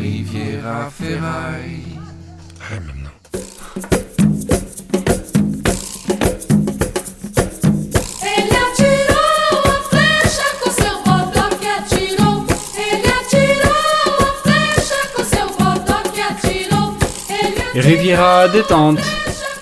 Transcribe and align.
Riviera 0.00 0.90
Ferraille. 0.90 1.98
Ah, 2.60 2.80
maintenant. 2.86 3.10
Riviera 17.76 18.48
détente 18.48 18.98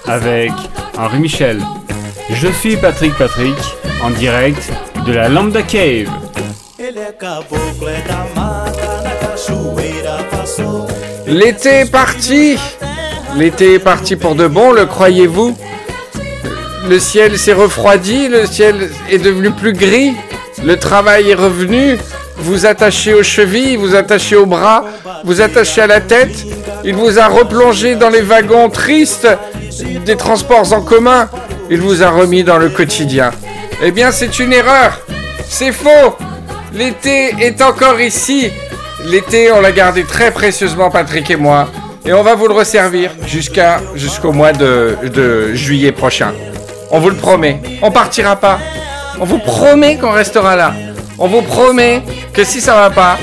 avec 0.06 0.52
Henri 0.98 1.18
Michel. 1.18 1.60
Je 2.30 2.48
suis 2.48 2.76
Patrick 2.76 3.14
Patrick 3.14 3.56
en 4.02 4.10
direct 4.10 4.70
de 5.06 5.12
la 5.12 5.28
Lambda 5.28 5.62
Cave. 5.62 6.08
L'été 11.26 11.80
est 11.80 11.90
parti. 11.90 12.58
L'été 13.36 13.74
est 13.74 13.78
parti 13.78 14.16
pour 14.16 14.34
de 14.34 14.46
bon, 14.46 14.72
le 14.72 14.86
croyez-vous? 14.86 15.56
Le 16.88 16.98
ciel 16.98 17.38
s'est 17.38 17.52
refroidi, 17.52 18.28
le 18.28 18.44
ciel 18.46 18.90
est 19.10 19.18
devenu 19.18 19.52
plus 19.52 19.72
gris, 19.72 20.12
le 20.64 20.76
travail 20.76 21.30
est 21.30 21.34
revenu, 21.34 21.96
vous 22.38 22.66
attachez 22.66 23.14
aux 23.14 23.22
chevilles, 23.22 23.76
vous 23.76 23.94
attachez 23.94 24.36
aux 24.36 24.46
bras, 24.46 24.84
vous 25.24 25.40
attachez 25.40 25.80
à 25.80 25.86
la 25.86 26.00
tête, 26.00 26.44
il 26.84 26.96
vous 26.96 27.18
a 27.18 27.28
replongé 27.28 27.94
dans 27.94 28.10
les 28.10 28.20
wagons 28.20 28.68
tristes 28.68 29.28
des 30.04 30.16
transports 30.16 30.72
en 30.72 30.82
commun, 30.82 31.30
il 31.70 31.80
vous 31.80 32.02
a 32.02 32.10
remis 32.10 32.42
dans 32.42 32.58
le 32.58 32.68
quotidien. 32.68 33.30
Eh 33.80 33.92
bien, 33.92 34.10
c'est 34.10 34.38
une 34.38 34.52
erreur. 34.52 35.00
C'est 35.48 35.72
faux. 35.72 36.16
L'été 36.74 37.34
est 37.40 37.62
encore 37.62 38.00
ici 38.00 38.50
L'été, 39.04 39.50
on 39.50 39.60
l'a 39.60 39.72
gardé 39.72 40.04
très 40.04 40.30
précieusement, 40.30 40.90
Patrick 40.90 41.28
et 41.30 41.36
moi. 41.36 41.68
Et 42.04 42.12
on 42.12 42.22
va 42.22 42.34
vous 42.34 42.46
le 42.46 42.54
resservir 42.54 43.10
jusqu'à 43.26 43.80
jusqu'au 43.94 44.32
mois 44.32 44.52
de, 44.52 45.54
juillet 45.54 45.92
prochain. 45.92 46.32
On 46.90 47.00
vous 47.00 47.10
le 47.10 47.16
promet. 47.16 47.60
On 47.82 47.90
partira 47.90 48.36
pas. 48.36 48.58
On 49.20 49.24
vous 49.24 49.38
promet 49.38 49.98
qu'on 49.98 50.10
restera 50.10 50.56
là. 50.56 50.72
On 51.18 51.26
vous 51.26 51.42
promet 51.42 52.02
que 52.32 52.44
si 52.44 52.60
ça 52.60 52.74
va 52.74 52.90
pas, 52.90 53.18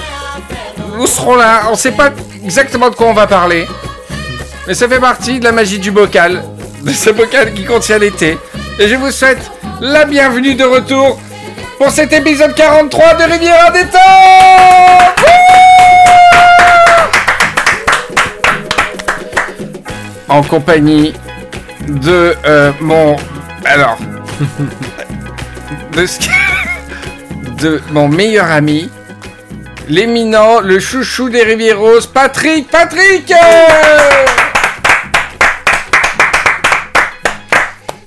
nous 0.98 1.08
serons 1.08 1.36
là. 1.36 1.64
On 1.72 1.76
sait 1.76 1.92
pas 1.92 2.10
exactement 2.44 2.90
de 2.90 2.96
quoi 2.96 3.08
on 3.08 3.14
va 3.14 3.28
parler. 3.28 3.68
Mais 4.68 4.74
ça 4.74 4.88
fait 4.88 5.00
partie 5.00 5.40
de 5.40 5.46
la 5.46 5.52
magie 5.52 5.80
du 5.80 5.92
bocal. 5.92 6.44
De 6.84 6.92
ce 6.92 7.10
bocal 7.10 7.54
qui 7.54 7.66
contient 7.66 7.98
l'été. 7.98 8.38
Et 8.80 8.88
je 8.88 8.96
vous 8.96 9.12
souhaite 9.12 9.52
la 9.82 10.06
bienvenue 10.06 10.56
de 10.56 10.64
retour 10.64 11.20
pour 11.78 11.90
cet 11.90 12.12
épisode 12.14 12.54
43 12.54 13.14
de 13.16 13.24
Riviera 13.24 13.72
des 13.72 13.86
Temps 13.86 15.69
En 20.30 20.44
compagnie 20.44 21.14
de 21.88 22.36
euh, 22.46 22.72
mon... 22.82 23.16
Alors... 23.66 23.98
de, 25.94 26.06
ce- 26.06 26.20
de 27.62 27.82
mon 27.92 28.08
meilleur 28.08 28.50
ami, 28.52 28.90
l'éminent, 29.88 30.60
le 30.62 30.80
chouchou 30.80 31.30
des 31.30 31.44
Rivieros, 31.44 32.02
Patrick 32.14 32.70
Patrick 32.70 33.34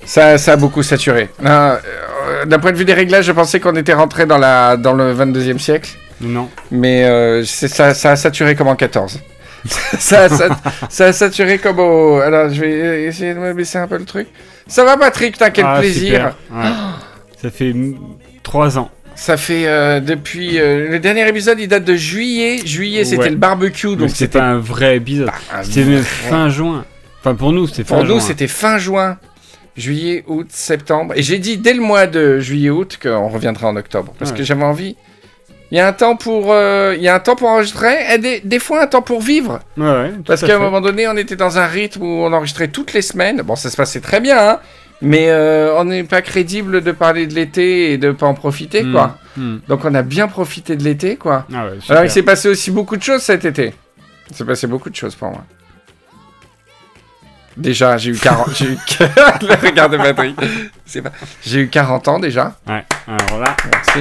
Ça, 0.05 0.37
ça 0.37 0.53
a 0.53 0.55
beaucoup 0.55 0.83
saturé. 0.83 1.29
Non, 1.41 1.49
euh, 1.49 2.45
D'un 2.45 2.59
point 2.59 2.71
de 2.71 2.77
vue 2.77 2.85
des 2.85 2.93
réglages, 2.93 3.25
je 3.25 3.31
pensais 3.31 3.59
qu'on 3.59 3.75
était 3.75 3.93
rentré 3.93 4.25
dans, 4.25 4.37
la, 4.37 4.77
dans 4.77 4.93
le 4.93 5.13
22e 5.13 5.57
siècle. 5.59 5.89
Non. 6.21 6.49
Mais 6.71 7.03
euh, 7.05 7.43
ça, 7.45 7.93
ça 7.93 8.11
a 8.11 8.15
saturé 8.15 8.55
comme 8.55 8.67
en 8.67 8.75
14. 8.75 9.19
ça, 9.99 10.23
a 10.23 10.29
sa- 10.29 10.59
ça 10.89 11.05
a 11.05 11.13
saturé 11.13 11.57
comme 11.57 11.79
au... 11.79 12.17
Alors, 12.19 12.49
je 12.53 12.59
vais 12.61 13.03
essayer 13.05 13.33
de 13.33 13.39
me 13.39 13.53
baisser 13.53 13.77
un 13.77 13.87
peu 13.87 13.97
le 13.97 14.05
truc. 14.05 14.27
Ça 14.67 14.83
va, 14.83 14.97
Patrick 14.97 15.37
T'as 15.37 15.49
quel 15.51 15.65
Ah, 15.65 15.79
plaisir. 15.79 16.35
Ouais. 16.51 16.63
Ça 17.41 17.49
fait 17.49 17.73
mm, 17.73 17.97
trois 18.43 18.77
ans. 18.77 18.89
Ça 19.15 19.37
fait 19.37 19.67
euh, 19.67 19.99
depuis... 19.99 20.59
euh, 20.59 20.89
le 20.89 20.99
dernier 20.99 21.27
épisode, 21.27 21.59
il 21.59 21.67
date 21.67 21.85
de 21.85 21.95
juillet. 21.95 22.59
Juillet, 22.65 23.05
c'était 23.05 23.29
le 23.29 23.35
barbecue, 23.35 23.95
Donc 23.95 24.09
c'était 24.09 24.39
un 24.39 24.57
vrai 24.57 24.97
épisode. 24.97 25.29
un 25.53 25.63
C'était 25.63 25.83
même 25.85 26.01
fin 26.03 26.49
juin. 26.49 26.85
Enfin 27.19 27.35
pour 27.35 27.53
nous 27.53 27.67
c'était 27.67 27.83
fin 27.85 27.95
Pour 27.95 28.05
juin. 28.05 28.15
nous, 28.15 28.19
c'était 28.21 28.47
fin 28.47 28.77
juin. 28.77 29.17
Juillet, 29.77 30.23
août, 30.27 30.47
septembre. 30.49 31.13
Et 31.15 31.23
j'ai 31.23 31.39
dit 31.39 31.57
dès 31.57 31.73
le 31.73 31.81
mois 31.81 32.05
de 32.05 32.39
juillet-août 32.39 32.99
qu'on 33.01 33.29
reviendra 33.29 33.67
en 33.69 33.75
octobre. 33.75 34.13
Parce 34.19 34.31
Ouais. 34.31 34.37
que 34.37 34.43
j'avais 34.43 34.63
envie... 34.63 34.95
Il 35.73 35.77
y 35.77 35.79
a 35.79 35.87
un 35.87 35.93
temps 35.93 36.15
pour, 36.15 36.51
euh, 36.53 36.93
il 36.95 37.01
y 37.01 37.07
a 37.07 37.15
un 37.15 37.19
temps 37.19 37.35
pour 37.35 37.49
enregistrer 37.49 37.95
et 38.13 38.19
des, 38.19 38.41
des 38.41 38.59
fois 38.59 38.83
un 38.83 38.85
temps 38.85 39.01
pour 39.01 39.21
vivre. 39.21 39.59
Ouais, 39.75 39.89
ouais, 39.89 40.11
tout 40.11 40.21
Parce 40.27 40.43
à 40.43 40.47
qu'à 40.47 40.53
un 40.53 40.57
fait. 40.59 40.63
moment 40.63 40.81
donné, 40.81 41.07
on 41.07 41.17
était 41.17 41.35
dans 41.35 41.57
un 41.57 41.65
rythme 41.65 42.03
où 42.03 42.05
on 42.23 42.31
enregistrait 42.31 42.67
toutes 42.67 42.93
les 42.93 43.01
semaines. 43.01 43.41
Bon, 43.41 43.55
ça 43.55 43.71
se 43.71 43.75
passait 43.75 43.99
très 43.99 44.19
bien, 44.19 44.37
hein. 44.37 44.59
Mais 45.01 45.31
euh, 45.31 45.73
on 45.75 45.85
n'est 45.85 46.03
pas 46.03 46.21
crédible 46.21 46.81
de 46.81 46.91
parler 46.91 47.25
de 47.25 47.33
l'été 47.33 47.91
et 47.91 47.97
de 47.97 48.11
pas 48.11 48.27
en 48.27 48.35
profiter, 48.35 48.83
Mm, 48.83 48.91
quoi. 48.93 49.17
mm. 49.35 49.55
Donc 49.67 49.83
on 49.83 49.95
a 49.95 50.03
bien 50.03 50.27
profité 50.27 50.75
de 50.75 50.83
l'été, 50.83 51.15
quoi. 51.15 51.47
Ah 51.51 51.65
ouais, 51.65 51.71
super. 51.81 51.91
Alors 51.95 52.03
il 52.05 52.11
s'est 52.11 52.21
passé 52.21 52.49
aussi 52.49 52.69
beaucoup 52.69 52.95
de 52.95 53.01
choses 53.01 53.23
cet 53.23 53.43
été. 53.43 53.73
Il 54.29 54.35
s'est 54.35 54.45
passé 54.45 54.67
beaucoup 54.67 54.91
de 54.91 54.95
choses 54.95 55.15
pour 55.15 55.29
moi. 55.31 55.43
Déjà, 57.57 57.97
j'ai 57.97 58.11
eu 58.11 58.15
40... 58.17 58.49
j'ai 58.55 58.65
eu... 58.65 58.77
Le 58.99 59.67
regard 59.67 59.89
de 59.89 59.97
Patrick. 59.97 60.35
C'est 60.85 61.01
pas... 61.01 61.11
J'ai 61.43 61.61
eu 61.61 61.67
40 61.67 62.07
ans 62.09 62.19
déjà. 62.19 62.55
Ouais, 62.67 62.83
alors 63.07 63.39
là. 63.39 63.55
Merci. 63.71 63.99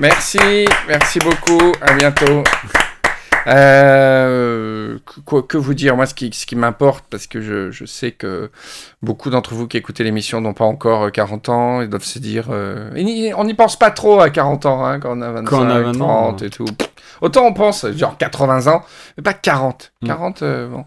Merci, 0.00 0.64
merci 0.86 1.18
beaucoup. 1.18 1.72
À 1.80 1.94
bientôt. 1.94 2.44
Euh, 3.48 4.98
que- 5.06 5.20
quoi, 5.20 5.42
que 5.42 5.56
vous 5.56 5.74
dire? 5.74 5.96
Moi, 5.96 6.06
ce 6.06 6.14
qui, 6.14 6.30
ce 6.32 6.44
qui 6.46 6.54
m'importe, 6.54 7.04
parce 7.10 7.26
que 7.26 7.40
je, 7.40 7.70
je 7.70 7.84
sais 7.86 8.12
que 8.12 8.50
beaucoup 9.02 9.30
d'entre 9.30 9.54
vous 9.54 9.66
qui 9.66 9.76
écoutez 9.78 10.04
l'émission 10.04 10.40
n'ont 10.40 10.52
pas 10.54 10.66
encore 10.66 11.04
euh, 11.04 11.10
40 11.10 11.48
ans, 11.48 11.80
ils 11.82 11.88
doivent 11.88 12.04
se 12.04 12.18
dire. 12.18 12.48
euh, 12.50 12.90
on 13.36 13.44
n'y 13.44 13.54
pense 13.54 13.76
pas 13.78 13.90
trop 13.90 14.20
à 14.20 14.30
40 14.30 14.66
ans, 14.66 14.84
hein, 14.84 15.00
quand 15.00 15.16
on 15.16 15.22
a 15.22 15.30
25, 15.30 15.44
Quand 15.50 15.62
on 15.66 15.70
a 15.70 15.80
20 15.80 16.00
ans, 16.02 16.24
30 16.36 16.42
et 16.42 16.50
tout. 16.50 16.66
Autant 17.22 17.46
on 17.46 17.52
pense, 17.54 17.86
genre 17.92 18.16
80 18.18 18.66
ans, 18.72 18.84
mais 19.16 19.22
pas 19.22 19.32
40. 19.32 19.92
Mm. 20.02 20.06
40, 20.06 20.42
euh, 20.42 20.68
bon. 20.68 20.84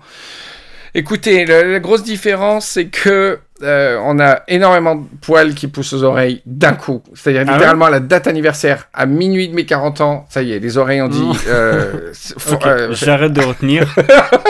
Écoutez, 0.94 1.46
la 1.46 1.80
grosse 1.80 2.04
différence, 2.04 2.66
c'est 2.68 2.88
que 2.88 3.40
euh, 3.64 4.00
on 4.04 4.20
a 4.20 4.42
énormément 4.48 4.96
de 4.96 5.06
poils 5.22 5.54
qui 5.54 5.68
poussent 5.68 5.94
aux 5.94 6.04
oreilles 6.04 6.42
d'un 6.46 6.74
coup. 6.74 7.02
C'est-à-dire 7.14 7.44
Ah 7.48 7.54
littéralement 7.54 7.86
à 7.86 7.90
la 7.90 8.00
date 8.00 8.28
anniversaire, 8.28 8.88
à 8.94 9.06
minuit 9.06 9.50
de 9.50 9.56
mes 9.56 9.66
40 9.66 10.02
ans, 10.02 10.26
ça 10.30 10.42
y 10.42 10.54
est, 10.54 10.60
les 10.60 10.78
oreilles 10.78 11.02
ont 11.02 11.08
dit... 11.10 11.28
Euh, 11.48 12.12
euh, 12.66 12.94
j'arrête 12.94 13.34
de 13.34 13.42
retenir. 13.42 13.88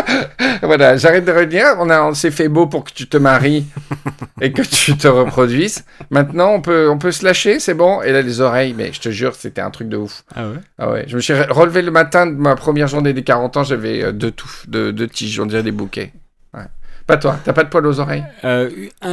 voilà, 0.61 0.97
j'arrête 0.97 1.25
de 1.25 1.31
redire. 1.31 1.75
On, 1.79 1.89
a, 1.89 2.01
on 2.03 2.13
s'est 2.13 2.31
fait 2.31 2.47
beau 2.49 2.67
pour 2.67 2.83
que 2.83 2.91
tu 2.93 3.07
te 3.07 3.17
maries 3.17 3.65
et 4.41 4.51
que 4.51 4.61
tu 4.61 4.95
te 4.97 5.07
reproduises. 5.07 5.83
Maintenant, 6.09 6.51
on 6.53 6.61
peut, 6.61 6.89
on 6.89 6.97
peut 6.97 7.11
se 7.11 7.25
lâcher, 7.25 7.59
c'est 7.59 7.73
bon. 7.73 8.01
Et 8.01 8.11
là, 8.11 8.21
les 8.21 8.41
oreilles, 8.41 8.73
mais 8.77 8.91
je 8.93 8.99
te 9.01 9.09
jure, 9.09 9.35
c'était 9.35 9.61
un 9.61 9.71
truc 9.71 9.89
de 9.89 9.97
ouf. 9.97 10.23
Ah 10.35 10.47
ouais? 10.47 10.55
Ah 10.77 10.91
ouais, 10.91 11.05
je 11.07 11.15
me 11.15 11.21
suis 11.21 11.33
re- 11.33 11.51
relevé 11.51 11.81
le 11.81 11.91
matin 11.91 12.25
de 12.27 12.31
ma 12.35 12.55
première 12.55 12.87
journée 12.87 13.13
des 13.13 13.23
40 13.23 13.57
ans, 13.57 13.63
j'avais 13.63 14.11
deux 14.13 14.31
touffes, 14.31 14.65
deux, 14.67 14.91
deux 14.93 15.07
tiges, 15.07 15.39
on 15.39 15.45
dirait 15.45 15.63
des 15.63 15.71
bouquets. 15.71 16.11
Ouais. 16.53 16.63
Pas 17.07 17.17
toi, 17.17 17.37
t'as 17.43 17.53
pas 17.53 17.63
de 17.63 17.69
poils 17.69 17.85
aux 17.85 17.99
oreilles 17.99 18.23
Euh, 18.43 18.69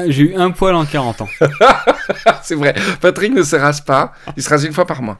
J'ai 0.09 0.22
eu 0.25 0.34
un 0.37 0.50
poil 0.50 0.75
en 0.75 0.84
40 0.84 1.22
ans. 1.22 1.28
C'est 2.43 2.54
vrai. 2.54 2.75
Patrick 3.00 3.32
ne 3.34 3.43
se 3.43 3.56
rase 3.56 3.81
pas. 3.81 4.12
Il 4.37 4.43
se 4.43 4.49
rase 4.50 4.65
une 4.65 4.72
fois 4.72 4.87
par 4.87 5.03
mois. 5.03 5.19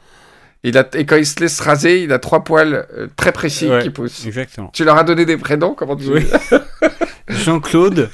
Il 0.63 0.77
a, 0.77 0.85
et 0.93 1.05
quand 1.05 1.15
il 1.15 1.25
se 1.25 1.39
laisse 1.39 1.59
raser, 1.61 2.03
il 2.03 2.11
a 2.11 2.19
trois 2.19 2.43
poils 2.43 2.85
euh, 2.97 3.07
très 3.15 3.31
précis 3.31 3.69
Ouais. 3.69 3.81
qui 3.81 3.89
poussent. 3.91 4.25
Exactement. 4.25 4.69
Tu 4.73 4.83
leur 4.83 4.97
as 4.97 5.03
donné 5.05 5.25
des 5.25 5.37
prénoms 5.37 5.73
Comment 5.73 5.95
tu 5.95 6.05
Oui. 6.11 6.25
Jean-Claude, 7.29 8.09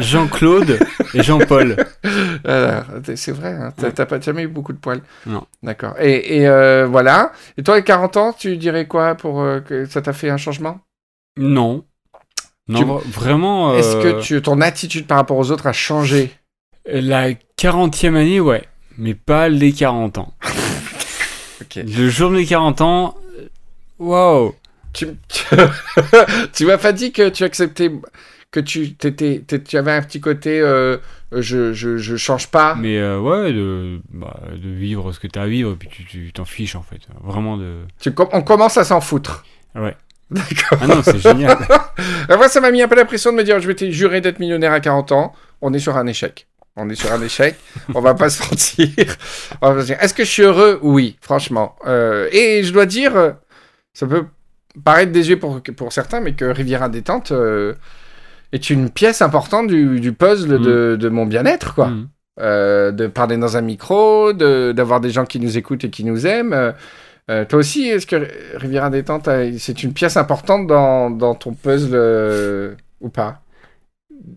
Jean-Claude 0.00 0.78
et 1.14 1.22
Jean-Paul. 1.22 1.76
C'est 3.14 3.30
vrai, 3.32 3.52
hein, 3.52 3.72
t'as 3.76 4.04
Ouais. 4.04 4.20
jamais 4.20 4.42
eu 4.42 4.48
beaucoup 4.48 4.72
de 4.72 4.78
poils. 4.78 5.00
Non. 5.26 5.46
D'accord. 5.62 5.94
Et, 6.00 6.38
et, 6.40 6.48
euh, 6.48 6.86
voilà. 6.86 7.32
Et 7.56 7.62
toi, 7.62 7.76
à 7.76 7.82
40 7.82 8.16
ans, 8.16 8.32
tu 8.32 8.56
dirais 8.56 8.86
quoi 8.86 9.14
pour 9.14 9.40
euh, 9.40 9.60
que 9.60 9.86
ça 9.86 10.02
t'a 10.02 10.12
fait 10.12 10.28
un 10.28 10.36
changement? 10.36 10.80
Non. 11.38 11.84
Non, 12.68 12.80
Tu- 12.80 12.84
vra- 12.86 13.02
vraiment. 13.10 13.74
Est-ce 13.76 13.96
euh, 13.96 14.02
que 14.14 14.20
tu, 14.22 14.42
ton 14.42 14.60
attitude 14.60 15.06
par 15.06 15.16
rapport 15.18 15.36
aux 15.38 15.50
autres 15.50 15.66
a 15.66 15.72
changé? 15.72 16.30
La 16.90 17.32
40e 17.56 18.14
année, 18.16 18.40
ouais. 18.40 18.64
Mais 18.98 19.14
pas 19.14 19.48
les 19.48 19.72
40 19.72 20.18
ans. 20.18 20.34
Le 21.76 22.08
jour 22.08 22.30
de 22.30 22.36
mes 22.36 22.46
40 22.46 22.80
ans, 22.80 23.16
waouh. 23.98 24.54
Tu, 24.92 25.06
tu, 25.28 25.44
tu 26.52 26.66
m'as 26.66 26.78
pas 26.78 26.92
dit 26.92 27.12
que 27.12 27.28
tu 27.28 27.44
acceptais 27.44 27.90
que 28.50 28.60
tu 28.60 28.94
t'étais, 28.94 29.42
t'é- 29.46 29.62
tu 29.62 29.76
avais 29.76 29.92
un 29.92 30.00
petit 30.02 30.20
côté 30.20 30.58
euh, 30.60 30.96
je, 31.32 31.74
je, 31.74 31.98
je 31.98 32.16
change 32.16 32.48
pas? 32.48 32.74
Mais 32.74 32.96
euh, 32.96 33.20
ouais, 33.20 33.52
de, 33.52 34.00
bah, 34.10 34.40
de 34.52 34.68
vivre 34.70 35.12
ce 35.12 35.20
que 35.20 35.26
t'as 35.26 35.42
à 35.42 35.46
vivre, 35.46 35.72
et 35.72 35.76
puis 35.76 35.88
tu- 35.90 36.04
tu 36.04 36.32
t'en 36.32 36.46
fiches 36.46 36.74
en 36.74 36.82
fait. 36.82 37.00
Vraiment 37.22 37.58
de. 37.58 37.80
Tu 38.00 38.10
on 38.32 38.40
commence 38.42 38.78
à 38.78 38.84
s'en 38.84 39.00
foutre. 39.02 39.44
Ouais. 39.74 39.94
D'accord. 40.30 40.78
Ah 40.82 40.86
non, 40.86 41.02
c'est 41.02 41.18
génial. 41.18 41.56
Moi, 42.28 42.48
ça 42.48 42.60
m'a 42.60 42.70
mis 42.70 42.82
un 42.82 42.88
peu 42.88 42.96
la 42.96 43.04
pression 43.06 43.32
de 43.32 43.36
me 43.36 43.42
dire 43.44 43.60
je 43.60 43.68
m'étais 43.68 43.90
juré 43.92 44.20
d'être 44.20 44.38
millionnaire 44.40 44.72
à 44.72 44.80
40 44.80 45.12
ans. 45.12 45.32
On 45.62 45.72
est 45.72 45.78
sur 45.78 45.96
un 45.96 46.06
échec. 46.06 46.46
On 46.76 46.88
est 46.90 46.94
sur 46.94 47.12
un 47.12 47.20
échec. 47.22 47.56
on 47.94 48.00
va 48.00 48.14
pas 48.14 48.28
se 48.30 48.42
mentir. 48.42 48.88
Est-ce 50.00 50.14
que 50.14 50.24
je 50.24 50.28
suis 50.30 50.42
heureux? 50.42 50.78
Oui, 50.82 51.16
franchement. 51.20 51.74
Euh, 51.86 52.28
et 52.30 52.62
je 52.62 52.72
dois 52.72 52.86
dire, 52.86 53.34
ça 53.94 54.06
peut 54.06 54.26
paraître 54.84 55.10
désuet 55.12 55.36
pour, 55.36 55.60
pour 55.76 55.92
certains, 55.92 56.20
mais 56.20 56.34
que 56.34 56.44
Riviera 56.44 56.88
Détente 56.88 57.32
euh, 57.32 57.74
est 58.52 58.70
une 58.70 58.90
pièce 58.90 59.22
importante 59.22 59.66
du, 59.66 59.98
du 59.98 60.12
puzzle 60.12 60.60
de, 60.60 60.96
de 60.96 61.08
mon 61.08 61.26
bien-être, 61.26 61.74
quoi. 61.74 61.88
Mm. 61.88 62.08
Euh, 62.40 62.92
de 62.92 63.08
parler 63.08 63.36
dans 63.36 63.56
un 63.56 63.62
micro, 63.62 64.32
de- 64.32 64.70
d'avoir 64.70 65.00
des 65.00 65.10
gens 65.10 65.24
qui 65.24 65.40
nous 65.40 65.58
écoutent 65.58 65.82
et 65.82 65.90
qui 65.90 66.04
nous 66.04 66.24
aiment. 66.24 66.72
Euh, 67.30 67.44
toi 67.44 67.58
aussi, 67.58 67.88
est-ce 67.88 68.06
que 68.06 68.28
Riviera 68.56 68.88
Détente, 68.90 69.28
c'est 69.58 69.82
une 69.82 69.92
pièce 69.92 70.16
importante 70.16 70.66
dans, 70.66 71.10
dans 71.10 71.34
ton 71.34 71.52
puzzle 71.52 71.90
euh, 71.92 72.74
ou 73.00 73.10
pas? 73.10 73.42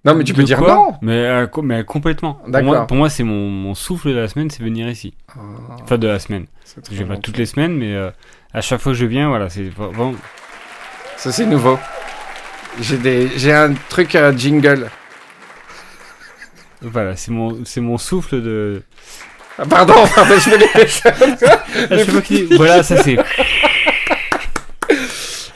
Non, 0.05 0.13
mais 0.15 0.23
tu 0.23 0.33
peux 0.33 0.43
dire 0.43 0.57
quoi 0.57 0.75
non. 0.75 0.93
Mais, 1.01 1.25
euh, 1.25 1.47
mais 1.63 1.83
complètement. 1.83 2.33
Pour 2.33 2.63
moi, 2.63 2.87
pour 2.87 2.97
moi, 2.97 3.09
c'est 3.09 3.23
mon, 3.23 3.49
mon 3.49 3.73
souffle 3.73 4.09
de 4.09 4.17
la 4.17 4.27
semaine, 4.27 4.49
c'est 4.49 4.63
venir 4.63 4.89
ici. 4.89 5.13
Ah, 5.29 5.39
Enfin, 5.81 5.97
de 5.97 6.07
la 6.07 6.19
semaine. 6.19 6.47
Je 6.89 6.95
viens 6.95 7.07
pas 7.07 7.17
toutes 7.17 7.37
les 7.37 7.45
semaines, 7.45 7.75
mais 7.77 7.95
à 8.53 8.61
chaque 8.61 8.81
fois 8.81 8.91
que 8.91 8.97
je 8.97 9.05
viens, 9.05 9.29
voilà, 9.29 9.49
c'est 9.49 9.69
vraiment. 9.69 10.13
Ça, 11.17 11.31
c'est 11.31 11.45
nouveau. 11.45 11.79
J'ai 12.79 12.97
des... 12.97 13.51
un 13.51 13.73
truc 13.89 14.15
à 14.15 14.35
jingle. 14.35 14.89
Voilà, 16.81 17.15
c'est 17.15 17.31
mon, 17.31 17.63
c'est 17.63 17.81
mon 17.81 17.97
souffle 17.97 18.41
de. 18.41 18.83
Ah, 19.61 19.65
pardon, 19.69 19.93
pardon, 20.15 20.33
je 20.39 20.49
me 20.49 20.87
chaque 20.87 22.09
fois 22.09 22.21
qu'il 22.21 22.49
dit- 22.49 22.55
voilà, 22.55 22.81
ça 22.81 22.97
c'est. 22.97 23.15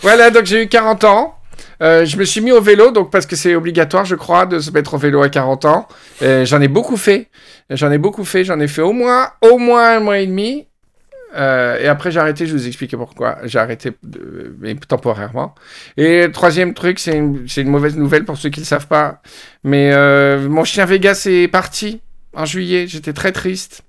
Voilà, 0.01 0.29
donc 0.29 0.45
j'ai 0.45 0.61
eu 0.61 0.67
40 0.67 1.03
ans. 1.05 1.35
Euh, 1.81 2.05
je 2.05 2.15
me 2.17 2.25
suis 2.25 2.39
mis 2.39 2.51
au 2.51 2.61
vélo, 2.61 2.91
donc 2.91 3.09
parce 3.09 3.25
que 3.25 3.35
c'est 3.35 3.55
obligatoire, 3.55 4.05
je 4.05 4.13
crois, 4.13 4.45
de 4.45 4.59
se 4.59 4.69
mettre 4.69 4.93
au 4.93 4.97
vélo 4.99 5.23
à 5.23 5.29
40 5.29 5.65
ans. 5.65 5.87
Euh, 6.21 6.45
j'en 6.45 6.61
ai 6.61 6.67
beaucoup 6.67 6.95
fait. 6.95 7.31
J'en 7.71 7.91
ai 7.91 7.97
beaucoup 7.97 8.23
fait. 8.23 8.43
J'en 8.43 8.59
ai 8.59 8.67
fait 8.67 8.83
au 8.83 8.91
moins, 8.91 9.31
au 9.41 9.57
moins 9.57 9.97
un 9.97 9.99
mois 10.01 10.19
et 10.19 10.27
demi. 10.27 10.67
Euh, 11.35 11.79
et 11.79 11.87
après, 11.87 12.11
j'ai 12.11 12.19
arrêté. 12.19 12.45
Je 12.45 12.53
vous 12.53 12.67
expliquer 12.67 12.97
pourquoi. 12.97 13.39
J'ai 13.45 13.57
arrêté, 13.57 13.93
mais 14.59 14.75
temporairement. 14.75 15.55
Et 15.97 16.27
troisième 16.31 16.75
truc, 16.75 16.99
c'est 16.99 17.17
une, 17.17 17.69
mauvaise 17.69 17.97
nouvelle 17.97 18.25
pour 18.25 18.37
ceux 18.37 18.49
qui 18.49 18.59
ne 18.59 18.65
le 18.65 18.67
savent 18.67 18.87
pas. 18.87 19.23
Mais 19.63 19.91
mon 20.37 20.65
chien 20.65 20.85
Vegas 20.85 21.23
est 21.25 21.47
parti 21.47 21.99
en 22.35 22.45
juillet. 22.45 22.85
J'étais 22.87 23.13
très 23.13 23.31
triste. 23.31 23.84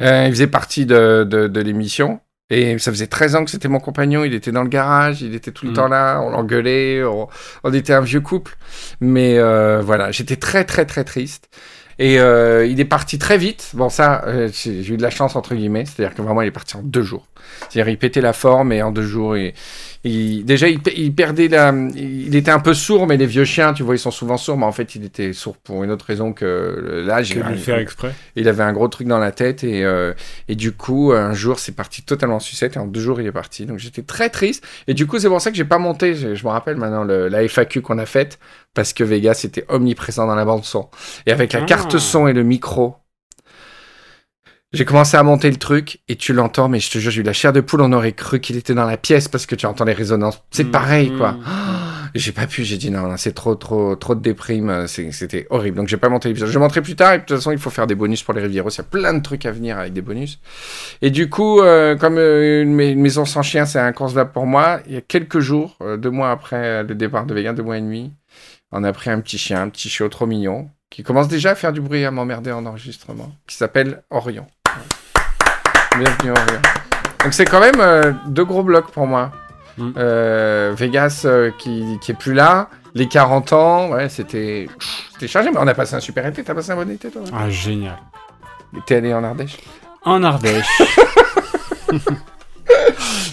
Euh, 0.00 0.24
il 0.26 0.32
faisait 0.32 0.46
partie 0.46 0.86
de, 0.86 1.24
de, 1.28 1.48
de 1.48 1.60
l'émission. 1.60 2.20
Et 2.50 2.78
ça 2.78 2.90
faisait 2.90 3.08
13 3.08 3.36
ans 3.36 3.44
que 3.44 3.50
c'était 3.50 3.68
mon 3.68 3.78
compagnon, 3.78 4.24
il 4.24 4.32
était 4.32 4.52
dans 4.52 4.62
le 4.62 4.70
garage, 4.70 5.20
il 5.20 5.34
était 5.34 5.52
tout 5.52 5.66
le 5.66 5.72
Mm. 5.72 5.74
temps 5.74 5.88
là, 5.88 6.20
on 6.22 6.30
l'engueulait, 6.30 7.04
on, 7.04 7.28
on 7.62 7.72
était 7.74 7.92
un 7.92 8.00
vieux 8.00 8.22
couple. 8.22 8.56
Mais 9.00 9.36
euh, 9.38 9.82
voilà, 9.82 10.10
j'étais 10.12 10.36
très 10.36 10.64
très 10.64 10.86
très 10.86 11.04
triste. 11.04 11.50
Et 11.98 12.18
euh, 12.20 12.64
il 12.66 12.80
est 12.80 12.84
parti 12.86 13.18
très 13.18 13.36
vite. 13.38 13.70
Bon 13.74 13.88
ça, 13.90 14.24
euh, 14.26 14.48
j'ai 14.52 14.82
j'ai 14.82 14.94
eu 14.94 14.96
de 14.96 15.02
la 15.02 15.10
chance 15.10 15.36
entre 15.36 15.54
guillemets, 15.54 15.84
c'est-à-dire 15.84 16.14
que 16.14 16.22
vraiment 16.22 16.40
il 16.42 16.48
est 16.48 16.50
parti 16.52 16.76
en 16.76 16.82
deux 16.82 17.02
jours. 17.02 17.26
C'est-à-dire 17.68 17.88
il 17.88 17.98
pétait 17.98 18.20
la 18.20 18.32
forme 18.32 18.72
et 18.72 18.82
en 18.82 18.90
deux 18.92 19.02
jours, 19.02 19.36
il, 19.36 19.52
il- 20.04 20.44
déjà 20.44 20.68
il, 20.68 20.80
pe- 20.80 20.92
il 20.96 21.12
perdait 21.14 21.48
la... 21.48 21.72
Il 21.94 22.34
était 22.36 22.50
un 22.50 22.60
peu 22.60 22.74
sourd, 22.74 23.06
mais 23.06 23.16
les 23.16 23.26
vieux 23.26 23.44
chiens, 23.44 23.72
tu 23.72 23.82
vois, 23.82 23.94
ils 23.94 23.98
sont 23.98 24.10
souvent 24.10 24.36
sourds, 24.36 24.56
mais 24.58 24.64
en 24.66 24.72
fait 24.72 24.94
il 24.94 25.04
était 25.04 25.32
sourd 25.32 25.56
pour 25.56 25.82
une 25.84 25.90
autre 25.90 26.04
raison 26.06 26.32
que 26.32 27.02
l'âge. 27.06 27.30
Il- 27.30 27.38
le 27.38 27.54
faire 27.56 27.78
exprès. 27.78 28.12
il 28.36 28.48
avait 28.48 28.62
un 28.62 28.72
gros 28.72 28.88
truc 28.88 29.06
dans 29.08 29.18
la 29.18 29.32
tête 29.32 29.64
et, 29.64 29.84
euh, 29.84 30.12
et 30.48 30.54
du 30.54 30.72
coup, 30.72 31.12
un 31.12 31.34
jour, 31.34 31.58
c'est 31.58 31.72
parti 31.72 32.02
totalement 32.02 32.36
en 32.36 32.40
sucette 32.40 32.76
et 32.76 32.78
en 32.78 32.86
deux 32.86 33.00
jours, 33.00 33.20
il 33.20 33.26
est 33.26 33.32
parti. 33.32 33.66
Donc 33.66 33.78
j'étais 33.78 34.02
très 34.02 34.28
triste. 34.30 34.64
Et 34.86 34.94
du 34.94 35.06
coup, 35.06 35.18
c'est 35.18 35.28
pour 35.28 35.40
ça 35.40 35.50
que 35.50 35.56
j'ai 35.56 35.64
pas 35.64 35.78
monté. 35.78 36.14
Je, 36.14 36.34
je 36.34 36.44
me 36.44 36.50
rappelle 36.50 36.76
maintenant 36.76 37.04
le- 37.04 37.28
la 37.28 37.42
FAQ 37.48 37.80
qu'on 37.82 37.98
a 37.98 38.06
faite 38.06 38.38
parce 38.74 38.92
que 38.92 39.02
Vegas 39.04 39.42
était 39.44 39.64
omniprésent 39.68 40.26
dans 40.26 40.34
la 40.36 40.44
bande 40.44 40.64
son. 40.64 40.88
Et 41.26 41.32
avec 41.32 41.52
la 41.52 41.60
Ah. 41.60 41.64
carte 41.64 41.98
son 41.98 42.28
et 42.28 42.32
le 42.32 42.42
micro, 42.44 42.96
j'ai 44.72 44.84
commencé 44.84 45.16
à 45.16 45.22
monter 45.22 45.50
le 45.50 45.56
truc 45.56 46.00
et 46.08 46.16
tu 46.16 46.32
l'entends, 46.32 46.68
mais 46.68 46.78
je 46.80 46.90
te 46.90 46.98
jure, 46.98 47.10
j'ai 47.10 47.20
eu 47.22 47.24
la 47.24 47.32
chair 47.32 47.52
de 47.52 47.60
poule. 47.60 47.80
On 47.80 47.92
aurait 47.92 48.12
cru 48.12 48.38
qu'il 48.40 48.56
était 48.56 48.74
dans 48.74 48.84
la 48.84 48.96
pièce 48.98 49.26
parce 49.28 49.46
que 49.46 49.54
tu 49.54 49.64
entends 49.66 49.84
les 49.84 49.92
résonances. 49.94 50.42
C'est 50.50 50.64
Mm, 50.64 50.70
pareil, 50.70 51.12
quoi. 51.16 51.36
Et 52.14 52.18
J'ai 52.18 52.32
pas 52.32 52.46
pu, 52.46 52.64
j'ai 52.64 52.76
dit 52.78 52.90
non, 52.90 53.02
non, 53.02 53.16
c'est 53.18 53.32
trop, 53.32 53.54
trop, 53.54 53.94
trop 53.96 54.14
de 54.14 54.20
déprime, 54.22 54.70
euh, 54.70 54.86
c'était 54.86 55.46
horrible. 55.50 55.76
Donc 55.76 55.88
j'ai 55.88 55.96
pas 55.98 56.08
monté 56.08 56.28
l'épisode. 56.28 56.48
Je 56.48 56.58
montrerai 56.58 56.80
plus 56.82 56.96
tard 56.96 57.12
et 57.14 57.18
de 57.18 57.24
toute 57.24 57.36
façon 57.36 57.50
il 57.52 57.58
faut 57.58 57.68
faire 57.70 57.86
des 57.86 57.94
bonus 57.94 58.22
pour 58.22 58.32
les 58.34 58.40
Rivieros. 58.42 58.70
Il 58.70 58.78
y 58.78 58.80
a 58.80 58.84
plein 58.84 59.12
de 59.14 59.22
trucs 59.22 59.44
à 59.46 59.52
venir 59.52 59.78
avec 59.78 59.92
des 59.92 60.00
bonus. 60.02 60.38
Et 61.02 61.10
du 61.10 61.28
coup, 61.28 61.60
euh, 61.60 61.96
comme 61.96 62.16
euh, 62.18 62.62
une, 62.62 62.74
mai- 62.74 62.90
une 62.92 63.00
maison 63.00 63.24
sans 63.26 63.42
chien, 63.42 63.66
c'est 63.66 63.78
inconcevable 63.78 64.32
pour 64.32 64.46
moi, 64.46 64.80
il 64.86 64.94
y 64.94 64.96
a 64.96 65.00
quelques 65.02 65.40
jours, 65.40 65.76
euh, 65.82 65.96
deux 65.98 66.10
mois 66.10 66.30
après 66.30 66.82
le 66.82 66.94
départ 66.94 67.26
de 67.26 67.34
Vegan, 67.34 67.54
deux 67.54 67.62
mois 67.62 67.76
et 67.78 67.82
demi, 67.82 68.12
on 68.72 68.84
a 68.84 68.92
pris 68.92 69.10
un 69.10 69.20
petit 69.20 69.38
chien, 69.38 69.60
un 69.62 69.68
petit 69.68 69.88
chiot 69.90 70.08
trop 70.08 70.26
mignon, 70.26 70.70
qui 70.90 71.02
commence 71.02 71.28
déjà 71.28 71.50
à 71.50 71.54
faire 71.54 71.74
du 71.74 71.82
bruit 71.82 72.04
à 72.06 72.10
m'emmerder 72.10 72.52
en 72.52 72.64
enregistrement, 72.64 73.30
qui 73.46 73.54
s'appelle 73.56 74.02
Orion. 74.08 74.46
Bienvenue. 75.98 76.32
Donc 77.24 77.32
c'est 77.32 77.44
quand 77.44 77.60
même 77.60 77.80
euh, 77.80 78.12
deux 78.26 78.44
gros 78.44 78.62
blocs 78.62 78.90
pour 78.92 79.06
moi. 79.06 79.32
Mm. 79.76 79.90
Euh, 79.96 80.72
Vegas 80.76 81.22
euh, 81.24 81.50
qui, 81.58 81.98
qui 82.00 82.12
est 82.12 82.18
plus 82.18 82.34
là, 82.34 82.68
les 82.94 83.06
40 83.08 83.52
ans, 83.52 83.88
ouais, 83.90 84.08
c'était 84.08 84.68
c'était 85.12 85.28
chargé, 85.28 85.50
mais 85.50 85.58
on 85.60 85.66
a 85.66 85.74
passé 85.74 85.94
un 85.94 86.00
super 86.00 86.26
été. 86.26 86.42
T'as 86.42 86.54
passé 86.54 86.70
un 86.72 86.76
bon 86.76 86.90
été 86.90 87.10
toi 87.10 87.22
Ah, 87.32 87.48
génial. 87.50 87.96
T'es 88.86 88.96
allé 88.96 89.14
en 89.14 89.24
Ardèche? 89.24 89.56
En 90.04 90.22
Ardèche. 90.22 90.66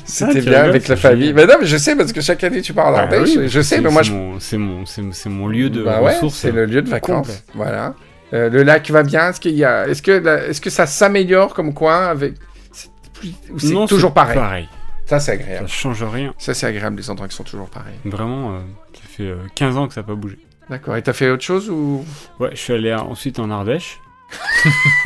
C'était 0.05 0.41
tu 0.41 0.49
bien 0.49 0.63
avec 0.63 0.87
la 0.87 0.95
famille. 0.95 1.27
génial. 1.27 1.35
Mais 1.47 1.53
non, 1.53 1.59
mais 1.61 1.67
je 1.67 1.77
sais 1.77 1.95
parce 1.95 2.13
que 2.13 2.21
chaque 2.21 2.43
année 2.43 2.61
tu 2.61 2.73
pars 2.73 2.87
en 2.87 2.95
Ah 2.95 3.01
Ardèche. 3.01 3.29
oui, 3.35 3.49
je 3.49 3.61
sais, 3.61 3.75
c'est- 3.75 3.81
mais 3.81 3.89
moi 3.89 4.01
je. 4.03 4.13
mon- 4.13 4.39
C'est 4.39 4.57
mon, 4.57 4.83
mon 5.25 5.47
lieu 5.47 5.69
de 5.69 5.83
Bah 5.83 6.01
ouais, 6.01 6.15
c'est 6.31 6.51
le 6.51 6.65
lieu 6.65 6.81
de 6.81 6.89
vacances. 6.89 7.43
Voilà. 7.53 7.93
Euh, 8.33 8.49
le 8.49 8.63
lac 8.63 8.89
va 8.89 9.03
bien? 9.03 9.29
Est-ce 9.29 9.39
qu'il 9.39 9.55
y 9.55 9.63
a, 9.63 9.87
est-ce 9.87 10.01
que, 10.01 10.11
la- 10.11 10.47
est-ce 10.47 10.59
que 10.61 10.69
ça 10.69 10.85
s'améliore 10.87 11.53
comme 11.53 11.73
coin 11.73 12.07
avec, 12.07 12.33
c'est 12.71 12.89
plus- 13.13 13.33
ou 13.51 13.59
c'est 13.59 13.73
Non, 13.73 13.85
toujours 13.87 14.13
pareil? 14.13 14.35
Pareil. 14.35 14.69
Ça 15.05 15.19
c'est 15.19 15.37
Ça 15.37 15.43
agréable. 15.43 15.67
change 15.67 16.03
rien. 16.03 16.33
Ça 16.39 16.53
c'est 16.55 16.65
agréable 16.65 16.97
les 16.97 17.09
endroits 17.09 17.27
qui 17.27 17.35
sont 17.35 17.43
toujours 17.43 17.69
pareils. 17.69 17.93
Vraiment, 18.05 18.55
euh, 18.55 18.59
ça 18.93 19.01
fait 19.07 19.23
euh, 19.27 19.37
15 19.53 19.77
ans 19.77 19.87
que 19.87 19.93
ça 19.93 20.01
n'a 20.01 20.07
pas 20.07 20.15
bougé. 20.15 20.39
D'accord. 20.69 20.95
Et 20.97 21.01
t'as 21.03 21.13
fait 21.13 21.29
autre 21.29 21.43
chose 21.43 21.69
ou? 21.69 22.03
Ouais, 22.39 22.49
je 22.53 22.57
suis 22.57 22.73
allé 22.73 22.91
ensuite 22.93 23.37
en 23.37 23.51
Ardèche. 23.51 23.99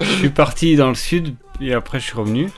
je 0.00 0.06
suis 0.06 0.28
parti 0.28 0.76
dans 0.76 0.88
le 0.88 0.94
sud 0.94 1.34
et 1.60 1.72
après 1.72 2.00
je 2.00 2.04
suis 2.04 2.16
revenu. 2.16 2.48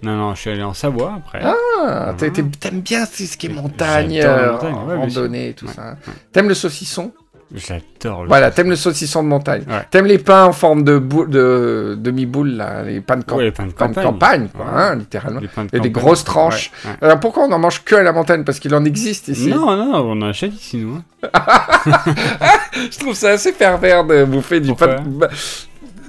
Non, 0.00 0.14
non, 0.16 0.34
je 0.36 0.40
suis 0.42 0.50
allé 0.50 0.62
en 0.62 0.74
Savoie 0.74 1.14
après. 1.16 1.40
Ah, 1.42 2.14
t'as 2.16 2.30
t'aimes 2.30 2.80
bien 2.82 3.04
ce 3.04 3.26
ce 3.26 3.36
qui 3.36 3.46
est 3.46 3.50
montagne, 3.50 4.14
J'adore 4.22 4.36
la 4.36 4.42
euh, 4.42 4.52
montagne, 4.52 4.74
ouais, 4.74 4.96
bien 4.98 5.08
sûr. 5.10 5.20
randonnée, 5.22 5.54
tout 5.54 5.66
Ouais, 5.66 5.72
ça. 5.72 5.96
T'aimes 6.32 6.48
le 6.48 6.54
saucisson? 6.54 7.12
J'adore 7.54 8.22
le 8.24 8.28
Voilà, 8.28 8.50
t'aimes 8.50 8.68
le 8.68 8.76
saucisson 8.76 9.22
de 9.22 9.28
montagne. 9.28 9.62
Ouais. 9.68 9.80
T'aimes 9.90 10.04
les 10.04 10.18
pains 10.18 10.44
en 10.44 10.52
forme 10.52 10.84
de, 10.84 10.98
boule, 10.98 11.30
de 11.30 11.96
demi-boule, 11.98 12.50
là, 12.56 12.82
les 12.82 13.00
pains 13.00 13.16
de, 13.16 13.24
camp- 13.24 13.36
Ouais, 13.38 13.44
les 13.44 13.50
pains 13.52 13.66
de 13.66 13.72
pains 13.72 13.88
de 13.88 13.94
campagne. 13.94 14.04
campagne, 14.04 14.48
quoi, 14.54 14.66
Ouais. 14.66 14.70
hein, 14.74 14.94
littéralement. 14.96 15.40
Les 15.40 15.48
pains 15.48 15.62
de 15.64 15.68
Et 15.68 15.80
des 15.80 15.90
campagne. 15.90 15.92
grosses 15.92 16.24
tranches. 16.24 16.70
Alors 17.00 17.18
pourquoi 17.20 17.44
on 17.44 17.52
en 17.52 17.58
mange 17.58 17.82
que 17.84 17.94
à 17.94 18.02
la 18.02 18.12
montagne? 18.12 18.44
Parce 18.44 18.58
qu'il 18.60 18.74
en 18.74 18.84
existe 18.84 19.28
ici. 19.28 19.48
Non, 19.48 19.74
non, 19.76 19.94
on 19.94 20.22
en 20.22 20.28
achète 20.28 20.52
ici, 20.54 20.76
nous. 20.76 20.96
hein. 21.22 21.30
Je 22.92 22.98
trouve 22.98 23.14
ça 23.14 23.30
assez 23.30 23.52
pervers 23.52 24.04
de 24.04 24.24
bouffer 24.24 24.60
du 24.60 24.74
pain 24.74 24.96
de... 25.04 25.26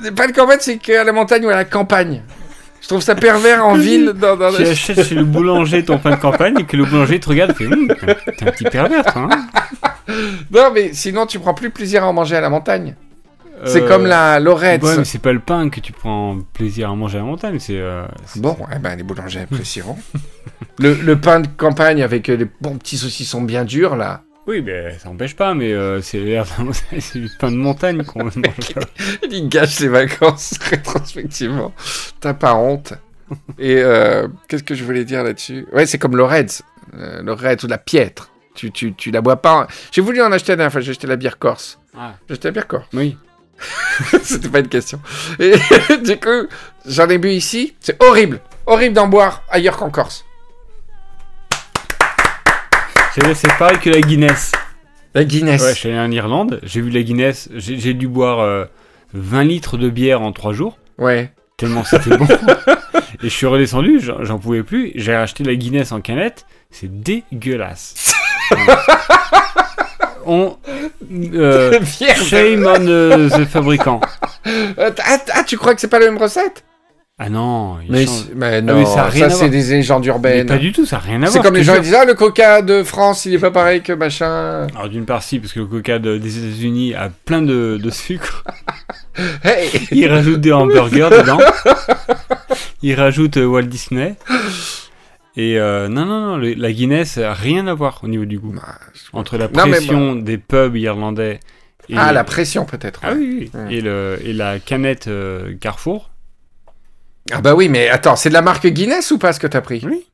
Les 0.03 0.11
pains 0.11 0.27
de 0.27 0.31
campagne, 0.33 0.59
c'est 0.61 0.77
qu'à 0.77 1.03
la 1.03 1.11
montagne 1.11 1.45
ou 1.45 1.49
à 1.49 1.55
la 1.55 1.65
campagne. 1.65 2.21
Je 2.81 2.87
trouve 2.87 3.01
ça 3.01 3.15
pervers 3.15 3.65
en 3.65 3.73
ville. 3.75 4.13
Dans, 4.15 4.37
dans 4.37 4.51
Tu 4.53 4.63
achètes 4.63 5.03
chez 5.03 5.15
le 5.15 5.25
boulanger 5.25 5.83
ton 5.83 5.97
pain 5.99 6.11
de 6.11 6.15
campagne 6.21 6.55
et 6.59 6.63
que 6.63 6.77
le 6.77 6.85
boulanger 6.85 7.19
te 7.19 7.27
regarde 7.29 7.51
et 7.51 7.53
fait 7.53 7.65
Hum, 7.67 7.87
t'es 8.37 8.47
un 8.47 8.51
petit 8.51 8.63
pervers, 8.65 9.03
toi, 9.05 9.27
hein 9.31 9.47
Non, 10.51 10.71
mais 10.73 10.93
sinon, 10.93 11.25
tu 11.25 11.39
prends 11.39 11.53
plus 11.53 11.69
plaisir 11.69 12.03
à 12.03 12.07
en 12.07 12.13
manger 12.13 12.35
à 12.35 12.41
la 12.41 12.49
montagne. 12.49 12.95
C'est 13.65 13.81
Euh, 13.83 13.87
comme 13.89 14.05
la 14.05 14.39
Lorette. 14.39 14.81
Ouais, 14.83 14.97
mais 14.97 15.03
c'est 15.03 15.19
pas 15.19 15.33
le 15.33 15.39
pain 15.41 15.69
que 15.69 15.81
tu 15.81 15.91
prends 15.91 16.39
plaisir 16.53 16.89
à 16.89 16.95
manger 16.95 17.17
à 17.17 17.21
la 17.21 17.27
montagne, 17.27 17.59
c'est. 17.59 17.77
euh, 17.77 18.05
Bon, 18.37 18.55
eh 18.73 18.79
ben, 18.79 18.95
les 18.95 19.03
boulangers 19.03 19.41
apprécieront. 19.41 19.97
le, 20.79 20.93
le 20.93 21.19
pain 21.19 21.41
de 21.41 21.47
campagne 21.47 22.01
avec 22.01 22.29
euh, 22.29 22.37
les 22.37 22.47
bons 22.61 22.77
petits 22.77 22.97
saucissons 22.97 23.41
bien 23.41 23.65
durs, 23.65 23.97
là. 23.97 24.21
Oui, 24.47 24.61
mais 24.65 24.97
ça 24.97 25.09
empêche 25.09 25.35
pas, 25.35 25.53
mais 25.53 25.73
euh, 25.73 26.01
c'est 26.01 26.19
du 27.15 27.29
pain 27.37 27.51
de 27.51 27.57
montagne 27.57 28.03
qu'on 28.03 28.23
mange. 28.23 28.33
Il 29.29 29.49
gâche 29.49 29.79
les 29.81 29.89
vacances 29.89 30.53
rétrospectivement. 30.69 31.73
T'as 32.21 32.33
pas 32.33 32.55
honte. 32.55 32.93
Et 33.59 33.75
euh, 33.77 34.27
qu'est-ce 34.47 34.63
que 34.63 34.73
je 34.73 34.83
voulais 34.83 35.03
dire 35.05 35.23
là-dessus? 35.23 35.67
Ouais, 35.73 35.85
c'est 35.85 35.97
comme. 35.97 36.15
Euh, 36.15 37.21
le 37.21 37.33
Reds 37.33 37.63
ou 37.63 37.67
la 37.67 37.77
piètre. 37.77 38.31
Tu, 38.59 38.71
tu, 38.71 38.93
tu 38.93 39.09
la 39.09 39.21
bois 39.21 39.37
pas. 39.41 39.67
J'ai 39.89 40.01
voulu 40.01 40.21
en 40.21 40.33
acheter 40.33 40.51
la 40.51 40.57
dernière 40.57 40.71
fois, 40.73 40.81
j'ai 40.81 40.91
acheté 40.91 41.07
la 41.07 41.15
bière 41.15 41.37
corse. 41.39 41.79
Ah, 41.97 42.15
J'ai 42.27 42.33
acheté 42.33 42.49
la 42.49 42.51
bière 42.51 42.67
corse. 42.67 42.85
oui. 42.93 43.15
C'était 44.21 44.49
pas 44.49 44.59
une 44.59 44.67
question. 44.67 44.99
Et 45.39 45.53
du 46.03 46.17
coup, 46.17 46.47
j'en 46.85 47.07
ai 47.07 47.17
bu 47.17 47.29
ici. 47.31 47.73
C'est 47.79 48.01
horrible. 48.03 48.41
Horrible 48.65 48.95
d'en 48.95 49.07
boire 49.07 49.43
ailleurs 49.49 49.77
qu'en 49.77 49.89
Corse. 49.89 50.25
C'est 53.33 53.57
pareil 53.57 53.79
que 53.79 53.89
la 53.89 54.01
Guinness. 54.01 54.51
La 55.13 55.23
Guinness. 55.23 55.61
Ouais, 55.61 55.69
je 55.73 55.77
suis 55.79 55.89
allé 55.89 55.99
en 55.99 56.11
Irlande, 56.11 56.59
j'ai 56.63 56.81
vu 56.81 56.89
la 56.89 57.01
Guinness, 57.01 57.49
j'ai 57.55 57.93
dû 57.93 58.07
boire 58.07 58.39
euh, 58.39 58.65
20 59.13 59.43
litres 59.43 59.77
de 59.77 59.89
bière 59.89 60.21
en 60.21 60.31
3 60.31 60.53
jours, 60.53 60.77
Ouais. 60.97 61.31
tellement 61.57 61.83
c'était 61.83 62.15
bon. 62.17 62.27
Et 63.23 63.23
je 63.23 63.27
suis 63.29 63.47
redescendu, 63.47 63.99
j'en 63.99 64.23
j'en 64.23 64.37
pouvais 64.39 64.63
plus, 64.63 64.91
j'ai 64.95 65.13
acheté 65.13 65.43
la 65.43 65.55
Guinness 65.55 65.91
en 65.91 65.99
canette, 65.99 66.45
c'est 66.71 67.01
dégueulasse. 67.01 68.08
On. 70.25 70.57
euh, 71.33 71.79
shame 71.83 72.65
on 72.67 72.87
euh, 72.87 73.29
the 73.29 73.45
fabricant. 73.45 73.99
Euh, 74.47 74.91
ah, 75.03 75.17
ah, 75.33 75.43
tu 75.43 75.57
crois 75.57 75.73
que 75.75 75.81
c'est 75.81 75.87
pas 75.87 75.99
la 75.99 76.05
même 76.05 76.17
recette? 76.17 76.63
Ah 77.21 77.29
non, 77.29 77.77
il 77.83 77.91
Mais, 77.91 78.05
mais 78.35 78.61
mais 78.61 78.73
non, 78.73 78.85
ça 78.85 78.91
a 78.91 78.95
ça, 79.05 79.09
rien 79.09 79.25
à 79.25 79.29
c'est 79.29 79.49
des 79.49 79.61
légendes 79.63 80.03
Mais 80.03 80.07
urbaines. 80.09 80.47
pas 80.47 80.57
du 80.57 80.71
tout, 80.71 80.85
ça 80.85 80.97
n'a 80.97 81.01
rien 81.03 81.15
à 81.15 81.19
voir. 81.19 81.31
C'est 81.31 81.41
comme 81.41 81.55
les 81.55 81.63
gens 81.63 81.75
qui 81.75 81.81
disent 81.81 81.95
Ah, 81.99 82.05
le 82.05 82.13
coca 82.13 82.61
de 82.61 82.83
France, 82.83 83.25
il 83.25 83.33
est 83.33 83.39
pas 83.39 83.51
pareil 83.51 83.81
que 83.81 83.91
machin. 83.91 84.67
Alors 84.75 84.87
d'une 84.87 85.05
part 85.05 85.21
si, 85.23 85.39
parce 85.39 85.51
que 85.51 85.59
le 85.59 85.65
coca 85.65 85.99
de- 85.99 86.17
des 86.17 86.37
États-Unis 86.37 86.93
a 86.95 87.09
plein 87.25 87.41
de, 87.41 87.77
de 87.81 87.89
sucre. 87.89 88.43
Hey 89.43 89.69
Ils 89.91 90.07
rajoutent 90.07 90.39
des 90.39 90.53
hamburgers 90.53 91.09
dedans. 91.11 91.39
Ils 92.81 92.95
rajoutent 92.95 93.35
euh, 93.35 93.45
Walt 93.45 93.63
Disney. 93.63 94.15
Et 95.35 95.59
euh, 95.59 95.87
non, 95.87 96.05
non, 96.05 96.19
non, 96.21 96.37
le- 96.37 96.53
la 96.53 96.71
Guinness 96.71 97.17
a 97.17 97.33
rien 97.33 97.67
à 97.67 97.73
voir 97.73 97.99
au 98.03 98.07
niveau 98.07 98.25
du 98.25 98.39
goût. 98.39 98.51
Bah, 98.53 98.75
Entre 99.13 99.37
la 99.37 99.47
Non, 99.47 99.69
pression 99.69 100.15
des 100.15 100.37
pubs 100.37 100.75
irlandais 100.75 101.39
et, 101.87 101.95
Ah, 101.97 102.11
la 102.11 102.23
pression 102.23 102.65
peut-être. 102.65 102.99
Ah 103.03 103.13
oui, 103.13 103.49
oui. 103.53 103.75
Et, 103.75 103.81
le, 103.81 104.19
et 104.23 104.33
la 104.33 104.59
canette 104.59 105.07
euh, 105.07 105.55
Carrefour. 105.59 106.09
Ah 107.31 107.41
bah 107.41 107.53
oui, 107.55 107.69
mais 107.69 107.89
attends, 107.89 108.15
c'est 108.15 108.29
de 108.29 108.33
la 108.33 108.41
marque 108.41 108.65
Guinness 108.67 109.11
ou 109.11 109.19
pas 109.19 109.33
ce 109.33 109.39
que 109.39 109.47
t'as 109.47 109.61
pris? 109.61 109.81
Oui. 109.85 110.05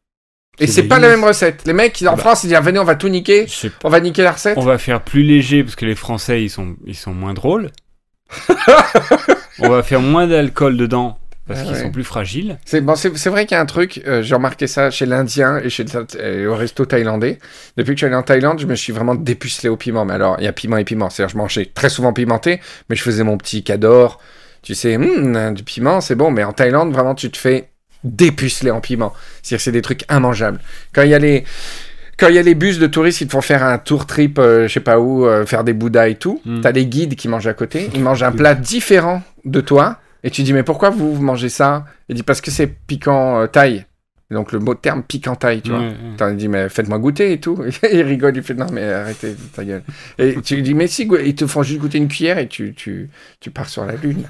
Et 0.59 0.67
C'est 0.67 0.83
pas 0.83 0.99
la 0.99 1.09
même 1.09 1.23
recette. 1.23 1.63
Les 1.65 1.73
mecs, 1.73 1.99
ils- 2.01 2.07
en 2.07 2.13
Bah. 2.13 2.17
France, 2.19 2.43
ils 2.43 2.47
disent 2.47 2.55
ah, 2.57 2.61
venez, 2.61 2.79
on 2.79 2.83
va 2.85 2.95
tout 2.95 3.09
niquer, 3.09 3.45
on 3.83 3.89
va 3.89 3.99
niquer 3.99 4.21
la 4.23 4.31
recette. 4.33 4.57
On 4.57 4.63
va 4.63 4.77
faire 4.77 5.01
plus 5.01 5.23
léger 5.23 5.63
parce 5.63 5.75
que 5.75 5.85
les 5.85 5.95
Français 5.95 6.43
ils 6.43 6.49
sont, 6.49 6.75
ils 6.85 6.95
sont 6.95 7.13
moins 7.13 7.33
drôles. 7.33 7.71
on 9.59 9.69
va 9.69 9.83
faire 9.83 10.01
moins 10.01 10.27
d'alcool 10.27 10.77
dedans 10.77 11.19
parce 11.47 11.59
Ah 11.59 11.63
qu'ils 11.63 11.73
ouais. 11.73 11.81
sont 11.81 11.91
plus 11.91 12.03
fragiles. 12.03 12.57
C'est 12.65 12.81
bon, 12.81 12.93
vrai 12.93 13.45
qu'il 13.45 13.55
y 13.55 13.57
a 13.57 13.61
un 13.61 13.65
truc, 13.65 14.01
euh, 14.07 14.23
j'ai 14.23 14.35
remarqué 14.35 14.67
ça 14.67 14.89
chez 14.89 15.05
l'Indien 15.05 15.57
et 15.59 15.69
chez 15.69 15.85
euh, 16.19 16.47
au 16.49 16.55
resto 16.55 16.85
thaïlandais. 16.85 17.39
Depuis 17.77 17.91
que 17.93 17.99
je 17.99 17.99
suis 17.99 18.05
allé 18.07 18.15
en 18.15 18.23
Thaïlande, 18.23 18.59
je 18.59 18.65
me 18.65 18.75
suis 18.75 18.91
vraiment 18.93 19.15
dépucelé 19.15 19.69
au 19.69 19.77
piment. 19.77 20.05
Mais 20.05 20.13
alors, 20.13 20.37
il 20.39 20.45
y 20.45 20.47
a 20.47 20.53
piment 20.53 20.77
et 20.77 20.83
piment. 20.83 21.09
C'est-à-dire, 21.09 21.33
je 21.33 21.37
mangeais 21.37 21.69
très 21.73 21.89
souvent 21.89 22.13
pimenté, 22.13 22.59
mais 22.89 22.95
je 22.95 23.03
faisais 23.03 23.23
mon 23.23 23.37
petit 23.37 23.63
cador. 23.63 24.19
Tu 24.63 24.73
sais, 24.73 24.95
Hum, 24.95 25.53
du 25.53 25.63
piment, 25.63 26.01
c'est 26.01 26.15
bon. 26.15 26.31
Mais 26.31 26.43
en 26.43 26.53
Thaïlande, 26.53 26.91
vraiment, 26.93 27.13
tu 27.13 27.29
te 27.29 27.37
fais 27.37 27.69
dépuceler 28.03 28.71
en 28.71 28.81
piment. 28.81 29.13
C'est-à-dire, 29.43 29.63
c'est 29.63 29.71
des 29.71 29.81
trucs 29.81 30.05
immangeables. 30.11 30.59
Quand 30.93 31.03
il 31.03 31.09
y 31.09 31.15
a 31.15 31.19
les 31.19 31.43
quand 32.17 32.29
il 32.29 32.35
y 32.35 32.39
a 32.39 32.41
les 32.43 32.55
bus 32.55 32.79
de 32.79 32.87
touristes, 32.87 33.19
ils 33.21 33.27
te 33.27 33.33
font 33.33 33.41
faire 33.41 33.61
un 33.63 33.77
tour 33.77 34.05
trip, 34.05 34.39
euh, 34.39 34.69
je 34.69 34.73
sais 34.73 34.79
pas 34.79 34.99
où, 34.99 35.25
euh, 35.25 35.45
faire 35.45 35.65
des 35.65 35.73
bouddhas 35.73 36.07
et 36.07 36.15
tout. 36.15 36.39
Mm. 36.45 36.61
T'as 36.61 36.71
les 36.71 36.85
guides 36.85 37.15
qui 37.15 37.27
mangent 37.27 37.47
à 37.47 37.53
côté. 37.53 37.89
Ils 37.93 38.01
mangent 38.03 38.23
un 38.23 38.31
plat 38.31 38.55
différent 38.55 39.21
de 39.43 39.59
toi. 39.59 39.99
Et 40.25 40.31
tu 40.31 40.41
dis, 40.41 40.53
mais 40.53 40.63
pourquoi 40.63 40.89
vous, 40.89 41.13
vous 41.13 41.21
mangez 41.21 41.49
ça? 41.49 41.85
Il 42.09 42.15
dit, 42.15 42.23
parce 42.23 42.41
que 42.41 42.49
c'est 42.49 42.65
piquant 42.65 43.41
euh, 43.41 43.47
thaï. 43.47 43.85
Donc 44.31 44.51
le 44.51 44.57
mot 44.57 44.73
terme 44.73 45.03
piquant 45.03 45.35
thaï, 45.35 45.61
tu 45.61 45.69
vois. 45.69 45.81
Ouais, 45.81 45.85
ouais. 45.89 46.17
T'en 46.17 46.31
dit, 46.33 46.47
mais 46.47 46.67
faites-moi 46.67 46.97
goûter 46.97 47.33
et 47.33 47.39
tout. 47.39 47.63
il 47.93 48.01
rigole, 48.01 48.35
il 48.35 48.41
fait, 48.41 48.55
non, 48.55 48.65
mais 48.73 48.91
arrêtez 48.91 49.35
ta 49.53 49.63
gueule. 49.63 49.83
Et 50.17 50.41
tu 50.41 50.55
lui 50.55 50.63
dis, 50.63 50.73
mais 50.73 50.87
si, 50.87 51.07
ils 51.23 51.35
te 51.35 51.45
font 51.45 51.61
juste 51.61 51.79
goûter 51.79 51.99
une 51.99 52.07
cuillère 52.07 52.39
et 52.39 52.47
tu, 52.47 52.73
tu, 52.73 53.11
tu 53.39 53.51
pars 53.51 53.69
sur 53.69 53.85
la 53.85 53.95
lune. 53.95 54.23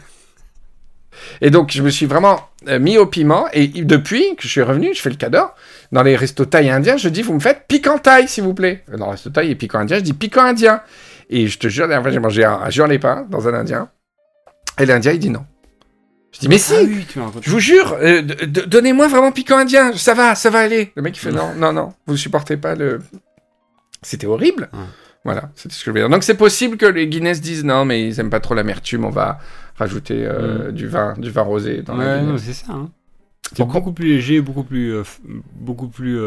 Et 1.40 1.50
donc, 1.50 1.72
je 1.72 1.82
me 1.82 1.90
suis 1.90 2.08
vraiment 2.08 2.42
euh, 2.68 2.78
mis 2.78 2.98
au 2.98 3.06
piment. 3.06 3.48
Et 3.54 3.70
depuis 3.70 4.36
que 4.36 4.44
je 4.44 4.50
suis 4.50 4.62
revenu, 4.62 4.94
je 4.94 5.00
fais 5.00 5.10
le 5.10 5.16
cadeau. 5.16 5.46
Dans 5.94 6.04
les 6.04 6.18
restos 6.18 6.44
thaï 6.44 6.70
indiens, 6.70 6.98
je 6.98 7.08
dis, 7.08 7.22
vous 7.22 7.36
me 7.36 7.40
faites 7.40 7.68
piquant 7.70 8.00
thaï, 8.00 8.28
s'il 8.28 8.44
vous 8.44 8.54
plaît. 8.54 8.84
Dans 8.98 9.06
le 9.06 9.12
resto 9.12 9.30
thaï 9.30 9.50
et 9.50 9.56
piquant 9.56 9.80
indien, 9.80 10.00
je 10.00 10.04
dis 10.04 10.14
piquant 10.14 10.44
indien. 10.44 10.82
Et 11.30 11.48
je 11.48 11.58
te 11.58 11.70
jure, 11.70 11.84
la 11.84 11.96
dernière 11.96 12.04
fois, 12.04 12.12
j'ai 12.12 12.20
mangé 12.20 12.44
un, 12.44 12.60
un 12.66 12.70
jure-les-pins 12.70 13.28
dans 13.30 13.48
un 13.48 13.54
indien. 13.54 13.88
Et 14.78 14.86
l'indien, 14.86 15.14
il 15.14 15.20
dit 15.20 15.30
non. 15.30 15.46
Je 16.36 16.40
dis, 16.42 16.48
mais 16.50 16.58
si, 16.58 16.74
Ah 16.76 16.84
oui, 16.84 17.06
raconté. 17.16 17.40
je 17.44 17.50
vous 17.50 17.60
jure, 17.60 17.96
euh, 18.02 18.22
donnez-moi 18.22 19.08
vraiment 19.08 19.32
piquant 19.32 19.58
indien, 19.58 19.94
ça 19.94 20.14
va, 20.14 20.36
ça 20.36 20.50
va 20.50 20.60
aller. 20.60 20.92
Le 20.98 21.02
mec 21.02 21.16
il 21.16 21.20
fait 21.22 21.32
non, 21.32 21.56
non, 21.56 21.72
non, 21.72 21.94
vous 22.08 22.18
supportez 22.18 22.58
pas 22.58 22.76
le. 22.76 23.00
C'était 24.02 24.28
horrible. 24.28 24.70
Ouais. 24.74 24.80
Voilà, 25.24 25.50
c'était 25.56 25.74
ce 25.74 25.80
que 25.80 25.86
je 25.86 25.90
voulais 25.92 26.02
dire. 26.02 26.10
Donc 26.10 26.24
c'est 26.24 26.36
possible 26.36 26.76
que 26.78 26.86
les 26.86 27.08
Guinness 27.08 27.40
disent 27.42 27.64
non, 27.64 27.86
mais 27.86 28.06
ils 28.06 28.20
aiment 28.20 28.30
pas 28.30 28.42
trop 28.42 28.54
l'amertume, 28.54 29.06
on 29.06 29.10
va 29.10 29.40
rajouter 29.78 30.26
euh, 30.26 30.72
du 30.72 30.88
vin, 30.88 31.14
du 31.18 31.32
vin 31.32 31.42
rosé 31.42 31.82
dans 31.82 31.96
la 31.96 32.18
Ouais, 32.18 32.22
Guinness. 32.22 32.42
c'est 32.46 32.54
ça. 32.54 32.74
Hein. 32.74 32.90
C'est 33.56 33.66
beaucoup 33.66 33.94
plus 33.94 34.08
léger, 34.08 34.42
beaucoup 34.42 34.64
plus, 34.64 34.94
euh, 34.94 35.04
beaucoup 35.56 35.88
plus 35.88 36.20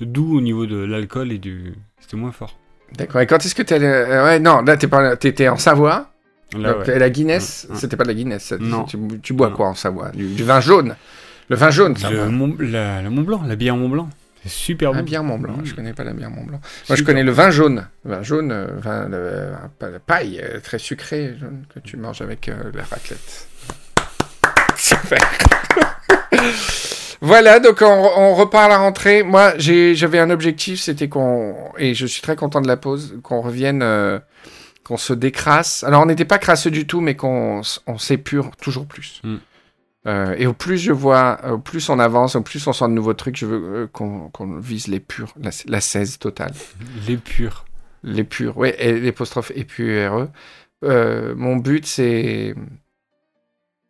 doux 0.00 0.36
au 0.38 0.40
niveau 0.40 0.66
de 0.66 0.76
l'alcool 0.76 1.32
et 1.32 1.38
du. 1.38 1.74
C'était 2.00 2.16
moins 2.16 2.30
fort. 2.32 2.56
D'accord. 2.96 3.20
Et 3.20 3.26
quand 3.26 3.44
est-ce 3.44 3.54
que 3.54 3.62
t'es 3.62 3.74
allé 3.74 3.86
Ouais, 3.86 4.38
non, 4.38 4.62
là 4.62 4.76
t'es 4.76 4.86
pas, 4.86 5.16
t'étais 5.16 5.48
en 5.48 5.56
Savoie. 5.58 6.10
Là, 6.56 6.72
donc, 6.72 6.86
ouais. 6.86 6.96
et 6.96 6.98
la 6.98 7.10
Guinness, 7.10 7.66
Ouais, 7.68 7.74
ouais. 7.74 7.80
c'était 7.80 7.96
pas 7.96 8.04
de 8.04 8.08
la 8.08 8.14
Guinness. 8.14 8.52
Non. 8.58 8.84
Tu, 8.84 8.96
tu 9.22 9.32
bois 9.34 9.50
Non. 9.50 9.56
quoi 9.56 9.66
en 9.68 9.74
Savoie? 9.74 10.10
Du, 10.10 10.28
du 10.28 10.44
vin 10.44 10.60
jaune. 10.60 10.96
Le 11.50 11.56
vin 11.56 11.70
jaune, 11.70 11.96
ça. 11.96 12.10
Le. 12.10 12.26
Mont, 12.28 12.56
la, 12.58 13.02
la 13.02 13.10
Mont 13.10 13.22
Blanc, 13.22 13.42
la 13.46 13.56
bière 13.56 13.76
Mont 13.76 13.88
Blanc. 13.88 14.08
C'est 14.44 14.50
super 14.50 14.92
La 14.92 14.98
bon. 15.00 15.04
bière 15.04 15.22
Mont 15.24 15.38
Blanc. 15.38 15.56
Mmh. 15.58 15.64
Je 15.66 15.74
connais 15.74 15.92
pas 15.92 16.04
la 16.04 16.12
bière 16.12 16.30
Mont 16.30 16.44
Blanc. 16.44 16.60
Moi, 16.88 16.96
je 16.96 17.02
connais 17.02 17.22
le 17.24 17.32
vin 17.32 17.50
jaune. 17.50 17.86
Le 18.04 18.10
vin 18.14 18.22
jaune, 18.22 18.52
euh, 18.52 18.66
vin, 18.78 19.08
le- 19.08 19.50
la 19.80 19.98
paille 19.98 20.40
euh, 20.42 20.60
très 20.60 20.78
sucrée 20.78 21.34
jaune, 21.38 21.64
que 21.74 21.80
tu 21.80 21.96
manges 21.96 22.22
avec 22.22 22.48
euh, 22.48 22.54
la 22.74 22.84
raclette. 22.84 23.46
Super. 24.76 25.18
voilà, 27.20 27.58
donc 27.60 27.78
on, 27.82 27.84
on 28.16 28.34
repart 28.34 28.66
à 28.66 28.68
la 28.68 28.78
rentrée. 28.78 29.22
Moi, 29.22 29.54
j'avais 29.58 30.18
un 30.18 30.30
objectif, 30.30 30.80
c'était 30.80 31.08
qu'on 31.08 31.54
et 31.76 31.94
je 31.94 32.06
suis 32.06 32.22
très 32.22 32.36
content 32.36 32.60
de 32.60 32.68
la 32.68 32.76
pause, 32.76 33.16
qu'on 33.22 33.40
revienne, 33.40 33.82
euh, 33.82 34.18
qu'on 34.88 34.96
se 34.96 35.12
décrasse. 35.12 35.84
Alors, 35.84 36.02
on 36.02 36.06
n'était 36.06 36.24
pas 36.24 36.38
crasseux 36.38 36.70
du 36.70 36.86
tout, 36.86 37.02
mais 37.02 37.14
qu'on 37.14 37.60
on 37.86 37.98
s'épure 37.98 38.56
toujours 38.56 38.86
plus. 38.86 39.20
Mm. 39.22 39.36
Euh, 40.06 40.34
et 40.38 40.46
au 40.46 40.54
plus 40.54 40.78
je 40.78 40.92
vois, 40.92 41.38
au 41.52 41.58
plus 41.58 41.88
on 41.90 41.98
avance, 41.98 42.36
au 42.36 42.40
plus 42.40 42.66
on 42.66 42.72
sent 42.72 42.86
de 42.86 42.92
nouveaux 42.92 43.14
trucs, 43.14 43.36
je 43.36 43.44
veux 43.44 43.82
euh, 43.82 43.86
qu'on 43.88 44.58
vise 44.58 44.86
les 44.86 45.00
purs, 45.00 45.34
la, 45.38 45.50
la 45.66 45.80
16 45.80 46.18
totale. 46.18 46.54
Les 47.06 47.18
purs. 47.18 47.66
Les 48.04 48.24
purs, 48.24 48.56
ouais, 48.56 48.76
et 48.78 48.98
l'apostrophe 48.98 49.52
épure. 49.54 50.28
Euh, 50.84 51.34
mon 51.34 51.56
but, 51.56 51.84
c'est 51.84 52.54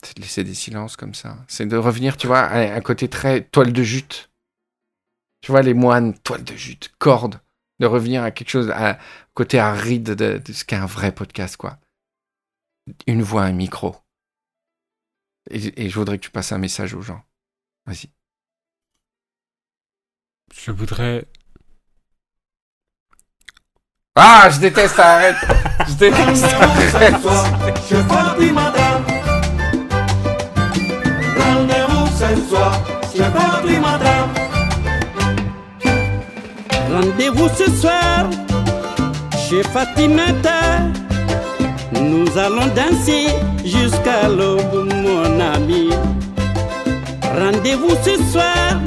c'est 0.02 0.16
de 0.16 0.22
laisser 0.22 0.44
des 0.44 0.54
silences 0.54 0.96
comme 0.96 1.14
ça. 1.14 1.36
C'est 1.46 1.66
de 1.66 1.76
revenir, 1.76 2.16
tu 2.16 2.26
vois, 2.26 2.40
à 2.40 2.74
un 2.74 2.80
côté 2.80 3.08
très 3.08 3.42
toile 3.42 3.72
de 3.72 3.82
jute. 3.82 4.30
Tu 5.42 5.52
vois, 5.52 5.62
les 5.62 5.74
moines, 5.74 6.14
toile 6.18 6.42
de 6.42 6.54
jute, 6.54 6.90
corde. 6.98 7.38
De 7.78 7.86
revenir 7.86 8.22
à 8.22 8.30
quelque 8.30 8.50
chose, 8.50 8.70
à 8.70 8.98
côté 9.34 9.58
aride 9.58 10.14
de, 10.14 10.38
de 10.38 10.52
ce 10.52 10.64
qu'est 10.64 10.76
un 10.76 10.86
vrai 10.86 11.12
podcast, 11.12 11.56
quoi. 11.56 11.78
Une 13.06 13.22
voix, 13.22 13.44
un 13.44 13.52
micro. 13.52 13.96
Et, 15.50 15.84
et 15.84 15.88
je 15.88 15.94
voudrais 15.98 16.18
que 16.18 16.24
tu 16.24 16.30
passes 16.30 16.52
un 16.52 16.58
message 16.58 16.94
aux 16.94 17.02
gens. 17.02 17.22
Vas-y. 17.86 18.10
Je 20.54 20.70
voudrais. 20.70 21.24
Ah, 24.14 24.48
je 24.50 24.58
déteste, 24.58 24.98
arrête 24.98 25.36
Je 25.86 25.94
déteste, 25.94 26.44
arrête 26.60 27.14
Je 27.88 27.96
fais 27.96 28.52
madame. 28.52 29.04
Rendez-vous 31.38 32.06
ce 32.16 32.48
soir. 32.48 32.72
Je 33.14 33.22
fais 33.22 33.80
madame. 33.80 34.07
Rendez-vous 36.90 37.48
ce 37.48 37.70
soir 37.70 38.28
chez 39.48 39.62
Fatimata. 39.62 40.82
Nous 42.00 42.26
allons 42.38 42.66
danser 42.74 43.26
jusqu'à 43.64 44.28
l'aube, 44.28 44.88
mon 44.94 45.40
ami. 45.40 45.90
Rendez-vous 47.22 47.94
ce 48.02 48.16
soir 48.32 48.80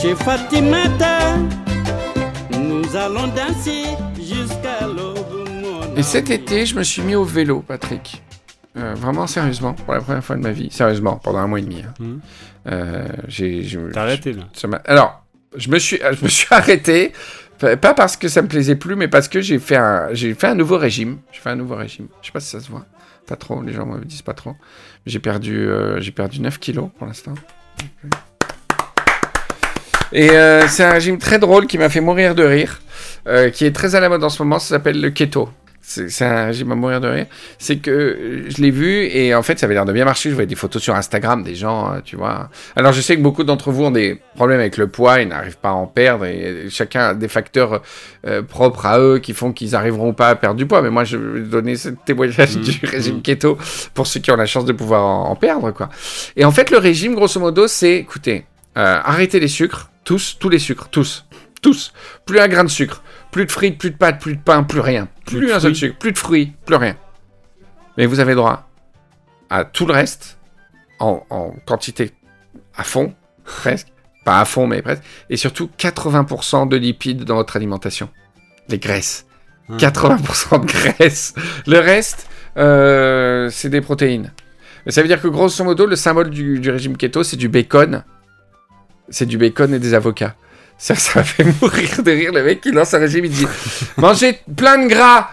chez 0.00 0.14
Fatimata. 0.14 1.36
Nous 2.58 2.84
allons 2.96 3.28
danser 3.28 3.84
jusqu'à 4.18 4.86
l'aube, 4.86 5.46
mon 5.62 5.82
ami. 5.82 5.92
Et 5.96 6.02
cet 6.02 6.30
été, 6.30 6.66
je 6.66 6.74
me 6.76 6.82
suis 6.82 7.02
mis 7.02 7.14
au 7.14 7.24
vélo, 7.24 7.64
Patrick. 7.66 8.22
Euh, 8.76 8.94
vraiment, 8.96 9.26
sérieusement, 9.26 9.72
pour 9.74 9.94
la 9.94 10.00
première 10.00 10.24
fois 10.24 10.36
de 10.36 10.42
ma 10.42 10.52
vie. 10.52 10.68
Sérieusement, 10.70 11.16
pendant 11.22 11.38
un 11.38 11.46
mois 11.48 11.58
et 11.58 11.62
demi. 11.62 11.82
hein. 11.82 11.92
Mhm. 11.98 12.20
Euh, 12.70 13.04
j'ai, 13.26 13.62
j'ai- 13.64 13.78
T'as 13.92 14.02
arrêté 14.02 14.32
là. 14.32 14.42
ça 14.52 14.68
Alors, 14.86 15.22
je 15.56 15.68
me 15.70 15.78
suis, 15.78 16.00
suis 16.28 16.46
arrêté, 16.54 17.12
pas 17.58 17.94
parce 17.94 18.16
que 18.16 18.28
ça 18.28 18.42
me 18.42 18.48
plaisait 18.48 18.76
plus, 18.76 18.96
mais 18.96 19.08
parce 19.08 19.28
que 19.28 19.40
j'ai 19.40 19.58
fait 19.58 19.76
un, 19.76 20.54
nouveau 20.54 20.78
régime. 20.78 21.18
J'ai 21.32 21.40
fait 21.40 21.50
un 21.50 21.56
nouveau 21.56 21.76
régime. 21.76 22.08
Je 22.22 22.26
sais 22.26 22.32
pas 22.32 22.40
si 22.40 22.48
ça 22.48 22.60
se 22.60 22.70
voit. 22.70 22.86
Pas 23.26 23.36
trop, 23.36 23.62
les 23.62 23.72
gens 23.72 23.86
me 23.86 24.04
disent 24.04 24.22
pas 24.22 24.34
trop. 24.34 24.56
J'ai 25.06 25.18
perdu, 25.18 25.68
euh, 25.68 26.00
j'ai 26.00 26.10
perdu 26.10 26.40
9 26.40 26.58
kilos 26.58 26.88
pour 26.96 27.06
l'instant. 27.06 27.34
Et 30.12 30.30
euh, 30.30 30.66
c'est 30.66 30.82
un 30.82 30.92
régime 30.92 31.18
très 31.18 31.38
drôle 31.38 31.66
qui 31.66 31.78
m'a 31.78 31.88
fait 31.88 32.00
mourir 32.00 32.34
de 32.34 32.42
rire, 32.42 32.80
euh, 33.28 33.50
qui 33.50 33.64
est 33.64 33.72
très 33.72 33.94
à 33.94 34.00
la 34.00 34.08
mode 34.08 34.24
en 34.24 34.28
ce 34.28 34.42
moment, 34.42 34.58
ça 34.58 34.70
s'appelle 34.70 35.00
le 35.00 35.10
keto. 35.10 35.50
C'est 35.82 36.24
un 36.24 36.46
régime 36.46 36.70
à 36.70 36.74
mourir 36.76 37.00
de 37.00 37.08
rire. 37.08 37.26
C'est 37.58 37.78
que 37.78 37.90
euh, 37.90 38.44
je 38.48 38.62
l'ai 38.62 38.70
vu 38.70 39.06
et 39.06 39.34
en 39.34 39.42
fait 39.42 39.58
ça 39.58 39.66
avait 39.66 39.74
l'air 39.74 39.86
de 39.86 39.92
bien 39.92 40.04
marcher. 40.04 40.28
Je 40.28 40.34
voyais 40.34 40.46
des 40.46 40.54
photos 40.54 40.80
sur 40.80 40.94
Instagram 40.94 41.42
des 41.42 41.54
gens, 41.56 41.92
euh, 41.94 42.00
tu 42.04 42.16
vois. 42.16 42.48
Alors 42.76 42.92
je 42.92 43.00
sais 43.00 43.16
que 43.16 43.22
beaucoup 43.22 43.42
d'entre 43.44 43.70
vous 43.72 43.84
ont 43.84 43.90
des 43.90 44.20
problèmes 44.36 44.60
avec 44.60 44.76
le 44.76 44.86
poids 44.88 45.20
et 45.20 45.26
n'arrivent 45.26 45.56
pas 45.58 45.70
à 45.70 45.72
en 45.72 45.86
perdre 45.86 46.26
et 46.26 46.66
chacun 46.70 47.00
a 47.08 47.14
des 47.14 47.28
facteurs 47.28 47.82
euh, 48.26 48.42
propres 48.42 48.86
à 48.86 49.00
eux 49.00 49.18
qui 49.18 49.32
font 49.32 49.52
qu'ils 49.52 49.74
arriveront 49.74 50.12
pas 50.12 50.28
à 50.28 50.34
perdre 50.36 50.56
du 50.56 50.66
poids. 50.66 50.82
Mais 50.82 50.90
moi 50.90 51.04
je 51.04 51.16
vais 51.16 51.40
donner 51.40 51.76
ce 51.76 51.88
témoignage 51.88 52.56
Mhm. 52.56 52.62
du 52.62 52.86
régime 52.86 53.22
keto 53.22 53.58
pour 53.94 54.06
ceux 54.06 54.20
qui 54.20 54.30
ont 54.30 54.36
la 54.36 54.46
chance 54.46 54.66
de 54.66 54.72
pouvoir 54.72 55.04
en, 55.04 55.30
en 55.30 55.36
perdre 55.36 55.70
quoi. 55.72 55.88
Et 56.36 56.44
en 56.44 56.52
fait 56.52 56.70
le 56.70 56.78
régime 56.78 57.14
grosso 57.14 57.40
modo 57.40 57.66
c'est, 57.66 57.94
écoutez, 57.96 58.44
euh, 58.78 59.00
arrêtez 59.02 59.40
les 59.40 59.48
sucres, 59.48 59.90
tous, 60.04 60.36
tous 60.38 60.48
les 60.48 60.58
sucres, 60.58 60.88
tous, 60.90 61.24
tous, 61.60 61.92
plus 62.24 62.38
un 62.40 62.48
grain 62.48 62.64
de 62.64 62.68
sucre, 62.68 63.02
plus 63.30 63.46
de 63.46 63.52
frites, 63.52 63.78
plus 63.78 63.90
de 63.90 63.96
pâtes, 63.96 64.20
plus 64.20 64.36
de 64.36 64.42
pain, 64.42 64.62
plus 64.62 64.80
rien, 64.80 65.08
plus, 65.26 65.52
un 65.52 65.60
seul 65.60 65.74
sucre, 65.74 65.98
plus 65.98 66.12
de 66.12 66.18
fruits, 66.18 66.52
plus 66.64 66.76
rien. 66.76 66.96
Mais 67.96 68.06
vous 68.06 68.20
avez 68.20 68.34
droit 68.34 68.68
à 69.50 69.64
tout 69.64 69.86
le 69.86 69.92
reste 69.92 70.38
en, 70.98 71.24
en 71.30 71.54
quantité 71.66 72.12
à 72.76 72.84
fond, 72.84 73.14
presque. 73.44 73.88
Pas 74.24 74.40
à 74.40 74.44
fond, 74.44 74.66
mais 74.66 74.82
presque. 74.82 75.02
Et 75.30 75.36
surtout 75.36 75.70
80% 75.78 76.68
de 76.68 76.76
lipides 76.76 77.24
dans 77.24 77.36
votre 77.36 77.56
alimentation. 77.56 78.10
Les 78.68 78.78
graisses. 78.78 79.26
Hum. 79.68 79.78
80% 79.78 80.60
de 80.60 80.66
graisse. 80.66 81.34
Le 81.66 81.78
reste, 81.78 82.28
euh, 82.56 83.48
c'est 83.50 83.70
des 83.70 83.80
protéines. 83.80 84.32
Mais 84.84 84.92
ça 84.92 85.02
veut 85.02 85.08
dire 85.08 85.20
que 85.20 85.28
grosso 85.28 85.62
modo, 85.64 85.86
le 85.86 85.96
symbole 85.96 86.30
du, 86.30 86.60
du 86.60 86.70
régime 86.70 86.96
keto, 86.96 87.22
c'est 87.22 87.36
du 87.36 87.48
bacon. 87.48 88.04
C'est 89.08 89.26
du 89.26 89.38
bacon 89.38 89.72
et 89.74 89.78
des 89.78 89.94
avocats. 89.94 90.36
Ça, 90.80 90.94
ça 90.94 91.22
fait 91.22 91.44
mourir 91.60 92.02
de 92.02 92.10
rire 92.10 92.32
le 92.32 92.42
mec 92.42 92.62
qui 92.62 92.72
lance 92.72 92.94
un 92.94 92.98
régime, 92.98 93.26
il 93.26 93.30
dit 93.30 93.46
Mangez 93.98 94.40
plein 94.56 94.78
de 94.78 94.88
gras 94.88 95.30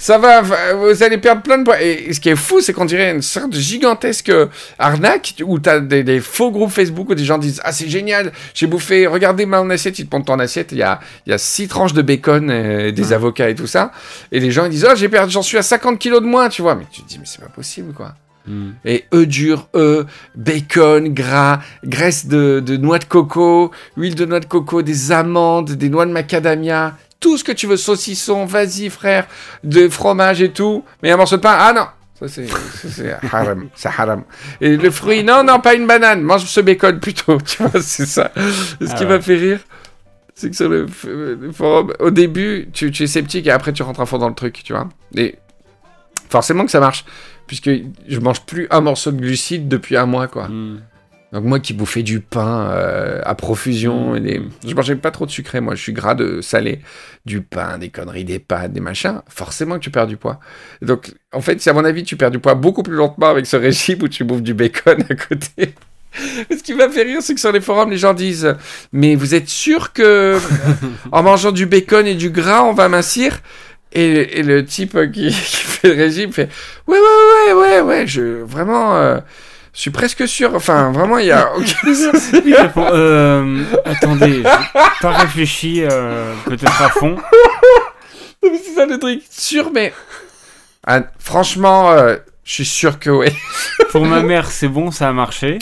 ça 0.00 0.16
va, 0.16 0.40
vous 0.40 1.02
allez 1.02 1.18
perdre 1.18 1.42
plein 1.42 1.58
de 1.58 1.64
poids. 1.64 1.80
Et, 1.80 2.14
ce 2.14 2.20
qui 2.20 2.30
est 2.30 2.36
fou, 2.36 2.62
c'est 2.62 2.72
qu'on 2.72 2.86
dirait 2.86 3.10
une 3.10 3.20
sorte 3.20 3.50
de 3.50 3.60
gigantesque 3.60 4.32
arnaque 4.78 5.34
où 5.44 5.58
t'as 5.58 5.78
des, 5.80 6.02
des 6.02 6.20
faux 6.20 6.50
groupes 6.50 6.70
Facebook 6.70 7.10
où 7.10 7.14
des 7.14 7.24
gens 7.24 7.36
disent 7.36 7.60
Ah, 7.64 7.72
c'est 7.72 7.88
génial, 7.88 8.32
j'ai 8.54 8.66
bouffé, 8.66 9.06
regardez 9.06 9.44
mon 9.44 9.68
assiette, 9.68 9.98
ils 9.98 10.06
te 10.06 10.16
montrent 10.16 10.32
ton 10.32 10.38
assiette, 10.38 10.72
il 10.72 10.78
y 10.78 10.82
a, 10.82 11.00
il 11.26 11.30
y 11.30 11.32
a 11.34 11.38
six 11.38 11.68
tranches 11.68 11.92
de 11.92 12.00
bacon, 12.00 12.50
et 12.50 12.92
des 12.92 13.12
avocats 13.12 13.50
et 13.50 13.54
tout 13.54 13.66
ça. 13.66 13.92
Et 14.32 14.40
les 14.40 14.50
gens 14.50 14.64
ils 14.64 14.70
disent 14.70 14.86
Oh, 14.90 14.94
j'ai 14.96 15.10
perdu, 15.10 15.32
j'en 15.32 15.42
suis 15.42 15.58
à 15.58 15.62
50 15.62 15.98
kilos 15.98 16.22
de 16.22 16.26
moins, 16.26 16.48
tu 16.48 16.62
vois. 16.62 16.74
Mais 16.74 16.86
tu 16.90 17.02
te 17.02 17.06
dis 17.08 17.18
Mais 17.18 17.26
c'est 17.26 17.42
pas 17.42 17.50
possible, 17.50 17.92
quoi. 17.92 18.14
Hmm. 18.46 18.70
Et 18.84 19.04
œufs 19.14 19.26
durs, 19.26 19.68
œufs, 19.76 20.06
bacon, 20.34 21.12
gras, 21.12 21.60
graisse 21.84 22.26
de, 22.26 22.60
de 22.60 22.76
noix 22.76 22.98
de 22.98 23.04
coco, 23.04 23.70
huile 23.96 24.14
de 24.14 24.24
noix 24.24 24.40
de 24.40 24.46
coco, 24.46 24.82
des 24.82 25.12
amandes, 25.12 25.72
des 25.72 25.90
noix 25.90 26.06
de 26.06 26.12
macadamia, 26.12 26.96
tout 27.20 27.36
ce 27.36 27.44
que 27.44 27.52
tu 27.52 27.66
veux, 27.66 27.76
saucisson, 27.76 28.46
vas-y 28.46 28.88
frère, 28.88 29.26
de 29.62 29.88
fromage 29.88 30.40
et 30.40 30.50
tout, 30.52 30.84
mais 31.02 31.10
un 31.10 31.16
morceau 31.16 31.36
de 31.36 31.42
pain, 31.42 31.54
ah 31.58 31.72
non 31.74 31.86
ça 32.18 32.28
c'est 32.28 32.46
ça, 32.46 32.58
c'est 32.88 33.16
haram, 33.32 33.68
c'est 33.74 33.88
haram. 33.88 34.24
Et 34.60 34.76
le 34.76 34.90
fruit, 34.90 35.24
non, 35.24 35.42
non, 35.42 35.58
pas 35.58 35.74
une 35.74 35.86
banane, 35.86 36.20
mange 36.20 36.44
ce 36.44 36.60
bacon 36.60 37.00
plutôt, 37.00 37.38
tu 37.46 37.62
vois, 37.62 37.80
c'est 37.80 38.04
ça. 38.04 38.30
Ce 38.36 38.86
Ah 38.88 38.94
qui 38.94 39.04
ouais. 39.04 39.08
m'a 39.08 39.20
fait 39.20 39.36
rire, 39.36 39.60
c'est 40.34 40.50
que 40.50 40.56
sur 40.56 40.68
le 40.68 40.86
forum, 41.52 41.92
au 41.98 42.10
début, 42.10 42.68
tu, 42.72 42.90
tu 42.90 43.04
es 43.04 43.06
sceptique 43.06 43.46
et 43.46 43.50
après 43.50 43.72
tu 43.72 43.82
rentres 43.82 44.00
à 44.00 44.06
fond 44.06 44.18
dans 44.18 44.28
le 44.28 44.34
truc, 44.34 44.60
tu 44.62 44.74
vois. 44.74 44.88
Et 45.16 45.36
forcément 46.28 46.64
que 46.64 46.70
ça 46.70 46.80
marche, 46.80 47.04
puisque 47.50 47.68
je 48.06 48.20
mange 48.20 48.42
plus 48.42 48.68
un 48.70 48.80
morceau 48.80 49.10
de 49.10 49.20
glucides 49.20 49.66
depuis 49.66 49.96
un 49.96 50.06
mois, 50.06 50.28
quoi. 50.28 50.46
Hmm. 50.46 50.82
Donc 51.32 51.42
moi 51.42 51.58
qui 51.58 51.72
bouffais 51.74 52.04
du 52.04 52.20
pain 52.20 52.70
euh, 52.70 53.20
à 53.24 53.34
profusion, 53.34 54.12
Mm. 54.12 54.16
et 54.16 54.20
des... 54.20 54.42
je 54.68 54.72
mangeais 54.72 54.94
pas 54.94 55.10
trop 55.10 55.26
de 55.26 55.32
sucré, 55.32 55.60
moi 55.60 55.74
je 55.74 55.82
suis 55.82 55.92
gras 55.92 56.14
de 56.14 56.40
salé, 56.42 56.78
du 57.26 57.40
pain, 57.40 57.76
des 57.78 57.88
conneries, 57.88 58.24
des 58.24 58.38
pâtes, 58.38 58.72
des 58.72 58.78
machins, 58.78 59.20
forcément 59.28 59.74
que 59.74 59.80
tu 59.80 59.90
perds 59.90 60.06
du 60.06 60.16
poids. 60.16 60.38
Donc 60.80 61.12
en 61.32 61.40
fait, 61.40 61.66
à 61.66 61.72
mon 61.72 61.84
avis 61.84 62.04
tu 62.04 62.14
perds 62.16 62.30
du 62.30 62.38
poids 62.38 62.54
beaucoup 62.54 62.84
plus 62.84 62.94
lentement 62.94 63.30
avec 63.30 63.46
ce 63.46 63.56
régime 63.56 64.00
où 64.02 64.08
tu 64.08 64.22
bouffes 64.22 64.42
du 64.42 64.54
bacon 64.54 65.02
à 65.10 65.14
côté. 65.16 65.74
Ce 66.50 66.62
qui 66.62 66.74
m'a 66.74 66.88
fait 66.88 67.02
rire, 67.02 67.18
c'est 67.20 67.34
que 67.34 67.40
sur 67.40 67.50
les 67.50 67.60
forums, 67.60 67.90
les 67.90 67.98
gens 67.98 68.14
disent 68.14 68.54
Mais 68.92 69.16
vous 69.16 69.34
êtes 69.34 69.48
sûr 69.48 69.92
que 69.92 70.38
en 71.10 71.24
mangeant 71.24 71.50
du 71.50 71.66
bacon 71.66 72.06
et 72.06 72.14
du 72.14 72.30
gras, 72.30 72.62
on 72.62 72.74
va 72.74 72.88
mincir? 72.88 73.40
Et, 73.92 74.38
et 74.38 74.42
le 74.42 74.64
type 74.64 74.96
qui, 75.12 75.28
qui 75.30 75.56
fait 75.56 75.88
le 75.88 75.94
régime 75.94 76.32
fait 76.32 76.48
Ouais, 76.86 76.98
ouais, 76.98 77.52
ouais, 77.52 77.60
ouais, 77.60 77.80
ouais, 77.80 78.06
je, 78.06 78.42
vraiment, 78.42 78.96
euh, 78.96 79.18
je 79.72 79.80
suis 79.80 79.90
presque 79.90 80.26
sûr. 80.26 80.54
Enfin, 80.54 80.90
vraiment, 80.92 81.18
il 81.18 81.26
y 81.26 81.32
a 81.32 81.52
aucun 81.56 82.62
répond, 82.62 82.86
euh, 82.92 83.62
attendez, 83.84 84.42
pas 85.00 85.10
réfléchi 85.10 85.82
euh, 85.82 86.34
peut-être 86.44 86.82
à 86.82 86.88
fond. 86.90 87.16
Mais 88.42 88.58
c'est 88.64 88.74
ça 88.74 88.86
le 88.86 88.98
truc. 88.98 89.22
Sûr, 89.30 89.70
mais. 89.72 89.92
Ah, 90.86 91.02
franchement, 91.18 91.92
euh, 91.92 92.16
je 92.42 92.54
suis 92.54 92.64
sûr 92.64 92.98
que 92.98 93.10
oui. 93.10 93.28
Pour 93.90 94.06
ma 94.06 94.22
mère, 94.22 94.50
c'est 94.50 94.68
bon, 94.68 94.90
ça 94.90 95.08
a 95.08 95.12
marché. 95.12 95.58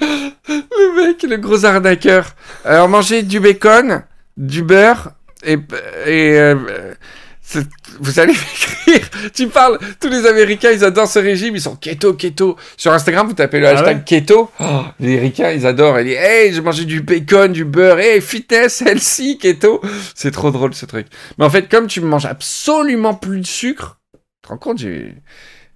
Le 0.00 1.06
mec, 1.06 1.22
le 1.22 1.36
gros 1.38 1.64
arnaqueur. 1.64 2.26
Alors, 2.64 2.88
manger 2.88 3.22
du 3.22 3.40
bacon, 3.40 4.02
du 4.36 4.62
beurre 4.62 5.12
et. 5.46 5.58
et 6.06 6.38
euh, 6.38 6.94
vous 8.00 8.18
allez 8.18 8.32
m'écrire. 8.86 9.08
Tu 9.32 9.48
parles. 9.48 9.78
Tous 10.00 10.08
les 10.08 10.26
Américains, 10.26 10.72
ils 10.72 10.84
adorent 10.84 11.08
ce 11.08 11.18
régime. 11.18 11.54
Ils 11.54 11.60
sont 11.60 11.76
keto, 11.76 12.14
keto. 12.14 12.56
Sur 12.76 12.92
Instagram, 12.92 13.28
vous 13.28 13.34
tapez 13.34 13.60
le 13.60 13.68
Ah 13.68 13.70
hashtag 13.70 13.98
ouais 13.98 14.04
keto. 14.04 14.50
Oh, 14.58 14.82
les 14.98 15.12
Américains, 15.12 15.52
ils 15.52 15.66
adorent. 15.66 16.00
Ils 16.00 16.06
disent 16.06 16.16
Hey, 16.18 16.52
j'ai 16.52 16.60
mangé 16.60 16.84
du 16.84 17.00
bacon, 17.02 17.52
du 17.52 17.64
beurre. 17.64 17.98
Hey, 17.98 18.20
fitness, 18.20 18.82
healthy, 18.82 19.38
keto. 19.38 19.80
C'est 20.14 20.32
trop 20.32 20.50
drôle 20.50 20.74
ce 20.74 20.86
truc. 20.86 21.06
Mais 21.38 21.44
en 21.44 21.50
fait, 21.50 21.68
comme 21.68 21.86
tu 21.86 22.00
manges 22.00 22.26
absolument 22.26 23.14
plus 23.14 23.40
de 23.40 23.46
sucre, 23.46 24.00
tu 24.12 24.20
te 24.42 24.48
rends 24.48 24.58
compte, 24.58 24.82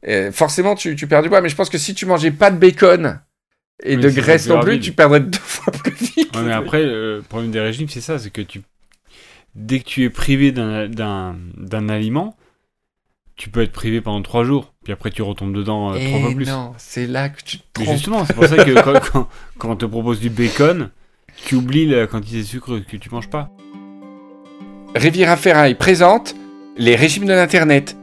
euh, 0.09 0.33
forcément, 0.33 0.75
tu, 0.75 0.97
tu 0.97 1.07
perds 1.07 1.23
du 1.23 1.29
poids. 1.29 1.41
Mais 1.41 1.49
je 1.49 1.57
pense 1.57 1.71
que 1.71 1.79
si 1.79 1.95
tu 1.95 2.05
mangeais 2.05 2.33
pas 2.33 2.51
de 2.51 2.59
bacon 2.59 3.21
et 3.83 3.97
Oui, 3.97 4.03
de 4.03 4.11
graisse 4.11 4.47
non 4.49 4.61
plus, 4.61 4.81
tu 4.81 4.93
perdrais 4.93 5.21
deux 5.21 5.39
fois 5.43 5.73
plus 5.73 5.93
vite. 5.93 6.37
Ouais, 6.37 6.43
mais 6.43 6.53
après, 6.53 6.83
le 6.83 7.23
problème 7.27 7.51
des 7.51 7.61
régimes, 7.61 7.89
c'est 7.89 8.01
ça, 8.01 8.19
c'est 8.19 8.31
que 8.31 8.43
tu, 8.43 8.61
dès 9.55 9.81
que 9.81 9.85
tu 9.85 10.05
es 10.05 10.11
privé 10.11 10.53
d'un- 10.53 11.89
aliment, 11.89 12.37
tu 13.37 13.49
peux 13.51 13.63
être 13.63 13.73
privé 13.73 14.01
pendant 14.01 14.21
trois 14.23 14.45
jours, 14.45 14.75
puis 14.85 14.93
après 14.93 15.11
tu 15.11 15.23
retombes 15.23 15.55
dedans 15.55 15.91
euh, 15.93 15.95
trois 15.95 16.19
Eh 16.19 16.23
fois 16.23 16.35
plus. 16.35 16.47
non, 16.47 16.73
c'est 16.77 17.07
là 17.07 17.29
que 17.31 17.43
tu 17.43 17.59
te 17.59 17.63
Mais 17.79 17.85
trompes. 17.85 17.97
justement, 17.97 18.25
c'est 18.25 18.35
pour 18.35 18.45
ça 18.47 18.57
que 18.65 18.75
quand, 18.83 19.01
quand- 19.13 19.29
quand 19.59 19.71
on 19.71 19.77
te 19.77 19.87
propose 19.87 20.21
du 20.21 20.29
bacon, 20.31 20.91
tu 21.47 21.55
oublies 21.55 21.87
la 21.87 22.07
quantité 22.07 22.39
de 22.39 22.43
sucre 22.43 22.79
que 22.81 22.97
tu 22.97 23.09
manges 23.11 23.31
pas. 23.31 23.49
Riviera 24.95 25.37
Ferraille 25.37 25.75
présente 25.75 26.35
les 26.77 26.97
régimes 26.97 27.25
de 27.27 27.33
l'Internet. 27.33 27.97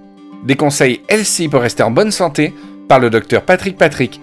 Des 0.45 0.55
conseils 0.55 1.01
healthy 1.09 1.49
pour 1.49 1.61
rester 1.61 1.83
en 1.83 1.91
bonne 1.91 2.11
santé 2.11 2.53
par 2.87 2.99
le 2.99 3.09
docteur 3.09 3.43
Patrick 3.43 3.75
Patrick, 3.77 4.21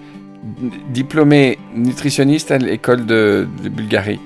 diplômé 0.89 1.59
nutritionniste 1.75 2.51
à 2.51 2.57
l'école 2.57 3.05
de, 3.05 3.47
de 3.63 3.69
Bulgarie. 3.69 4.19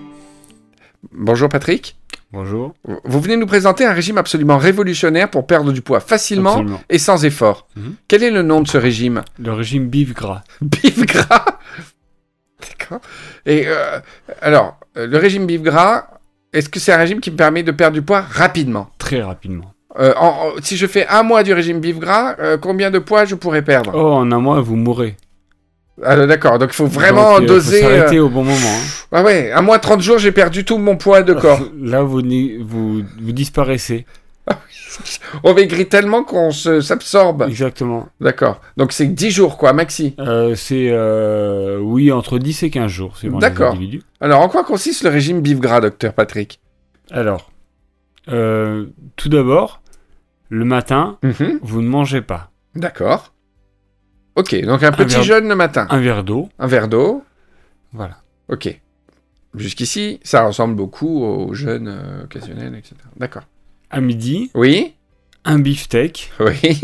Bonjour 1.12 1.50
Patrick. 1.50 1.98
Bonjour. 2.32 2.74
Vous 3.06 3.20
venez 3.20 3.38
nous 3.38 3.48
présenter 3.48 3.86
un 3.86 3.94
régime 3.94 4.20
absolument 4.20 4.58
révolutionnaire 4.60 5.32
pour 5.32 5.48
perdre 5.48 5.72
du 5.72 5.82
poids 5.82 6.00
facilement 6.00 6.52
Absolument. 6.52 6.82
et 6.90 7.00
sans 7.00 7.26
effort. 7.26 7.68
Mhm. 7.76 7.96
Quel 8.08 8.24
est 8.24 8.30
le 8.30 8.44
nom 8.44 8.62
de 8.62 8.68
ce 8.68 8.78
régime? 8.78 9.24
Le 9.40 9.52
régime 9.52 9.88
bif 9.88 10.14
gras. 10.14 10.44
Bif 10.62 11.06
gras? 11.08 11.46
D'accord. 12.62 13.02
Et 13.48 13.64
euh, 13.68 14.00
alors, 14.42 14.78
le 14.96 15.18
régime 15.18 15.48
bif 15.48 15.64
gras, 15.64 16.08
est-ce 16.54 16.70
que 16.70 16.80
c'est 16.80 16.92
un 16.94 16.98
régime 16.98 17.20
qui 17.20 17.32
me 17.32 17.36
permet 17.36 17.64
de 17.64 17.72
perdre 17.72 17.96
du 17.96 18.04
poids 18.04 18.22
rapidement? 18.22 18.90
Très 19.00 19.22
rapidement. 19.24 19.74
Euh, 19.98 20.14
en- 20.18 20.28
en- 20.28 20.62
Si 20.62 20.78
je 20.78 20.86
fais 20.86 21.08
un 21.08 21.24
mois 21.24 21.42
du 21.42 21.54
régime 21.54 21.80
bif 21.80 21.98
gras, 21.98 22.36
euh, 22.40 22.58
combien 22.60 22.92
de 22.92 23.00
poids 23.00 23.26
je 23.26 23.34
pourrais 23.34 23.64
perdre? 23.64 23.92
Oh, 23.96 24.14
en 24.14 24.32
un 24.32 24.40
mois, 24.40 24.62
vous 24.62 24.76
mourrez. 24.76 25.18
Ah, 26.04 26.26
D'accord, 26.26 26.60
donc 26.60 26.70
il 26.72 26.76
faut 26.76 26.86
vraiment 26.88 27.36
Donc, 27.36 27.44
euh, 27.44 27.48
doser... 27.48 27.82
Faut 27.82 27.90
s'arrêter 27.90 28.18
euh, 28.18 28.24
au 28.24 28.30
bon 28.30 28.44
moment. 28.44 28.56
hein. 28.56 29.06
Ah 29.12 29.24
ouais, 29.24 29.52
un 29.52 29.62
mois 29.62 29.80
30 29.80 30.02
jours, 30.02 30.18
j'ai 30.20 30.32
perdu 30.32 30.64
tout 30.66 30.78
mon 30.78 30.96
poids 30.96 31.24
de 31.24 31.34
corps. 31.34 31.60
Là, 31.82 32.02
vous, 32.04 32.22
vous, 32.62 33.02
vous 33.22 33.32
disparaissez. 33.32 34.06
On 35.44 35.54
maigrit 35.54 35.88
tellement 35.88 36.24
qu'on 36.24 36.52
se- 36.52 36.82
s'absorbe. 36.82 37.46
Exactement. 37.48 38.08
D'accord. 38.20 38.62
Donc 38.78 38.92
c'est 38.92 39.06
10 39.06 39.30
jours, 39.32 39.58
quoi, 39.58 39.74
maxi. 39.74 40.16
Euh, 40.20 40.56
c'est, 40.56 40.88
euh, 40.90 41.80
oui, 41.80 42.12
entre 42.12 42.40
10 42.40 42.64
et 42.64 42.70
15 42.70 42.90
jours, 42.90 43.14
les 43.22 43.30
D'accord. 43.30 43.76
Alors, 44.22 44.42
en 44.42 44.50
quoi 44.50 44.64
consiste 44.64 45.04
le 45.04 45.10
régime 45.10 45.42
bif 45.42 45.60
gras, 45.60 45.82
docteur 45.82 46.14
Patrick? 46.14 46.60
Alors, 47.12 47.52
euh, 48.30 48.86
tout 49.16 49.30
d'abord, 49.30 49.82
le 50.50 50.66
matin, 50.66 51.18
Mhm. 51.24 51.60
vous 51.62 51.82
ne 51.82 51.88
mangez 51.88 52.22
pas. 52.22 52.50
D'accord. 52.76 53.34
Ok, 54.36 54.56
donc 54.64 54.84
un 54.84 54.92
petit 54.92 55.16
verre- 55.16 55.24
jeûne 55.24 55.50
le 55.50 55.56
matin. 55.56 55.88
Un 55.90 56.00
verre 56.00 56.24
d'eau, 56.24 56.50
Un 56.60 56.68
verre 56.68 56.88
d'eau. 56.88 57.24
voilà. 57.94 58.18
Ok. 58.50 58.80
Jusqu'ici, 59.56 60.20
ça 60.24 60.46
ressemble 60.46 60.76
beaucoup 60.76 61.24
aux 61.24 61.54
jeûnes 61.54 61.88
euh, 61.88 62.24
occasionnels, 62.24 62.76
etc. 62.76 62.96
D'accord. 63.18 63.44
À 63.90 64.00
midi, 64.02 64.52
Oui 64.54 64.94
un 65.46 65.58
beefsteak 65.60 66.32
Oui. 66.40 66.80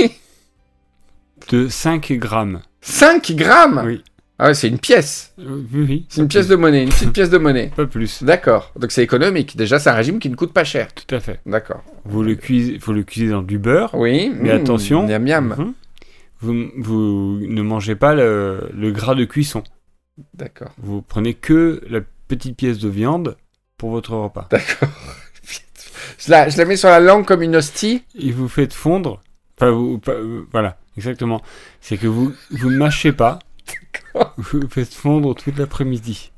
de 1.49 1.67
5 1.67 2.11
grammes. 2.13 2.61
5 2.81 3.31
grammes 3.33 3.83
Oui. 3.85 4.03
Ah 4.39 4.47
ouais, 4.47 4.53
c'est 4.53 4.67
une 4.67 4.79
pièce. 4.79 5.33
Euh, 5.39 5.61
oui, 5.73 5.85
oui. 5.87 6.05
C'est 6.09 6.19
une 6.21 6.27
pièce 6.27 6.47
de 6.47 6.55
monnaie, 6.55 6.83
une 6.83 6.89
petite 6.89 7.13
pièce 7.13 7.29
de 7.29 7.37
monnaie. 7.37 7.71
Pas 7.75 7.85
plus. 7.85 8.21
D'accord. 8.23 8.71
Donc 8.77 8.91
c'est 8.91 9.03
économique. 9.03 9.55
Déjà, 9.55 9.79
c'est 9.79 9.89
un 9.89 9.93
régime 9.93 10.19
qui 10.19 10.29
ne 10.29 10.35
coûte 10.35 10.51
pas 10.51 10.63
cher. 10.65 10.87
Tout 10.93 11.13
à 11.15 11.19
fait. 11.21 11.39
D'accord. 11.45 11.83
Vous 12.03 12.21
le 12.23 12.35
cuisez, 12.35 12.79
faut 12.79 12.91
le 12.91 13.03
cuisez 13.03 13.29
dans 13.29 13.41
du 13.43 13.59
beurre. 13.59 13.91
Oui. 13.93 14.31
Mais 14.35 14.53
mmh, 14.53 14.57
attention. 14.61 15.07
Miam 15.07 15.23
miam. 15.23 15.55
Mhm. 15.57 15.73
Vous, 16.41 16.69
vous 16.77 17.39
ne 17.41 17.61
mangez 17.61 17.95
pas 17.95 18.13
le, 18.13 18.69
le 18.73 18.91
gras 18.91 19.15
de 19.15 19.25
cuisson. 19.25 19.63
D'accord. 20.33 20.71
Vous 20.77 21.01
prenez 21.01 21.33
que 21.33 21.81
la 21.89 22.01
petite 22.27 22.57
pièce 22.57 22.79
de 22.79 22.89
viande 22.89 23.37
pour 23.77 23.91
votre 23.91 24.15
repas. 24.15 24.47
D'accord. 24.51 24.89
je, 26.19 26.31
la, 26.31 26.49
je 26.49 26.57
la 26.57 26.65
mets 26.65 26.77
sur 26.77 26.89
la 26.89 26.99
langue 26.99 27.25
comme 27.25 27.41
une 27.41 27.55
hostie. 27.55 28.03
Et 28.17 28.31
vous 28.31 28.47
faites 28.47 28.73
fondre. 28.73 29.21
Enfin, 29.57 29.71
vous, 29.71 29.97
pas- 29.99 30.13
voilà, 30.51 30.77
exactement. 30.97 31.41
C'est 31.81 31.97
que 31.97 32.07
vous 32.07 32.33
vous 32.51 32.69
ne 32.69 32.77
mâchez 32.77 33.11
pas. 33.11 33.39
Vous 34.37 34.67
faites 34.69 34.93
fondre 34.93 35.35
toute 35.35 35.57
l'après-midi. 35.57 36.31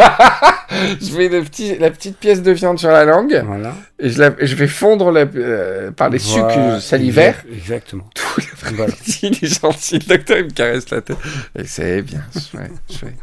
je 1.00 1.16
mets 1.16 1.28
le 1.28 1.42
petit, 1.42 1.76
la 1.78 1.90
petite 1.90 2.16
pièce 2.18 2.42
de 2.42 2.52
viande 2.52 2.78
sur 2.78 2.88
la 2.90 3.04
langue 3.04 3.42
Voilà. 3.46 3.74
et 3.98 4.08
je, 4.10 4.18
la- 4.18 4.34
et 4.38 4.46
je 4.46 4.54
vais 4.56 4.68
fondre 4.68 5.10
la- 5.10 5.20
euh, 5.34 5.90
par 5.90 6.08
les 6.10 6.18
Voilà, 6.18 6.76
sucs 6.78 6.82
salivaires. 6.82 7.40
exact- 7.46 7.54
Exactement. 7.56 8.04
Tout 8.14 8.22
Voilà. 8.62 8.86
l'après-midi, 8.86 9.18
il 9.22 9.44
est 9.44 9.60
gentil. 9.60 9.98
Le 9.98 10.06
docteur, 10.16 10.38
il 10.38 10.44
me 10.44 10.50
caresse 10.50 10.88
la 10.90 11.00
tête. 11.00 11.16
Et 11.58 11.64
c'est 11.64 12.02
bien, 12.02 12.22
chouette, 12.34 12.72
chouette. 12.90 13.14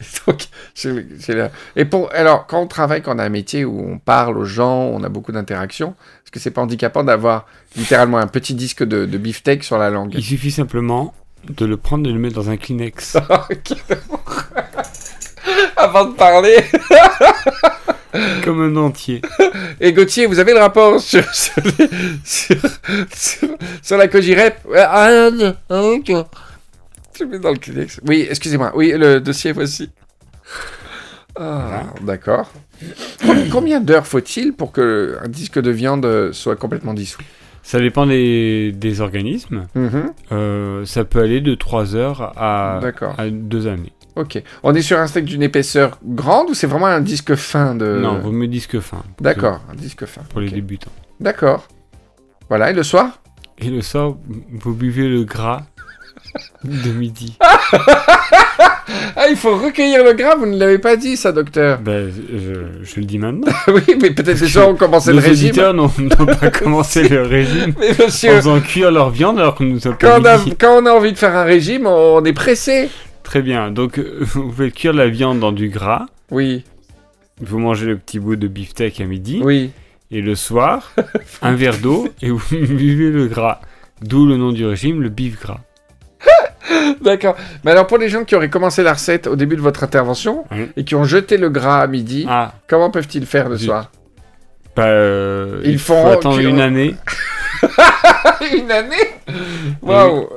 Et 0.00 0.04
donc, 0.26 0.48
j'ai 0.74 1.34
la- 1.34 1.50
Et 1.76 1.84
pour, 1.84 2.10
alors, 2.14 2.46
quand 2.46 2.60
on 2.62 2.66
travaille, 2.66 3.02
quand 3.02 3.14
on 3.14 3.18
a 3.18 3.24
un 3.24 3.28
métier 3.28 3.64
où 3.66 3.78
on 3.86 3.98
parle 3.98 4.38
aux 4.38 4.46
gens, 4.46 4.84
on 4.84 5.02
a 5.04 5.08
beaucoup 5.10 5.30
d'interactions, 5.30 5.90
est-ce 6.24 6.30
que 6.30 6.38
c'est 6.40 6.50
pas 6.50 6.62
handicapant 6.62 7.04
d'avoir 7.04 7.46
littéralement 7.76 8.16
un 8.16 8.26
petit 8.26 8.54
disque 8.54 8.82
de, 8.82 9.04
de 9.04 9.18
beefsteak 9.18 9.62
sur 9.62 9.76
la 9.76 9.90
langue 9.90 10.14
Il 10.16 10.24
suffit 10.24 10.50
simplement 10.50 11.12
de 11.48 11.66
le 11.66 11.76
prendre 11.76 12.06
et 12.06 12.08
de 12.08 12.14
le 12.14 12.20
mettre 12.20 12.34
dans 12.36 12.48
un 12.48 12.56
Kleenex. 12.56 13.16
Avant 15.76 16.06
de 16.06 16.14
parler. 16.14 16.56
comme 18.44 18.62
un 18.62 18.70
dentier. 18.70 19.22
Et 19.80 19.92
Gauthier, 19.92 20.26
vous 20.26 20.38
avez 20.38 20.52
le 20.52 20.58
rapport 20.58 20.98
sur, 21.00 21.24
sur, 21.34 21.62
les- 21.78 21.88
sur, 22.24 22.56
sur, 23.14 23.48
sur 23.82 23.96
la 23.96 24.08
Cogirep 24.08 24.56
Ouais, 24.66 24.80
Ah, 24.86 25.30
non, 25.32 25.54
ah. 25.70 26.24
Je 27.18 27.24
mets 27.24 27.38
dans 27.38 27.50
le 27.50 27.58
Kleenex. 27.58 28.00
Oui, 28.08 28.26
excusez-moi. 28.28 28.72
Oui, 28.74 28.92
le 28.96 29.20
dossier, 29.20 29.52
voici. 29.52 29.90
Ah, 31.38 31.84
d'accord. 32.02 32.50
Combien 33.52 33.80
d'heures 33.80 34.06
faut-il 34.06 34.52
pour 34.54 34.72
que 34.72 35.18
un 35.22 35.28
disque 35.28 35.60
de 35.60 35.70
viande 35.70 36.32
soit 36.32 36.56
complètement 36.56 36.94
dissous? 36.94 37.20
Ça 37.62 37.78
dépend 37.78 38.06
des, 38.06 38.72
des 38.72 39.00
organismes. 39.02 39.66
Mhm, 39.74 40.12
Euh, 40.32 40.84
ça 40.86 41.04
peut 41.04 41.20
aller 41.20 41.40
de 41.42 41.54
3 41.54 41.94
heures 41.94 42.32
à, 42.36 42.80
à 43.18 43.28
2 43.30 43.66
années. 43.68 43.92
Ok. 44.20 44.42
On 44.62 44.74
est 44.74 44.82
sur 44.82 44.98
un 44.98 45.06
steak 45.06 45.24
d'une 45.24 45.42
épaisseur 45.42 45.98
grande 46.04 46.50
ou 46.50 46.54
c'est 46.54 46.66
vraiment 46.66 46.86
un 46.86 47.00
disque 47.00 47.34
fin 47.34 47.74
de... 47.74 47.98
Non, 48.00 48.18
vaut 48.18 48.32
mieux 48.32 48.48
disque 48.48 48.80
fin. 48.80 49.02
D'accord, 49.20 49.60
un 49.70 49.74
disque 49.74 50.04
fin. 50.06 50.22
Pour 50.28 50.40
les 50.40 50.50
débutants. 50.50 50.92
D'accord. 51.18 51.66
Voilà, 52.48 52.70
et 52.70 52.74
le 52.74 52.82
soir? 52.82 53.20
Et 53.58 53.70
le 53.70 53.80
soir, 53.80 54.14
vous 54.52 54.74
buvez 54.74 55.08
le 55.08 55.24
gras 55.24 55.62
de 56.64 56.90
midi. 56.90 57.38
Ah, 59.16 59.28
il 59.28 59.36
faut 59.36 59.56
recueillir 59.56 60.04
le 60.04 60.14
gras, 60.14 60.34
vous 60.36 60.46
ne 60.46 60.56
l'avez 60.56 60.78
pas 60.78 60.96
dit 60.96 61.16
ça, 61.16 61.32
docteur. 61.32 61.78
Ben, 61.78 62.10
je, 62.10 62.54
je 62.82 63.00
le 63.00 63.06
dis 63.06 63.18
maintenant. 63.18 63.52
oui, 63.68 63.82
mais 64.00 64.10
peut-être 64.10 64.40
les 64.40 64.46
gens 64.46 64.70
ont 64.70 64.76
commencé 64.76 65.12
le 65.12 65.18
régime. 65.18 65.48
auditeurs 65.48 65.74
n'ont 65.74 65.90
n'ont 65.98 66.26
pas 66.26 66.50
commencé 66.58 67.08
le 67.08 67.22
régime 67.22 67.74
Mais 67.78 67.90
en 68.00 68.06
monsieur, 68.06 68.30
faisant 68.36 68.60
cuire 68.60 68.90
leur 68.90 69.10
viande 69.10 69.38
alors 69.38 69.54
que 69.54 69.64
nous 69.64 69.78
sommes 69.78 69.96
pas 69.96 70.18
quand 70.18 70.22
on, 70.22 70.24
a, 70.24 70.38
quand 70.58 70.82
on 70.82 70.86
a 70.86 70.90
envie 70.92 71.12
de 71.12 71.18
faire 71.18 71.36
un 71.36 71.44
régime, 71.44 71.86
on 71.86 72.24
est 72.24 72.32
pressé. 72.32 72.88
Très 73.30 73.42
bien. 73.42 73.70
Donc, 73.70 73.98
euh, 73.98 74.18
vous 74.20 74.50
faites 74.50 74.74
cuire 74.74 74.92
la 74.92 75.08
viande 75.08 75.38
dans 75.38 75.52
du 75.52 75.68
gras. 75.68 76.06
Oui, 76.32 76.64
Vous 77.40 77.60
mangez 77.60 77.86
le 77.86 77.96
petit 77.96 78.18
bout 78.18 78.34
de 78.34 78.48
beefsteak 78.48 79.00
à 79.00 79.04
midi. 79.04 79.40
oui. 79.42 79.70
Et 80.10 80.20
le 80.20 80.34
soir, 80.34 80.90
un 81.42 81.54
verre 81.54 81.78
d'eau 81.78 82.08
et 82.20 82.30
vous 82.30 82.42
buvez 82.50 83.10
le 83.12 83.28
gras. 83.28 83.60
D'où 84.02 84.26
le 84.26 84.36
nom 84.36 84.50
du 84.50 84.66
régime, 84.66 85.00
le 85.00 85.08
beef 85.10 85.40
gras. 85.40 85.60
D'accord. 87.00 87.36
Mais 87.64 87.70
alors, 87.70 87.86
pour 87.86 87.98
les 87.98 88.08
gens 88.08 88.24
qui 88.24 88.34
auraient 88.34 88.50
commencé 88.50 88.82
la 88.82 88.94
recette 88.94 89.28
au 89.28 89.36
début 89.36 89.54
de 89.54 89.60
votre 89.60 89.84
intervention 89.84 90.44
et 90.76 90.82
qui 90.82 90.96
ont 90.96 91.04
jeté 91.04 91.36
le 91.36 91.48
gras 91.50 91.80
à 91.82 91.86
midi, 91.86 92.26
Ah, 92.28 92.54
comment 92.66 92.90
peuvent-ils 92.90 93.24
faire 93.26 93.48
le 93.48 93.54
Zut. 93.56 93.66
soir? 93.68 93.92
Bah, 94.74 94.86
euh, 94.86 95.60
Ils 95.64 95.70
il 95.72 95.78
faut 95.78 95.94
font 95.94 96.10
attendre 96.10 96.40
une 96.40 96.58
année 96.60 96.96
Une 98.56 98.70
année 98.70 98.96
Waouh 99.82 100.28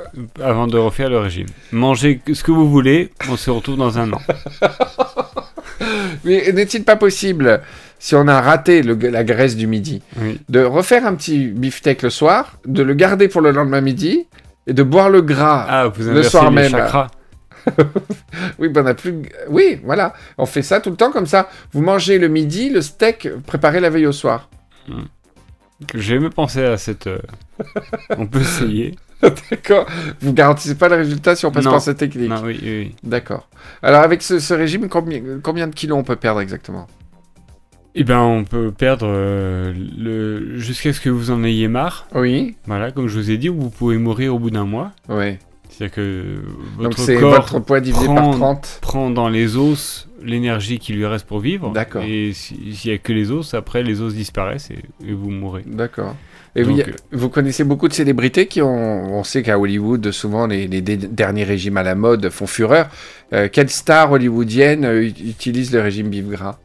avant 0.41 0.67
de 0.67 0.77
refaire 0.77 1.09
le 1.09 1.17
régime. 1.19 1.47
Mangez 1.71 2.21
ce 2.33 2.43
que 2.43 2.51
vous 2.51 2.69
voulez, 2.69 3.11
on 3.29 3.37
se 3.37 3.49
retrouve 3.49 3.77
dans 3.77 3.97
un 3.99 4.11
an. 4.13 4.19
Mais 6.23 6.51
n'est-il 6.53 6.83
pas 6.83 6.95
possible, 6.95 7.61
si 7.99 8.15
on 8.15 8.27
a 8.27 8.39
raté 8.41 8.81
le- 8.83 8.95
la 8.95 9.23
graisse 9.23 9.55
du 9.55 9.67
midi, 9.67 10.01
Oui. 10.21 10.39
de 10.49 10.63
refaire 10.63 11.05
un 11.05 11.15
petit 11.15 11.47
beefsteak 11.47 12.01
le 12.03 12.09
soir, 12.09 12.53
de 12.65 12.83
le 12.83 12.93
garder 12.93 13.27
pour 13.27 13.41
le 13.41 13.51
lendemain 13.51 13.81
midi 13.81 14.27
et 14.67 14.73
de 14.73 14.83
boire 14.83 15.09
le 15.09 15.21
gras 15.21 15.65
Ah, 15.67 15.87
vous 15.87 16.09
Le 16.09 16.23
soir 16.23 16.49
les 16.49 16.55
même. 16.55 16.71
chakras. 16.71 17.07
Oui, 18.59 18.67
ben 18.69 18.83
on 18.83 18.87
a 18.87 18.93
plus. 18.93 19.21
Oui, 19.49 19.79
voilà. 19.85 20.13
On 20.37 20.45
fait 20.45 20.61
ça 20.61 20.81
tout 20.81 20.89
le 20.89 20.97
temps 20.97 21.11
comme 21.11 21.25
ça. 21.25 21.49
Vous 21.71 21.81
mangez 21.81 22.19
le 22.19 22.27
midi, 22.27 22.69
le 22.69 22.81
steak 22.81 23.29
préparé 23.47 23.79
la 23.79 23.89
veille 23.89 24.05
au 24.05 24.11
soir. 24.11 24.49
J'ai 25.93 26.15
jamais 26.15 26.29
pensé 26.29 26.63
à 26.63 26.77
cette... 26.77 27.07
euh, 27.07 27.19
on 28.17 28.25
peut 28.27 28.41
essayer. 28.41 28.95
D'accord. 29.49 29.85
Vous 30.21 30.33
garantissez 30.33 30.75
pas 30.75 30.89
le 30.89 30.95
résultat 30.97 31.35
si 31.35 31.45
on 31.45 31.51
passe 31.51 31.63
Non. 31.65 31.71
par 31.71 31.81
cette 31.81 31.97
technique. 31.97 32.29
Non, 32.29 32.41
oui, 32.43 32.59
oui, 32.61 32.69
oui. 32.79 32.95
D'accord. 33.03 33.47
Alors 33.81 34.01
avec 34.01 34.21
ce, 34.21 34.39
ce 34.39 34.53
régime, 34.53 34.89
combien, 34.89 35.21
combien 35.41 35.67
de 35.67 35.73
kilos 35.75 35.97
on 35.97 36.03
peut 36.03 36.15
perdre 36.17 36.41
exactement? 36.41 36.87
Eh 37.95 38.03
ben, 38.03 38.19
on 38.19 38.43
peut 38.43 38.71
perdre 38.71 39.05
euh, 39.07 39.71
le... 39.97 40.57
jusqu'à 40.57 40.91
ce 40.93 40.99
que 40.99 41.09
vous 41.09 41.29
en 41.31 41.43
ayez 41.43 41.67
marre. 41.67 42.07
Oui. 42.15 42.55
Voilà, 42.65 42.91
comme 42.91 43.07
je 43.07 43.17
vous 43.19 43.29
ai 43.31 43.37
dit, 43.37 43.49
vous 43.49 43.69
pouvez 43.69 43.97
mourir 43.97 44.33
au 44.35 44.39
bout 44.39 44.49
d'un 44.49 44.65
mois. 44.65 44.91
Oui. 45.09 45.37
C'est-à-dire 45.75 45.95
que 45.95 46.35
Donc 46.77 46.93
votre 46.95 46.99
c'est 46.99 47.15
corps 47.15 47.33
votre 47.33 47.59
poids 47.59 47.79
divisé 47.79 48.05
par 48.05 48.15
prend- 48.15 48.31
30. 48.31 48.79
prend 48.81 49.09
dans 49.09 49.27
les 49.27 49.57
os 49.57 50.07
l'énergie 50.21 50.77
qui 50.79 50.93
lui 50.93 51.05
reste 51.05 51.25
pour 51.25 51.39
vivre. 51.39 51.71
D'accord. 51.71 52.03
Et 52.03 52.31
si- 52.33 52.75
s'il 52.75 52.91
n'y 52.91 52.95
a 52.95 52.99
que 52.99 53.11
les 53.11 53.31
os, 53.31 53.53
après 53.55 53.81
les 53.83 53.99
os 54.01 54.13
disparaissent 54.13 54.69
et, 54.71 54.83
et 55.07 55.13
vous 55.13 55.29
mourrez. 55.31 55.63
D'accord. 55.65 56.15
Et 56.55 56.61
Donc, 56.63 56.71
vous, 56.75 56.79
euh, 56.81 56.93
vous 57.13 57.29
connaissez 57.29 57.63
beaucoup 57.63 57.87
de 57.87 57.93
célébrités 57.93 58.45
qui 58.45 58.61
ont. 58.61 58.69
On 59.17 59.23
sait 59.23 59.41
qu'à 59.41 59.57
Hollywood, 59.57 60.11
souvent, 60.11 60.45
les, 60.45 60.67
derniers 60.67 61.43
régimes 61.43 61.77
à 61.77 61.83
la 61.83 61.95
mode 61.95 62.29
font 62.29 62.45
fureur. 62.45 62.89
Euh, 63.33 63.49
quelle 63.51 63.71
star 63.71 64.11
hollywoodienne 64.11 64.85
euh, 64.85 65.01
ut- 65.07 65.19
utilise 65.27 65.73
le 65.73 65.81
régime 65.81 66.09
bif 66.09 66.27
gras? 66.27 66.59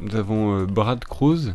Nous 0.00 0.14
avons 0.14 0.60
euh, 0.60 0.66
Brad 0.66 1.02
Cruz, 1.04 1.52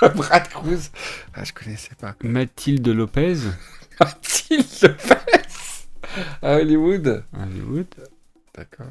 Brad 0.16 0.48
Cruz? 0.48 0.90
Ah, 1.34 1.44
je 1.44 1.52
connaissais 1.52 1.92
pas. 2.00 2.14
Mathilde 2.22 2.88
Lopez 2.88 3.34
Mathilde 4.00 4.64
Lopez 4.82 5.86
À 6.42 6.56
Hollywood 6.56 7.24
Hollywood. 7.40 7.86
D'accord. 8.56 8.86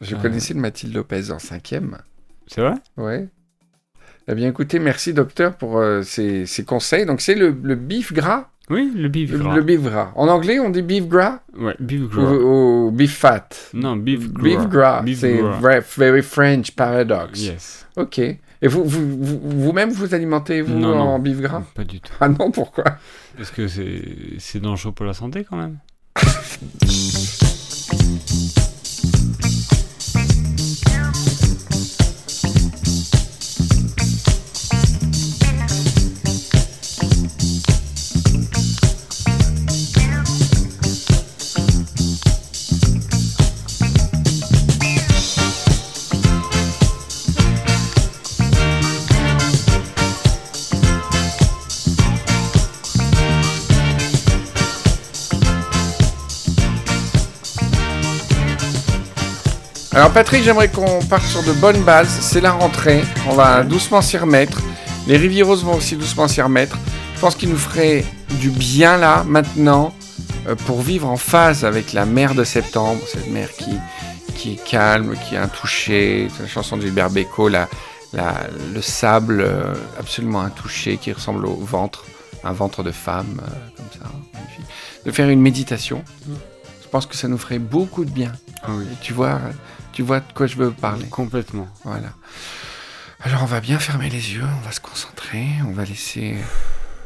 Je 0.00 0.14
Euh. 0.14 0.18
connaissais 0.18 0.54
le 0.54 0.60
Mathilde 0.60 0.94
Lopez 0.94 1.30
en 1.30 1.38
cinquième. 1.38 1.98
C'est 2.46 2.60
vrai? 2.62 2.74
Ouais. 2.96 3.28
Eh 4.28 4.34
bien, 4.34 4.48
écoutez, 4.48 4.78
merci 4.78 5.12
docteur 5.12 5.56
pour 5.56 5.78
euh, 5.78 6.02
ces, 6.02 6.46
ces 6.46 6.64
conseils. 6.64 7.06
Donc, 7.06 7.20
c'est 7.20 7.34
le, 7.34 7.56
le 7.62 7.74
beef 7.74 8.12
gras? 8.12 8.48
Oui, 8.68 8.92
le 8.94 9.08
beef 9.08 9.32
le, 9.32 9.38
gras. 9.38 9.56
le 9.56 9.62
beef 9.62 9.82
gras. 9.82 10.12
En 10.14 10.28
anglais, 10.28 10.60
on 10.60 10.70
dit 10.70 10.82
beef 10.82 11.08
gras? 11.08 11.40
Ouais, 11.58 11.74
beef 11.80 12.02
ou, 12.02 12.08
gras. 12.08 12.32
ou 12.34 12.90
beef 12.92 13.16
fat? 13.16 13.48
Non, 13.74 13.96
beef 13.96 14.30
gras. 14.32 14.42
Beef 14.42 14.68
gras, 14.68 15.04
c'est 15.16 15.40
very 15.98 16.22
French 16.22 16.70
paradox. 16.72 17.40
Yes. 17.42 17.86
Ok. 17.96 18.20
Et 18.62 18.68
vous, 18.68 18.84
vous, 18.84 19.16
vous- 19.18 19.40
vous-même, 19.62 19.90
vous 19.90 20.14
alimentez 20.14 20.60
vous 20.60 20.74
Non, 20.78 20.92
en 20.98 21.04
non. 21.12 21.18
beef 21.18 21.40
gras 21.40 21.62
Pas 21.74 21.84
du 21.84 22.00
tout. 22.00 22.12
Ah 22.20 22.28
non, 22.28 22.50
pourquoi? 22.50 22.84
Est-ce 23.38 23.52
que 23.52 23.66
c'est 23.68 24.02
c'est 24.38 24.60
dangereux 24.60 24.92
pour 24.92 25.06
la 25.06 25.14
santé 25.14 25.44
quand 25.48 25.56
même 25.56 25.78
Alors 60.10 60.24
Patrick, 60.24 60.42
j'aimerais 60.42 60.68
qu'on 60.68 60.98
parte 61.04 61.22
sur 61.22 61.40
de 61.44 61.52
bonnes 61.52 61.84
bases. 61.84 62.08
C'est 62.08 62.40
la 62.40 62.50
rentrée. 62.50 63.04
On 63.28 63.34
va 63.34 63.62
doucement 63.62 64.02
s'y 64.02 64.18
remettre. 64.18 64.58
Les 65.06 65.16
Rivieros 65.16 65.54
vont 65.58 65.74
aussi 65.76 65.94
doucement 65.94 66.26
s'y 66.26 66.42
remettre. 66.42 66.76
Je 67.14 67.20
pense 67.20 67.36
qu'il 67.36 67.48
nous 67.48 67.56
ferait 67.56 68.04
du 68.40 68.50
bien 68.50 68.96
là, 68.96 69.22
maintenant, 69.24 69.94
euh, 70.48 70.56
pour 70.66 70.80
vivre 70.82 71.08
en 71.08 71.16
phase 71.16 71.64
avec 71.64 71.92
la 71.92 72.06
mer 72.06 72.34
de 72.34 72.42
septembre. 72.42 73.00
Cette 73.06 73.28
mer 73.30 73.50
qui, 73.52 73.70
qui 74.34 74.54
est 74.54 74.64
calme, 74.64 75.14
qui 75.28 75.36
est 75.36 75.38
intouchée. 75.38 76.26
C'est 76.36 76.42
la 76.42 76.48
chanson 76.48 76.76
de 76.76 76.82
Gilbert 76.82 77.10
Bécaud, 77.10 77.48
la, 77.48 77.68
la- 78.12 78.48
le 78.74 78.82
sable 78.82 79.40
euh, 79.42 79.74
absolument 79.96 80.40
intouché 80.40 80.96
qui 80.96 81.12
ressemble 81.12 81.46
au 81.46 81.54
ventre. 81.54 82.04
Un 82.42 82.52
ventre 82.52 82.82
de 82.82 82.90
femme, 82.90 83.40
euh, 83.44 83.50
comme 83.76 83.86
ça. 83.92 84.08
magnifique. 84.34 84.64
De 85.06 85.12
faire 85.12 85.28
une 85.28 85.40
méditation. 85.40 86.02
Je 86.28 86.88
pense 86.90 87.06
que 87.06 87.14
ça 87.14 87.28
nous 87.28 87.38
ferait 87.38 87.60
beaucoup 87.60 88.04
de 88.04 88.10
bien. 88.10 88.32
Ah 88.64 88.70
oui. 88.76 88.86
Tu 89.00 89.12
vois, 89.12 89.38
tu 89.92 90.02
vois 90.02 90.20
de 90.20 90.32
quoi 90.32 90.46
je 90.46 90.56
veux 90.56 90.70
parler. 90.70 91.06
Complètement. 91.06 91.68
Voilà. 91.84 92.10
Alors 93.22 93.42
on 93.42 93.46
va 93.46 93.60
bien 93.60 93.78
fermer 93.78 94.08
les 94.08 94.34
yeux, 94.34 94.44
on 94.44 94.64
va 94.64 94.72
se 94.72 94.80
concentrer, 94.80 95.46
on 95.66 95.72
va 95.72 95.84
laisser 95.84 96.36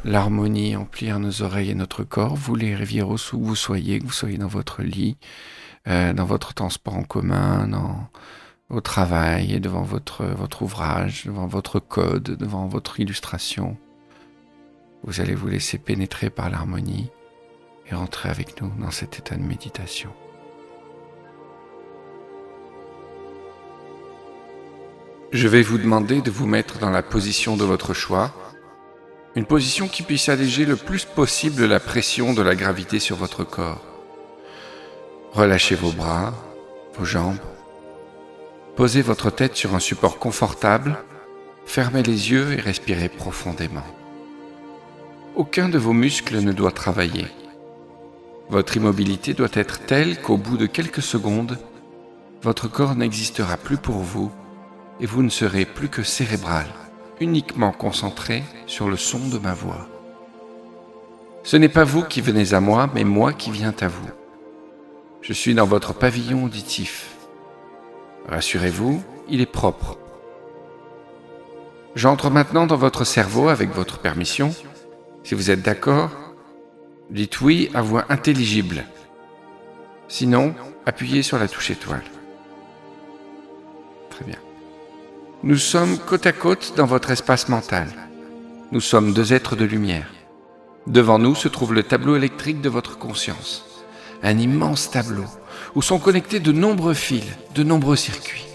l'harmonie 0.04 0.76
emplir 0.76 1.18
nos 1.18 1.42
oreilles 1.42 1.70
et 1.70 1.74
notre 1.74 2.04
corps, 2.04 2.36
vous 2.36 2.54
les 2.54 2.74
Rivieros, 2.76 3.16
où 3.32 3.44
vous 3.44 3.56
soyez, 3.56 3.98
que 3.98 4.04
vous 4.04 4.12
soyez 4.12 4.38
dans 4.38 4.46
votre 4.46 4.82
lit, 4.82 5.16
euh, 5.88 6.12
dans 6.12 6.24
votre 6.24 6.54
transport 6.54 6.94
en 6.94 7.02
commun, 7.02 7.66
dans, 7.66 8.08
au 8.70 8.80
travail, 8.80 9.54
et 9.54 9.60
devant 9.60 9.82
votre, 9.82 10.24
votre 10.24 10.62
ouvrage, 10.62 11.24
devant 11.24 11.46
votre 11.46 11.80
code, 11.80 12.36
devant 12.36 12.66
votre 12.66 13.00
illustration. 13.00 13.76
Vous 15.02 15.20
allez 15.20 15.34
vous 15.34 15.48
laisser 15.48 15.78
pénétrer 15.78 16.30
par 16.30 16.48
l'harmonie 16.48 17.10
et 17.90 17.94
rentrer 17.94 18.28
avec 18.28 18.60
nous 18.60 18.72
dans 18.78 18.90
cet 18.90 19.18
état 19.18 19.36
de 19.36 19.42
méditation. 19.42 20.10
Je 25.34 25.48
vais 25.48 25.62
vous 25.62 25.78
demander 25.78 26.20
de 26.20 26.30
vous 26.30 26.46
mettre 26.46 26.78
dans 26.78 26.90
la 26.90 27.02
position 27.02 27.56
de 27.56 27.64
votre 27.64 27.92
choix, 27.92 28.32
une 29.34 29.46
position 29.46 29.88
qui 29.88 30.04
puisse 30.04 30.28
alléger 30.28 30.64
le 30.64 30.76
plus 30.76 31.04
possible 31.04 31.64
la 31.64 31.80
pression 31.80 32.34
de 32.34 32.40
la 32.40 32.54
gravité 32.54 33.00
sur 33.00 33.16
votre 33.16 33.42
corps. 33.42 33.82
Relâchez 35.32 35.74
vos 35.74 35.90
bras, 35.90 36.32
vos 36.96 37.04
jambes. 37.04 37.40
Posez 38.76 39.02
votre 39.02 39.28
tête 39.28 39.56
sur 39.56 39.74
un 39.74 39.80
support 39.80 40.20
confortable, 40.20 40.98
fermez 41.66 42.04
les 42.04 42.30
yeux 42.30 42.52
et 42.52 42.60
respirez 42.60 43.08
profondément. 43.08 43.86
Aucun 45.34 45.68
de 45.68 45.78
vos 45.78 45.94
muscles 45.94 46.38
ne 46.42 46.52
doit 46.52 46.70
travailler. 46.70 47.26
Votre 48.50 48.76
immobilité 48.76 49.34
doit 49.34 49.48
être 49.54 49.80
telle 49.80 50.22
qu'au 50.22 50.36
bout 50.36 50.58
de 50.58 50.66
quelques 50.66 51.02
secondes, 51.02 51.58
votre 52.40 52.68
corps 52.68 52.94
n'existera 52.94 53.56
plus 53.56 53.78
pour 53.78 53.96
vous 53.96 54.30
et 55.04 55.06
vous 55.06 55.22
ne 55.22 55.28
serez 55.28 55.66
plus 55.66 55.90
que 55.90 56.02
cérébral, 56.02 56.64
uniquement 57.20 57.72
concentré 57.72 58.42
sur 58.66 58.88
le 58.88 58.96
son 58.96 59.18
de 59.18 59.38
ma 59.38 59.52
voix. 59.52 59.86
Ce 61.42 61.58
n'est 61.58 61.68
pas 61.68 61.84
vous 61.84 62.04
qui 62.04 62.22
venez 62.22 62.54
à 62.54 62.60
moi, 62.60 62.88
mais 62.94 63.04
moi 63.04 63.34
qui 63.34 63.50
viens 63.50 63.74
à 63.82 63.86
vous. 63.86 64.08
Je 65.20 65.34
suis 65.34 65.54
dans 65.54 65.66
votre 65.66 65.92
pavillon 65.92 66.44
auditif. 66.44 67.10
Rassurez-vous, 68.30 69.04
il 69.28 69.42
est 69.42 69.52
propre. 69.60 69.98
J'entre 71.94 72.30
maintenant 72.30 72.66
dans 72.66 72.78
votre 72.78 73.04
cerveau 73.04 73.50
avec 73.50 73.74
votre 73.74 73.98
permission. 73.98 74.54
Si 75.22 75.34
vous 75.34 75.50
êtes 75.50 75.60
d'accord, 75.60 76.12
dites 77.10 77.42
oui 77.42 77.70
à 77.74 77.82
voix 77.82 78.06
intelligible. 78.08 78.86
Sinon, 80.08 80.54
appuyez 80.86 81.22
sur 81.22 81.38
la 81.38 81.46
touche 81.46 81.68
étoile. 81.68 82.04
Très 84.08 84.24
bien. 84.24 84.38
Nous 85.46 85.58
sommes 85.58 85.98
côte 85.98 86.24
à 86.24 86.32
côte 86.32 86.72
dans 86.74 86.86
votre 86.86 87.10
espace 87.10 87.50
mental. 87.50 87.86
Nous 88.72 88.80
sommes 88.80 89.12
deux 89.12 89.34
êtres 89.34 89.56
de 89.56 89.66
lumière. 89.66 90.10
Devant 90.86 91.18
nous 91.18 91.34
se 91.34 91.48
trouve 91.48 91.74
le 91.74 91.82
tableau 91.82 92.16
électrique 92.16 92.62
de 92.62 92.70
votre 92.70 92.96
conscience. 92.96 93.62
Un 94.22 94.38
immense 94.38 94.90
tableau 94.90 95.26
où 95.74 95.82
sont 95.82 95.98
connectés 95.98 96.40
de 96.40 96.50
nombreux 96.50 96.94
fils, 96.94 97.26
de 97.54 97.62
nombreux 97.62 97.96
circuits. 97.96 98.46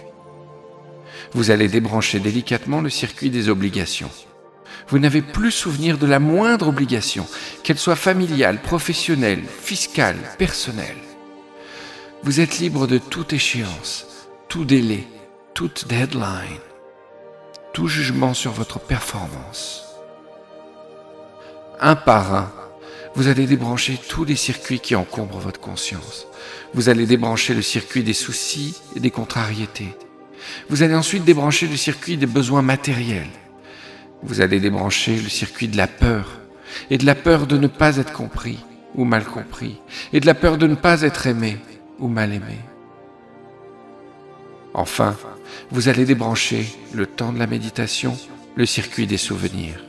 Vous 1.34 1.52
allez 1.52 1.68
débrancher 1.68 2.20
délicatement 2.20 2.82
le 2.82 2.90
circuit 2.90 3.30
des 3.30 3.50
obligations. 3.50 4.10
Vous 4.88 4.98
n'avez 4.98 5.22
plus 5.22 5.52
souvenir 5.52 6.00
de 6.00 6.08
la 6.08 6.18
moindre 6.18 6.70
obligation, 6.70 7.28
qu'elle 7.62 7.78
soit 7.78 7.96
familiale, 7.96 8.64
professionnelle, 8.64 9.44
fiscale, 9.44 10.18
personnelle. 10.40 10.98
Vous 12.24 12.40
êtes 12.40 12.58
libre 12.58 12.88
de 12.88 12.98
toute 12.98 13.32
échéance, 13.32 14.08
tout 14.48 14.66
délai, 14.66 15.06
toute 15.54 15.88
deadline, 15.88 16.58
tout 17.74 17.88
jugement 17.88 18.34
sur 18.34 18.52
votre 18.52 18.80
performance. 18.80 19.86
Un 21.80 21.96
par 21.96 22.36
un, 22.36 22.52
vous 23.16 23.28
allez 23.28 23.48
débrancher 23.48 24.00
tous 24.08 24.24
les 24.24 24.36
circuits 24.36 24.80
qui 24.80 24.96
encombrent 24.96 25.40
votre 25.40 25.60
conscience. 25.60 26.28
Vous 26.74 26.90
allez 26.90 27.06
débrancher 27.06 27.54
le 27.54 27.62
circuit 27.62 28.04
des 28.04 28.14
soucis 28.14 28.82
et 28.96 29.00
des 29.00 29.12
contrariétés. 29.12 29.96
Vous 30.70 30.84
allez 30.84 30.96
ensuite 30.96 31.26
débrancher 31.26 31.68
le 31.68 31.78
circuit 31.78 32.18
des 32.18 32.26
besoins 32.26 32.62
matériels. 32.62 33.30
Vous 34.24 34.42
allez 34.42 34.60
débrancher 34.60 35.16
le 35.16 35.30
circuit 35.30 35.68
de 35.68 35.78
la 35.78 35.88
peur, 35.88 36.40
et 36.90 36.98
de 36.98 37.06
la 37.06 37.16
peur 37.16 37.48
de 37.48 37.58
ne 37.58 37.68
pas 37.68 37.98
être 37.98 38.14
compris 38.14 38.60
ou 38.96 39.06
mal 39.06 39.24
compris, 39.24 39.80
et 40.14 40.20
de 40.20 40.26
la 40.26 40.34
peur 40.34 40.58
de 40.58 40.68
ne 40.68 40.76
pas 40.76 41.02
être 41.02 41.28
aimé 41.28 41.58
ou 42.00 42.08
mal 42.08 42.34
aimé. 42.34 42.58
Enfin, 44.74 45.16
vous 45.72 45.90
allez 45.90 46.06
débrancher, 46.06 46.66
le 46.94 47.06
temps 47.06 47.32
de 47.32 47.40
la 47.40 47.48
méditation, 47.48 48.18
le 48.56 48.66
circuit 48.66 49.08
des 49.08 49.18
souvenirs. 49.18 49.84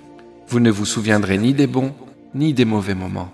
Vous 0.49 0.61
ne 0.61 0.71
vous 0.71 0.87
souviendrez 0.87 1.39
ni 1.39 1.55
des 1.55 1.67
bons 1.67 1.95
ni 2.35 2.53
des 2.53 2.65
mauvais 2.65 2.95
moments. 2.95 3.33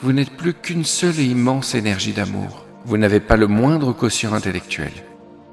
Vous 0.00 0.12
n'êtes 0.12 0.30
plus 0.30 0.54
qu'une 0.54 0.84
seule 0.84 1.18
et 1.18 1.24
immense 1.24 1.74
énergie 1.74 2.12
d'amour. 2.12 2.66
Vous 2.84 2.98
n'avez 2.98 3.20
pas 3.20 3.36
le 3.36 3.46
moindre 3.46 3.92
quotient 3.92 4.32
intellectuel. 4.32 4.92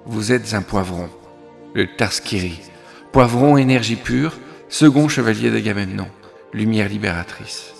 Vous 0.06 0.32
êtes 0.32 0.54
un 0.54 0.62
poivron, 0.62 1.10
le 1.74 1.88
Tarskiri, 1.88 2.60
poivron 3.12 3.58
énergie 3.58 3.96
pure, 3.96 4.38
second 4.70 5.08
chevalier 5.08 5.50
d'Agamemnon, 5.50 6.08
lumière 6.54 6.90
libératrice. 6.90 7.74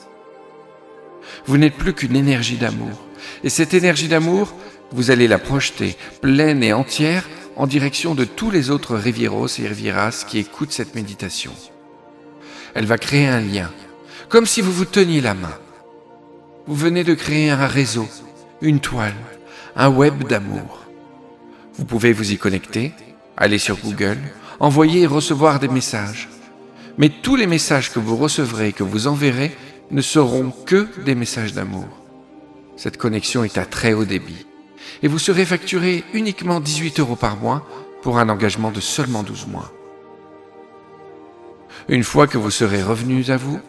Vous 1.46 1.58
n'êtes 1.58 1.76
plus 1.76 1.94
qu'une 1.94 2.16
énergie 2.16 2.58
d'amour. 2.58 3.06
Et 3.44 3.50
cette 3.50 3.74
énergie 3.74 4.08
d'amour, 4.08 4.54
vous 4.92 5.12
allez 5.12 5.28
la 5.28 5.40
projeter 5.40 5.98
pleine 6.22 6.64
et 6.64 6.74
entière 6.74 7.28
en 7.56 7.68
direction 7.68 8.16
de 8.16 8.26
tous 8.26 8.52
les 8.52 8.70
autres 8.70 8.96
Rivieros 8.96 9.48
et 9.60 9.68
Rivieras 9.68 10.26
qui 10.28 10.40
écoutent 10.40 10.72
cette 10.72 10.96
méditation. 10.96 11.52
Elle 12.74 12.86
va 12.86 12.98
créer 12.98 13.28
un 13.28 13.42
lien, 13.42 13.70
comme 14.30 14.46
si 14.46 14.62
vous 14.62 14.72
vous 14.72 14.86
teniez 14.86 15.22
la 15.22 15.34
main. 15.34 15.58
Vous 16.66 16.76
venez 16.76 17.04
de 17.04 17.14
créer 17.14 17.52
un 17.52 17.68
réseau, 17.68 18.08
une 18.62 18.80
toile, 18.80 19.14
un 19.76 19.90
web 19.90 20.28
d'amour. 20.28 20.86
Vous 21.76 21.86
pouvez 21.86 22.14
vous 22.14 22.32
y 22.32 22.38
connecter, 22.38 22.94
aller 23.38 23.58
sur 23.58 23.78
Google, 23.78 24.18
envoyer 24.60 25.02
et 25.02 25.08
recevoir 25.08 25.60
des 25.60 25.68
messages. 25.68 26.30
Mais 26.98 27.10
tous 27.10 27.36
les 27.36 27.48
messages 27.48 27.92
que 27.92 28.00
vous 28.00 28.16
recevrez 28.16 28.70
et 28.70 28.74
que 28.74 28.84
vous 28.84 29.08
enverrez 29.08 29.56
ne 29.92 30.02
seront 30.02 30.52
que 30.66 30.88
des 31.04 31.16
messages 31.16 31.54
d'amour. 31.54 31.88
Cette 32.78 32.98
connexion 32.98 33.44
est 33.44 33.58
à 33.58 33.66
très 33.66 33.94
haut 33.94 34.06
débit. 34.06 34.46
Et 35.02 35.08
vous 35.08 35.20
serez 35.20 35.46
facturé 35.46 36.04
uniquement 36.14 36.60
18 36.60 37.00
euros 37.00 37.16
par 37.16 37.38
mois 37.38 37.66
pour 38.02 38.20
un 38.20 38.30
engagement 38.30 38.72
de 38.72 38.80
seulement 38.80 39.24
12 39.24 39.48
mois. 39.48 39.72
Une 41.90 42.04
fois 42.04 42.28
que 42.28 42.38
vous 42.38 42.52
serez 42.52 42.82
revenus 42.82 43.30
à 43.30 43.38
vous, 43.38 43.60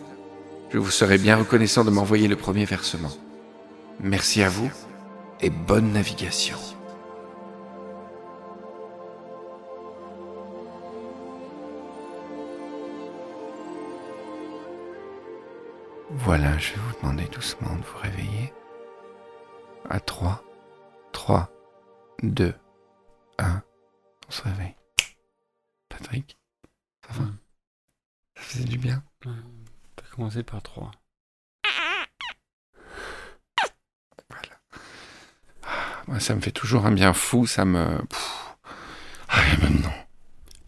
je 0.71 0.79
vous 0.79 0.91
serai 0.91 1.19
bien 1.19 1.37
reconnaissant 1.37 1.85
de 1.85 1.91
m'envoyer 1.91 2.29
le 2.29 2.37
premier 2.37 2.65
versement. 2.65 3.13
Merci 4.01 4.43
à 4.43 4.49
vous 4.49 4.71
et 5.41 5.51
bonne 5.51 5.93
navigation. 5.93 6.59
Voilà, 16.11 16.57
je 16.59 16.71
vais 16.71 16.81
vous 16.81 17.01
demander 17.03 17.25
doucement 17.33 17.75
de 17.77 17.83
vous 17.83 17.99
réveiller. 18.01 18.53
À 19.91 20.01
3, 20.01 20.43
3, 21.15 21.49
2, 22.23 22.55
1, 23.39 23.63
on 24.29 24.31
se 24.31 24.43
réveille. 24.43 24.75
Patrick, 25.89 26.37
ça 27.07 27.15
va? 27.15 27.25
Mm. 27.25 27.39
Ça 28.37 28.43
faisait 28.43 28.65
du 28.65 28.77
bien? 28.77 29.03
T'as 29.23 30.05
commencé 30.15 30.43
par 30.43 30.61
3. 30.63 30.91
Moi, 36.07 36.21
ça 36.21 36.35
me 36.35 36.41
fait 36.43 36.51
toujours 36.53 36.85
un 36.85 36.93
bien 36.93 37.15
fou, 37.15 37.47
ça 37.47 37.65
me... 37.65 38.05
Pff. 38.07 38.57
Agamemnon. 39.29 39.93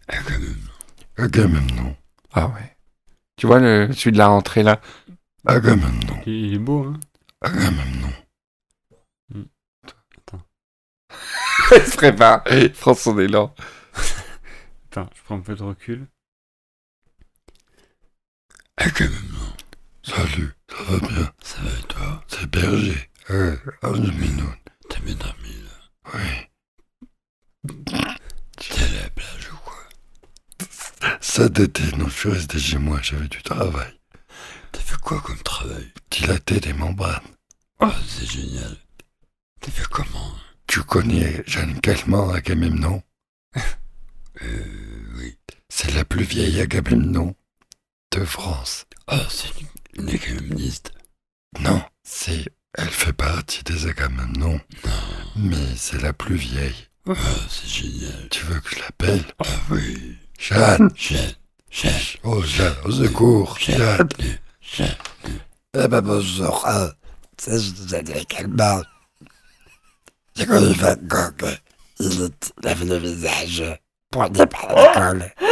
Agamemnon. 0.07 0.71
Agamemnon. 1.17 1.95
Ah 2.33 2.47
ouais. 2.47 2.75
Tu 3.35 3.45
vois 3.45 3.59
le, 3.59 3.91
celui 3.93 4.13
de 4.13 4.17
la 4.17 4.27
rentrée 4.27 4.63
là? 4.63 4.81
Agamemnon. 5.45 6.21
Il, 6.25 6.33
il 6.33 6.53
est 6.55 6.59
beau, 6.59 6.85
hein 6.85 6.99
Agamemnon. 7.41 8.13
Hmm. 9.29 9.43
Attends. 10.17 10.41
Il 11.75 11.81
se 11.81 11.97
prépare, 11.97 12.43
il 12.49 12.71
prend 12.71 12.93
son 12.93 13.19
élan. 13.19 13.53
Attends, 14.91 15.09
je 15.13 15.21
prends 15.23 15.35
un 15.35 15.41
peu 15.41 15.55
de 15.55 15.63
recul. 15.63 16.07
Agamemnon. 18.77 19.53
Salut, 20.03 20.53
ça 20.69 20.83
va 20.83 20.99
bien? 21.07 21.33
Ça 21.41 21.57
va 21.61 21.69
et 21.77 21.83
toi? 21.87 22.23
C'est 22.27 22.47
Berger. 22.49 23.09
Ouais, 23.29 23.57
Agamemnon. 23.81 24.53
T'as 24.89 24.99
bien 24.99 25.15
dormi 25.15 25.55
là 25.63 26.13
Oui. 26.13 27.73
T'es 28.57 28.83
à 28.83 29.03
la 29.03 29.09
plage 29.09 29.51
ou 29.51 29.57
quoi? 29.57 31.17
Cet 31.19 31.59
été, 31.59 31.83
non, 31.97 32.07
je 32.07 32.13
suis 32.17 32.29
resté 32.29 32.59
chez 32.59 32.77
moi, 32.77 32.99
j'avais 33.01 33.27
du 33.27 33.41
travail. 33.43 33.99
T'as 34.71 34.79
fait 34.79 34.97
quoi 35.01 35.19
comme 35.19 35.41
travail? 35.43 35.91
Dilater 36.11 36.61
des 36.61 36.73
membranes. 36.73 37.27
Oh, 37.81 37.91
c'est 38.07 38.31
génial. 38.31 38.77
T'as 39.59 39.71
fait 39.71 39.87
comment? 39.89 40.31
Tu 40.77 40.83
connais 40.83 41.43
Jeanne 41.47 41.81
Calment 41.81 42.29
Agamemnon? 42.29 43.01
Euh, 44.43 44.63
oui. 45.17 45.35
C'est 45.69 45.91
la 45.95 46.05
plus 46.05 46.23
vieille 46.23 46.61
Agamemnon. 46.61 47.33
de 48.11 48.23
France. 48.23 48.85
Ah, 49.07 49.25
c'est 49.27 49.49
une 49.97 50.07
économiste. 50.07 50.91
Non, 51.61 51.81
c'est. 52.03 52.45
Elle 52.75 52.91
fait 52.91 53.11
partie 53.11 53.63
des 53.63 53.87
Agamemnon. 53.87 54.61
Mais 55.35 55.75
c'est 55.75 55.99
la 55.99 56.13
plus 56.13 56.35
vieille. 56.35 56.87
Ah, 57.09 57.15
c'est 57.49 57.67
génial. 57.67 58.29
Tu 58.29 58.45
veux 58.45 58.59
que 58.59 58.75
je 58.75 58.79
l'appelle? 58.79 59.23
Ah 59.39 59.45
oui. 59.71 60.15
Jeanne. 60.37 60.91
Jeanne. 60.93 61.33
Jeanne. 61.71 62.19
Oh, 62.21 62.43
Jeanne, 62.43 62.75
au 62.85 62.91
secours. 62.91 63.57
Jeanne. 63.59 64.09
Jeanne. 64.61 64.95
Eh 65.73 65.87
ben 65.87 66.01
bonjour. 66.01 66.61
Ah, 66.67 66.91
ça, 67.39 67.57
je 67.57 67.71
vous 67.71 67.95
ai 67.95 68.03
dit 68.03 68.25
calmement. 68.27 68.83
J'ai 70.37 70.45
connu 70.45 70.73
Van 70.73 70.95
Gogh. 71.03 71.45
Il, 71.99 72.21
est- 72.23 72.83
le 72.85 72.97
visage 72.97 73.63
poigné 74.11 74.45
par 74.45 74.67
l'école. 74.75 75.31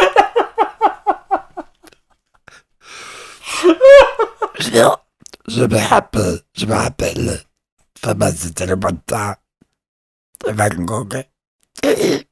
Je, 4.59 4.89
je 5.47 5.63
me 5.63 5.77
rappelle, 5.89 6.39
je 6.55 6.65
me 6.65 6.73
rappelle. 6.73 7.41
Thomas, 8.01 8.31
c'était 8.31 8.65
le 8.65 8.75
bon 8.75 8.97
temps. 9.05 9.35
Et 10.47 10.51
Van 10.53 10.69
Gogh. 10.69 11.23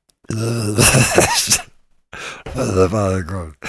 Euh, 2.56 2.88
Van 2.88 3.20
Gogh. 3.22 3.54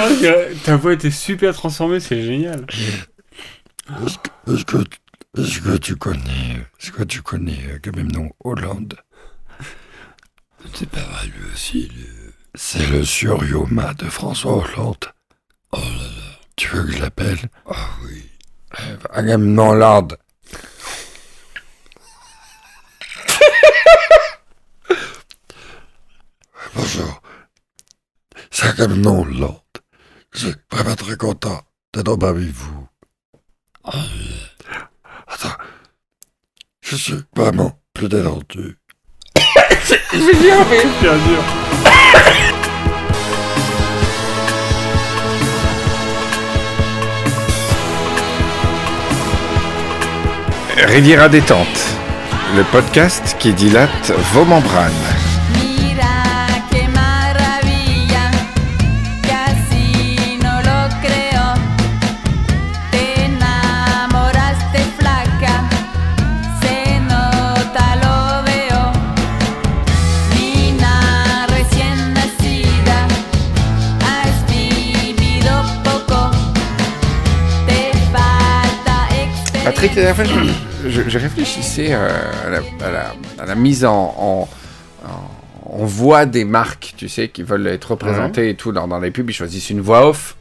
Oh, 0.00 0.10
ta 0.64 0.76
voix 0.76 0.92
était 0.92 1.10
super 1.10 1.54
transformée, 1.54 2.00
c'est 2.00 2.22
génial. 2.22 2.66
Est-ce 3.88 4.18
que, 4.18 4.28
est-ce 4.52 4.64
que, 4.66 4.76
est-ce 5.38 5.60
que 5.60 5.76
tu 5.78 5.96
connais, 5.96 6.66
est-ce 6.78 6.92
que 6.92 7.02
tu 7.04 7.22
connais 7.22 7.58
euh, 7.68 7.78
quand 7.82 7.96
non 7.96 8.30
Hollande? 8.44 8.98
C'est 10.74 10.90
pas 10.90 11.00
vrai 11.00 11.28
lui 11.28 11.50
aussi. 11.52 11.90
C'est 12.54 12.86
le 12.86 13.02
surioma 13.02 13.94
de 13.94 14.04
François 14.04 14.56
Hollande. 14.58 15.06
Oh 15.72 15.78
là 15.78 15.88
là. 15.88 16.38
Tu 16.56 16.68
veux 16.68 16.82
que 16.84 16.92
je 16.92 17.00
l'appelle? 17.00 17.48
Ah 17.66 17.88
oui. 18.02 18.30
Agamemnon 19.10 19.70
Hollande. 19.70 20.18
Bonjour. 26.74 27.22
C'est 28.50 28.66
Agamemnon 28.66 29.22
Hollande. 29.22 29.62
Je 30.32 30.48
suis 30.48 30.56
vraiment 30.70 30.94
très 30.94 31.16
content 31.16 31.62
d'être 31.94 32.16
parmi 32.16 32.48
vous. 32.50 32.86
Attends. 35.26 35.56
Je 36.82 36.87
suis 36.98 37.22
vraiment 37.36 37.72
plus 37.94 38.08
détendu. 38.08 38.76
Super 40.10 41.14
dur. 41.14 41.44
Riviera 50.86 51.28
détente, 51.28 51.66
le 52.56 52.62
podcast 52.64 53.36
qui 53.38 53.52
dilate 53.52 54.12
vos 54.32 54.44
membranes. 54.44 55.27
Patrick, 79.80 79.94
la 79.96 80.02
dernière 80.12 80.16
fois, 80.16 80.24
je, 80.84 80.90
je- 80.90 81.08
je 81.08 81.18
réfléchissais 81.20 81.88
euh, 81.92 82.08
à, 82.46 82.50
la, 82.50 82.58
à 82.84 82.90
la- 82.90 83.14
à 83.42 83.46
la 83.46 83.54
mise 83.54 83.84
en, 83.84 83.92
en, 84.18 84.48
en- 85.06 85.80
en 85.80 85.84
voix 85.84 86.26
des 86.26 86.44
marques, 86.44 86.94
tu 86.96 87.08
sais, 87.08 87.28
qui 87.28 87.44
veulent 87.44 87.66
être 87.68 87.92
représentées 87.92 88.50
et 88.50 88.54
tout 88.56 88.72
dans, 88.72 88.88
dans 88.88 88.98
les 88.98 89.12
pubs. 89.12 89.30
Ils 89.30 89.34
choisissent 89.34 89.70
une 89.70 89.80
voix 89.80 90.08
off 90.08 90.36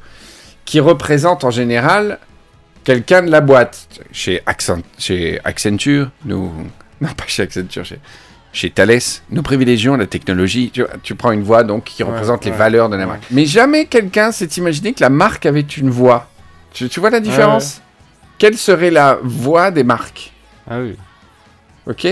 qui 0.65 0.79
représente 0.79 1.43
en 1.43 1.51
général 1.51 2.17
quelqu'un 2.83 3.21
de 3.21 3.29
la 3.29 3.41
boîte. 3.41 3.87
Chez, 4.11 4.41
Accent, 4.47 4.79
chez 4.97 5.39
Accenture, 5.43 6.09
nous. 6.25 6.51
Non, 7.01 7.09
pas 7.09 7.25
chez 7.27 7.43
Accenture, 7.43 7.85
chez, 7.85 7.99
chez 8.53 8.71
Thales, 8.71 8.97
nous 9.29 9.43
privilégions 9.43 9.97
la 9.97 10.07
technologie. 10.07 10.71
Tu, 11.03 11.13
prends 11.13 11.31
une 11.31 11.43
voix 11.43 11.63
donc 11.63 11.83
qui 11.83 12.01
Ouais, 12.01 12.09
représente 12.09 12.43
les 12.43 12.49
valeurs 12.49 12.89
de 12.89 12.95
la 12.95 13.05
marque. 13.05 13.21
Mais 13.29 13.45
jamais 13.45 13.85
quelqu'un 13.85 14.31
s'est 14.31 14.47
imaginé 14.57 14.93
que 14.93 15.01
la 15.01 15.11
marque 15.11 15.45
avait 15.45 15.61
une 15.61 15.91
voix. 15.91 16.27
Tu, 16.73 16.89
tu 16.89 16.99
vois 16.99 17.11
la 17.11 17.19
différence? 17.19 17.83
Quelle 18.37 18.57
serait 18.57 18.91
la 18.91 19.17
voix 19.23 19.71
des 19.71 19.83
marques? 19.83 20.31
Ah 20.69 20.79
oui. 20.79 20.95
Ok? 21.87 22.07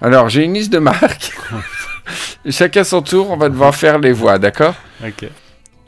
Alors, 0.00 0.28
j'ai 0.28 0.44
une 0.44 0.54
liste 0.54 0.72
de 0.72 0.78
marques. 0.78 1.32
Chacun 2.50 2.84
son 2.84 3.02
tour, 3.02 3.30
on 3.30 3.36
va 3.36 3.48
devoir 3.48 3.74
faire 3.74 3.98
les 3.98 4.12
voix, 4.12 4.38
d'accord? 4.38 4.74
Ok. 5.04 5.28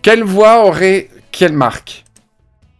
Quelle 0.02 0.22
voix 0.22 0.64
aurait 0.64 1.08
quelle 1.32 1.52
marque? 1.52 2.04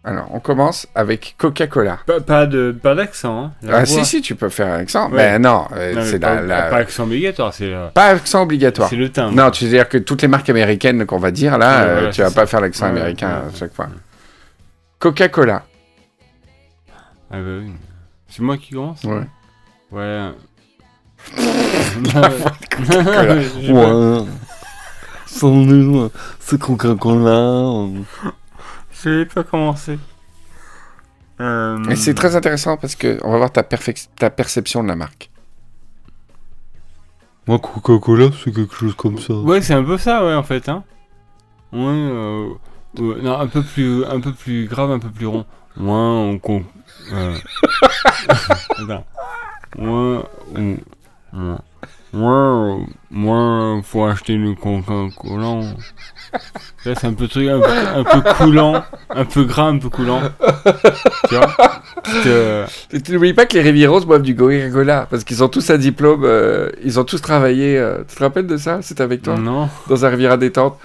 Alors, 0.06 0.28
on 0.32 0.38
commence 0.38 0.86
avec 0.94 1.34
Coca-Cola. 1.38 1.98
Pas, 2.06 2.20
pas 2.20 2.44
de 2.46 2.76
pas 2.80 2.94
d'accent. 2.94 3.44
Hein, 3.46 3.52
Ah, 3.66 3.84
voix. 3.84 3.86
si, 3.86 4.04
si, 4.04 4.20
tu 4.20 4.34
peux 4.34 4.50
faire 4.50 4.68
un 4.68 4.78
accent. 4.80 5.10
Ouais. 5.10 5.16
Mais 5.16 5.38
non, 5.38 5.64
euh, 5.74 5.94
Non, 5.94 6.02
c'est 6.04 6.18
pas, 6.20 6.34
la, 6.36 6.42
la- 6.42 6.62
pas 6.70 6.76
accent 6.76 7.04
obligatoire, 7.04 7.54
c'est 7.54 7.66
le, 7.68 7.88
Pas 7.92 8.08
accent 8.08 8.42
obligatoire. 8.42 8.90
c'est 8.90 8.96
le 8.96 9.08
timbre. 9.08 9.34
Non, 9.34 9.50
tu 9.50 9.64
veux 9.64 9.70
dire 9.70 9.88
que 9.88 9.96
toutes 9.98 10.20
les 10.22 10.28
marques 10.28 10.50
américaines 10.50 11.06
qu'on 11.06 11.16
va 11.18 11.30
dire 11.30 11.56
là, 11.56 11.80
Ouais, 11.84 11.88
euh, 11.88 11.92
voilà, 11.94 12.10
tu 12.10 12.20
vas 12.22 12.30
pas 12.30 12.46
faire 12.46 12.60
l'accent 12.60 12.84
Ouais, 12.84 12.90
américain 13.00 13.28
ouais, 13.46 13.54
à 13.54 13.58
chaque 13.58 13.74
fois. 13.74 13.88
Coca-Cola. 14.98 15.64
Ah 17.36 17.40
bah 17.42 17.58
oui. 17.60 17.72
C'est 18.28 18.42
moi 18.42 18.56
qui 18.56 18.72
commence 18.74 19.02
Ouais. 19.02 19.26
Ouais. 19.90 20.30
Coca-Cola. 22.04 23.40
J'ai 23.60 23.72
pas- 23.72 24.24
Salut, 25.26 26.10
c'est 26.38 26.60
Coca-Cola. 26.60 27.88
Je 28.92 29.08
vais 29.10 29.26
pas 29.26 29.42
commencer. 29.42 29.98
Euh... 31.40 31.82
Et 31.90 31.96
c'est 31.96 32.14
très 32.14 32.36
intéressant 32.36 32.76
parce 32.76 32.94
que 32.94 33.18
on 33.24 33.32
va 33.32 33.38
voir 33.38 33.50
ta, 33.52 33.64
ta 33.64 34.30
perception 34.30 34.82
de 34.84 34.88
la 34.88 34.94
marque. 34.96 35.30
Moi, 37.48 37.58
Coca-Cola, 37.58 38.28
c'est 38.42 38.54
quelque 38.54 38.74
chose 38.74 38.94
comme 38.94 39.18
ça. 39.18 39.34
Ouais, 39.34 39.60
c'est 39.60 39.74
un 39.74 39.82
peu 39.82 39.98
ça, 39.98 40.24
ouais, 40.24 40.34
en 40.34 40.44
fait, 40.44 40.68
hein. 40.68 40.84
Ouais, 41.72 41.80
euh, 41.82 42.48
ouais, 42.98 43.20
non, 43.22 43.38
un 43.38 43.48
peu 43.48 43.62
plus, 43.62 44.04
un 44.04 44.20
peu 44.20 44.32
plus 44.32 44.66
grave, 44.66 44.92
un 44.92 45.00
peu 45.00 45.10
plus 45.10 45.26
rond. 45.26 45.44
Moins 45.76 46.12
on 46.20 46.38
Euh... 47.12 47.36
Moins, 49.76 50.24
euh, 52.16 52.76
moins, 53.10 53.82
faut 53.82 54.04
acheter 54.04 54.36
le 54.36 54.54
Coca-Cola. 54.54 55.62
Là, 56.84 56.94
c'est 56.94 57.06
un 57.06 57.14
peu 57.14 57.26
truc, 57.26 57.48
un 57.48 57.60
peu, 57.60 58.20
un 58.20 58.34
coulant, 58.34 58.84
un 59.10 59.24
peu 59.24 59.44
gras, 59.44 59.66
un 59.66 59.78
peu 59.78 59.88
coulant. 59.88 60.20
Tu 61.28 61.34
vois 61.34 61.50
euh, 62.26 62.66
tu 63.04 63.12
n'oublies 63.12 63.32
pas 63.32 63.46
que 63.46 63.54
les 63.54 63.62
Rivieros 63.62 64.02
boivent 64.02 64.22
du 64.22 64.36
Coca-Cola 64.36 65.06
parce 65.10 65.24
qu'ils 65.24 65.42
ont 65.42 65.48
tous 65.48 65.70
un 65.70 65.78
diplôme, 65.78 66.22
euh, 66.24 66.70
ils 66.84 67.00
ont 67.00 67.04
tous 67.04 67.20
travaillé. 67.20 67.78
euh, 67.78 68.04
tu 68.08 68.14
te 68.16 68.22
rappelles 68.22 68.46
de 68.46 68.56
ça 68.56 68.80
C'était 68.82 69.02
avec 69.02 69.22
toi 69.22 69.36
Non. 69.36 69.68
Dans 69.88 70.04
un 70.04 70.08
Riviera 70.08 70.36
détente. 70.36 70.78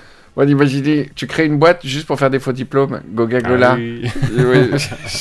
Imaginez, 0.48 1.10
tu 1.16 1.28
crées 1.28 1.46
une 1.46 1.58
boîte 1.58 1.86
juste 1.86 2.06
pour 2.08 2.18
faire 2.18 2.30
des 2.30 2.40
faux 2.40 2.54
diplômes. 2.54 3.02
Coca-Cola. 3.16 3.72
Ah 3.74 3.76
oui. 3.76 4.10
Oui, 4.38 4.70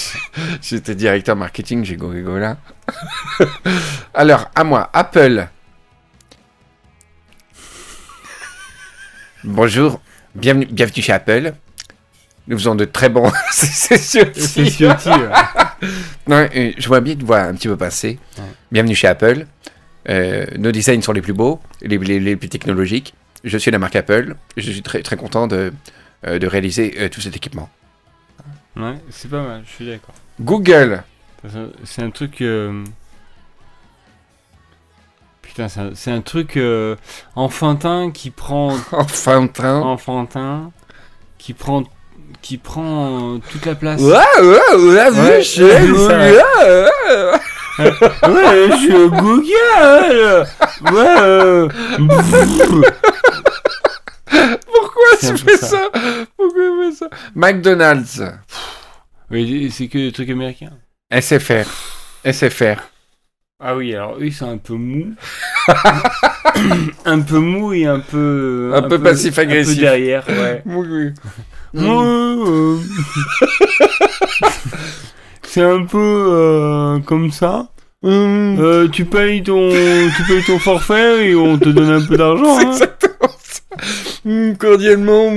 J'étais 0.62 0.94
directeur 0.94 1.34
marketing, 1.36 1.84
j'ai 1.84 1.96
Coca-Cola. 1.96 2.56
Alors, 4.14 4.50
à 4.54 4.64
moi, 4.64 4.88
Apple. 4.92 5.48
Bonjour, 9.44 10.00
bienvenue, 10.34 10.66
bienvenue 10.70 11.02
chez 11.02 11.12
Apple. 11.12 11.52
Nous 12.48 12.56
faisons 12.58 12.74
de 12.74 12.84
très 12.84 13.08
bons. 13.08 13.30
c'est 13.52 14.22
ouais. 14.22 14.88
Non, 16.26 16.48
je 16.78 16.86
vois 16.88 17.00
bien 17.00 17.14
une 17.14 17.22
voix 17.24 17.40
un 17.42 17.54
petit 17.54 17.68
peu 17.68 17.76
pincée. 17.76 18.18
Ouais. 18.38 18.44
Bienvenue 18.72 18.94
chez 18.94 19.06
Apple. 19.08 19.46
Euh, 20.08 20.46
nos 20.58 20.72
designs 20.72 21.02
sont 21.02 21.12
les 21.12 21.20
plus 21.20 21.34
beaux, 21.34 21.60
les, 21.82 21.98
les- 21.98 22.20
les 22.20 22.36
plus 22.36 22.48
technologiques. 22.48 23.14
Je 23.44 23.56
suis 23.58 23.70
la 23.70 23.78
marque 23.78 23.96
Apple. 23.96 24.34
Je 24.56 24.70
suis 24.70 24.82
très, 24.82 25.02
très 25.02 25.16
content 25.16 25.46
de, 25.46 25.72
euh, 26.26 26.38
de 26.38 26.46
réaliser 26.46 26.94
euh, 26.98 27.08
tout 27.08 27.20
cet 27.20 27.36
équipement. 27.36 27.68
Ouais, 28.76 28.94
c'est 29.10 29.30
pas 29.30 29.42
mal, 29.42 29.62
je 29.66 29.70
suis 29.72 29.86
d'accord. 29.86 30.14
Google. 30.40 31.02
C'est- 31.84 32.02
un 32.02 32.10
truc. 32.10 32.40
euh, 32.42 32.84
Putain, 35.42 35.68
c'est 35.94 36.10
un, 36.10 36.20
truc 36.20 36.56
euh, 36.56 36.94
enfantin 37.34 38.10
qui 38.12 38.30
prend. 38.30 38.76
Enfantin. 38.92 39.80
Enfantin. 39.80 40.72
Qui 41.38 41.54
prend. 41.54 41.84
Qui 42.42 42.58
prend 42.58 43.40
toute 43.50 43.64
la 43.66 43.74
place. 43.74 44.00
Ouais, 44.00 44.12
ouais, 44.40 44.76
ouais, 44.76 45.10
Ouais, 45.10 45.42
chez 45.42 45.64
ouais, 45.64 45.86
Google. 45.88 46.40
Ouais, 47.78 48.70
je 48.70 48.76
suis 48.76 48.94
au 48.94 49.08
Google 49.10 50.46
Ouais, 50.92 51.16
euh, 51.20 51.68
un 51.98 52.06
tu 55.20 55.36
fais 55.36 55.56
ça. 55.56 55.66
ça? 55.66 55.90
Pourquoi 55.92 56.70
tu 56.80 56.86
fais 56.88 56.92
ça? 56.94 57.08
McDonald's. 57.34 58.22
Oui, 59.30 59.70
c'est 59.70 59.88
que 59.88 59.98
des 59.98 60.12
trucs 60.12 60.30
américains. 60.30 60.72
SFR. 61.12 61.66
SFR. 62.24 62.80
Ah 63.60 63.74
oui, 63.76 63.94
alors 63.94 64.16
eux, 64.18 64.26
ils 64.26 64.32
sont 64.32 64.50
un 64.50 64.58
peu 64.58 64.74
mous. 64.74 65.14
un 67.04 67.20
peu 67.20 67.38
mous 67.38 67.72
et 67.72 67.86
un 67.86 67.98
peu. 68.00 68.72
Un 68.74 68.82
peu 68.82 69.00
passif-agressif. 69.00 69.72
Un 69.72 69.74
peu 69.76 69.80
derrière, 69.80 70.24
ouais. 70.28 70.62
Oui, 70.64 70.86
oui. 70.88 71.12
c'est 75.48 75.62
un 75.62 75.84
peu 75.84 76.26
euh, 76.28 76.98
comme 77.00 77.30
ça. 77.30 77.68
Euh, 78.04 78.86
tu 78.88 79.04
payes 79.06 79.42
ton, 79.42 79.70
tu 79.70 80.22
payes 80.28 80.44
ton 80.44 80.58
forfait 80.58 81.30
et 81.30 81.34
on 81.34 81.58
te 81.58 81.70
donne 81.70 81.90
un 81.90 82.04
peu 82.04 82.16
d'argent. 82.16 82.58
Hein. 82.58 82.70
exactement 82.72 83.32
ça. 83.42 83.60
Hum, 84.26 84.56
cordialement, 84.56 85.32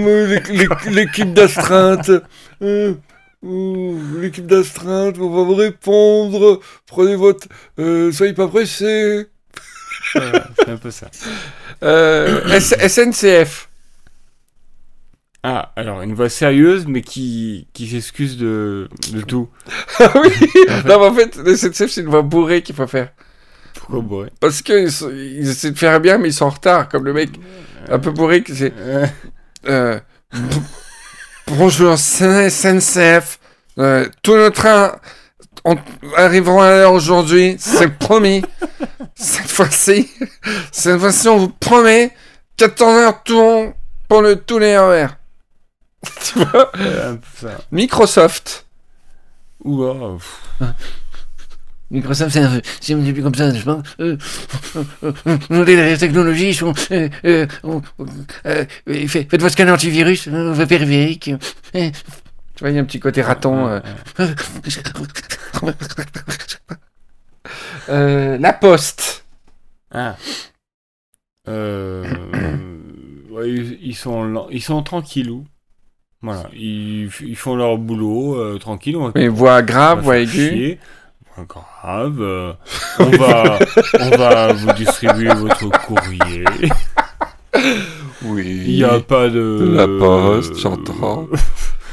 l'équipe 0.87 1.33
d'astreinte. 1.33 2.11
Euh, 2.61 2.93
euh, 3.43 4.19
l'équipe 4.19 4.45
d'astreinte, 4.45 5.17
on 5.17 5.29
va 5.29 5.43
vous 5.43 5.55
répondre. 5.55 6.59
Prenez 6.87 7.15
votre. 7.15 7.47
Euh, 7.79 8.11
soyez 8.11 8.33
pas 8.33 8.47
pressés. 8.47 9.27
Voilà, 10.13 10.47
c'est 10.59 10.69
un 10.69 10.77
peu 10.77 10.91
ça. 10.91 11.07
SNCF. 12.87 13.70
Ah, 15.43 15.71
alors 15.75 16.01
une 16.03 16.13
voix 16.13 16.29
sérieuse, 16.29 16.85
mais 16.87 17.01
qui, 17.01 17.67
qui 17.73 17.87
s'excuse 17.87 18.37
de, 18.37 18.89
de 19.11 19.21
tout. 19.21 19.49
Ah 19.99 20.11
oui 20.21 20.29
Non, 20.85 20.99
mais 20.99 21.05
en 21.07 21.13
fait, 21.13 21.35
le 21.37 21.55
SNCF, 21.55 21.87
c'est 21.89 22.01
une 22.01 22.09
voix 22.09 22.21
bourrée 22.21 22.61
qu'il 22.61 22.75
faut 22.75 22.85
faire. 22.87 23.09
Pourquoi 23.73 24.01
bourré 24.01 24.29
Parce 24.39 24.61
qu'ils 24.61 24.89
ils 25.11 25.49
essaient 25.49 25.71
de 25.71 25.77
faire 25.77 25.99
bien, 25.99 26.17
mais 26.19 26.29
ils 26.29 26.33
sont 26.33 26.45
en 26.45 26.49
retard, 26.49 26.87
comme 26.89 27.05
le 27.05 27.13
mec 27.13 27.29
un 27.89 27.97
peu 27.99 28.11
bourré. 28.11 28.43
qui 28.43 28.55
c'est. 28.55 28.73
Euh, 28.77 29.07
Euh, 29.67 29.99
bonjour, 31.47 31.97
SNCF. 31.97 33.39
Euh, 33.77 34.07
tous 34.21 34.35
nos 34.35 34.49
trains 34.49 34.95
on- 35.65 35.77
arriveront 36.17 36.61
à 36.61 36.69
l'heure 36.71 36.93
aujourd'hui, 36.93 37.55
c'est 37.59 37.91
promis. 37.97 38.43
Cette 39.15 39.49
fois-ci, 39.51 40.09
cette 40.71 40.99
fois-ci, 40.99 41.27
on 41.27 41.37
vous 41.37 41.49
promet 41.49 42.11
14 42.57 42.95
heures 42.97 43.23
tout 43.23 43.73
pour 44.07 44.21
le, 44.21 44.35
tous 44.35 44.59
les 44.59 44.77
RER. 44.77 45.07
tu 46.23 46.39
vois 46.39 46.71
euh, 46.77 47.15
peu. 47.39 47.49
Microsoft. 47.71 48.65
Ou 49.63 49.83
Microsoft, 51.91 52.31
c'est 52.31 52.39
un, 52.39 52.61
c'est 52.79 52.93
un 52.93 53.01
petit 53.01 53.11
peu 53.13 53.21
comme 53.21 53.35
ça, 53.35 53.53
je 53.53 53.63
pense. 53.63 53.83
Euh, 53.99 54.17
euh, 54.77 54.83
euh, 55.27 55.37
euh, 55.51 55.65
les 55.65 55.97
technologies 55.97 56.53
sont. 56.53 56.73
Euh, 56.91 57.09
euh, 57.25 57.45
on- 57.63 57.81
euh, 58.45 58.65
euh, 58.87 59.07
fait- 59.07 59.27
faites 59.29 59.41
votre 59.41 59.51
scanner 59.51 59.71
antivirus, 59.71 60.27
euh, 60.29 60.51
on 60.51 60.53
va 60.53 60.63
vérifier. 60.65 61.17
que- 61.19 61.31
euh, 61.77 61.91
Tu 62.55 62.59
vois, 62.61 62.69
il 62.69 62.75
y 62.75 62.79
a 62.79 62.81
un 62.81 62.85
petit 62.85 62.99
côté 63.01 63.21
raton. 63.21 63.67
euh. 63.67 63.79
euh, 64.19 64.33
Euh, 67.89 68.37
la 68.37 68.53
Poste. 68.53 69.25
Ah. 69.91 70.15
Euh, 71.47 72.05
ouais, 73.31 73.49
ils, 73.49 73.95
sont 73.95 74.47
ils 74.51 74.61
sont 74.61 74.81
tranquillous. 74.83 75.45
Voilà, 76.23 76.43
ils, 76.53 77.09
font 77.35 77.55
leur 77.55 77.77
boulot 77.77 78.35
euh, 78.35 78.57
tranquille. 78.59 78.95
On 78.95 79.05
va, 79.07 79.11
Mais 79.15 79.27
voix 79.27 79.61
grave, 79.63 80.01
voix 80.03 80.17
aiguë. 80.19 80.77
Pas 81.35 81.43
grave. 81.47 82.17
euh, 82.21 82.53
on 82.99 83.05
va, 83.09 83.57
on 83.99 84.09
va 84.17 84.53
vous 84.53 84.71
distribuer 84.73 85.33
votre 85.33 85.69
courrier. 85.87 86.43
Oui. 88.23 88.63
Il 88.67 88.75
n'y 88.75 88.83
a 88.83 88.99
pas 88.99 89.29
de. 89.29 89.73
La 89.75 89.87
Poste, 89.87 90.57
j'entends. 90.59 91.27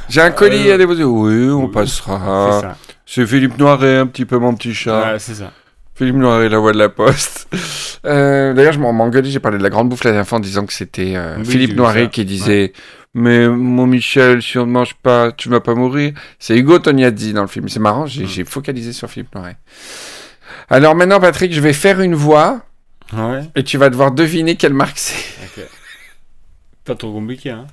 J'ai 0.09 0.21
un 0.21 0.31
colis 0.31 0.69
Euh, 0.71 0.75
à 0.75 0.79
déposer. 0.79 1.05
Oui, 1.05 1.51
on 1.51 1.67
C'est 1.67 1.73
passera. 1.73 2.61
ça. 2.61 2.77
C'est 3.07 3.27
Philippe 3.27 3.59
Noiret, 3.59 3.97
un 3.99 4.07
petit 4.07 4.25
peu 4.27 4.39
mon 4.39 4.55
petit 4.55 4.75
chat. 4.75 5.13
Ouais, 5.13 5.19
c'est 5.19 5.35
ça. 5.35 5.53
Philippe 5.95 6.17
Noiret, 6.17 6.49
la 6.49 6.59
voix 6.59 6.73
de 6.73 6.79
la 6.79 6.89
Poste. 6.91 7.49
Euh, 8.05 8.53
D'ailleurs, 8.55 8.73
je 8.75 8.79
m'en 8.79 8.93
m'en 8.93 9.05
engueulais, 9.05 9.29
j'ai 9.31 9.41
parlé 9.41 9.59
de 9.59 9.63
la 9.63 9.71
grande 9.71 9.89
bouffe 9.89 10.05
la 10.05 10.11
dernière 10.13 10.29
fois 10.29 10.39
en 10.39 10.41
disant 10.41 10.65
que 10.67 10.73
c'était 10.73 11.15
euh, 11.17 11.37
Oui, 11.39 11.45
j'ai 11.45 11.51
Philippe 11.51 11.71
vu 11.71 11.77
Noiret 11.77 12.05
ça. 12.05 12.07
qui 12.11 12.25
disait 12.25 12.73
Mais 13.15 13.49
mon 13.49 13.87
Michel, 13.87 14.43
si 14.43 14.59
on 14.59 14.67
ne 14.67 14.71
mange 14.73 14.95
pas, 14.95 15.33
tu 15.33 15.49
ne 15.49 15.55
vas 15.55 15.61
pas 15.61 15.75
mourir. 15.75 16.13
C'est 16.39 16.57
Hugo 16.57 16.79
Tognazzi 16.79 17.33
dans 17.33 17.43
le 17.43 17.49
film. 17.49 17.69
C'est 17.69 17.81
marrant, 17.81 18.07
j'ai 18.07 18.43
Mm. 18.43 18.47
focalisé 18.47 18.93
sur 18.93 19.11
Philippe 19.11 19.35
Noiret. 19.35 19.57
Alors 20.71 20.95
maintenant, 20.95 21.19
Patrick, 21.19 21.53
je 21.53 21.61
vais 21.61 21.73
faire 21.73 22.01
une 22.01 22.15
voix 22.15 22.61
Ouais. 23.15 23.41
et 23.57 23.65
tu 23.65 23.79
vas 23.79 23.89
devoir 23.89 24.11
deviner 24.13 24.57
quelle 24.57 24.75
marque 24.75 24.99
c'est. 24.99 25.15
Pas 26.85 26.95
trop 26.95 27.13
compliqué, 27.13 27.51
hein. 27.51 27.67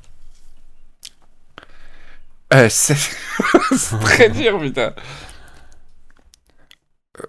Euh, 2.54 2.68
c'est 2.70 2.96
très 4.02 4.30
dur, 4.30 4.60
putain. 4.60 4.94
Euh, 7.20 7.24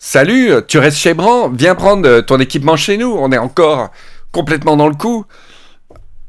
Salut, 0.00 0.50
tu 0.68 0.78
restes 0.78 0.98
chez 0.98 1.14
Bran 1.14 1.48
Viens 1.48 1.74
prendre 1.74 2.20
ton 2.20 2.38
équipement 2.38 2.76
chez 2.76 2.98
nous. 2.98 3.10
On 3.10 3.32
est 3.32 3.38
encore 3.38 3.90
complètement 4.32 4.76
dans 4.76 4.88
le 4.88 4.94
coup. 4.94 5.24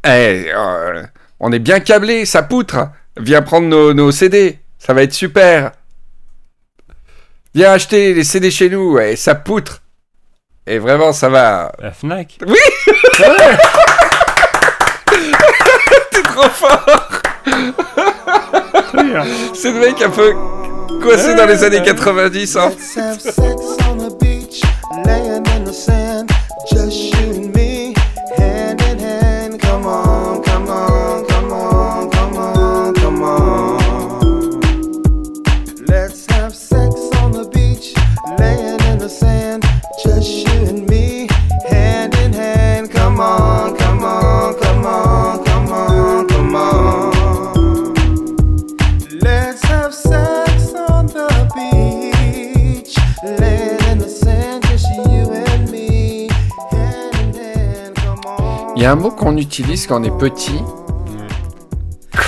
Eh, 0.06 0.52
euh, 0.54 1.04
on 1.40 1.52
est 1.52 1.60
bien 1.60 1.80
câblé, 1.80 2.26
ça 2.26 2.44
poutre. 2.44 2.78
Viens 3.18 3.42
prendre 3.42 3.68
nos, 3.68 3.94
nos 3.94 4.12
CD. 4.12 4.60
Ça 4.78 4.94
va 4.94 5.02
être 5.02 5.14
super. 5.14 5.72
Viens 7.56 7.72
acheter 7.72 8.14
les 8.14 8.24
CD 8.24 8.52
chez 8.52 8.70
nous. 8.70 9.00
Et 9.00 9.16
ça 9.16 9.34
poutre. 9.34 9.82
Et 10.68 10.78
vraiment, 10.78 11.12
ça 11.12 11.30
va. 11.30 11.72
La 11.80 11.92
Fnac. 11.92 12.38
T'es 16.12 16.22
trop 16.24 16.50
fort. 16.50 17.22
C'est 19.54 19.72
le 19.72 19.80
mec 19.80 20.02
un 20.02 20.10
peu 20.10 20.34
coincé 21.02 21.36
dans 21.36 21.46
les 21.46 21.64
années 21.64 21.82
90. 21.82 22.58
Hein. 22.58 22.72
Y 58.86 58.88
a 58.88 58.92
un 58.92 58.96
mot 58.96 59.10
qu'on 59.10 59.36
utilise 59.38 59.88
quand 59.88 60.00
on 60.00 60.04
est 60.04 60.16
petit. 60.18 60.60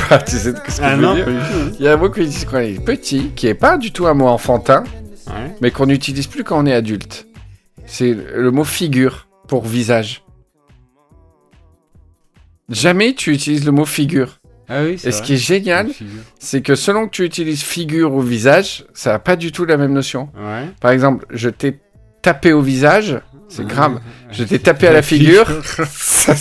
Quoi 0.08 0.18
Tu 0.20 0.32
sais 0.32 0.40
ce 0.40 0.50
que 0.52 0.72
Ah 0.82 0.92
je 0.92 0.96
veux 0.96 1.02
non, 1.04 1.14
dire. 1.14 1.28
Il 1.80 1.86
y 1.86 1.88
a 1.88 1.94
un 1.94 1.98
mot 1.98 2.10
qu'on 2.10 2.22
utilise 2.22 2.46
quand 2.46 2.58
on 2.58 2.62
est 2.62 2.84
petit, 2.84 3.32
qui 3.36 3.46
est 3.48 3.54
pas 3.54 3.78
du 3.78 3.92
tout 3.92 4.08
un 4.08 4.14
mot 4.16 4.28
enfantin. 4.28 4.84
Ouais. 5.28 5.54
mais 5.62 5.72
qu'on 5.72 5.86
n'utilise 5.88 6.26
plus 6.26 6.44
quand 6.46 6.58
on 6.58 6.66
est 6.66 6.74
adulte. 6.74 7.28
C'est 7.86 8.14
le 8.14 8.50
mot 8.50 8.64
figure 8.64 9.28
pour 9.50 9.66
visage. 9.66 10.24
Jamais 12.70 13.14
tu 13.14 13.34
utilises 13.34 13.66
le 13.66 13.72
mot 13.74 13.86
figure. 13.86 14.40
Ah 14.70 14.84
oui, 14.84 14.94
Et 14.94 14.98
ce 14.98 15.10
vrai. 15.10 15.22
qui 15.22 15.34
est 15.34 15.38
génial, 15.38 15.90
c'est 16.40 16.62
que 16.62 16.76
selon 16.76 17.06
que 17.08 17.12
tu 17.12 17.24
utilises 17.26 17.62
figure 17.62 18.14
ou 18.14 18.22
visage, 18.22 18.86
ça 18.94 19.12
n'a 19.12 19.20
pas 19.20 19.36
du 19.36 19.52
tout 19.52 19.66
la 19.66 19.78
même 19.78 19.94
notion. 19.94 20.30
Ouais. 20.38 20.66
Par 20.82 20.92
exemple, 20.92 21.26
je 21.30 21.50
t'ai 21.50 21.80
tapé 22.22 22.52
au 22.54 22.62
visage, 22.62 23.20
c'est 23.50 23.66
grave. 23.66 24.00
Je 24.32 24.44
t'ai 24.44 24.60
tapé 24.60 24.88
à 24.88 24.94
la 24.94 25.02
figure, 25.02 25.48
ça 25.94 26.34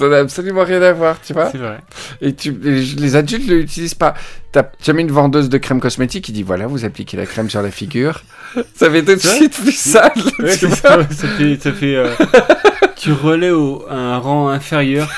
n'a 0.00 0.18
absolument 0.18 0.64
rien 0.64 0.80
à 0.82 0.92
voir, 0.92 1.20
tu 1.20 1.32
vois. 1.32 1.50
C'est 1.50 1.58
vrai. 1.58 1.78
Et 2.20 2.34
tu, 2.34 2.52
les, 2.52 3.16
adultes 3.16 3.46
ne 3.46 3.54
l'utilisent 3.56 3.94
pas. 3.94 4.14
T'as 4.50 4.64
jamais 4.82 5.02
une 5.02 5.10
vendeuse 5.10 5.48
de 5.48 5.58
crème 5.58 5.80
cosmétique 5.80 6.24
qui 6.24 6.32
dit 6.32 6.42
voilà, 6.42 6.66
vous 6.66 6.84
appliquez 6.84 7.16
la 7.16 7.26
crème 7.26 7.50
sur 7.50 7.62
la 7.62 7.70
figure. 7.70 8.22
Ça 8.74 8.90
fait 8.90 9.02
tout 9.02 9.14
de 9.14 9.20
suite 9.20 9.58
plus 9.60 9.72
sale. 9.76 10.12
Ouais, 10.38 10.56
tu 10.56 10.66
vois. 10.66 10.76
ça, 10.76 10.98
ouais, 10.98 11.06
ça 11.10 11.28
fait, 11.28 11.58
ça 11.60 11.72
fait 11.72 11.96
euh, 11.96 12.10
tu 12.96 13.12
relais 13.12 13.50
au, 13.50 13.84
à 13.88 13.94
un 13.94 14.18
rang 14.18 14.48
inférieur. 14.48 15.10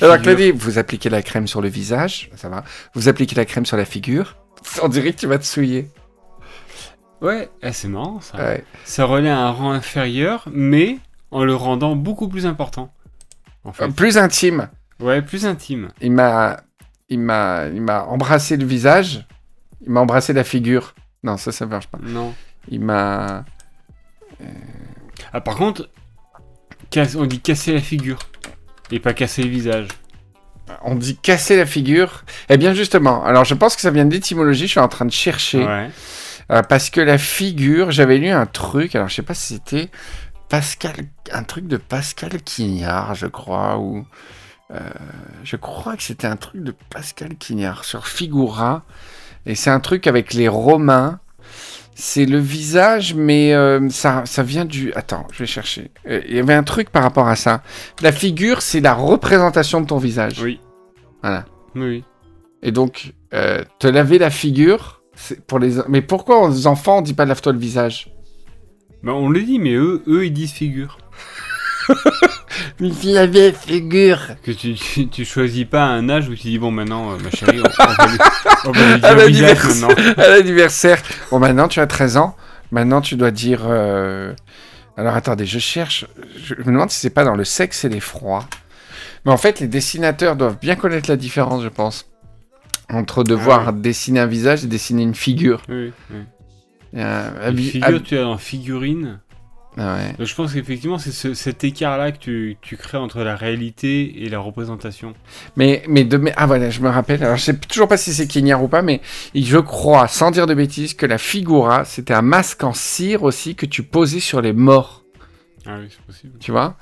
Alors 0.00 0.20
que 0.20 0.30
dit 0.30 0.52
vous 0.52 0.78
appliquez 0.78 1.10
la 1.10 1.22
crème 1.22 1.46
sur 1.46 1.60
le 1.60 1.68
visage, 1.68 2.30
ça 2.36 2.48
va. 2.48 2.64
Vous 2.94 3.08
appliquez 3.08 3.34
la 3.34 3.44
crème 3.44 3.66
sur 3.66 3.76
la 3.76 3.84
figure. 3.84 4.36
On 4.82 4.88
dirait 4.88 5.12
que 5.12 5.18
tu 5.18 5.26
vas 5.26 5.38
te 5.38 5.46
souiller. 5.46 5.88
Ouais, 7.20 7.50
eh, 7.62 7.72
c'est 7.72 7.88
marrant 7.88 8.20
ça. 8.20 8.38
Ouais. 8.38 8.64
Ça 8.84 9.04
relaie 9.04 9.28
à 9.30 9.38
un 9.38 9.50
rang 9.50 9.72
inférieur, 9.72 10.48
mais 10.52 10.98
en 11.30 11.44
le 11.44 11.54
rendant 11.54 11.94
beaucoup 11.96 12.28
plus 12.28 12.46
important. 12.46 12.92
En 13.64 13.72
fait. 13.72 13.84
Euh, 13.84 13.88
Plus 13.88 14.16
intime. 14.18 14.68
Ouais, 15.00 15.22
plus 15.22 15.46
intime. 15.46 15.88
Il 16.00 16.12
m'a, 16.12 16.60
il 17.08 17.18
m'a, 17.20 17.66
il 17.66 17.80
m'a 17.82 18.04
embrassé 18.04 18.56
le 18.56 18.66
visage. 18.66 19.26
Il 19.82 19.90
m'a 19.90 20.00
embrassé 20.00 20.32
la 20.32 20.44
figure. 20.44 20.94
Non, 21.22 21.36
ça, 21.36 21.52
ça 21.52 21.66
marche 21.66 21.86
pas. 21.88 21.98
Non. 22.02 22.34
Il 22.68 22.80
m'a. 22.80 23.44
Ah, 25.32 25.40
par 25.40 25.56
contre, 25.56 25.88
on 27.16 27.26
dit 27.26 27.40
casser 27.40 27.72
la 27.74 27.80
figure. 27.80 28.18
Et 28.90 28.98
pas 28.98 29.12
casser 29.12 29.42
le 29.42 29.50
visage. 29.50 29.88
on 30.82 30.94
dit 30.94 31.16
casser 31.16 31.56
la 31.56 31.66
figure. 31.66 32.24
Eh 32.48 32.56
bien, 32.56 32.74
justement, 32.74 33.24
alors 33.24 33.44
je 33.44 33.54
pense 33.54 33.74
que 33.76 33.80
ça 33.82 33.90
vient 33.90 34.04
d'étymologie, 34.04 34.66
je 34.66 34.72
suis 34.72 34.80
en 34.80 34.88
train 34.88 35.04
de 35.04 35.12
chercher. 35.12 35.64
Ouais. 35.64 35.90
Euh, 36.50 36.62
parce 36.62 36.90
que 36.90 37.00
la 37.00 37.18
figure, 37.18 37.90
j'avais 37.90 38.18
lu 38.18 38.28
un 38.28 38.46
truc, 38.46 38.94
alors 38.94 39.08
je 39.08 39.14
sais 39.14 39.22
pas 39.22 39.34
si 39.34 39.54
c'était 39.54 39.88
Pascal, 40.48 41.06
un 41.32 41.44
truc 41.44 41.68
de 41.68 41.76
Pascal 41.76 42.42
Quignard, 42.42 43.14
je 43.14 43.26
crois, 43.26 43.78
ou 43.78 44.04
euh, 44.72 44.78
je 45.44 45.56
crois 45.56 45.96
que 45.96 46.02
c'était 46.02 46.26
un 46.26 46.36
truc 46.36 46.64
de 46.64 46.74
Pascal 46.90 47.36
Quignard 47.36 47.84
sur 47.84 48.08
figura, 48.08 48.82
et 49.46 49.54
c'est 49.54 49.70
un 49.70 49.80
truc 49.80 50.06
avec 50.06 50.34
les 50.34 50.48
Romains. 50.48 51.20
C'est 51.94 52.24
le 52.24 52.38
visage, 52.38 53.14
mais 53.14 53.52
euh, 53.52 53.90
ça, 53.90 54.22
ça 54.24 54.42
vient 54.42 54.64
du. 54.64 54.90
Attends, 54.94 55.26
je 55.32 55.40
vais 55.40 55.46
chercher. 55.46 55.90
Il 56.06 56.34
y 56.34 56.38
avait 56.38 56.54
un 56.54 56.62
truc 56.62 56.88
par 56.88 57.02
rapport 57.02 57.28
à 57.28 57.36
ça. 57.36 57.62
La 58.00 58.10
figure, 58.10 58.62
c'est 58.62 58.80
la 58.80 58.94
représentation 58.94 59.82
de 59.82 59.86
ton 59.86 59.98
visage. 59.98 60.40
Oui. 60.40 60.60
Voilà. 61.20 61.44
Oui. 61.74 62.02
Et 62.62 62.72
donc, 62.72 63.12
te 63.30 63.86
laver 63.86 64.18
la 64.18 64.30
figure, 64.30 64.99
pour 65.46 65.58
les. 65.58 65.74
Mais 65.88 66.02
pourquoi 66.02 66.42
aux 66.48 66.66
enfants 66.66 66.98
on 66.98 67.02
dit 67.02 67.14
pas 67.14 67.24
lave-toi 67.24 67.52
le 67.52 67.58
visage? 67.58 68.12
Bah, 69.02 69.12
on 69.12 69.28
le 69.30 69.42
dit, 69.42 69.58
mais 69.58 69.72
eux, 69.74 70.02
eux 70.06 70.26
ils 70.26 70.32
disent 70.32 70.52
figure. 70.52 70.98
Il 72.80 73.16
avait 73.16 73.52
figure. 73.52 74.20
Que 74.42 74.50
tu, 74.52 74.74
tu, 74.74 75.08
tu 75.08 75.24
choisis 75.24 75.64
pas 75.64 75.84
un 75.84 76.08
âge 76.08 76.28
où 76.28 76.34
tu 76.34 76.48
dis, 76.48 76.58
bon, 76.58 76.70
maintenant, 76.70 77.12
euh, 77.12 77.16
ma 77.22 77.30
chérie, 77.30 77.60
on, 77.60 77.64
on 77.88 77.92
va 77.94 78.06
lui, 78.06 78.18
on 78.64 78.72
va 78.72 78.86
lui 78.86 79.00
À 79.04 79.14
dire 79.14 79.26
visage 79.26 79.58
l'anniversaire. 79.58 79.88
maintenant. 79.88 80.14
à 80.24 80.28
l'anniversaire. 80.28 81.02
Bon, 81.30 81.38
maintenant 81.38 81.68
tu 81.68 81.80
as 81.80 81.86
13 81.86 82.16
ans. 82.16 82.36
Maintenant 82.70 83.00
tu 83.00 83.16
dois 83.16 83.30
dire. 83.30 83.62
euh, 83.64 84.32
Alors 84.96 85.14
attendez, 85.16 85.46
je 85.46 85.58
cherche. 85.58 86.06
Je 86.42 86.54
me 86.54 86.64
demande 86.66 86.90
si 86.90 87.00
c'est 87.00 87.10
pas 87.10 87.24
dans 87.24 87.34
le 87.36 87.44
sexe 87.44 87.84
et 87.84 87.88
l'effroi. 87.88 88.46
Mais 89.24 89.32
en 89.32 89.36
fait, 89.36 89.60
les 89.60 89.66
dessinateurs 89.68 90.36
doivent 90.36 90.58
bien 90.60 90.76
connaître 90.76 91.10
la 91.10 91.16
différence, 91.16 91.62
je 91.62 91.68
pense. 91.68 92.09
Entre 92.92 93.22
devoir 93.24 93.68
Ah 93.68 93.72
dessiner 93.72 94.20
un 94.20 94.26
visage 94.26 94.64
et 94.64 94.66
dessiner 94.66 95.02
une 95.02 95.14
figure. 95.14 95.62
Oui, 95.68 95.92
oui. 96.10 96.18
Un- 97.00 97.50
Une 97.50 97.58
figure, 97.58 98.02
tu 98.02 98.16
es 98.16 98.22
en 98.22 98.36
figurine. 98.36 99.20
Ah 99.76 99.94
ouais. 99.94 100.12
Donc, 100.18 100.26
je 100.26 100.34
pense 100.34 100.52
qu'effectivement, 100.52 100.98
c'est 100.98 101.12
ce- 101.12 101.32
cet 101.34 101.62
écart-là 101.62 102.10
que 102.10 102.18
tu, 102.18 102.56
tu 102.60 102.76
crées 102.76 102.98
entre 102.98 103.20
la 103.22 103.36
réalité 103.36 104.24
et 104.24 104.28
la 104.28 104.40
représentation. 104.40 105.14
Mais, 105.56 105.84
mais 105.88 106.02
de 106.02 106.20
Ah 106.36 106.46
voilà, 106.46 106.70
je 106.70 106.80
me 106.80 106.88
rappelle. 106.88 107.22
Alors 107.22 107.36
je 107.36 107.42
sais 107.44 107.56
toujours 107.56 107.86
pas 107.86 107.96
si 107.96 108.12
c'est 108.12 108.26
Quignard 108.26 108.60
ou 108.64 108.66
pas, 108.66 108.82
mais 108.82 109.00
je 109.32 109.58
crois, 109.58 110.08
sans 110.08 110.32
dire 110.32 110.48
de 110.48 110.54
bêtises, 110.54 110.94
que 110.94 111.06
la 111.06 111.18
figura, 111.18 111.84
c'était 111.84 112.14
un 112.14 112.22
masque 112.22 112.64
en 112.64 112.72
cire 112.72 113.22
aussi 113.22 113.54
que 113.54 113.64
tu 113.66 113.84
posais 113.84 114.18
sur 114.18 114.40
les 114.40 114.52
morts. 114.52 115.04
Ah 115.66 115.76
oui, 115.80 115.86
c'est 115.90 116.02
possible. 116.04 116.38
tu 116.40 116.50
vois? 116.50 116.76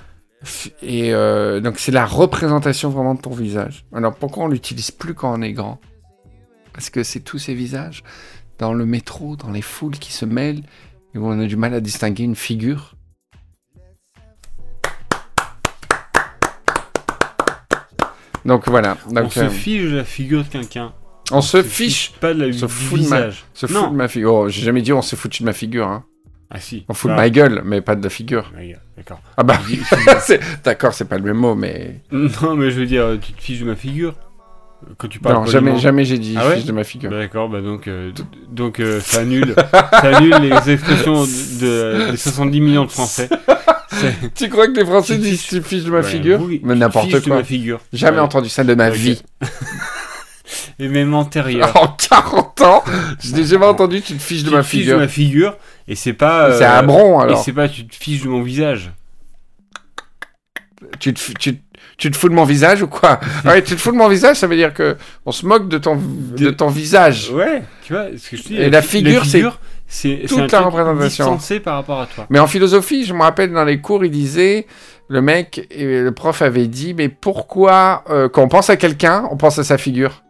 Et 0.83 1.13
euh, 1.13 1.61
donc 1.61 1.79
c'est 1.79 1.93
la 1.93 2.07
représentation 2.07 2.89
vraiment 2.89 3.15
de 3.17 3.21
ton 3.21 3.31
visage. 3.31 3.85
Alors 3.93 4.15
pourquoi 4.15 4.45
on 4.45 4.49
l'utilise 4.49 4.91
plus 4.93 5.13
quand 5.13 5.37
on 5.39 5.43
est 5.43 5.53
grand? 5.53 5.79
Parce 6.79 6.91
que 6.91 7.03
c'est 7.03 7.19
tous 7.19 7.41
ces 7.41 7.55
visages 7.55 8.05
dans 8.61 8.73
le 8.73 8.87
métro, 8.87 9.35
dans 9.35 9.51
les 9.51 9.63
foules 9.63 9.99
qui 9.99 10.13
se 10.13 10.25
mêlent, 10.25 10.63
et 11.13 11.19
où 11.19 11.27
on 11.27 11.41
a 11.41 11.45
du 11.47 11.57
mal 11.57 11.75
à 11.75 11.81
distinguer 11.81 12.23
une 12.23 12.37
figure. 12.37 12.95
Donc 18.45 18.69
voilà. 18.69 18.97
Donc, 19.11 19.25
on 19.27 19.31
se 19.31 19.41
euh, 19.41 19.49
fiche 19.49 19.83
de 19.91 19.97
la 19.97 20.05
figure 20.05 20.45
de 20.45 20.49
quelqu'un. 20.49 20.93
on 21.33 21.41
se 21.43 21.65
fiche, 21.65 22.13
pas 22.21 22.33
de 22.33 22.45
la, 22.45 22.53
se 22.53 22.69
fout 22.69 23.01
de 23.03 23.09
ma- 23.09 23.31
se 23.55 23.67
fout 23.67 23.91
de 23.91 23.97
ma 23.97 24.07
figure. 24.07 24.33
Oh, 24.33 24.49
j'ai 24.49 24.63
jamais 24.63 24.81
dit 24.81 24.93
on 24.93 25.03
s'est 25.03 25.17
foutu 25.17 25.43
de 25.43 25.47
ma 25.47 25.53
figure. 25.53 25.89
Hein. 25.89 26.05
Ah 26.49 26.61
si. 26.61 26.85
On 26.89 26.95
fout 26.95 27.11
de 27.11 27.15
Ah, 27.15 27.19
ma 27.19 27.31
gueule, 27.31 27.63
mais 27.65 27.81
pas 27.81 27.97
de 27.97 28.05
la 28.05 28.09
figure. 28.09 28.53
D'accord. 28.97 29.21
Ah 29.37 29.43
bah, 29.43 29.59
d'accord, 30.65 30.95
c'est 30.95 31.07
pas 31.07 31.19
le 31.19 31.25
même 31.25 31.37
mot, 31.39 31.57
mais 31.57 32.03
Non, 32.13 32.55
mais 32.55 32.71
je 32.71 32.79
veux 32.79 32.87
dire, 32.87 33.19
tu 33.21 33.33
te 33.33 33.43
fiches 33.43 33.59
de 33.59 33.65
ma 33.67 33.75
figure. 33.75 34.15
Quand 34.97 35.09
tu 35.09 35.19
parles 35.19 35.35
non, 35.37 35.45
jamais, 35.47 35.71
poliment. 35.73 35.79
jamais 35.81 36.05
j'ai 36.05 36.19
dit 36.19 36.35
Ah 36.39 36.47
ouais 36.49 36.57
fiche 36.57 36.65
de 36.67 36.73
ma 36.73 36.85
figure. 36.85 37.11
Bah, 37.11 37.19
D'accord, 37.19 37.49
bah 37.49 37.61
donc, 37.61 37.89
euh, 37.89 38.13
donc 38.49 38.79
euh, 38.79 39.01
ça 39.01 39.21
annule, 39.21 39.55
ça 39.73 40.17
annule 40.17 40.37
les 40.41 40.71
expressions 40.71 41.25
de, 41.25 42.07
de- 42.07 42.11
des 42.13 42.17
70 42.17 42.61
millions 42.61 42.85
de 42.85 42.91
Français. 42.91 43.29
Tu 44.37 44.49
crois 44.49 44.69
que 44.69 44.75
les 44.79 44.85
Français 44.85 45.15
Tu 45.17 45.23
disent 45.23 45.41
fiches- 45.41 45.49
tu 45.61 45.63
fiches 45.63 45.83
de 45.85 45.91
ma 45.91 45.97
Ouais, 45.99 46.03
figure 46.05 46.41
oui, 46.41 46.61
Mais 46.63 46.77
n'importe 46.77 47.07
fiches 47.07 47.15
de 47.23 47.27
quoi. 47.29 47.37
ma 47.39 47.45
figure. 47.45 47.81
Jamais 47.93 48.19
Ouais. 48.19 48.23
entendu 48.23 48.49
ça 48.49 48.63
de 48.63 48.75
ma 48.75 48.91
vie. 48.91 49.21
Et 50.79 50.87
même 50.89 51.13
antérieure. 51.15 51.73
En 51.77 51.89
40 51.89 52.61
ans, 52.61 52.85
je 53.21 53.35
n'ai 53.35 53.45
jamais 53.45 53.67
entendu 53.67 54.01
tu 54.01 54.15
te 54.15 54.23
fiches 54.23 54.45
de 54.45 54.51
tu 54.51 54.55
ma 54.55 54.63
te 54.63 54.67
fiches 54.67 54.81
de 54.81 54.85
figure. 54.85 54.99
ma 54.99 55.09
figure, 55.09 55.57
et 55.89 55.95
c'est 55.97 56.13
pas. 56.13 56.53
C'est 56.57 56.65
euh, 56.65 56.79
un 56.79 56.83
bron 56.85 57.21
Et 57.21 57.25
alors. 57.25 57.43
c'est 57.43 57.53
pas 57.53 57.69
tu 57.69 57.85
te 57.87 57.97
fiches 57.97 58.23
de 58.23 58.29
mon 58.29 58.43
visage. 58.43 58.93
Tu 61.01 61.13
te, 61.13 61.33
tu, 61.33 61.61
tu 61.99 62.11
te 62.11 62.17
fous 62.17 62.29
de 62.31 62.35
mon 62.35 62.45
visage 62.45 62.81
ou 62.83 62.87
quoi 62.87 63.21
Ouais, 63.45 63.61
tu 63.63 63.75
te 63.77 63.81
fous 63.81 63.93
de 63.93 63.97
mon 63.97 64.09
visage, 64.09 64.37
ça 64.37 64.47
veut 64.47 64.57
dire 64.57 64.73
que 64.73 64.97
on 65.27 65.33
se 65.33 65.45
moque 65.45 65.69
de 65.69 65.77
ton, 65.79 65.97
de 65.97 66.45
De- 66.47 66.51
ton 66.51 66.69
visage. 66.69 67.31
Ouais, 67.31 67.63
tu 67.85 67.93
vois, 67.93 68.07
ce 68.17 68.31
que 68.31 68.37
je 68.39 68.43
dis. 68.45 68.57
Et 68.57 68.71
la 68.71 68.81
figure, 68.83 69.25
c'est 69.27 69.45
c'est 69.87 70.23
toute 70.29 70.53
un 70.55 70.61
la 70.61 70.67
représentation. 70.67 71.39
par 71.65 71.75
rapport 71.77 72.01
à 72.01 72.07
toi. 72.07 72.27
Mais 72.31 72.39
en 72.39 72.47
philosophie, 72.47 73.05
je 73.05 73.13
me 73.15 73.21
rappelle 73.23 73.53
dans 73.53 73.65
les 73.65 73.81
cours, 73.81 74.05
il 74.05 74.11
disait, 74.11 74.67
le 75.09 75.21
mec, 75.23 75.67
le 75.77 76.11
prof 76.11 76.41
avait 76.43 76.67
dit, 76.69 76.93
mais 76.95 77.09
pourquoi, 77.09 78.05
euh, 78.11 78.29
quand 78.29 78.43
on 78.43 78.49
pense 78.49 78.69
à 78.71 78.77
quelqu'un, 78.77 79.27
on 79.31 79.37
pense 79.37 79.59
à 79.59 79.65
sa 79.65 79.79
figure? 79.79 80.23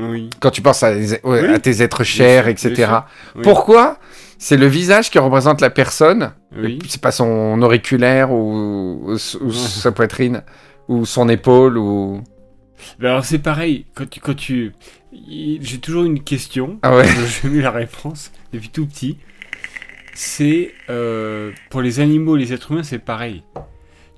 Oui. 0.00 0.30
Quand 0.40 0.50
tu 0.50 0.62
penses 0.62 0.82
à, 0.82 0.92
les- 0.94 1.12
ouais, 1.12 1.20
Oui. 1.24 1.46
à 1.54 1.58
tes 1.58 1.82
êtres 1.82 2.04
chers, 2.04 2.46
etc. 2.48 2.72
Oui. 3.36 3.42
Pourquoi 3.42 3.98
C'est 4.38 4.56
le 4.56 4.66
visage 4.66 5.10
qui 5.10 5.18
représente 5.18 5.60
la 5.60 5.70
personne, 5.70 6.32
Oui. 6.56 6.78
c'est 6.88 7.00
pas 7.00 7.10
son 7.10 7.60
auriculaire 7.60 8.30
ou, 8.30 9.00
ou 9.04 9.14
s- 9.14 9.36
ou 9.40 9.50
sa 9.52 9.90
poitrine, 9.92 10.42
ou 10.88 11.04
son 11.06 11.28
épaule, 11.28 11.76
ou... 11.76 12.22
Alors 13.02 13.24
c'est 13.24 13.40
pareil, 13.40 13.86
quand 13.94 14.08
tu, 14.08 14.20
quand 14.20 14.36
tu... 14.36 14.72
j'ai 15.12 15.78
toujours 15.78 16.04
une 16.04 16.22
question, 16.22 16.78
Ah 16.82 16.96
ouais 16.96 17.06
j'ai 17.42 17.48
eu 17.48 17.60
la 17.60 17.72
réponse 17.72 18.30
depuis 18.52 18.68
tout 18.68 18.86
petit, 18.86 19.18
c'est, 20.14 20.72
euh, 20.88 21.52
pour 21.70 21.80
les 21.82 22.00
animaux 22.00 22.36
et 22.36 22.40
les 22.40 22.52
êtres 22.52 22.72
humains, 22.72 22.82
c'est 22.82 22.98
pareil. 22.98 23.42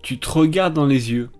Tu 0.02 0.18
te 0.18 0.28
regardes 0.30 0.74
dans 0.74 0.86
les 0.86 1.12
yeux. 1.12 1.30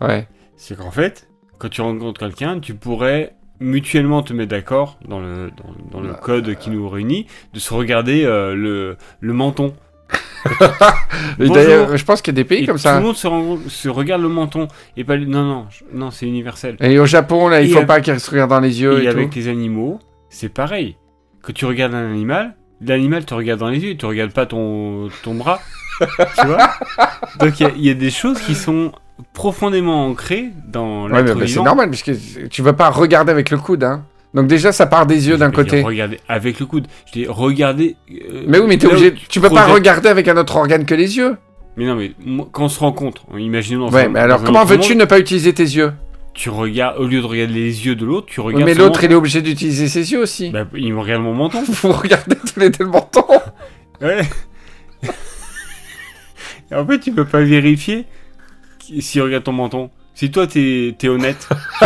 Ouais. 0.00 0.28
C'est 0.56 0.76
qu'en 0.76 0.90
fait, 0.90 1.28
quand 1.58 1.68
tu 1.70 1.80
rencontres 1.80 2.20
quelqu'un, 2.20 2.60
tu 2.60 2.74
pourrais 2.74 3.34
mutuellement 3.60 4.22
te 4.22 4.32
mettre 4.32 4.50
d'accord 4.50 4.98
dans 5.06 5.20
le, 5.20 5.50
dans, 5.56 5.98
dans 5.98 6.00
le 6.00 6.12
Bah, 6.12 6.20
code 6.22 6.56
qui 6.58 6.70
nous 6.70 6.88
réunit, 6.88 7.26
de 7.52 7.58
se 7.60 7.72
regarder 7.74 8.24
euh, 8.24 8.54
le, 8.54 8.96
le 9.20 9.32
menton. 9.32 9.74
D'ailleurs, 11.38 11.96
je 11.96 12.04
pense 12.04 12.22
qu'il 12.22 12.32
y 12.32 12.36
a 12.36 12.42
des 12.42 12.44
pays 12.48 12.62
Et 12.62 12.66
comme 12.66 12.76
tout 12.76 12.82
ça. 12.82 12.96
le 12.98 13.04
monde 13.04 13.16
se, 13.16 13.88
regarde 13.88 14.22
le 14.22 14.28
menton. 14.28 14.68
Et 14.96 15.04
pas, 15.04 15.16
non, 15.16 15.44
non, 15.44 15.66
non, 15.92 16.10
c'est 16.10 16.26
universel. 16.26 16.76
Et 16.80 16.98
au 16.98 17.06
Japon, 17.06 17.48
là, 17.48 17.60
il 17.60 17.68
Et 17.68 17.70
faut 17.72 17.76
avec- 17.78 17.88
pas 17.88 18.00
qu'ils 18.00 18.18
se 18.20 18.30
regardent 18.30 18.50
dans 18.50 18.60
les 18.60 18.80
yeux 18.80 19.00
Et 19.00 19.04
et, 19.04 19.08
avec 19.08 19.30
tout. 19.30 19.38
les 19.38 19.48
animaux, 19.48 20.00
c'est 20.28 20.48
pareil. 20.48 20.96
Quand 21.42 21.52
tu 21.52 21.64
regardes 21.66 21.94
un 21.94 22.10
animal, 22.10 22.56
l'animal 22.80 23.24
te 23.24 23.34
regarde 23.34 23.60
dans 23.60 23.68
les 23.68 23.78
yeux, 23.80 23.90
il 23.90 23.96
te 23.96 24.06
regarde 24.06 24.32
pas 24.32 24.46
ton, 24.46 25.08
ton 25.22 25.34
bras. 25.34 25.60
tu 26.00 26.46
vois? 26.46 26.70
Donc 27.38 27.60
il 27.60 27.62
y 27.62 27.66
a- 27.66 27.72
il 27.76 27.84
y, 27.84 27.90
a 27.90 27.94
des 27.94 28.10
choses 28.10 28.40
qui 28.40 28.54
sont 28.54 28.92
profondément 29.32 30.06
ancrées 30.06 30.50
dans 30.68 31.04
Ouais, 31.04 31.22
mais 31.22 31.22
l'être 31.22 31.38
bah, 31.38 31.44
c'est 31.46 31.62
normal, 31.62 31.90
puisque 31.90 32.12
tu 32.48 32.62
veux 32.62 32.72
pas 32.74 32.90
regarder 32.90 33.32
avec 33.32 33.50
le 33.50 33.58
coude, 33.58 33.84
hein. 33.84 34.04
Donc 34.32 34.46
déjà, 34.46 34.70
ça 34.70 34.86
part 34.86 35.06
des 35.06 35.28
yeux 35.28 35.36
d'un 35.36 35.50
côté. 35.50 35.82
Regarder 35.82 36.20
avec 36.28 36.60
le 36.60 36.66
coude. 36.66 36.86
Je 37.06 37.12
dis 37.12 37.26
regarder. 37.26 37.96
euh, 38.10 38.44
Mais 38.46 38.58
oui, 38.60 38.66
mais 38.68 38.84
où 38.84 38.90
obligé. 38.90 39.14
Tu 39.28 39.40
peux 39.40 39.50
pas 39.50 39.66
regarder 39.66 40.08
avec 40.08 40.28
un 40.28 40.36
autre 40.36 40.54
organe 40.56 40.84
que 40.84 40.94
les 40.94 41.16
yeux. 41.16 41.36
Mais 41.76 41.84
non, 41.86 41.96
mais 41.96 42.12
moi, 42.24 42.48
quand 42.52 42.64
on 42.64 42.68
se 42.68 42.78
rencontre, 42.78 43.22
imaginons. 43.36 43.88
dans 43.88 43.96
Ouais, 43.96 44.08
mais 44.08 44.20
alors 44.20 44.42
comment 44.42 44.64
veux-tu 44.64 44.94
ne 44.96 45.04
pas 45.04 45.18
utiliser 45.18 45.52
tes 45.52 45.64
yeux? 45.64 45.92
Tu 46.32 46.48
regardes, 46.48 46.98
au 46.98 47.06
lieu 47.08 47.20
de 47.20 47.26
regarder 47.26 47.54
les 47.54 47.86
yeux 47.86 47.96
de 47.96 48.04
l'autre, 48.06 48.28
tu 48.28 48.40
Oui, 48.40 48.46
regardes. 48.54 48.64
Mais 48.66 48.74
l'autre, 48.74 49.02
il 49.02 49.10
est 49.10 49.16
obligé 49.16 49.42
d'utiliser 49.42 49.88
ses 49.88 50.12
yeux 50.12 50.20
aussi. 50.22 50.50
Bah, 50.50 50.64
il 50.74 50.94
me 50.94 51.00
regarde 51.00 51.22
mon 51.22 51.34
menton. 51.34 51.62
Vous 51.68 51.90
regardez 51.92 52.36
tous 52.36 52.60
les 52.60 52.70
deux 52.70 52.84
le 52.84 52.90
menton. 52.90 53.24
Ouais. 54.00 54.20
Et 56.70 56.74
en 56.74 56.86
fait, 56.86 57.00
tu 57.00 57.10
peux 57.12 57.24
pas 57.24 57.40
vérifier 57.40 58.04
s'il 59.00 59.22
regarde 59.22 59.44
ton 59.44 59.52
menton. 59.52 59.90
Si 60.14 60.30
toi, 60.30 60.46
t'es 60.46 60.94
es 61.00 61.08
honnête, 61.08 61.48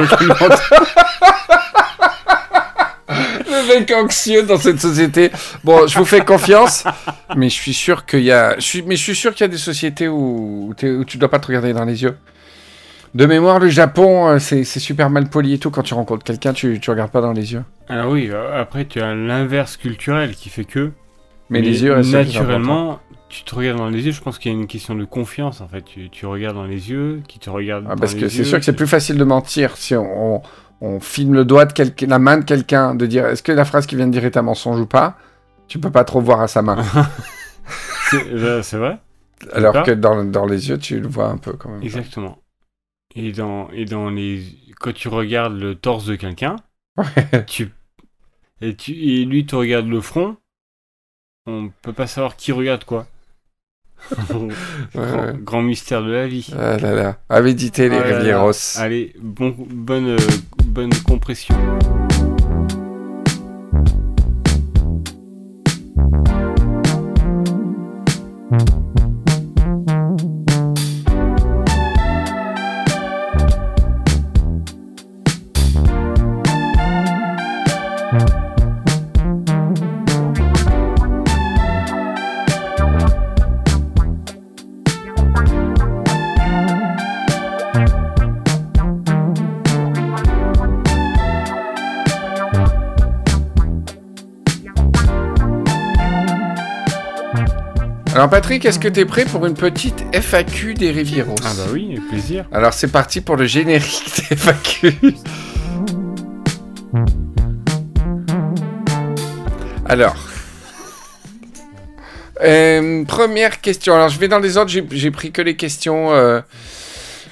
le 3.55 3.69
mec 3.69 3.93
anxieux 3.93 4.43
dans 4.43 4.57
cette 4.57 4.81
société. 4.81 5.31
Bon, 5.63 5.87
je 5.87 5.99
vous 5.99 6.05
fais 6.05 6.21
confiance, 6.23 6.85
mais 7.37 7.49
je 7.49 7.55
suis 7.55 7.75
sûr 7.75 8.07
qu'il 8.07 8.23
y 8.23 8.33
a. 8.33 8.57
Je 8.57 8.65
suis... 8.65 8.83
Mais 8.83 8.97
je 8.97 9.03
suis 9.03 9.15
sûr 9.15 9.33
qu'il 9.33 9.43
y 9.43 9.49
a 9.49 9.49
des 9.49 9.59
sociétés 9.59 10.09
où, 10.09 10.71
où, 10.71 11.05
tu 11.05 11.19
dois 11.19 11.31
pas 11.31 11.39
te 11.39 11.47
regarder 11.47 11.73
dans 11.73 11.85
les 11.85 12.03
yeux. 12.03 12.17
De 13.15 13.27
mémoire, 13.27 13.61
le 13.61 13.69
Japon, 13.69 14.29
euh, 14.29 14.39
c'est 14.41 14.65
super 14.65 15.09
mal 15.09 15.31
poli 15.31 15.55
et 15.55 15.59
tout. 15.59 15.71
Quand 15.71 15.83
tu 15.83 15.95
rencontres 15.95 16.25
quelqu'un, 16.25 16.53
tu, 16.53 16.81
tu 16.81 16.91
regardes 16.91 17.13
pas 17.13 17.21
dans 17.21 17.33
les 17.33 17.53
yeux. 17.53 17.63
Alors 17.89 18.11
oui, 18.11 18.29
euh, 18.33 18.61
après, 18.61 18.87
tu 18.87 19.01
as 19.01 19.15
l'inverse 19.15 19.77
culturel 19.77 20.35
qui 20.35 20.49
fait 20.49 20.65
que. 20.65 20.91
Mais, 21.51 21.61
les 21.61 21.85
yeux, 21.85 21.95
naturellement, 22.01 22.99
tu 23.35 23.43
te 23.43 23.53
regardes 23.53 23.79
dans 23.79 23.89
les 23.89 24.07
yeux. 24.07 24.13
Je 24.13 24.21
pense 24.21 24.39
qu'il 24.39 24.53
y 24.53 24.55
a 24.55 24.59
une 24.59 24.69
question 24.69 24.95
de 24.95 25.05
confiance 25.05 25.61
en 25.61 25.67
fait. 25.67 25.83
Tu, 25.83 26.09
tu 26.09 26.25
regardes 26.25 26.55
dans 26.55 26.67
les 26.67 26.91
yeux, 26.91 27.21
qui 27.27 27.41
te 27.41 27.51
regarde. 27.51 27.85
Ah, 27.91 27.97
parce 27.97 28.15
que 28.15 28.29
c'est 28.29 28.45
sûr 28.45 28.59
que 28.59 28.65
c'est 28.65 28.77
plus 28.77 28.87
facile 28.87 29.19
de 29.19 29.25
mentir 29.25 29.77
si 29.77 29.97
on, 29.97 30.37
on, 30.37 30.43
on 30.81 31.01
filme 31.01 31.35
le 31.35 31.45
doigt 31.45 31.65
de 31.65 31.73
quelqu'un, 31.73 32.07
la 32.07 32.21
main 32.21 32.39
de 32.39 32.45
quelqu'un, 32.45 32.95
de 32.95 33.07
dire 33.07 33.27
est-ce 33.27 33.43
que 33.43 33.51
la 33.51 33.65
phrase 33.65 33.87
qu'il 33.87 33.99
vient 33.99 34.07
de 34.07 34.13
dire 34.13 34.25
est 34.25 34.37
un 34.37 34.43
mensonge 34.43 34.79
ou 34.79 34.87
pas? 34.87 35.19
Tu 35.67 35.81
peux 35.81 35.91
pas 35.91 36.05
trop 36.05 36.21
voir 36.21 36.41
à 36.43 36.47
sa 36.47 36.63
main. 36.63 36.77
C'est 38.11 38.77
vrai? 38.77 38.99
Alors 39.53 39.83
que 39.83 39.91
dans, 39.91 40.25
dans 40.25 40.47
les 40.47 40.69
yeux, 40.69 40.79
tu 40.79 41.01
le 41.01 41.09
vois 41.09 41.29
un 41.29 41.37
peu 41.37 41.55
quand 41.55 41.71
même. 41.71 41.83
Exactement. 41.83 42.39
Et 43.17 43.33
dans, 43.33 43.69
et 43.71 43.85
dans 43.85 44.11
les. 44.11 44.43
Quand 44.79 44.95
tu 44.95 45.09
regardes 45.09 45.59
le 45.59 45.75
torse 45.75 46.07
de 46.07 46.15
quelqu'un, 46.15 46.57
tu. 47.49 47.71
Et, 48.61 48.77
tu, 48.77 48.93
et 48.93 49.25
lui, 49.25 49.45
tu 49.45 49.57
regardes 49.57 49.89
le 49.89 50.01
front, 50.01 50.37
on 51.47 51.71
peut 51.83 51.93
pas 51.93 52.07
savoir 52.07 52.37
qui 52.37 52.53
regarde 52.53 52.85
quoi. 52.85 53.07
Grand, 55.43 55.63
mystère 55.63 56.03
de 56.03 56.11
la 56.11 56.27
vie. 56.27 56.49
Ah 56.59 56.77
là 56.77 56.93
là. 56.93 57.17
À 57.29 57.41
méditer 57.41 57.89
les. 57.89 57.99
Rivieros. 57.99 58.53
Allez, 58.79 59.13
bon, 59.21 59.55
bonne, 59.59 60.09
euh, 60.09 60.19
bonne 60.65 60.95
compression. 61.05 61.55
Alors 98.25 98.31
Patrick, 98.31 98.65
est-ce 98.65 98.79
que 98.79 98.89
t'es 98.89 99.05
prêt 99.05 99.27
pour 99.27 99.45
une 99.45 99.53
petite 99.53 100.03
FAQ 100.15 100.73
des 100.73 100.91
Rivieros 100.91 101.35
Ah 101.45 101.53
bah 101.59 101.65
oui, 101.71 101.89
avec 101.91 102.09
plaisir. 102.09 102.47
Alors 102.53 102.73
c'est 102.73 102.91
parti 102.91 103.21
pour 103.21 103.37
le 103.37 103.45
générique 103.45 104.03
des 104.31 104.35
FAQ. 104.35 104.95
Alors. 109.85 110.17
Euh, 112.43 113.05
première 113.05 113.61
question. 113.61 113.95
Alors 113.95 114.09
je 114.09 114.19
vais 114.19 114.29
dans 114.29 114.39
les 114.39 114.57
ordres, 114.57 114.73
j'ai 114.73 115.11
pris 115.11 115.31
que 115.31 115.43
les 115.43 115.57
questions. 115.57 116.15
euh, 116.15 116.41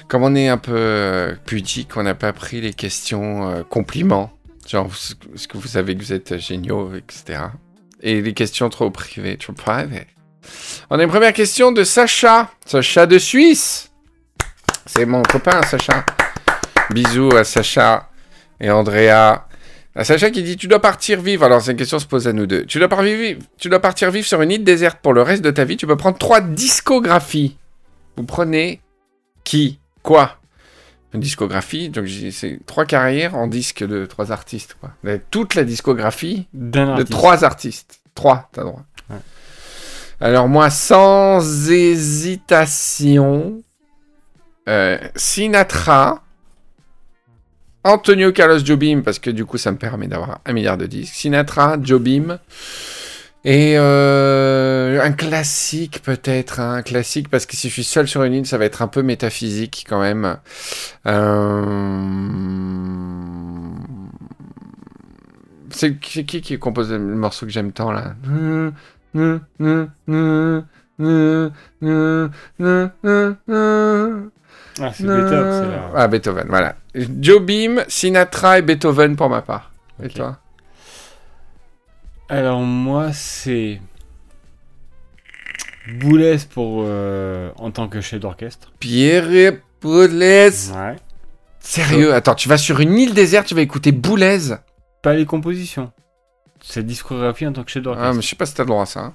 comme 0.07 0.21
on 0.21 0.35
est 0.35 0.47
un 0.47 0.59
peu 0.59 0.75
euh, 0.75 1.33
pudique, 1.47 1.97
on 1.97 2.03
n'a 2.03 2.13
pas 2.13 2.33
pris 2.33 2.61
les 2.61 2.73
questions 2.75 3.65
compliments. 3.67 4.31
Genre, 4.67 4.91
est-ce 5.33 5.47
que 5.47 5.57
vous 5.57 5.67
savez 5.67 5.95
que 5.95 6.03
vous 6.03 6.13
êtes 6.13 6.37
géniaux, 6.37 6.91
etc. 6.93 7.45
Et 8.03 8.21
les 8.21 8.33
questions 8.35 8.69
trop 8.69 8.91
privées, 8.91 9.37
trop 9.37 9.53
privées. 9.53 10.05
On 10.89 10.99
a 10.99 11.03
une 11.03 11.09
première 11.09 11.33
question 11.33 11.71
de 11.71 11.83
Sacha. 11.83 12.49
Sacha 12.65 13.05
de 13.05 13.17
Suisse. 13.17 13.91
C'est 14.85 15.05
mon 15.05 15.23
copain, 15.23 15.61
Sacha. 15.63 16.05
Bisous 16.89 17.35
à 17.35 17.43
Sacha 17.43 18.09
et 18.59 18.69
Andrea. 18.69 19.47
À 19.95 20.03
Sacha 20.03 20.31
qui 20.31 20.43
dit 20.43 20.57
Tu 20.57 20.67
dois 20.67 20.79
partir 20.79 21.21
vivre. 21.21 21.43
Alors, 21.45 21.61
cette 21.61 21.77
question 21.77 21.99
se 21.99 22.05
pose 22.05 22.27
à 22.27 22.33
nous 22.33 22.45
deux. 22.45 22.65
Tu 22.65 22.79
dois, 22.79 22.87
partir 22.89 23.15
vivre, 23.15 23.41
tu 23.57 23.69
dois 23.69 23.79
partir 23.79 24.11
vivre 24.11 24.25
sur 24.25 24.41
une 24.41 24.51
île 24.51 24.63
déserte 24.63 24.99
pour 25.01 25.13
le 25.13 25.21
reste 25.21 25.43
de 25.43 25.51
ta 25.51 25.63
vie. 25.63 25.77
Tu 25.77 25.87
peux 25.87 25.97
prendre 25.97 26.17
trois 26.17 26.41
discographies. 26.41 27.57
Vous 28.17 28.23
prenez 28.23 28.81
qui? 29.43 29.79
Quoi? 30.01 30.37
Une 31.13 31.19
discographie. 31.19 31.89
Donc, 31.89 32.07
c'est 32.31 32.59
trois 32.65 32.85
carrières 32.85 33.35
en 33.35 33.47
disque 33.47 33.85
de 33.85 34.05
trois 34.05 34.31
artistes. 34.31 34.75
Quoi. 34.79 34.91
Toute 35.29 35.55
la 35.55 35.63
discographie 35.63 36.47
de 36.53 36.79
artiste. 36.79 37.11
trois 37.11 37.43
artistes. 37.43 37.99
Trois, 38.15 38.49
t'as 38.51 38.63
droit. 38.63 38.83
Ouais. 39.09 39.17
Alors 40.19 40.47
moi, 40.47 40.69
sans 40.69 41.69
hésitation, 41.69 43.61
euh, 44.69 44.97
Sinatra, 45.15 46.23
Antonio 47.83 48.31
Carlos 48.31 48.59
Jobim, 48.63 49.01
parce 49.03 49.19
que 49.19 49.29
du 49.29 49.43
coup 49.45 49.57
ça 49.57 49.71
me 49.71 49.77
permet 49.77 50.07
d'avoir 50.07 50.39
un 50.45 50.53
milliard 50.53 50.77
de 50.77 50.85
disques. 50.85 51.13
Sinatra, 51.13 51.77
Jobim, 51.81 52.39
et 53.43 53.73
euh, 53.77 55.01
un 55.01 55.11
classique 55.11 56.01
peut-être, 56.01 56.61
hein, 56.61 56.75
un 56.75 56.81
classique, 56.81 57.27
parce 57.29 57.45
que 57.45 57.57
si 57.57 57.67
je 57.67 57.73
suis 57.73 57.83
seul 57.83 58.07
sur 58.07 58.23
une 58.23 58.33
île, 58.33 58.45
ça 58.45 58.57
va 58.57 58.63
être 58.63 58.81
un 58.81 58.87
peu 58.87 59.01
métaphysique 59.01 59.85
quand 59.89 59.99
même. 59.99 60.37
Euh... 61.05 62.03
C'est 65.71 65.99
qui, 65.99 66.25
qui 66.25 66.41
qui 66.41 66.57
compose 66.59 66.91
le 66.91 66.99
morceau 66.99 67.45
que 67.45 67.51
j'aime 67.51 67.73
tant 67.73 67.91
là? 67.91 68.15
Ah, 69.15 69.39
c'est 74.93 75.03
Beethoven, 75.03 75.51
c'est 75.51 75.67
là. 75.67 75.91
Ah, 75.95 76.07
Beethoven, 76.07 76.47
voilà. 76.49 76.75
Jobim, 76.95 77.83
Sinatra 77.87 78.59
et 78.59 78.61
Beethoven 78.61 79.15
pour 79.15 79.29
ma 79.29 79.41
part. 79.41 79.71
Et 80.01 80.09
toi? 80.09 80.37
Alors 82.29 82.61
moi 82.61 83.11
c'est 83.13 83.81
Boulez 85.99 86.37
pour 86.49 86.83
euh, 86.85 87.51
en 87.57 87.71
tant 87.71 87.89
que 87.89 87.99
chef 88.01 88.21
d'orchestre. 88.21 88.71
Pierre 88.79 89.53
Boulez. 89.81 90.71
Ouais. 90.73 90.95
Sérieux, 91.59 92.13
attends, 92.13 92.35
tu 92.35 92.47
vas 92.49 92.57
sur 92.57 92.79
une 92.79 92.97
île 92.97 93.13
déserte, 93.13 93.47
tu 93.47 93.55
vas 93.55 93.61
écouter 93.61 93.91
Boulez? 93.91 94.55
Pas 95.01 95.13
les 95.13 95.25
compositions. 95.25 95.91
Cette 96.65 96.85
discographie 96.85 97.45
en 97.45 97.51
tant 97.53 97.63
que 97.63 97.69
chef 97.71 97.83
d'orchestre. 97.83 98.07
Ah, 98.09 98.13
mais 98.13 98.21
je 98.21 98.27
sais 98.29 98.35
pas 98.37 98.45
si 98.45 98.53
t'as 98.55 98.63
le 98.63 98.67
droit 98.67 98.83
à 98.83 98.85
ça. 98.85 99.01
hein. 99.01 99.13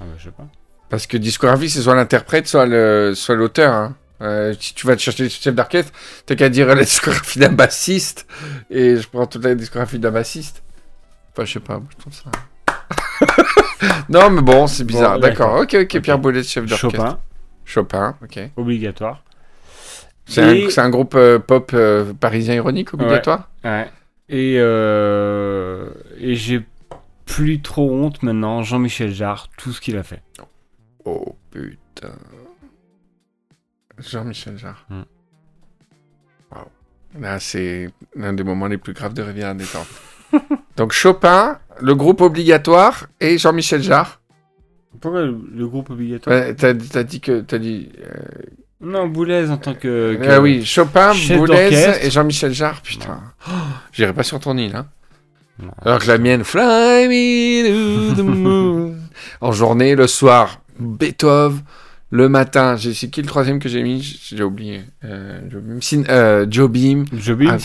Ah 0.00 0.04
bah, 0.04 0.06
je 0.18 0.24
sais 0.24 0.30
pas. 0.30 0.46
Parce 0.90 1.06
que 1.06 1.16
discographie, 1.16 1.70
c'est 1.70 1.80
soit 1.80 1.94
l'interprète, 1.94 2.48
soit 2.48 2.66
le, 2.66 3.12
soit 3.14 3.34
l'auteur. 3.36 3.72
hein. 3.72 3.94
Euh, 4.20 4.52
si 4.58 4.74
tu 4.74 4.84
vas 4.86 4.96
te 4.96 5.00
chercher 5.00 5.22
le 5.22 5.28
chef 5.28 5.54
d'orchestre, 5.54 5.92
t'as 6.26 6.34
qu'à 6.34 6.48
dire 6.48 6.66
la 6.66 6.82
discographie 6.82 7.38
d'un 7.38 7.52
bassiste. 7.52 8.26
Et 8.68 8.96
je 8.96 9.08
prends 9.08 9.26
toute 9.26 9.44
la 9.44 9.54
discographie 9.54 9.98
d'un 10.00 10.10
bassiste. 10.10 10.62
Enfin, 11.32 11.44
je 11.44 11.52
sais 11.52 11.60
pas, 11.60 11.80
je 11.90 11.96
trouve 11.98 12.12
ça. 12.12 12.30
non, 14.08 14.30
mais 14.30 14.42
bon, 14.42 14.66
c'est 14.66 14.82
bizarre. 14.84 15.14
Bon, 15.14 15.20
d'accord. 15.20 15.60
Ok, 15.60 15.76
ok, 15.80 16.00
Pierre 16.00 16.18
Boulez, 16.18 16.42
chef 16.42 16.66
d'orchestre. 16.66 16.96
Chopin, 16.96 17.18
Chopin, 17.64 18.16
ok. 18.22 18.50
obligatoire. 18.56 19.22
C'est 20.26 20.42
un, 20.42 20.52
Et- 20.86 20.90
groupe 20.90 21.14
euh, 21.14 21.38
pop 21.38 21.70
euh, 21.74 22.12
parisien 22.12 22.54
ironique 22.54 22.92
obligatoire? 22.92 23.48
Ouais. 23.64 23.88
Et, 24.28 24.56
euh, 24.58 25.88
et 26.18 26.34
j'ai 26.34 26.66
plus 27.28 27.60
trop 27.60 27.90
honte 27.92 28.22
maintenant, 28.22 28.62
Jean-Michel 28.62 29.12
Jarre, 29.12 29.48
tout 29.56 29.72
ce 29.72 29.80
qu'il 29.80 29.96
a 29.96 30.02
fait. 30.02 30.22
Oh 31.04 31.36
putain. 31.50 32.12
Jean-Michel 33.98 34.56
Jarre. 34.58 34.86
Hmm. 34.90 35.02
Waouh. 36.52 36.64
Là, 37.20 37.40
c'est 37.40 37.90
l'un 38.14 38.32
des 38.32 38.44
moments 38.44 38.66
les 38.66 38.78
plus 38.78 38.92
graves 38.92 39.14
de 39.14 39.22
Rivière 39.22 39.54
des 39.54 39.64
Temps. 39.64 39.86
Donc 40.76 40.92
Chopin, 40.92 41.58
le 41.80 41.94
groupe 41.94 42.20
obligatoire 42.20 43.06
et 43.20 43.38
Jean-Michel 43.38 43.82
Jarre. 43.82 44.20
Pourquoi 45.00 45.22
le, 45.22 45.38
le 45.54 45.66
groupe 45.68 45.90
obligatoire? 45.90 46.54
T'as, 46.56 46.74
t'as 46.74 47.02
dit 47.02 47.20
que. 47.20 47.40
T'as 47.40 47.58
dit. 47.58 47.90
euh, 48.00 48.14
Non, 48.80 49.06
Boulez 49.08 49.50
en 49.50 49.56
tant 49.58 49.74
que. 49.74 50.16
que- 50.16 50.28
ah 50.30 50.40
oui, 50.40 50.64
Chopin, 50.64 51.12
Boulez 51.36 51.70
et 52.02 52.10
Jean-Michel 52.10 52.52
Jarre. 52.52 52.80
Putain. 52.82 53.20
Oh, 53.48 53.52
J'irai 53.92 54.12
pas 54.12 54.22
sur 54.22 54.38
ton 54.40 54.56
île, 54.56 54.74
hein. 54.76 54.86
Alors 55.84 55.98
que 55.98 56.06
la 56.06 56.18
mienne, 56.18 56.44
Fly 56.44 57.08
me 57.08 58.10
to 58.10 58.14
the 58.14 58.24
moon. 58.24 58.94
en 59.40 59.52
journée, 59.52 59.94
le 59.94 60.06
soir, 60.06 60.60
Beethoven. 60.78 61.62
Le 62.10 62.30
matin, 62.30 62.76
c'est 62.78 63.10
qui 63.10 63.20
le 63.20 63.28
troisième 63.28 63.58
que 63.58 63.68
j'ai 63.68 63.82
mis 63.82 64.00
J'ai 64.00 64.42
oublié. 64.42 64.80
Euh, 65.04 65.40
Jobim. 65.50 66.04
Euh, 66.08 66.46
Jobim. 66.48 67.04
Jobim. 67.12 67.58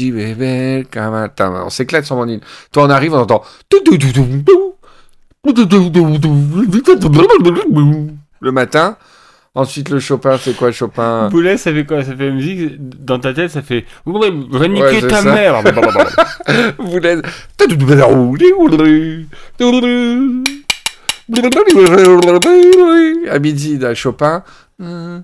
Bébé, 0.00 0.80
On 1.12 1.68
s'éclate 1.68 2.06
sur 2.06 2.16
mon 2.16 2.26
île. 2.26 2.40
Toi, 2.72 2.84
on 2.84 2.90
arrive, 2.90 3.12
on 3.12 3.18
entend. 3.18 3.42
Le 8.40 8.52
matin, 8.52 8.96
Ensuite, 9.54 9.88
le 9.88 9.98
Chopin, 9.98 10.38
c'est 10.40 10.54
quoi 10.56 10.70
Chopin? 10.70 11.28
Boulez, 11.28 11.56
ça 11.56 11.72
fait 11.72 11.84
quoi? 11.84 12.04
Ça 12.04 12.14
fait 12.14 12.30
musique? 12.30 12.76
Dans 13.04 13.18
ta 13.18 13.34
tête, 13.34 13.50
ça 13.50 13.62
fait. 13.62 13.84
Ouais, 14.06 14.30
va 14.50 14.68
niquer 14.68 14.82
Ouais, 14.82 15.00
c'est 15.00 15.08
ta 15.08 15.22
ça. 15.22 15.32
mère? 15.32 15.60
Laisse. 17.02 17.22
À 23.30 23.38
midi, 23.38 23.78
d'un 23.78 23.94
Chopin. 23.94 24.42
Il 24.78 25.22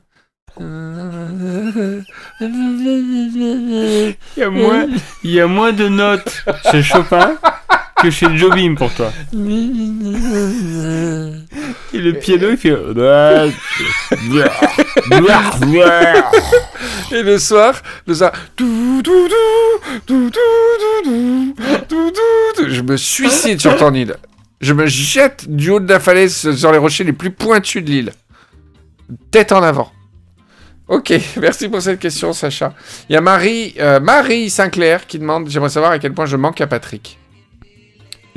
y, 4.36 4.42
a 4.42 4.50
moins, 4.50 4.86
il 5.22 5.30
y 5.30 5.40
a 5.40 5.46
moins 5.46 5.72
de 5.72 5.88
notes 5.88 6.44
chez 6.70 6.82
Chopin 6.82 7.36
que 8.02 8.10
je 8.10 8.16
fais 8.16 8.28
le 8.28 8.36
Jobim 8.36 8.74
pour 8.76 8.92
toi. 8.92 9.12
Et 11.92 11.98
le 11.98 12.12
piano, 12.12 12.50
il 12.50 12.56
fait. 12.56 12.74
Et 17.12 17.22
le 17.22 17.38
soir, 17.38 17.82
le 18.06 18.14
soir. 18.14 18.32
Je 22.66 22.80
me 22.82 22.96
suicide 22.96 23.60
sur 23.60 23.76
ton 23.76 23.94
île. 23.94 24.16
Je 24.60 24.72
me 24.72 24.86
jette 24.86 25.48
du 25.48 25.70
haut 25.70 25.80
de 25.80 25.88
la 25.88 26.00
falaise 26.00 26.54
sur 26.54 26.72
les 26.72 26.78
rochers 26.78 27.04
les 27.04 27.12
plus 27.12 27.30
pointus 27.30 27.84
de 27.84 27.90
l'île. 27.90 28.12
Tête 29.30 29.52
en 29.52 29.62
avant. 29.62 29.92
Ok, 30.88 31.12
merci 31.40 31.68
pour 31.68 31.82
cette 31.82 31.98
question, 31.98 32.32
Sacha. 32.32 32.72
Il 33.08 33.14
y 33.14 33.16
a 33.16 33.20
Marie, 33.20 33.74
euh, 33.80 33.98
Marie 34.00 34.50
Sinclair 34.50 35.06
qui 35.06 35.18
demande 35.18 35.48
J'aimerais 35.48 35.70
savoir 35.70 35.92
à 35.92 35.98
quel 35.98 36.14
point 36.14 36.26
je 36.26 36.36
manque 36.36 36.60
à 36.60 36.66
Patrick. 36.66 37.18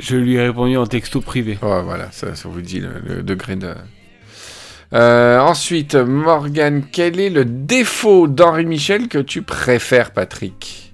Je 0.00 0.16
lui 0.16 0.34
ai 0.34 0.42
répondu 0.42 0.76
en 0.76 0.86
texto 0.86 1.20
privé. 1.20 1.58
Oh, 1.62 1.80
voilà, 1.84 2.08
ça, 2.10 2.34
ça 2.34 2.48
vous 2.48 2.60
dit 2.62 2.80
le, 2.80 2.90
le 3.06 3.22
degré 3.22 3.56
de. 3.56 3.74
Euh, 4.92 5.38
ensuite, 5.38 5.94
Morgan, 5.94 6.82
quel 6.90 7.20
est 7.20 7.30
le 7.30 7.44
défaut 7.44 8.26
d'Henri 8.26 8.66
Michel 8.66 9.06
que 9.08 9.18
tu 9.18 9.42
préfères, 9.42 10.10
Patrick? 10.12 10.92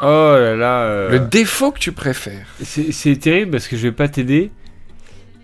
Oh 0.00 0.06
là 0.38 0.56
là. 0.56 0.82
euh, 0.84 1.10
Le 1.10 1.18
défaut 1.20 1.72
que 1.72 1.78
tu 1.78 1.92
préfères 1.92 2.46
C'est 2.62 3.16
terrible 3.20 3.50
parce 3.50 3.68
que 3.68 3.76
je 3.76 3.82
vais 3.82 3.92
pas 3.92 4.08
t'aider, 4.08 4.50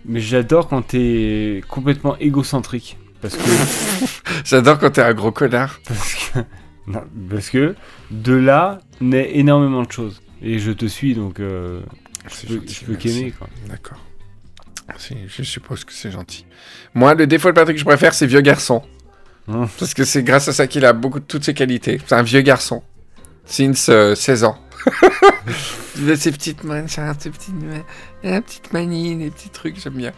mais 0.06 0.20
j'adore 0.20 0.68
quand 0.68 0.80
t'es 0.80 1.60
complètement 1.68 2.16
égocentrique. 2.18 2.96
Parce 3.20 3.36
que, 3.36 3.42
J'adore 4.46 4.78
quand 4.78 4.90
t'es 4.90 5.02
un 5.02 5.12
gros 5.12 5.32
connard. 5.32 5.78
parce 5.86 6.14
que, 6.14 6.38
non, 6.86 7.02
parce 7.28 7.50
que 7.50 7.74
de 8.10 8.32
là 8.34 8.78
naît 9.02 9.32
énormément 9.34 9.82
de 9.82 9.92
choses. 9.92 10.22
Et 10.42 10.58
je 10.58 10.72
te 10.72 10.86
suis 10.86 11.14
donc 11.14 11.40
euh, 11.40 11.80
je 12.28 12.46
peux, 12.46 12.54
gentil, 12.54 12.74
je 12.74 12.84
peux 12.84 12.92
merci. 12.92 13.08
qu'aimer 13.08 13.30
quoi. 13.32 13.48
D'accord. 13.68 13.98
Je 14.98 15.42
suppose 15.42 15.84
que 15.84 15.92
c'est 15.92 16.12
gentil. 16.12 16.46
Moi, 16.94 17.14
le 17.14 17.26
défaut 17.26 17.48
de 17.48 17.54
Patrick 17.54 17.76
que 17.76 17.80
je 17.80 17.84
préfère, 17.84 18.14
c'est 18.14 18.26
vieux 18.26 18.40
garçon. 18.40 18.82
Hum. 19.48 19.68
Parce 19.78 19.94
que 19.94 20.04
c'est 20.04 20.22
grâce 20.22 20.48
à 20.48 20.52
ça 20.52 20.66
qu'il 20.66 20.84
a 20.84 20.92
beaucoup 20.92 21.20
de 21.20 21.24
toutes 21.24 21.44
ses 21.44 21.54
qualités. 21.54 22.00
C'est 22.06 22.14
un 22.14 22.22
vieux 22.22 22.40
garçon. 22.40 22.82
Since 23.44 23.88
euh, 23.88 24.14
16 24.14 24.44
ans. 24.44 24.58
Il 25.98 26.10
a 26.10 26.16
ses 26.16 26.30
petites 26.30 26.62
mains, 26.62 26.86
ses 26.86 27.30
petites, 27.30 27.54
la 28.22 28.40
petite 28.40 28.72
manie, 28.72 29.16
des 29.16 29.30
petits 29.30 29.48
trucs, 29.50 29.80
j'aime 29.80 29.94
bien. 29.94 30.12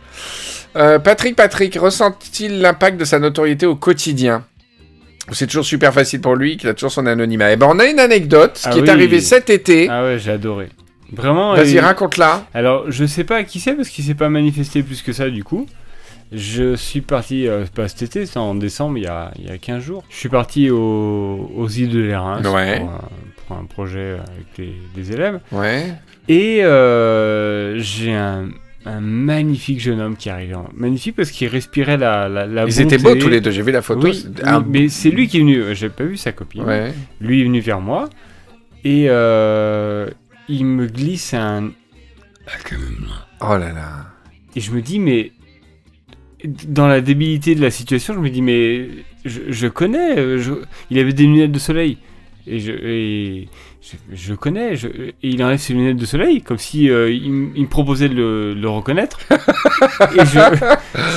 Euh, 0.76 0.98
Patrick, 0.98 1.36
Patrick, 1.36 1.74
ressent-il 1.76 2.60
l'impact 2.60 2.98
de 2.98 3.04
sa 3.04 3.18
notoriété 3.18 3.64
au 3.64 3.76
quotidien? 3.76 4.44
C'est 5.32 5.46
toujours 5.46 5.64
super 5.64 5.92
facile 5.92 6.20
pour 6.20 6.34
lui, 6.36 6.56
qu'il 6.56 6.68
a 6.68 6.74
toujours 6.74 6.92
son 6.92 7.06
anonymat. 7.06 7.52
Eh 7.52 7.56
ben, 7.56 7.66
on 7.70 7.78
a 7.78 7.86
une 7.86 7.98
anecdote 8.00 8.60
Ah 8.64 8.70
qui 8.70 8.78
est 8.80 8.88
arrivée 8.88 9.20
cet 9.20 9.50
été. 9.50 9.88
Ah 9.90 10.04
ouais, 10.04 10.18
j'ai 10.18 10.30
adoré. 10.32 10.68
Vraiment. 11.12 11.54
Vas-y, 11.54 11.76
et- 11.76 11.80
raconte-la. 11.80 12.46
Alors, 12.54 12.84
je 12.90 13.04
sais 13.06 13.24
pas 13.24 13.42
qui 13.44 13.60
c'est 13.60 13.74
parce 13.74 13.88
qu'il 13.88 14.04
s'est 14.04 14.14
pas 14.14 14.28
manifesté 14.28 14.82
plus 14.82 15.02
que 15.02 15.12
ça 15.12 15.30
du 15.30 15.44
coup. 15.44 15.66
Je 16.30 16.76
suis 16.76 17.00
parti, 17.00 17.48
euh, 17.48 17.64
pas 17.74 17.88
cet 17.88 18.02
été, 18.02 18.26
c'est 18.26 18.38
en 18.38 18.54
décembre, 18.54 18.98
il 18.98 19.04
y 19.04 19.06
a, 19.06 19.30
il 19.38 19.46
y 19.46 19.50
a 19.50 19.56
15 19.56 19.82
jours. 19.82 20.04
Je 20.10 20.16
suis 20.16 20.28
parti 20.28 20.68
au- 20.70 21.50
aux 21.56 21.68
îles 21.68 21.88
de 21.88 22.00
l'Érins 22.00 22.42
Ouais. 22.44 22.80
pour, 22.80 22.88
un- 22.90 23.00
pour 23.46 23.56
un 23.56 23.64
projet 23.64 24.16
avec 24.18 24.46
les, 24.58 24.74
les 24.94 25.12
élèves. 25.12 25.40
Ouais. 25.52 25.86
Et 26.28 26.62
euh, 26.62 27.78
j'ai 27.78 28.12
un, 28.12 28.48
un 28.86 29.00
magnifique 29.00 29.80
jeune 29.80 30.00
homme 30.00 30.16
qui 30.16 30.30
arrive. 30.30 30.56
Magnifique 30.74 31.16
parce 31.16 31.30
qu'il 31.30 31.48
respirait 31.48 31.96
la, 31.96 32.28
la, 32.28 32.46
la 32.46 32.64
Ils 32.64 32.80
étaient 32.80 32.98
beaux 32.98 33.14
tous 33.14 33.28
les 33.28 33.40
deux, 33.40 33.50
j'ai 33.50 33.62
vu 33.62 33.72
la 33.72 33.82
photo. 33.82 34.06
Oui, 34.06 34.14
c'est 34.14 34.28
oui, 34.28 34.48
un- 34.48 34.64
mais 34.66 34.88
c'est 34.88 35.10
lui 35.10 35.28
qui 35.28 35.38
est 35.38 35.40
venu. 35.40 35.62
J'ai 35.74 35.88
pas 35.88 36.04
vu 36.04 36.16
sa 36.16 36.32
copine. 36.32 36.62
Ouais. 36.62 36.92
Lui 37.20 37.40
est 37.40 37.44
venu 37.44 37.60
vers 37.60 37.80
moi 37.80 38.08
et 38.84 39.06
euh, 39.08 40.08
il 40.48 40.64
me 40.64 40.86
glisse 40.86 41.34
un. 41.34 41.70
Oh 43.40 43.56
là 43.56 43.72
là. 43.72 44.06
Et 44.56 44.60
je 44.60 44.72
me 44.72 44.80
dis, 44.80 44.98
mais 44.98 45.32
dans 46.66 46.86
la 46.86 47.00
débilité 47.00 47.54
de 47.54 47.60
la 47.60 47.70
situation, 47.70 48.14
je 48.14 48.20
me 48.20 48.30
dis, 48.30 48.42
mais 48.42 48.88
je, 49.24 49.40
je 49.48 49.66
connais. 49.66 50.18
euh, 50.18 50.38
je- 50.38 50.52
Il 50.90 50.98
avait 50.98 51.12
des 51.12 51.24
lunettes 51.24 51.52
de 51.52 51.58
soleil. 51.58 51.98
Et 52.50 52.60
je, 52.60 52.72
et 52.72 53.48
je, 53.82 53.96
je 54.14 54.34
connais. 54.34 54.74
je- 54.76 54.86
et 54.88 55.14
il 55.22 55.42
enlève 55.44 55.58
ses 55.58 55.74
lunettes 55.74 55.96
de 55.98 56.06
soleil, 56.06 56.40
comme 56.42 56.58
si 56.58 56.88
euh, 56.90 57.10
il, 57.10 57.26
m- 57.26 57.52
il 57.54 57.62
me 57.62 57.68
proposait 57.68 58.08
de 58.08 58.14
le, 58.14 58.54
le 58.54 58.68
reconnaître. 58.68 59.18
et 60.16 60.24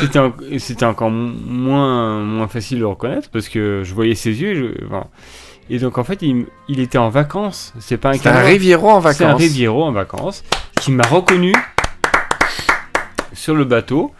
c'était, 0.01 0.19
en- 0.19 0.33
c'était 0.57 0.85
encore 0.85 1.09
moins, 1.11 2.21
moins 2.23 2.47
facile 2.47 2.77
de 2.77 2.81
le 2.83 2.87
reconnaître 2.87 3.29
parce 3.31 3.47
que 3.49 3.81
je 3.83 3.93
voyais 3.93 4.15
ses 4.15 4.41
yeux. 4.41 4.75
Et, 5.69 5.79
donc 5.79 5.97
en 5.97 6.03
fait, 6.03 6.21
il, 6.21 6.45
était 6.79 6.97
en 6.97 7.09
vacances. 7.09 7.73
C'est 7.79 7.97
pas 7.97 8.09
un 8.09 8.13
C'est 8.13 8.27
un. 8.27 8.43
Riviero 8.43 8.89
en 8.89 9.01
C'est 9.01 9.23
un 9.23 9.27
vacances. 9.29 9.41
Riviero 9.41 9.83
en 9.83 9.91
vacances 9.91 10.43
qui 10.81 10.91
m'a 10.91 11.07
reconnu 11.07 11.53
sur 13.33 13.55
le 13.55 13.63
bateau 13.63 14.11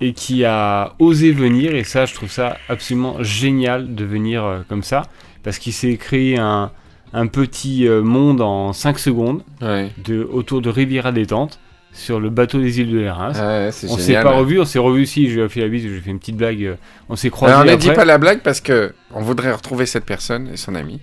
et 0.00 0.12
qui 0.12 0.44
a 0.44 0.94
osé 0.98 1.32
venir. 1.32 1.74
Et 1.74 1.84
ça, 1.84 2.04
je 2.06 2.14
trouve 2.14 2.30
ça 2.30 2.56
absolument 2.68 3.16
génial 3.22 3.94
de 3.94 4.04
venir 4.04 4.44
euh, 4.44 4.58
comme 4.68 4.82
ça 4.82 5.02
parce 5.42 5.58
qu'il 5.58 5.72
s'est 5.72 5.96
créé 5.96 6.38
un, 6.38 6.70
un 7.12 7.26
petit 7.26 7.86
euh, 7.88 8.02
monde 8.02 8.40
en 8.40 8.72
5 8.72 8.98
secondes 8.98 9.42
Ouais. 9.62 9.90
de, 10.04 10.22
autour 10.30 10.60
de 10.62 10.70
Riviera 10.70 11.12
Détente 11.12 11.58
sur 11.92 12.20
le 12.20 12.30
bateau 12.30 12.60
des 12.60 12.80
îles 12.80 12.90
de 12.90 12.98
l'Érins. 12.98 13.32
Ouais, 13.32 13.70
c'est 13.72 13.88
on 13.90 13.96
s'est 13.96 14.12
pas 14.14 14.32
revu, 14.32 14.60
on 14.60 14.64
s'est 14.64 14.78
revu 14.78 15.06
si 15.06 15.28
je 15.30 15.36
lui 15.40 15.46
ai 15.46 15.48
fait 15.48 15.60
la 15.60 15.68
bise, 15.68 15.82
je 15.84 15.88
lui 15.88 15.98
ai 15.98 16.00
fait 16.00 16.10
une 16.10 16.18
petite 16.18 16.36
blague. 16.36 16.62
euh, 16.64 16.74
On 17.08 17.16
s'est 17.16 17.30
croisés. 17.30 17.54
Alors, 17.54 17.64
ne 17.64 17.70
après. 17.72 17.88
dis 17.88 17.94
pas 17.94 18.04
la 18.04 18.18
blague 18.18 18.40
parce 18.42 18.60
que 18.60 18.92
on 19.12 19.20
voudrait 19.22 19.52
retrouver 19.52 19.86
cette 19.86 20.04
personne 20.04 20.48
et 20.52 20.56
son 20.56 20.74
ami. 20.74 21.00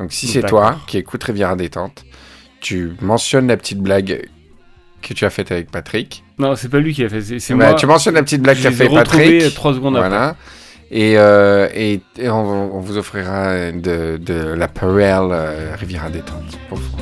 Donc 0.00 0.12
si 0.12 0.26
c'est 0.26 0.42
toi 0.42 0.76
qui 0.86 0.98
écoute 0.98 1.22
Riviera 1.22 1.54
Détente, 1.56 2.04
tu 2.60 2.92
mentionnes 3.00 3.46
la 3.48 3.56
petite 3.56 3.78
blague 3.80 4.26
que 5.02 5.14
tu 5.14 5.24
as 5.24 5.30
faite 5.30 5.52
avec 5.52 5.70
Patrick. 5.70 6.24
Non, 6.38 6.56
c'est 6.56 6.68
pas 6.70 6.80
lui 6.80 6.92
qui 6.92 7.02
l'a 7.02 7.08
fait, 7.08 7.20
c'est 7.38 7.54
Bah, 7.54 7.68
moi. 7.70 7.74
tu 7.74 7.86
mentionnes 7.86 8.14
la 8.14 8.22
petite 8.22 8.42
blague 8.42 8.60
qu'a 8.60 8.72
fait 8.72 8.88
Patrick. 8.88 9.54
trois 9.54 9.74
secondes 9.74 9.96
après. 9.96 10.34
Et, 10.90 11.14
euh, 11.16 11.68
et, 11.74 12.00
on, 12.30 12.78
vous 12.78 12.96
offrira 12.96 13.72
de, 13.72 14.18
de 14.18 14.54
la 14.54 14.68
Perel 14.68 15.28
euh, 15.32 15.74
Riviera 15.76 16.10
Détente 16.10 16.58
pour 16.68 16.78
vous. 16.78 16.96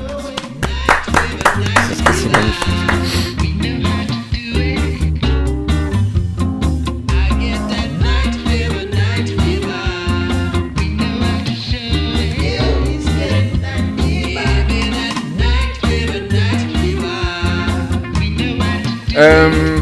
Euh, 19.17 19.79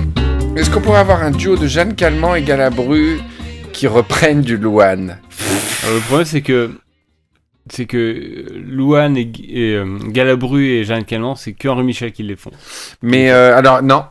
Est-ce 0.56 0.68
qu'on 0.68 0.80
pourrait 0.80 0.98
avoir 0.98 1.22
un 1.22 1.30
duo 1.30 1.56
de 1.56 1.66
Jeanne 1.66 1.94
Calment 1.94 2.34
et 2.34 2.42
Galabru 2.42 3.20
qui 3.82 3.88
reprennent 3.88 4.42
du 4.42 4.56
Louane 4.58 5.18
Euh, 5.84 5.94
le 5.96 6.00
problème, 6.02 6.24
c'est 6.24 6.40
que 6.40 6.70
c'est 7.68 7.86
que 7.86 8.44
Louane 8.64 9.16
et, 9.16 9.32
euh, 9.74 9.98
Galabru 10.06 10.66
et 10.68 10.84
Jeanne 10.84 11.04
Calment, 11.04 11.34
c'est 11.34 11.52
que 11.52 11.66
Henri 11.66 11.82
Michel 11.82 12.12
qui 12.12 12.22
les 12.22 12.36
font. 12.36 12.52
Mais 13.02 13.32
euh, 13.32 13.56
alors, 13.58 13.82
non. 13.82 14.04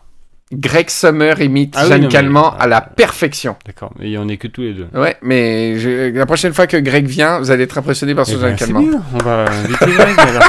Greg 0.52 0.90
Summer 0.90 1.40
imite 1.40 1.76
Ah 1.78 1.84
oui, 1.84 1.90
Jeanne 1.90 2.02
mais- 2.02 2.08
Calment 2.10 2.54
à 2.58 2.68
la 2.68 2.82
perfection. 2.82 3.56
D'accord, 3.66 3.94
mais 3.98 4.08
il 4.08 4.12
y 4.12 4.18
en 4.18 4.28
est 4.28 4.36
que 4.36 4.50
tous 4.50 4.60
les 4.64 4.74
deux. 4.74 4.88
Ouais, 4.94 5.16
mais 5.22 5.80
je- 5.80 6.12
la 6.14 6.26
prochaine 6.26 6.54
fois 6.54 6.68
que 6.68 6.76
Greg 6.76 7.06
vient, 7.08 7.40
vous 7.40 7.50
allez 7.50 7.64
être 7.64 7.78
impressionné 7.78 8.14
par 8.14 8.26
ce 8.26 8.34
Eh 8.36 8.40
Jeanne 8.42 8.50
ben, 8.50 8.58
c'est 8.58 8.66
Calment. 8.66 8.82
bien, 8.82 9.02
on 9.14 9.18
va 9.20 9.46
inviter 9.50 9.86
Greg 9.86 10.20
alors. 10.20 10.44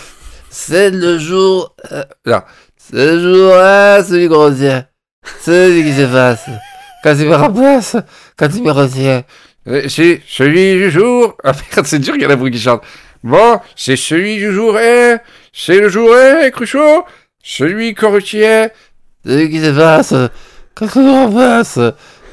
C'est 0.48 0.90
le 0.90 1.18
jour. 1.18 1.74
euh, 1.92 2.02
Non. 2.24 2.40
C'est 2.78 2.96
le 2.96 3.20
jour, 3.20 3.52
ah, 3.54 4.02
celui 4.02 4.26
grossier. 4.28 4.78
Celui 5.42 5.84
qui 5.84 5.92
s'efface. 5.92 6.46
Quand 6.46 6.77
il 7.14 8.62
me 8.62 8.70
retient. 8.70 9.22
Euh, 9.66 9.88
C'est 9.88 10.22
celui 10.26 10.74
du 10.74 10.90
jour. 10.90 11.36
Ah 11.44 11.52
merde, 11.52 11.86
c'est 11.86 11.98
dur, 11.98 12.16
Galabru 12.16 12.50
qui 12.50 12.58
chante. 12.58 12.82
Bon, 13.22 13.60
c'est 13.76 13.96
celui 13.96 14.36
du 14.36 14.52
jour, 14.52 14.78
eh 14.78 15.16
C'est 15.52 15.80
le 15.80 15.88
jour, 15.88 16.10
eh, 16.16 16.50
Cruchot 16.50 17.04
Celui 17.42 17.94
qu'on 17.94 18.12
retient. 18.12 18.68
Celui 19.24 19.50
qui 19.50 19.60
s'efface. 19.60 20.14
Quand 20.74 20.86
il 20.94 21.02
me 21.02 21.10
remplace. 21.10 21.78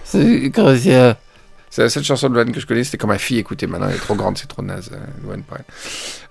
Celui 0.04 0.52
qui 0.52 0.62
retient. 0.62 1.18
C'est 1.70 1.82
la 1.82 1.90
seule 1.90 2.04
chanson 2.04 2.30
de 2.30 2.36
Loane 2.36 2.54
que 2.54 2.60
je 2.62 2.66
connais, 2.66 2.84
c'était 2.86 2.98
quand 2.98 3.08
ma 3.08 3.18
fille 3.18 3.40
écoutait. 3.40 3.68
Maintenant, 3.68 3.90
elle 3.90 3.96
est 3.96 4.00
trop 4.00 4.16
grande, 4.16 4.38
c'est 4.38 4.48
trop 4.48 4.62
naze, 4.62 4.92
euh, 4.94 4.98
Loane, 5.26 5.44
pareil. 5.44 5.66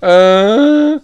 Euh... 0.02 0.98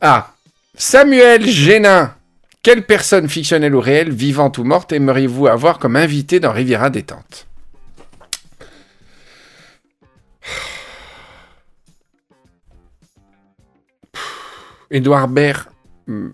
Ah, 0.00 0.32
Samuel 0.74 1.46
Génin. 1.46 2.14
Quelle 2.62 2.86
personne 2.86 3.28
fictionnelle 3.28 3.74
ou 3.74 3.80
réelle, 3.80 4.10
vivante 4.12 4.56
ou 4.58 4.64
morte, 4.64 4.92
aimeriez-vous 4.92 5.48
avoir 5.48 5.78
comme 5.78 5.96
invité 5.96 6.38
dans 6.40 6.52
Riviera 6.52 6.90
Détente? 6.90 7.46
Édouard 14.90 15.28
Baird 15.28 15.64
hmm, 16.06 16.28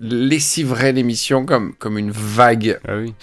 lessiverait 0.00 0.92
l'émission 0.92 1.44
comme, 1.46 1.74
comme 1.74 1.98
une 1.98 2.10
vague 2.10 2.78
Ah 2.86 2.96
oui. 2.98 3.14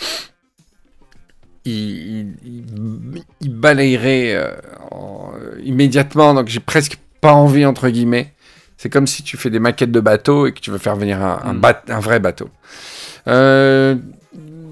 il, 1.66 1.74
il- 1.74 2.36
il- 2.44 3.24
il 3.42 3.54
balayerait 3.54 4.36
euh, 4.36 4.52
en- 4.92 5.32
euh, 5.36 5.60
immédiatement, 5.64 6.34
donc 6.34 6.48
j'ai 6.48 6.60
presque 6.60 6.98
pas 7.22 7.34
envie, 7.34 7.66
entre 7.66 7.90
guillemets. 7.90 8.34
C'est 8.78 8.90
comme 8.90 9.08
si 9.08 9.24
tu 9.24 9.38
fais 9.38 9.50
des 9.50 9.60
maquettes 9.60 9.92
de 9.92 10.00
bateaux 10.00 10.48
et 10.48 10.52
que 10.54 10.60
tu 10.60 10.70
veux 10.72 10.78
faire 10.78 10.96
venir 10.96 11.22
un, 11.24 11.40
un 11.44 11.54
Mm. 11.54 11.60
bat- 11.60 11.84
un 11.90 12.00
vrai 12.00 12.20
bateau. 12.20 12.50
Euh, 13.28 13.96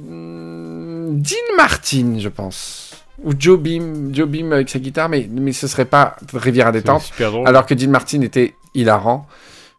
Dean 0.06 1.56
Martin, 1.58 2.16
je 2.20 2.30
pense. 2.30 2.92
Ou 3.24 3.32
Joe 3.38 3.60
Beam, 3.60 4.14
Joe 4.14 4.28
Beam 4.28 4.52
avec 4.52 4.70
sa 4.70 4.80
guitare, 4.80 5.08
mais, 5.10 5.28
mais 5.32 5.54
ce 5.54 5.68
serait 5.68 5.86
pas 5.86 6.16
Riviera 6.34 6.72
C'est 6.72 6.80
Détente. 6.80 7.12
Alors 7.46 7.66
que 7.66 7.74
Dean 7.74 7.90
Martin 7.90 8.22
était 8.22 8.54
hilarant 8.74 9.28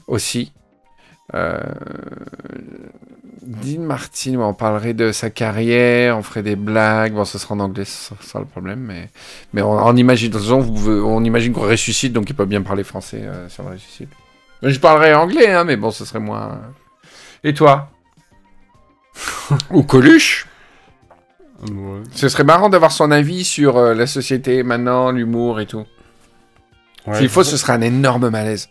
aussi. 0.06 0.52
Euh, 1.34 1.58
Dean 3.42 3.80
Martin, 3.82 4.36
on 4.40 4.54
parlerait 4.54 4.94
de 4.94 5.12
sa 5.12 5.30
carrière, 5.30 6.18
on 6.18 6.22
ferait 6.22 6.42
des 6.42 6.56
blagues. 6.56 7.12
Bon, 7.14 7.24
ce 7.24 7.38
sera 7.38 7.54
en 7.54 7.60
anglais, 7.60 7.84
c'est 7.86 8.14
ça 8.22 8.38
le 8.38 8.44
problème. 8.44 8.80
Mais, 8.80 9.10
mais 9.52 9.62
on, 9.62 9.70
on 9.72 9.96
imagine, 9.96 10.28
de 10.28 10.34
toute 10.34 10.42
façon, 10.42 10.60
vous 10.60 10.72
pouvez- 10.72 11.00
on 11.00 11.22
imagine 11.24 11.52
qu'on 11.52 11.62
ressuscite, 11.68 12.12
donc 12.12 12.28
il 12.30 12.34
peut 12.34 12.44
bien 12.46 12.62
parler 12.62 12.84
français 12.84 13.22
euh, 13.22 13.48
si 13.48 13.60
on 13.60 13.64
ressuscite. 13.70 14.10
Je 14.62 14.78
parlerai 14.78 15.14
anglais, 15.14 15.50
hein, 15.52 15.64
mais 15.64 15.76
bon, 15.76 15.90
ce 15.90 16.04
serait 16.04 16.20
moins. 16.20 16.60
Et 17.42 17.52
toi? 17.54 17.90
Ou 19.70 19.82
Coluche? 19.82 20.46
Ouais. 21.62 22.02
Ce 22.12 22.28
serait 22.28 22.44
marrant 22.44 22.68
d'avoir 22.68 22.92
son 22.92 23.10
avis 23.10 23.44
sur 23.44 23.76
euh, 23.76 23.94
la 23.94 24.06
société 24.06 24.62
maintenant, 24.62 25.10
l'humour 25.10 25.60
et 25.60 25.66
tout. 25.66 25.84
Ouais, 27.06 27.18
S'il 27.18 27.28
faut, 27.28 27.44
ce 27.44 27.56
serait 27.58 27.74
un 27.74 27.80
énorme 27.82 28.30
malaise. 28.30 28.68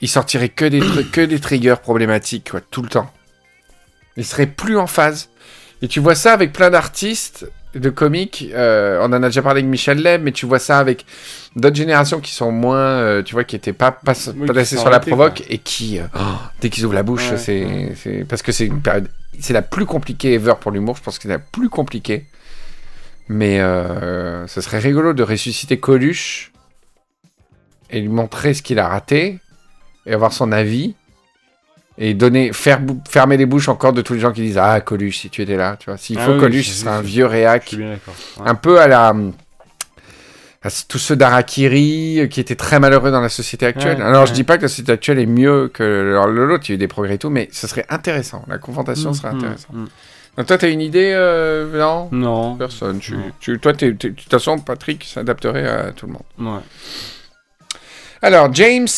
Il 0.00 0.08
sortirait 0.08 0.48
que 0.48 0.64
des, 0.64 0.80
que 1.12 1.20
des 1.20 1.38
triggers 1.40 1.76
problématiques, 1.80 2.50
quoi, 2.50 2.60
tout 2.60 2.82
le 2.82 2.88
temps. 2.88 3.10
Il 4.16 4.24
serait 4.24 4.46
plus 4.46 4.76
en 4.78 4.86
phase. 4.86 5.28
Et 5.82 5.88
tu 5.88 6.00
vois 6.00 6.14
ça 6.14 6.32
avec 6.32 6.52
plein 6.52 6.70
d'artistes, 6.70 7.46
de 7.74 7.88
comiques. 7.90 8.48
euh, 8.52 8.98
on 9.02 9.06
en 9.12 9.22
a 9.22 9.26
déjà 9.26 9.42
parlé 9.42 9.60
avec 9.60 9.70
Michel 9.70 10.02
Leb, 10.02 10.22
mais 10.22 10.32
tu 10.32 10.44
vois 10.46 10.58
ça 10.58 10.78
avec 10.78 11.04
d'autres 11.56 11.76
générations 11.76 12.20
qui 12.20 12.32
sont 12.32 12.50
moins, 12.50 12.76
euh, 12.78 13.22
tu 13.22 13.34
vois, 13.34 13.44
qui 13.44 13.56
étaient 13.56 13.72
pas, 13.72 13.92
pas, 13.92 14.12
Oui, 14.36 14.66
sont 14.66 14.76
sur 14.78 14.90
la 14.90 15.00
provoque 15.00 15.42
et 15.48 15.58
qui, 15.58 15.98
euh, 15.98 16.04
oh, 16.18 16.20
dès 16.60 16.68
qu'ils 16.70 16.84
ouvrent 16.84 16.94
la 16.94 17.02
bouche, 17.02 17.30
Ouais, 17.30 17.38
c'est, 17.38 17.64
ouais. 18.06 18.24
parce 18.28 18.42
que 18.42 18.52
c'est 18.52 18.66
une 18.66 18.82
période, 18.82 19.08
c'est 19.38 19.52
la 19.52 19.62
plus 19.62 19.86
compliquée 19.86 20.34
ever 20.34 20.54
pour 20.60 20.70
l'humour. 20.70 20.96
Je 20.96 21.02
pense 21.02 21.16
que 21.18 21.22
c'est 21.22 21.28
la 21.28 21.38
plus 21.38 21.68
compliquée. 21.68 22.26
Mais 23.28 23.60
euh, 23.60 24.46
ce 24.48 24.60
serait 24.60 24.80
rigolo 24.80 25.12
de 25.12 25.22
ressusciter 25.22 25.78
Coluche 25.78 26.52
et 27.88 28.00
lui 28.00 28.08
montrer 28.08 28.54
ce 28.54 28.62
qu'il 28.62 28.78
a 28.80 28.88
raté 28.88 29.38
et 30.06 30.12
avoir 30.12 30.32
son 30.32 30.52
avis 30.52 30.94
et 31.98 32.14
donner 32.14 32.52
faire 32.52 32.80
fermer 33.08 33.36
les 33.36 33.46
bouches 33.46 33.68
encore 33.68 33.92
de 33.92 34.00
tous 34.02 34.14
les 34.14 34.20
gens 34.20 34.32
qui 34.32 34.40
disent 34.42 34.58
ah 34.58 34.80
Coluche 34.80 35.18
si 35.18 35.30
tu 35.30 35.42
étais 35.42 35.56
là 35.56 35.76
tu 35.78 35.90
vois 35.90 35.98
s'il 35.98 36.18
Ah 36.18 36.24
faut 36.26 36.32
oui, 36.34 36.38
Coluche 36.40 36.66
je- 36.66 36.70
ce 36.72 36.80
serait 36.80 36.90
un 36.90 37.02
je- 37.02 37.06
vieux 37.06 37.24
Je 37.24 37.30
réac. 37.30 37.74
Ouais. 37.78 37.98
un 38.44 38.54
peu 38.54 38.80
à 38.80 38.86
la 38.88 39.14
à 40.62 40.68
tous 40.88 40.98
ceux 40.98 41.16
d'Arakiri 41.16 42.20
euh, 42.20 42.26
qui 42.26 42.38
étaient 42.40 42.54
très 42.54 42.78
malheureux 42.80 43.10
dans 43.10 43.20
la 43.22 43.30
société 43.30 43.64
actuelle. 43.64 43.96
Ouais, 43.96 44.04
Alors 44.04 44.26
je 44.26 44.32
ouais. 44.32 44.36
dis 44.36 44.44
pas 44.44 44.58
que 44.58 44.62
la 44.62 44.68
société 44.68 44.92
actuelle 44.92 45.18
est 45.18 45.24
mieux 45.26 45.70
que 45.72 46.14
l'autre, 46.28 46.64
il 46.68 46.72
y 46.72 46.72
a 46.72 46.74
eu 46.74 46.78
des 46.78 46.86
progrès 46.88 47.14
et 47.14 47.18
tout, 47.18 47.30
mais 47.30 47.48
ce 47.50 47.66
serait 47.66 47.86
intéressant. 47.88 48.44
La 48.46 48.58
confrontation 48.58 49.10
Mm, 49.10 49.14
serait 49.14 49.32
mm, 49.32 49.36
intéressante. 49.36 49.72
mm. 49.74 49.86
Donc 50.36 50.46
toi, 50.46 50.58
t'as 50.58 50.68
une 50.70 50.82
idée 50.82 51.12
euh, 51.14 51.78
Non 51.78 52.08
Non. 52.12 52.56
Personne. 52.56 52.98
Tu, 52.98 53.14
Non. 53.16 53.22
tu- 53.40 53.58
toi, 53.58 53.72
de 53.72 53.90
toute 53.92 54.30
façon, 54.30 54.58
Patrick 54.58 55.04
s'adapterait 55.04 55.66
à 55.66 55.92
tout 55.92 56.06
le 56.06 56.12
monde. 56.12 56.54
Ouais. 56.54 56.60
Alors, 58.22 58.52
James, 58.52 58.88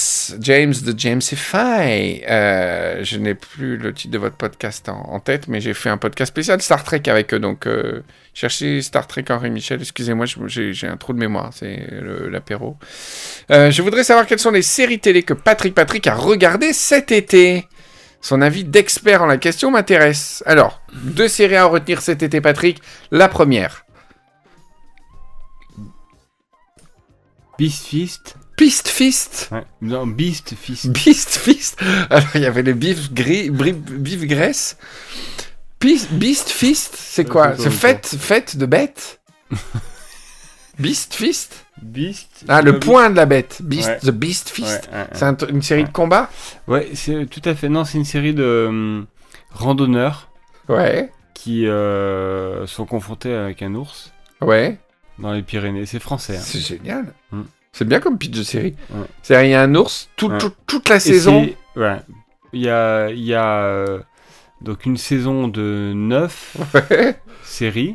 James 0.41 0.75
de 0.85 0.99
Jamesify. 0.99 2.23
Euh, 2.29 3.05
je 3.05 3.19
n'ai 3.19 3.35
plus 3.37 3.77
le 3.77 3.95
titre 3.95 4.13
de 4.13 4.19
votre 4.19 4.35
podcast 4.35 4.89
en, 4.89 5.21
tête, 5.21 5.47
mais 5.47 5.61
j'ai 5.61 5.75
fait 5.75 5.91
un 5.91 5.97
podcast 5.97 6.31
spécial 6.31 6.61
Star 6.61 6.83
Trek 6.83 7.03
avec 7.07 7.33
eux. 7.33 7.39
Donc, 7.39 7.69
euh, 7.69 8.03
cherchez 8.35 8.83
Star 8.83 9.07
Trek 9.07 9.27
Henri 9.31 9.51
Michel. 9.51 9.81
Excusez-moi, 9.81 10.27
j'ai 10.47 10.89
un 10.89 10.97
trou 10.97 11.13
de 11.13 11.21
mémoire. 11.21 11.51
C'est 11.55 11.87
l'apéro. 12.31 12.77
Euh, 13.53 13.71
je 13.71 13.81
voudrais 13.83 14.03
savoir 14.03 14.27
quelles 14.27 14.41
sont 14.41 14.51
les 14.51 14.63
séries 14.63 14.99
télé 14.99 15.23
que 15.23 15.35
Patrick 15.35 15.73
Patrick 15.73 16.05
a 16.09 16.15
regardées 16.15 16.73
cet 16.73 17.13
été. 17.13 17.69
Son 18.21 18.43
avis 18.43 18.65
d'expert 18.65 19.23
en 19.23 19.27
la 19.27 19.37
question 19.37 19.71
m'intéresse. 19.71 20.43
Alors, 20.47 20.83
deux 20.93 21.29
séries 21.29 21.57
à 21.57 21.67
retenir 21.67 22.03
cet 22.03 22.25
été, 22.25 22.41
Patrick. 22.41 22.81
La 23.13 23.29
première, 23.29 23.85
Beast 27.57 27.87
Fist. 27.87 28.37
Beast 28.57 28.89
Fist. 28.89 29.49
Ouais. 29.53 29.65
Non, 29.81 30.07
Beast 30.07 30.55
Fist. 30.55 30.89
Beast 30.91 31.31
Fist. 31.37 31.81
Alors, 32.11 32.29
il 32.35 32.43
y 32.43 32.47
avait 32.47 32.63
le 32.63 32.75
beef, 32.75 33.13
gris, 33.13 33.51
beef 33.51 34.25
graisse. 34.27 34.77
Beast, 35.81 36.13
Beast 36.13 36.51
Fist, 36.51 36.95
c'est 36.97 37.25
quoi? 37.25 37.57
C'est 37.59 37.71
fête, 37.71 38.07
fête 38.07 38.57
de 38.57 38.67
bête? 38.67 39.21
Beast 40.79 41.15
Fist? 41.15 41.67
Beast. 41.83 42.45
Ah, 42.49 42.63
le 42.63 42.75
euh, 42.75 42.79
point 42.79 43.11
de 43.11 43.17
la 43.17 43.27
bête. 43.27 43.59
Beast, 43.63 43.89
Ouais. 43.89 43.99
The 43.99 44.11
Beast 44.11 44.49
Fist. 44.51 44.89
ouais. 44.93 45.07
C'est 45.13 45.25
un- 45.25 45.37
une 45.49 45.63
série 45.63 45.85
de 45.85 45.91
combats? 45.91 46.31
Ouais, 46.69 46.91
c'est 46.95 47.27
tout 47.27 47.43
à 47.45 47.55
fait. 47.55 47.69
Non, 47.69 47.85
c'est 47.85 47.99
une 47.99 48.05
série 48.05 48.33
de 48.35 48.67
hum, 48.69 49.07
randonneurs 49.51 50.31
Ouais, 50.69 51.11
qui 51.35 51.67
euh, 51.67 52.67
sont 52.69 52.87
confrontés 52.87 53.35
avec 53.35 53.63
un 53.63 53.75
ours 53.75 54.13
ouais. 54.41 54.79
dans 55.19 55.33
les 55.33 55.43
Pyrénées. 55.43 55.85
C'est 55.87 55.99
français. 55.99 56.37
hein. 56.37 56.43
C'est 56.43 56.61
génial. 56.61 57.13
Mm. 57.33 57.43
C'est 57.75 57.87
bien 57.89 58.01
comme 58.01 58.19
pitch 58.19 58.37
de 58.37 58.43
série. 58.43 58.75
Ouais. 58.91 59.07
C'est-à-dire, 59.23 59.47
il 59.49 59.51
y 59.51 59.55
a 59.55 59.63
un 59.63 59.75
ours 59.75 60.09
tout- 60.17 60.29
Ouais. 60.29 60.39
tout- 60.39 60.53
toute 60.67 60.89
la 60.91 60.97
Et 60.97 61.01
saison. 61.01 61.49
Ouais. 61.75 61.97
Il 62.53 62.61
y 62.61 62.69
a, 62.69 63.09
il 63.11 63.25
y 63.25 63.33
a 63.35 63.63
euh, 63.65 64.01
donc 64.61 64.85
une 64.85 64.99
saison 64.99 65.49
de 65.49 65.93
9 65.95 66.57
Ouais. 66.75 67.17
séries. 67.45 67.95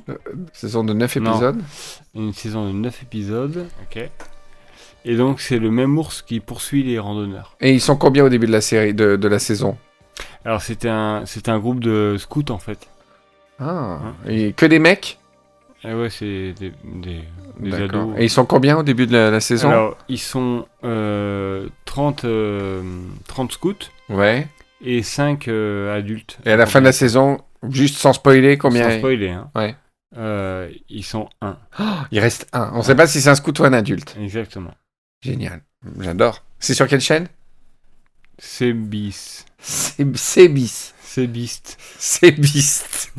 Saison 0.54 0.84
de 0.84 0.94
9 0.94 1.16
Non. 1.18 1.32
épisodes. 1.32 1.62
Une 2.16 2.34
saison 2.34 2.66
de 2.68 2.72
9 2.74 3.04
épisodes. 3.04 3.68
Ok. 3.84 4.10
Et 5.06 5.16
donc, 5.16 5.40
c'est 5.40 5.60
le 5.60 5.70
même 5.70 5.96
ours 5.98 6.24
qui 6.24 6.40
poursuit 6.40 6.84
les 6.84 6.98
randonneurs. 6.98 7.56
Et 7.62 7.72
ils 7.72 7.80
sont 7.82 7.96
combien 7.96 8.24
au 8.26 8.30
début 8.30 8.48
de 8.48 8.52
la 8.52 8.62
série, 8.62 8.96
de, 8.96 9.16
de 9.16 9.28
la 9.28 9.38
saison? 9.40 9.78
Alors, 10.44 10.64
c'était 10.64 10.90
un, 10.90 11.24
c'était 11.28 11.52
un 11.52 11.60
groupe 11.60 11.80
de 11.82 12.16
scouts 12.18 12.50
en 12.50 12.58
fait. 12.58 12.88
Ah, 13.60 14.00
et 14.28 14.54
que 14.54 14.66
des 14.66 14.80
mecs? 14.80 15.20
Et 15.84 15.94
ouais, 15.94 16.10
c'est 16.10 16.54
des, 16.54 16.74
des, 16.84 17.74
ados. 17.74 18.16
Et 18.18 18.24
ils 18.26 18.30
sont 18.30 18.46
combien 18.46 18.78
au 18.78 18.84
début 18.84 19.06
de 19.08 19.14
la, 19.14 19.30
la 19.32 19.40
saison? 19.40 19.70
Alors, 19.70 19.98
ils 20.10 20.20
sont 20.20 20.66
euh, 20.84 21.68
30, 21.86 22.26
euh, 22.26 22.82
30 23.28 23.52
scouts 23.52 23.76
Ouais. 24.10 24.48
et 24.82 25.04
5 25.04 25.48
adultes. 25.48 26.40
Et 26.46 26.52
à 26.52 26.56
la 26.58 26.66
fin 26.66 26.80
de 26.80 26.86
la 26.86 26.92
saison, 26.92 27.42
juste 27.70 27.98
sans 27.98 28.14
spoiler, 28.14 28.58
combien 28.58 28.90
Sans 28.90 28.98
spoiler, 28.98 29.30
hein. 29.30 29.52
Ouais. 29.56 29.76
Euh, 30.18 30.70
ils 30.90 31.04
sont 31.04 31.30
1. 31.42 31.58
Il 32.12 32.20
reste 32.20 32.48
un. 32.54 32.72
On 32.74 32.82
sait 32.82 32.96
pas 32.96 33.08
si 33.08 33.22
c'est 33.22 33.30
un 33.30 33.36
scout 33.36 33.60
ou 33.60 33.66
un 33.66 33.74
adulte. 33.74 34.16
Exactement. 34.20 34.74
Génial. 35.22 35.62
J'adore. 36.00 36.44
C'est 36.60 36.74
sur 36.74 36.88
quelle 36.88 37.02
chaîne? 37.02 37.28
C'est 38.40 38.74
bis. 38.74 39.46
C'est 39.60 40.06
bis. 40.48 40.94
C'est 41.02 41.28
beast. 41.28 41.78
C'est 41.98 42.32
Beast. 42.32 43.12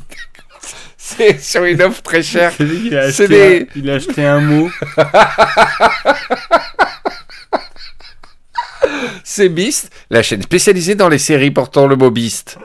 C'est 1.16 1.40
sur 1.40 1.64
une 1.64 1.80
offre 1.82 2.02
très 2.02 2.22
chère. 2.22 2.52
C'est 2.56 2.64
lui 2.64 2.88
qui 2.88 2.96
a 2.96 3.00
acheté, 3.02 3.28
des- 3.28 3.61
un, 3.62 3.66
il 3.76 3.90
a 3.90 3.94
acheté 3.94 4.24
un 4.24 4.40
mot. 4.40 4.70
C'est 9.24 9.48
Beast, 9.48 9.90
la 10.11 10.22
chaîne 10.22 10.42
spécialisée 10.42 10.94
dans 10.94 11.09
les 11.09 11.18
séries 11.18 11.50
portant 11.50 11.86
le 11.86 11.96
mot 11.96 12.11
Beast. 12.11 12.59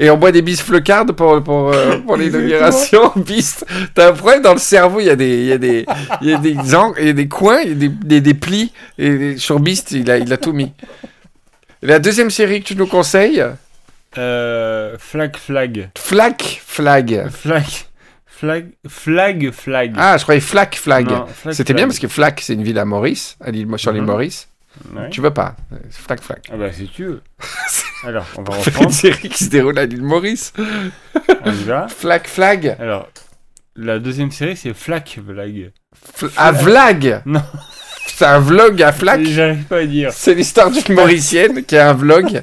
Et 0.00 0.10
on 0.10 0.16
boit 0.16 0.32
des 0.32 0.42
bis 0.42 0.60
flecardes 0.62 1.12
pour, 1.12 1.42
pour, 1.42 1.72
euh, 1.72 1.98
pour 1.98 2.16
l'inauguration. 2.18 3.12
Beast. 3.16 3.66
T'as 3.94 4.10
un 4.10 4.12
problème 4.12 4.42
dans 4.42 4.52
le 4.52 4.58
cerveau, 4.60 5.00
il 5.00 5.06
y 5.06 5.10
a 5.10 5.16
des, 5.16 5.38
il 5.40 5.46
y 5.46 5.52
a 5.52 5.58
des, 5.58 5.86
il 6.22 6.30
y 6.30 6.34
a 6.34 6.38
des, 6.38 6.54
ang- 6.74 6.94
il 7.00 7.06
y 7.06 7.10
a 7.10 7.12
des 7.12 7.28
coins, 7.28 7.60
il 7.62 7.68
y 7.70 7.72
a 7.72 7.74
des, 7.74 7.88
des, 7.88 8.20
des 8.20 8.34
plis. 8.34 8.72
Et 8.98 9.36
sur 9.36 9.58
Beast, 9.60 9.90
il 9.92 10.10
a, 10.10 10.18
il 10.18 10.32
a 10.32 10.36
tout 10.36 10.52
mis. 10.52 10.72
La 11.82 11.98
deuxième 11.98 12.30
série 12.30 12.60
que 12.62 12.66
tu 12.68 12.76
nous 12.76 12.86
conseilles, 12.86 13.44
Euh, 14.16 14.96
flag, 14.98 15.36
flag. 15.36 15.90
Flac 15.98 16.62
Flag. 16.64 17.28
Flag. 17.30 17.64
Flag. 18.26 18.66
Flag, 18.88 19.50
flag. 19.50 19.92
Ah, 19.96 20.16
je 20.16 20.22
croyais 20.22 20.40
Flac 20.40 20.76
Flag. 20.76 21.08
C'était 21.52 21.74
bien 21.74 21.86
parce 21.86 21.98
que 21.98 22.08
Flac, 22.08 22.40
c'est 22.40 22.54
une 22.54 22.62
ville 22.62 22.78
à 22.78 22.84
Maurice, 22.84 23.36
à 23.40 23.50
l'île- 23.50 23.66
sur 23.76 23.92
l'île 23.92 24.02
Mhm. 24.02 24.06
Maurice. 24.08 24.48
Ouais. 24.94 25.10
Tu 25.10 25.20
veux 25.20 25.32
pas 25.32 25.56
Flac 25.90 26.22
Flag. 26.22 26.38
Ah 26.52 26.56
bah, 26.56 26.72
si 26.72 26.86
tu 26.88 27.04
veux. 27.04 27.22
Alors, 28.04 28.24
on 28.36 28.42
va 28.44 28.52
fait 28.54 28.70
une 28.70 28.76
reprendre. 28.76 28.92
série 28.92 29.28
qui 29.28 29.44
se 29.44 29.50
déroule 29.50 29.76
à 29.78 29.86
l'île 29.86 30.02
Maurice. 30.04 30.52
On 31.44 31.50
y 31.50 31.64
va. 31.64 31.88
Flac 31.88 32.28
Flag. 32.28 32.76
Alors, 32.78 33.08
la 33.74 33.98
deuxième 33.98 34.30
série, 34.30 34.56
c'est 34.56 34.72
Flac, 34.74 35.18
flag. 35.26 35.72
Fl- 36.16 36.30
à 36.36 36.52
Vlag 36.52 37.22
Non. 37.26 37.42
C'est 38.06 38.24
un 38.24 38.38
vlog 38.40 38.80
à 38.82 38.92
Flac 38.92 39.24
J'arrive 39.24 39.64
pas 39.64 39.78
à 39.78 39.84
dire. 39.86 40.12
C'est 40.12 40.34
l'histoire 40.34 40.70
d'une 40.70 40.94
Mauricienne 40.94 41.64
qui 41.64 41.76
a 41.76 41.90
un 41.90 41.94
vlog. 41.94 42.42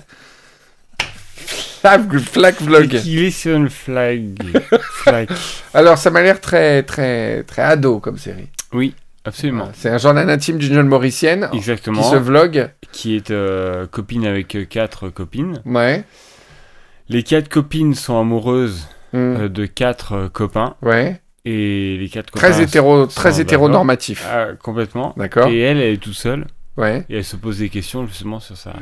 Flac 2.20 2.62
Vlog. 2.62 2.90
Qu'il 2.90 3.24
est 3.24 3.32
sur 3.32 3.56
une 3.56 3.70
flag. 3.70 4.40
flag. 4.82 5.30
Alors, 5.74 5.98
ça 5.98 6.10
m'a 6.10 6.22
l'air 6.22 6.42
très, 6.42 6.84
très, 6.84 7.44
très 7.44 7.62
ado 7.62 8.00
comme 8.00 8.18
série. 8.18 8.48
Oui, 8.74 8.94
absolument. 9.24 9.70
C'est 9.74 9.90
un 9.90 9.98
journal 9.98 10.30
intime 10.30 10.58
d'une 10.58 10.74
jeune 10.74 10.88
Mauricienne 10.88 11.50
Exactement. 11.54 12.02
qui 12.02 12.10
se 12.10 12.16
vlog. 12.16 12.70
Qui 12.92 13.16
est 13.16 13.32
euh, 13.32 13.88
copine 13.88 14.26
avec 14.26 14.56
euh, 14.56 14.66
quatre 14.66 15.10
copines. 15.10 15.62
Ouais. 15.66 16.04
Les 17.10 17.24
quatre 17.24 17.50
copines 17.50 17.94
sont 17.96 18.20
amoureuses 18.20 18.88
Mm. 19.14 19.18
euh, 19.18 19.50
de 19.50 19.66
quatre 19.66 20.14
euh, 20.14 20.28
copains. 20.30 20.76
Ouais. 20.82 21.22
Et 21.46 21.96
les 21.98 22.10
quatre 22.10 22.32
copains. 22.32 22.50
Très, 22.52 22.62
hétéro, 22.62 23.06
très 23.06 23.40
hétéronormatif. 23.40 24.26
Ah, 24.30 24.48
complètement. 24.62 25.14
D'accord. 25.16 25.48
Et 25.48 25.60
elle, 25.60 25.78
elle 25.78 25.94
est 25.94 25.98
toute 25.98 26.16
seule. 26.16 26.48
Ouais. 26.76 27.06
Et 27.08 27.18
elle 27.18 27.24
se 27.24 27.36
pose 27.38 27.60
des 27.60 27.70
questions 27.70 28.06
justement 28.08 28.40
sur 28.42 28.58
ça. 28.58 28.74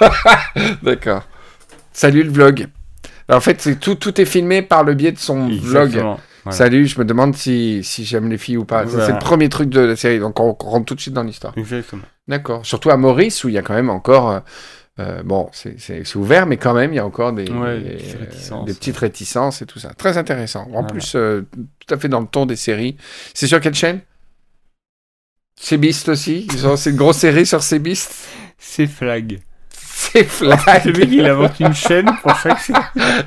D'accord. 0.82 1.22
Salut 1.96 2.24
le 2.24 2.30
vlog. 2.30 2.66
En 3.30 3.40
fait, 3.40 3.58
c'est 3.62 3.80
tout, 3.80 3.94
tout 3.94 4.20
est 4.20 4.26
filmé 4.26 4.60
par 4.60 4.84
le 4.84 4.92
biais 4.92 5.12
de 5.12 5.18
son 5.18 5.48
vlog. 5.48 5.92
Voilà. 5.92 6.18
Salut, 6.50 6.86
je 6.86 6.98
me 6.98 7.06
demande 7.06 7.34
si, 7.34 7.82
si 7.82 8.04
j'aime 8.04 8.28
les 8.28 8.36
filles 8.36 8.58
ou 8.58 8.66
pas. 8.66 8.84
Voilà. 8.84 9.06
C'est 9.06 9.12
le 9.12 9.18
premier 9.18 9.48
truc 9.48 9.70
de 9.70 9.80
la 9.80 9.96
série, 9.96 10.18
donc 10.20 10.38
on 10.38 10.52
rentre 10.52 10.84
tout 10.84 10.94
de 10.94 11.00
suite 11.00 11.14
dans 11.14 11.22
l'histoire. 11.22 11.54
Exactement. 11.56 12.02
D'accord. 12.28 12.66
Surtout 12.66 12.90
à 12.90 12.98
Maurice, 12.98 13.42
où 13.44 13.48
il 13.48 13.54
y 13.54 13.58
a 13.58 13.62
quand 13.62 13.72
même 13.74 13.88
encore 13.90 14.30
euh, 14.30 14.40
Euh, 14.98 15.22
bon, 15.22 15.48
c'est 15.52 16.16
ouvert, 16.16 16.46
mais 16.46 16.56
quand 16.58 16.72
même, 16.74 16.92
il 16.92 16.96
y 16.96 16.98
a 16.98 17.04
encore 17.06 17.32
des, 17.32 17.50
Ouais, 17.50 17.78
des, 17.80 17.84
des 17.84 17.94
petites 17.96 18.14
euh, 18.14 18.18
réticences. 18.24 18.66
des 18.66 18.74
petites 18.74 18.96
réticences 18.98 19.62
et 19.62 19.66
tout 19.66 19.78
ça. 19.78 19.90
Très 19.94 20.16
intéressant. 20.18 20.62
En 20.68 20.82
Voilà. 20.82 20.86
plus, 20.88 21.14
euh, 21.16 21.42
tout 21.86 21.94
à 21.94 21.98
fait 21.98 22.08
dans 22.08 22.20
le 22.20 22.26
ton 22.26 22.44
des 22.46 22.56
séries. 22.56 22.96
C'est 23.34 23.46
sur 23.46 23.60
quelle 23.60 23.74
chaîne? 23.74 24.00
C'est 25.58 25.78
Beast 25.78 26.08
aussi 26.10 26.46
C'est 26.76 26.90
une 26.90 26.96
grosse 26.96 27.16
série 27.18 27.44
sur 27.46 27.62
C'est 27.62 27.78
Beast 27.78 28.10
C'est 28.58 28.86
flag. 28.86 29.40
Le 30.16 30.92
mec, 30.98 31.08
il 31.12 31.26
invente 31.26 31.60
une 31.60 31.74
chaîne 31.74 32.10
pour 32.22 32.34
chaque 32.36 32.58
série. 32.58 32.78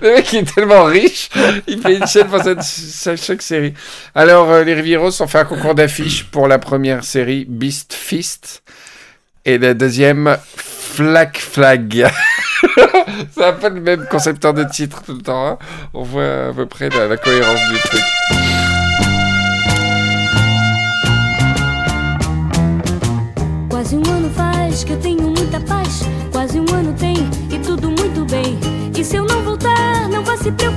Le 0.01 0.15
mec 0.15 0.33
il 0.33 0.39
est 0.39 0.55
tellement 0.55 0.85
riche, 0.85 1.29
il 1.67 1.79
fait 1.79 1.97
une 1.97 2.07
chaîne 2.07 2.27
pour 2.27 2.41
chaque 2.43 3.41
série. 3.43 3.75
Alors, 4.15 4.49
euh, 4.49 4.63
les 4.63 4.73
Rivieros 4.73 5.21
ont 5.21 5.27
fait 5.27 5.37
un 5.37 5.45
concours 5.45 5.75
d'affiches 5.75 6.23
pour 6.25 6.47
la 6.47 6.57
première 6.57 7.03
série 7.03 7.45
Beast 7.47 7.93
Fist 7.93 8.63
et 9.45 9.59
la 9.59 9.75
deuxième 9.75 10.35
Flag 10.55 11.37
Flag. 11.37 12.07
C'est 13.35 13.43
un 13.45 13.53
peu 13.53 13.69
le 13.69 13.81
même 13.81 14.05
concepteur 14.09 14.55
de 14.55 14.63
titre 14.63 15.03
tout 15.03 15.13
le 15.13 15.21
temps. 15.21 15.47
hein. 15.47 15.57
On 15.93 16.01
voit 16.01 16.47
à 16.49 16.53
peu 16.53 16.65
près 16.65 16.89
la, 16.89 17.07
la 17.07 17.17
cohérence 17.17 17.59
du 17.71 17.79
truc. 17.79 18.01
Quase 23.69 23.93
um 23.93 24.03
ano 24.11 24.29
faz 24.31 24.83
que 24.83 24.93
eu 24.93 24.97
tenho 24.97 25.28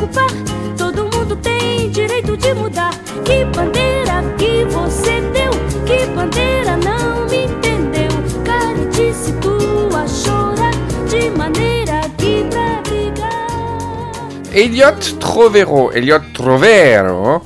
preocupar. 0.06 0.30
Todo 0.76 1.04
mundo 1.04 1.36
tem 1.36 1.90
direito 1.90 2.36
de 2.36 2.54
mudar. 2.54 2.90
Que 3.24 3.44
bandeira 3.44 4.22
que 4.38 4.64
você 4.64 5.20
deu? 5.32 5.50
Que 5.86 6.06
bandeira 6.14 6.76
não 6.76 7.26
me 7.28 7.44
entendeu? 7.44 8.10
Caretice 8.44 9.32
tua 9.40 10.06
chorar 10.08 10.72
de 11.08 11.30
maneira 11.30 12.00
que 12.18 12.44
pra 12.50 12.80
brigar. 12.82 14.52
Elliot 14.52 15.14
Trovero. 15.18 15.92
Elliot 15.92 16.22
Trovero. 16.32 17.42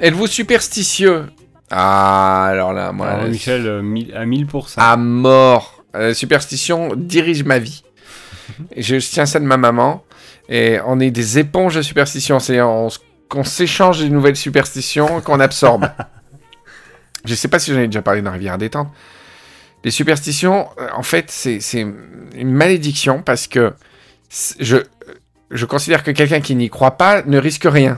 Êtes-vous 0.00 0.26
superstitieux? 0.26 1.26
Ah, 1.70 2.46
alors 2.50 2.72
là, 2.72 2.92
moi. 2.92 3.06
Alors, 3.08 3.28
Michel, 3.28 3.66
euh, 3.66 3.82
mille- 3.82 4.14
à 4.14 4.26
1000%. 4.26 4.74
à 4.80 4.96
mort. 4.96 5.82
La 5.94 6.12
superstition 6.12 6.90
dirige 6.96 7.44
ma 7.44 7.58
vie. 7.58 7.82
Je 8.76 8.96
tiens 8.96 9.26
ça 9.26 9.38
de 9.40 9.44
ma 9.46 9.56
maman. 9.56 10.02
Et 10.48 10.78
on 10.86 11.00
est 11.00 11.10
des 11.10 11.38
éponges 11.38 11.74
de 11.74 11.82
superstition. 11.82 12.38
C'est 12.38 12.60
on, 12.60 12.88
qu'on 13.28 13.44
s'échange 13.44 14.00
des 14.00 14.10
nouvelles 14.10 14.36
superstitions 14.36 15.20
qu'on 15.20 15.40
absorbe. 15.40 15.88
je 17.24 17.34
sais 17.34 17.48
pas 17.48 17.58
si 17.58 17.72
j'en 17.72 17.80
ai 17.80 17.86
déjà 17.86 18.02
parlé 18.02 18.22
dans 18.22 18.32
Rivière 18.32 18.58
détente. 18.58 18.88
Les 19.84 19.90
superstitions, 19.90 20.68
euh, 20.78 20.88
en 20.94 21.02
fait, 21.02 21.30
c'est 21.30 21.80
une 21.80 22.52
malédiction 22.52 23.22
parce 23.22 23.46
que 23.46 23.74
je, 24.58 24.78
je 25.50 25.66
considère 25.66 26.02
que 26.02 26.10
quelqu'un 26.10 26.40
qui 26.40 26.54
n'y 26.54 26.70
croit 26.70 26.92
pas 26.92 27.22
ne 27.22 27.38
risque 27.38 27.66
rien. 27.66 27.96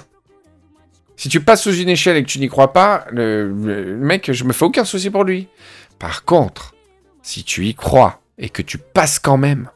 Si 1.16 1.28
tu 1.28 1.40
passes 1.40 1.62
sous 1.62 1.74
une 1.74 1.88
échelle 1.88 2.16
et 2.16 2.22
que 2.22 2.28
tu 2.28 2.38
n'y 2.38 2.48
crois 2.48 2.72
pas, 2.72 3.06
le, 3.10 3.48
le 3.48 3.96
mec, 3.96 4.32
je 4.32 4.44
me 4.44 4.52
fais 4.52 4.64
aucun 4.64 4.84
souci 4.84 5.10
pour 5.10 5.24
lui. 5.24 5.48
Par 5.98 6.24
contre, 6.24 6.74
si 7.22 7.42
tu 7.42 7.66
y 7.66 7.74
crois 7.74 8.20
et 8.38 8.50
que 8.50 8.62
tu 8.62 8.76
passes 8.78 9.18
quand 9.18 9.38
même, 9.38 9.70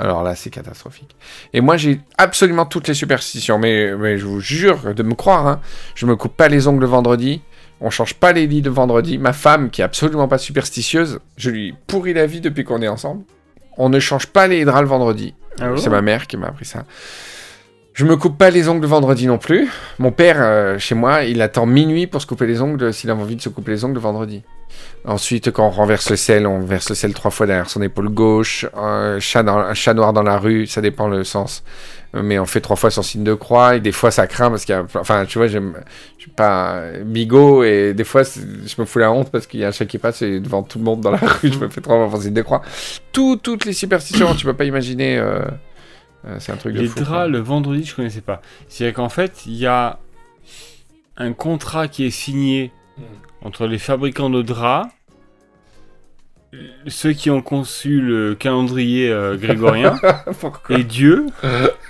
alors 0.00 0.22
là, 0.22 0.34
c'est 0.34 0.50
catastrophique. 0.50 1.14
Et 1.52 1.60
moi, 1.60 1.76
j'ai 1.76 2.00
absolument 2.18 2.66
toutes 2.66 2.88
les 2.88 2.94
superstitions, 2.94 3.58
mais, 3.58 3.94
mais 3.96 4.18
je 4.18 4.26
vous 4.26 4.40
jure 4.40 4.94
de 4.94 5.02
me 5.02 5.14
croire, 5.14 5.46
hein, 5.46 5.60
je 5.94 6.06
me 6.06 6.16
coupe 6.16 6.36
pas 6.36 6.48
les 6.48 6.66
ongles 6.66 6.80
le 6.80 6.86
vendredi, 6.86 7.42
on 7.80 7.90
change 7.90 8.14
pas 8.14 8.32
les 8.32 8.46
lits 8.46 8.62
le 8.62 8.70
vendredi. 8.70 9.18
Ma 9.18 9.32
femme, 9.32 9.70
qui 9.70 9.80
est 9.80 9.84
absolument 9.84 10.28
pas 10.28 10.38
superstitieuse, 10.38 11.20
je 11.36 11.50
lui 11.50 11.74
pourris 11.86 12.12
la 12.12 12.26
vie 12.26 12.40
depuis 12.40 12.64
qu'on 12.64 12.82
est 12.82 12.88
ensemble. 12.88 13.24
On 13.76 13.88
ne 13.88 13.98
change 13.98 14.26
pas 14.26 14.46
les 14.46 14.64
draps 14.64 14.82
le 14.82 14.88
vendredi. 14.88 15.34
Ah 15.60 15.70
c'est 15.76 15.90
ma 15.90 16.02
mère 16.02 16.26
qui 16.26 16.36
m'a 16.36 16.48
appris 16.48 16.64
ça. 16.64 16.84
Je 17.92 18.04
me 18.04 18.16
coupe 18.16 18.38
pas 18.38 18.50
les 18.50 18.68
ongles 18.68 18.82
le 18.82 18.86
vendredi 18.86 19.26
non 19.26 19.38
plus. 19.38 19.68
Mon 19.98 20.12
père, 20.12 20.36
euh, 20.38 20.78
chez 20.78 20.94
moi, 20.94 21.24
il 21.24 21.42
attend 21.42 21.66
minuit 21.66 22.06
pour 22.06 22.20
se 22.20 22.26
couper 22.26 22.46
les 22.46 22.62
ongles 22.62 22.92
s'il 22.92 23.10
a 23.10 23.14
envie 23.14 23.36
de 23.36 23.42
se 23.42 23.48
couper 23.48 23.72
les 23.72 23.84
ongles 23.84 23.94
le 23.94 24.00
vendredi. 24.00 24.42
Ensuite, 25.04 25.50
quand 25.50 25.66
on 25.66 25.70
renverse 25.70 26.10
le 26.10 26.16
sel, 26.16 26.46
on 26.46 26.60
verse 26.60 26.88
le 26.90 26.94
sel 26.94 27.14
trois 27.14 27.30
fois 27.30 27.46
derrière 27.46 27.70
son 27.70 27.80
épaule 27.80 28.10
gauche. 28.10 28.66
Un 28.76 29.18
chat, 29.18 29.42
dans- 29.42 29.56
un 29.58 29.72
chat 29.74 29.94
noir 29.94 30.12
dans 30.12 30.22
la 30.22 30.36
rue, 30.38 30.66
ça 30.66 30.80
dépend 30.82 31.08
le 31.08 31.24
sens. 31.24 31.62
Mais 32.12 32.38
on 32.38 32.44
fait 32.44 32.60
trois 32.60 32.76
fois 32.76 32.90
son 32.90 33.02
signe 33.02 33.22
de 33.24 33.34
croix 33.34 33.76
et 33.76 33.80
des 33.80 33.92
fois 33.92 34.10
ça 34.10 34.26
craint 34.26 34.50
parce 34.50 34.64
qu'il 34.64 34.74
y 34.74 34.78
a. 34.78 34.84
Enfin, 34.96 35.24
tu 35.26 35.38
vois, 35.38 35.46
j'aime- 35.46 35.74
je 36.18 36.22
suis 36.22 36.30
pas 36.32 36.82
bigot 37.04 37.62
et 37.62 37.94
des 37.94 38.02
fois 38.04 38.22
je 38.24 38.80
me 38.80 38.84
fous 38.84 38.98
la 38.98 39.12
honte 39.12 39.30
parce 39.30 39.46
qu'il 39.46 39.60
y 39.60 39.64
a 39.64 39.68
un 39.68 39.72
chat 39.72 39.86
qui 39.86 39.96
passe 39.98 40.20
et 40.22 40.40
devant 40.40 40.62
tout 40.64 40.78
le 40.78 40.84
monde 40.84 41.00
dans 41.00 41.12
la 41.12 41.18
rue, 41.42 41.52
je 41.52 41.58
me 41.58 41.68
fais 41.68 41.80
trois 41.80 41.96
fois 41.96 42.08
mon 42.08 42.20
signe 42.20 42.34
de 42.34 42.42
croix. 42.42 42.62
Tout, 43.12 43.36
toutes 43.40 43.64
les 43.64 43.72
superstitions, 43.72 44.34
tu 44.34 44.44
peux 44.44 44.54
pas 44.54 44.64
imaginer. 44.64 45.18
euh, 45.18 45.40
euh, 46.26 46.36
c'est 46.40 46.50
un 46.52 46.56
truc 46.56 46.74
de 46.74 46.80
Les 46.80 46.88
fou. 46.88 46.96
quoi. 46.96 47.04
draps, 47.04 47.30
le 47.30 47.38
vendredi, 47.38 47.84
je 47.84 47.94
connaissais 47.94 48.20
pas. 48.22 48.42
C'est-à-dire 48.68 48.94
qu'en 48.96 49.08
fait, 49.08 49.46
il 49.46 49.54
y 49.56 49.66
a 49.66 49.98
un 51.16 51.32
contrat 51.32 51.86
qui 51.86 52.04
est 52.06 52.10
signé 52.10 52.72
entre 53.42 53.66
les 53.66 53.78
fabricants 53.78 54.30
de 54.30 54.42
draps, 54.42 54.90
ceux 56.86 57.12
qui 57.12 57.30
ont 57.30 57.42
conçu 57.42 58.00
le 58.00 58.34
calendrier 58.34 59.08
euh, 59.08 59.36
grégorien 59.40 59.98
et 60.68 60.84
Dieu, 60.84 61.26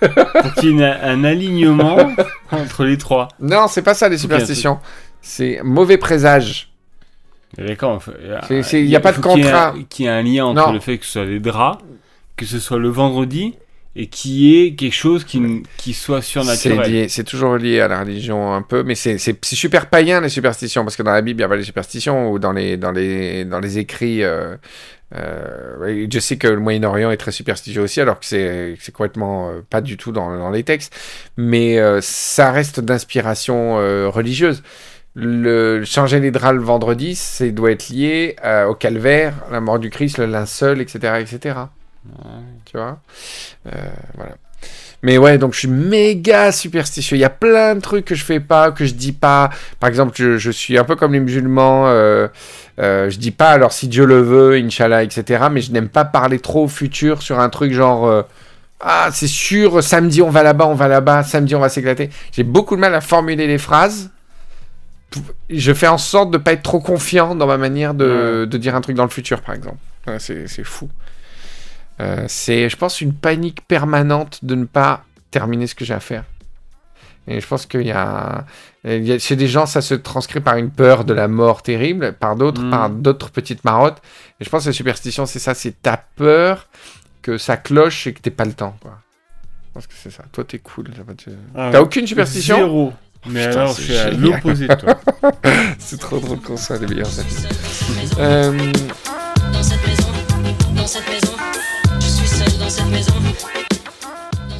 pour 0.01 0.55
qu'il 0.55 0.79
y 0.79 0.83
ait 0.83 0.85
un, 0.85 1.25
alignement 1.25 1.99
entre 2.51 2.85
les 2.85 2.99
trois. 2.99 3.29
Non, 3.41 3.67
c'est 3.69 3.83
pas 3.83 3.95
ça 3.95 4.09
les 4.09 4.19
superstitions. 4.19 4.79
C'est 5.23 5.61
mauvais 5.63 5.99
présage. 5.99 6.71
D'accord, 7.59 8.01
il 8.49 8.87
y 8.87 8.97
a 8.97 9.01
pas 9.01 9.13
de 9.13 9.21
contrat. 9.21 9.75
y 9.99 10.05
ait 10.05 10.09
un 10.09 10.23
lien 10.23 10.45
entre 10.45 10.67
Non. 10.67 10.73
le 10.73 10.79
fait 10.81 10.99
que 10.99 11.05
ce 11.05 11.13
soit 11.13 11.27
des 11.27 11.41
draps, 11.41 11.83
que 12.37 12.47
ce 12.47 12.61
soit 12.61 12.79
le 12.79 12.89
vendredi, 12.89 13.55
et 13.97 14.07
qu'il 14.07 14.33
y 14.33 14.63
ait 14.63 14.75
quelque 14.75 14.95
chose 14.95 15.25
qui, 15.25 15.63
qui 15.77 15.93
soit 15.95 16.23
surnaturel. 16.23 17.11
c'est 17.11 17.25
toujours 17.25 17.57
lié 17.57 17.81
à 17.81 17.89
la 17.89 18.01
religion 18.01 18.53
un 18.55 18.63
peu, 18.63 18.83
mais 18.85 18.95
c'est 18.95 19.19
super 19.45 19.87
païen 19.91 20.21
les 20.21 20.29
superstitions, 20.29 20.85
parce 20.85 20.97
que 20.97 21.03
dans 21.03 21.13
la 21.13 21.23
Bible, 21.23 21.41
il 21.41 21.43
n'y 21.43 21.47
a 21.47 21.49
pas 21.49 21.57
les 21.57 21.65
superstitions, 21.65 22.31
ou 22.31 22.39
dans 22.39 22.53
les, 22.53 22.77
dans 22.77 22.93
les, 22.93 23.45
dans 23.45 23.61
les 23.61 23.79
écrits. 23.79 24.23
euh, 24.23 24.57
euh, 25.17 26.07
je 26.09 26.19
sais 26.21 26.37
que 26.37 26.47
le 26.47 26.61
Moyen-Orient 26.61 27.11
est 27.11 27.17
très 27.17 27.33
superstitieux 27.33 27.83
aussi, 27.83 28.01
alors 28.01 28.21
que 28.21 28.27
c'est 28.27 28.77
complètement 28.93 29.51
euh, 29.51 29.61
pas 29.69 29.81
du 29.81 29.97
tout 29.97 30.13
dans, 30.13 30.37
dans 30.39 30.51
les 30.51 30.63
textes, 30.63 30.95
mais 31.37 31.79
euh, 31.81 32.01
ça 32.01 32.53
reste 32.53 32.81
d'inspiration 32.81 33.79
euh, 33.81 34.09
religieuse. 34.09 34.63
Le 35.17 35.83
changer 35.85 36.21
les 36.21 36.31
draps 36.31 36.55
le 36.55 36.63
vendredi, 36.63 37.17
c'est 37.17 37.51
doit 37.51 37.73
être 37.73 37.89
lié 37.89 38.37
euh, 38.45 38.67
au 38.67 38.75
calvaire, 38.77 39.35
la 39.51 39.61
mort 39.61 39.81
du 39.81 39.91
Christ, 39.91 40.19
le 40.19 40.27
linceul, 40.27 40.81
etc., 40.81 41.15
etc. 41.21 41.57
Tu 42.71 42.77
vois 42.77 42.99
Euh, 43.67 43.71
Voilà. 44.15 44.37
Mais 45.03 45.17
ouais, 45.17 45.39
donc 45.39 45.55
je 45.55 45.61
suis 45.61 45.69
méga 45.69 46.53
superstitieux. 46.53 47.17
Il 47.17 47.21
y 47.21 47.25
a 47.25 47.31
plein 47.31 47.75
de 47.75 47.81
trucs 47.81 48.05
que 48.05 48.15
je 48.15 48.23
fais 48.23 48.39
pas, 48.41 48.71
que 48.71 48.85
je 48.85 48.93
dis 48.93 49.13
pas. 49.13 49.49
Par 49.79 49.89
exemple, 49.89 50.13
je, 50.15 50.37
je 50.37 50.51
suis 50.51 50.77
un 50.77 50.85
peu 50.85 50.95
comme 50.95 51.15
les 51.15 51.21
musulmans. 51.21 51.87
Euh, 51.89 52.29
euh, 52.79 53.09
je 53.09 53.19
dis 53.19 53.31
pas 53.31 53.49
alors 53.51 53.73
si 53.73 53.89
Dieu 53.89 54.05
le 54.05 54.21
veut, 54.21 54.57
Inch'Allah, 54.57 55.03
etc. 55.03 55.45
Mais 55.51 55.63
je 55.63 55.73
n'aime 55.73 55.89
pas 55.89 56.05
parler 56.05 56.39
trop 56.39 56.65
au 56.65 56.69
futur 56.69 57.23
sur 57.23 57.41
un 57.41 57.49
truc 57.49 57.73
genre. 57.73 58.07
euh, 58.07 58.23
ah, 58.81 59.09
c'est 59.13 59.27
sûr, 59.27 59.83
samedi 59.83 60.21
on 60.23 60.31
va 60.31 60.43
là-bas, 60.43 60.67
on 60.67 60.75
va 60.75 60.89
là-bas, 60.89 61.23
samedi 61.23 61.55
on 61.55 61.61
va 61.61 61.69
s'éclater. 61.71 62.11
J'ai 62.33 62.43
beaucoup 62.45 62.77
de 62.77 62.81
mal 62.81 62.95
à 62.95 63.01
formuler 63.01 63.47
les 63.47 63.59
phrases. 63.59 64.11
Je 65.49 65.73
fais 65.73 65.89
en 65.89 65.99
sorte 65.99 66.31
de 66.31 66.39
pas 66.39 66.53
être 66.53 66.63
trop 66.63 66.79
confiant 66.81 67.35
dans 67.35 67.47
ma 67.47 67.57
manière 67.57 67.95
de, 67.95 68.47
de 68.49 68.59
dire 68.59 68.75
un 68.77 68.81
truc 68.81 68.97
dans 68.97 69.05
le 69.05 69.11
futur, 69.11 69.41
par 69.41 69.55
exemple. 69.55 69.79
C'est 70.19 70.65
fou. 70.65 70.89
Euh, 72.01 72.25
c'est, 72.29 72.69
je 72.69 72.77
pense, 72.77 73.01
une 73.01 73.13
panique 73.13 73.61
permanente 73.69 74.41
de 74.45 74.55
ne 74.55 74.65
pas 74.65 75.05
terminer 75.31 75.67
ce 75.67 75.75
que 75.75 75.85
j'ai 75.85 75.95
à 75.95 76.01
faire. 76.01 76.25
Et 77.29 77.41
je 77.41 77.47
pense 77.47 77.67
qu'il 77.67 77.83
y 77.87 77.93
a, 77.93 78.45
il 78.85 79.05
y 79.07 79.13
a- 79.13 79.19
chez 79.19 79.37
des 79.37 79.47
gens, 79.47 79.67
ça 79.67 79.83
se 79.83 79.95
transcrit 79.95 80.41
par 80.41 80.57
une 80.57 80.71
peur 80.71 81.05
de 81.05 81.13
la 81.13 81.29
mort 81.29 81.63
terrible, 81.63 82.15
par 82.15 82.35
d'autres, 82.35 82.63
Mm. 82.63 82.71
par 82.71 82.91
d'autres 82.91 83.31
petites 83.31 83.63
marottes. 83.65 83.99
Et 84.41 84.45
je 84.45 84.51
pense 84.51 84.65
que 84.65 84.71
la 84.71 84.73
superstition, 84.73 85.27
c'est 85.27 85.39
ça, 85.39 85.55
c'est 85.55 85.81
ta 85.83 86.03
peur 86.17 86.69
que 87.23 87.37
ça 87.39 87.57
cloche 87.59 88.07
et 88.07 88.15
que 88.15 88.21
t'aies 88.21 88.31
pas 88.31 88.47
le 88.47 88.55
temps, 88.55 88.75
quoi. 88.81 88.99
Je 89.69 89.75
pense 89.75 89.87
que 89.87 89.93
c'est 90.03 90.11
ça. 90.11 90.25
Toi, 90.33 90.43
t'es 90.45 90.59
cool. 90.59 90.89
Ah, 91.55 91.69
T'as 91.71 91.81
aucune 91.83 92.07
superstition? 92.07 92.57
Zéro. 92.57 92.93
Mais 93.27 93.47
Putain, 93.49 93.61
alors, 93.61 93.75
c'est 93.75 93.83
je 93.83 93.93
suis 93.93 93.97
à 93.99 94.11
l'opposé 94.11 94.67
de 94.67 94.75
toi. 94.75 94.99
c'est 95.79 96.01
trop 96.01 96.19
drôle 96.19 96.41
qu'on 96.41 96.57
soit 96.57 96.79
les 96.79 96.87
meilleurs 96.87 97.21
amis. 97.21 97.47
Euh, 98.19 98.73
Dans 99.53 99.63
cette 99.63 99.87
maison, 99.87 100.09
dans 100.75 100.87
cette 100.87 101.07
maison, 101.09 101.33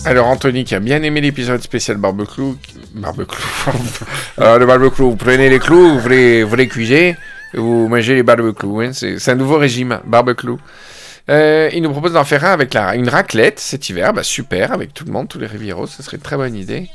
Alors 0.05 0.27
Anthony 0.27 0.65
qui 0.65 0.75
a 0.75 0.81
bien 0.81 1.03
aimé 1.03 1.21
l'épisode 1.21 1.63
spécial 1.63 1.97
barbecue, 1.97 2.57
barbecue, 2.95 3.37
Alors, 4.37 4.59
le 4.59 4.67
barbecue, 4.67 5.03
vous 5.03 5.17
prenez 5.17 5.49
les 5.49 5.59
clous, 5.59 5.99
vous 5.99 6.09
les, 6.09 6.43
vous 6.43 6.57
les 6.57 6.67
cuisez, 6.67 7.17
vous 7.55 7.87
mangez 7.89 8.15
les 8.15 8.23
barbecues, 8.23 8.85
hein, 8.85 8.93
c'est 8.93 9.29
un 9.29 9.35
nouveau 9.35 9.59
régime, 9.59 10.01
barbecue. 10.05 10.57
Euh, 11.29 11.71
il 11.73 11.83
nous 11.83 11.91
propose 11.91 12.15
d'en 12.15 12.25
faire 12.25 12.45
un 12.45 12.53
avec 12.53 12.75
la, 12.75 12.97
une 12.97 13.09
raclette 13.09 13.61
cet 13.61 13.89
hiver, 13.89 14.13
bah 14.13 14.23
super, 14.23 14.73
avec 14.73 14.95
tout 14.95 15.05
le 15.05 15.13
monde, 15.13 15.29
tous 15.29 15.39
les 15.39 15.47
Rivieros, 15.47 15.87
ce 15.87 16.03
serait 16.03 16.17
une 16.17 16.23
très 16.23 16.37
bonne 16.37 16.57
idée. 16.57 16.89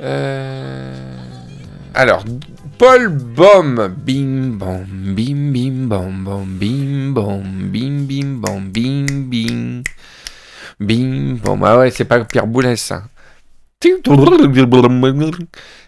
Euh, 0.00 1.16
Alors, 1.94 2.24
Paul 2.78 3.08
Baum, 3.08 3.94
bim 3.96 4.56
bam, 4.58 4.86
bim 4.86 5.52
bim 5.52 5.88
bam 5.88 6.24
bam, 6.24 6.46
bim 6.46 7.12
bam, 7.12 7.42
bim 7.72 8.06
bim 8.06 8.40
bam, 8.40 8.70
bim 8.70 9.06
bim. 9.28 9.82
Bing. 10.80 11.38
Bon, 11.38 11.56
bah 11.56 11.78
ouais, 11.78 11.90
c'est 11.90 12.04
pas 12.04 12.24
Pierre 12.24 12.46
Boulez, 12.46 12.76
ça. 12.76 13.02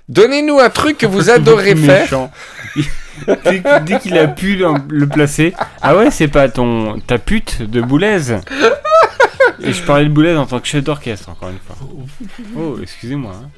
Donnez-nous 0.09 0.59
un 0.59 0.71
truc 0.71 0.99
que 0.99 1.07
vous 1.07 1.31
adorez 1.31 1.75
faire. 1.77 2.29
Dès 3.45 3.63
dès 3.85 3.99
qu'il 3.99 4.17
a 4.17 4.29
pu 4.29 4.57
le, 4.57 4.69
le 4.89 5.07
placer. 5.07 5.55
Ah 5.83 5.97
ouais, 5.97 6.11
c'est 6.11 6.29
pas 6.29 6.49
ton 6.49 7.01
ta 7.01 7.19
pute 7.19 7.63
de 7.63 7.81
Boulez. 7.81 8.37
Et 9.61 9.73
je 9.73 9.83
parlais 9.83 10.05
de 10.05 10.11
Boulez 10.11 10.37
en 10.37 10.47
tant 10.47 10.61
que 10.61 10.67
chef 10.69 10.85
d'orchestre, 10.85 11.29
encore 11.31 11.49
une 11.51 11.59
fois. 11.59 11.77
Oh, 12.57 12.77
excusez-moi. 12.81 13.33
hein. 13.45 13.49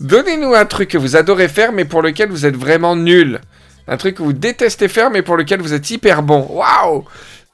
Donnez-nous 0.00 0.54
un 0.54 0.64
truc 0.64 0.90
que 0.90 0.98
vous 0.98 1.16
adorez 1.16 1.48
faire, 1.48 1.72
mais 1.72 1.84
pour 1.84 2.02
lequel 2.02 2.28
vous 2.30 2.46
êtes 2.46 2.56
vraiment 2.56 2.96
nul. 2.96 3.40
Un 3.86 3.96
truc 3.96 4.16
que 4.16 4.22
vous 4.22 4.32
détestez 4.32 4.88
faire, 4.88 5.10
mais 5.10 5.22
pour 5.22 5.36
lequel 5.36 5.60
vous 5.62 5.72
êtes 5.72 5.90
hyper 5.90 6.22
bon. 6.22 6.46
Waouh 6.50 7.04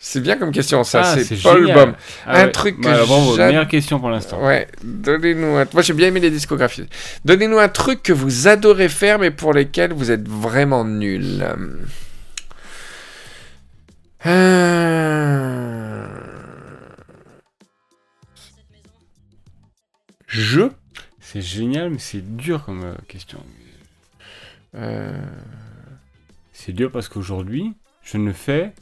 C'est 0.07 0.21
bien 0.21 0.37
comme 0.37 0.53
question, 0.53 0.85
ça. 0.85 1.01
Ah, 1.03 1.17
c'est 1.17 1.43
Paul 1.43 1.61
génial. 1.61 1.77
Baum. 1.77 1.95
Ah 2.27 2.41
un 2.43 2.45
ouais. 2.45 2.53
truc 2.53 2.77
que 2.77 2.83
Bah, 2.83 3.05
bravo, 3.07 3.37
j'ad- 3.37 3.49
meilleure 3.49 3.67
question 3.67 3.99
pour 3.99 4.11
l'instant. 4.11 4.39
Ouais, 4.45 4.69
donnez-nous 4.85 5.57
un... 5.57 5.65
Moi, 5.73 5.81
j'ai 5.81 5.95
bien 5.95 6.09
aimé 6.09 6.21
les 6.21 6.31
discographies. 6.31 6.87
Donnez-nous 7.25 7.59
un 7.59 7.71
truc 7.71 8.03
que 8.03 8.13
vous 8.13 8.47
adorez 8.47 8.91
faire, 8.91 9.19
mais 9.19 9.31
pour 9.31 9.55
lesquels 9.55 9.95
vous 9.95 10.11
êtes 10.11 10.29
vraiment 10.29 10.85
nul. 10.85 11.43
Euh... 14.27 16.07
Je? 20.27 20.69
C'est 21.21 21.41
génial, 21.41 21.91
mais 21.91 21.99
c'est 21.99 22.37
dur 22.37 22.65
comme 22.65 22.85
euh, 22.85 22.95
question. 23.09 23.41
Euh, 24.75 25.13
C'est 26.53 26.73
dur 26.73 26.91
parce 26.91 27.09
qu'aujourd'hui, 27.09 27.73
je 28.03 28.19
ne 28.19 28.33
fais 28.33 28.73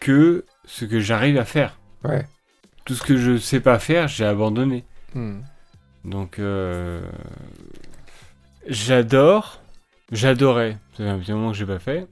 que 0.00 0.44
ce 0.64 0.84
que 0.84 1.00
j'arrive 1.00 1.38
à 1.38 1.44
faire. 1.44 1.78
Ouais. 2.04 2.24
Tout 2.84 2.94
ce 2.94 3.02
que 3.02 3.16
je 3.16 3.36
sais 3.36 3.60
pas 3.60 3.78
faire, 3.78 4.08
j'ai 4.08 4.24
abandonné. 4.24 4.84
hmm. 5.14 5.40
Donc, 6.04 6.38
euh, 6.38 7.02
j'adore, 8.66 9.60
j'adorais, 10.12 10.76
ça 10.96 11.04
fait 11.04 11.08
un 11.10 11.18
petit 11.18 11.32
moment 11.32 11.52
que 11.52 11.56
j'ai 11.56 11.66
pas 11.66 11.78
fait, 11.78 12.06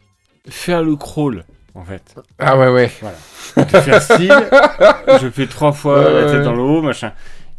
faire 0.48 0.82
le 0.82 0.96
crawl, 0.96 1.44
en 1.74 1.84
fait. 1.84 2.14
Ah 2.38 2.58
ouais, 2.58 2.68
ouais. 2.68 2.90
Voilà. 3.00 3.16
De 3.64 3.80
faire 3.80 4.02
style, 4.02 4.34
je 5.20 5.30
fais 5.30 5.46
trois 5.46 5.72
fois 5.72 5.98
Ouais, 6.00 6.12
la 6.12 6.26
ouais. 6.26 6.32
tête 6.32 6.42
dans 6.42 6.54
le 6.54 6.60
haut, 6.62 6.82
machin. 6.82 7.12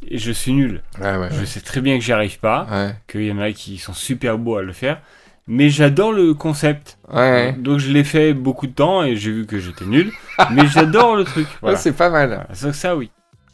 Et 0.10 0.18
je 0.20 0.32
suis 0.32 0.54
nul. 0.54 0.84
Ouais, 1.02 1.18
ouais, 1.18 1.30
Je 1.32 1.40
ouais. 1.40 1.46
sais 1.46 1.60
très 1.62 1.82
bien 1.82 1.98
que 1.98 2.04
j'y 2.04 2.14
arrive 2.14 2.40
pas, 2.40 2.68
Ouais, 2.70 2.96
qu'il 3.08 3.24
y 3.26 3.32
en 3.32 3.40
a 3.40 3.52
qui 3.52 3.78
sont 3.78 3.94
super 3.94 4.38
beaux 4.38 4.58
à 4.58 4.62
le 4.64 4.74
faire. 4.74 5.02
Mais 5.48 5.70
j'adore 5.70 6.12
le 6.12 6.34
concept. 6.34 6.98
ouais. 7.14 7.54
Donc 7.54 7.80
je 7.80 7.90
l'ai 7.92 8.04
fait 8.04 8.34
beaucoup 8.34 8.68
de 8.68 8.74
temps 8.74 9.04
et 9.04 9.16
j'ai 9.16 9.32
vu 9.32 9.46
que 9.46 9.60
j'étais 9.60 9.86
nul. 9.86 10.12
mais 10.52 10.68
j'adore 10.68 11.16
le 11.16 11.24
truc. 11.24 11.48
Ouais, 11.62 11.76
c'est 11.78 11.94
pas 11.94 12.10
mal. 12.10 12.28
Voilà, 12.30 12.48
ça, 12.54 12.74
ça, 12.74 12.96
oui. 12.98 13.12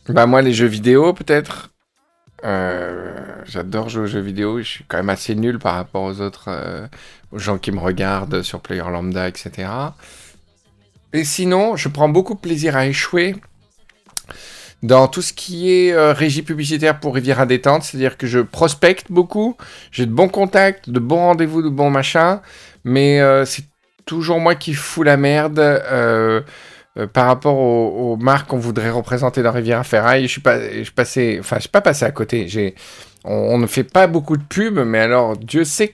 Bah 0.09 0.25
moi 0.25 0.41
les 0.41 0.53
jeux 0.53 0.65
vidéo 0.67 1.13
peut-être. 1.13 1.69
Euh, 2.43 3.13
J'adore 3.45 3.89
jouer 3.89 4.03
aux 4.03 4.07
jeux 4.07 4.19
vidéo. 4.19 4.59
Je 4.59 4.63
suis 4.63 4.85
quand 4.87 4.97
même 4.97 5.09
assez 5.09 5.35
nul 5.35 5.59
par 5.59 5.75
rapport 5.75 6.03
aux 6.03 6.19
autres, 6.19 6.45
euh, 6.49 6.87
aux 7.31 7.39
gens 7.39 7.57
qui 7.57 7.71
me 7.71 7.79
regardent 7.79 8.41
sur 8.41 8.59
Player 8.59 8.83
Lambda, 8.83 9.27
etc. 9.27 9.69
Et 11.13 11.23
sinon, 11.23 11.75
je 11.75 11.89
prends 11.89 12.09
beaucoup 12.09 12.33
de 12.33 12.39
plaisir 12.39 12.75
à 12.75 12.85
échouer 12.87 13.35
dans 14.83 15.07
tout 15.07 15.21
ce 15.21 15.33
qui 15.33 15.71
est 15.71 15.93
euh, 15.93 16.13
régie 16.13 16.43
publicitaire 16.43 16.99
pour 16.99 17.15
Riviera 17.15 17.45
Détente. 17.45 17.83
C'est-à-dire 17.83 18.17
que 18.17 18.27
je 18.27 18.39
prospecte 18.39 19.11
beaucoup, 19.11 19.57
j'ai 19.91 20.05
de 20.05 20.11
bons 20.11 20.27
contacts, 20.27 20.89
de 20.89 20.99
bons 20.99 21.17
rendez-vous, 21.17 21.61
de 21.61 21.69
bons 21.69 21.89
machins, 21.89 22.39
mais 22.83 23.21
euh, 23.21 23.45
c'est 23.45 23.63
toujours 24.05 24.39
moi 24.39 24.55
qui 24.55 24.73
fous 24.73 25.03
la 25.03 25.17
merde. 25.17 25.59
euh, 25.59 26.41
par 27.11 27.25
rapport 27.25 27.57
aux, 27.57 28.17
marques 28.17 28.49
qu'on 28.49 28.59
voudrait 28.59 28.91
représenter 28.91 29.41
dans 29.41 29.51
Riviera 29.51 29.83
Ferraille, 29.83 30.27
je 30.27 30.33
suis 30.33 30.41
pas, 30.41 30.59
je 30.59 30.91
passé, 30.91 31.37
enfin, 31.39 31.55
je 31.55 31.61
suis 31.61 31.69
pas 31.69 31.81
passé 31.81 32.05
à 32.05 32.11
côté. 32.11 32.75
On, 33.23 33.57
ne 33.57 33.65
fait 33.65 33.83
pas 33.83 34.05
beaucoup 34.05 34.37
de 34.37 34.43
pubs, 34.43 34.77
mais 34.85 34.99
alors 34.99 35.35
Dieu 35.35 35.63
sait 35.63 35.87
que 35.87 35.93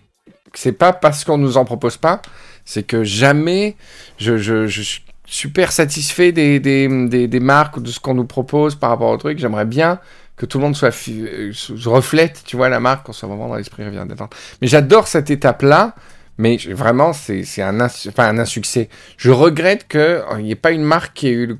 c'est 0.56 0.74
pas 0.74 0.92
parce 0.92 1.24
qu'on 1.24 1.38
nous 1.38 1.56
en 1.56 1.64
propose 1.64 1.96
pas, 1.96 2.22
c'est 2.66 2.84
que 2.84 3.06
jamais 3.06 3.78
je, 4.18 4.36
je 4.36 4.82
suis 4.82 5.04
super 5.30 5.72
satisfait 5.72 6.32
des, 6.32 6.60
des, 6.60 6.88
des, 7.08 7.28
des 7.28 7.40
marques 7.40 7.78
ou 7.78 7.82
de 7.82 7.90
ce 7.90 8.00
qu'on 8.00 8.16
nous 8.16 8.26
propose 8.26 8.76
par 8.76 8.90
rapport 8.90 9.10
au 9.12 9.18
truc. 9.18 9.38
J'aimerais 9.40 9.66
bien 9.66 10.00
que 10.36 10.46
tout 10.46 10.58
le 10.58 10.64
monde 10.64 10.76
soit 10.76 10.90
euh, 11.10 11.52
se 11.54 11.88
reflète, 11.90 12.44
tu 12.46 12.56
vois, 12.58 12.70
la 12.70 12.80
marque, 12.80 13.06
qu'on 13.06 13.14
soit 13.14 13.28
vraiment 13.30 13.48
dans 13.50 13.56
l'esprit 13.56 13.84
Riviera 13.84 14.06
Détente. 14.06 14.34
Mais 14.62 14.68
j'adore 14.68 15.08
cette 15.08 15.30
étape-là. 15.30 15.96
Mais 16.38 16.56
vraiment, 16.70 17.12
c'est 17.12 17.44
c'est 17.44 17.62
un, 17.62 17.82
enfin, 17.82 18.30
un 18.30 18.40
insuccès. 18.40 18.88
Je 19.18 19.30
regrette 19.30 19.88
qu'il 19.90 20.24
n'y 20.44 20.52
ait 20.52 20.56
pas 20.56 20.72
une 20.72 20.84
marque 20.84 21.14
qui 21.14 21.28
ait 21.28 21.32
eu 21.32 21.46
le- 21.48 21.58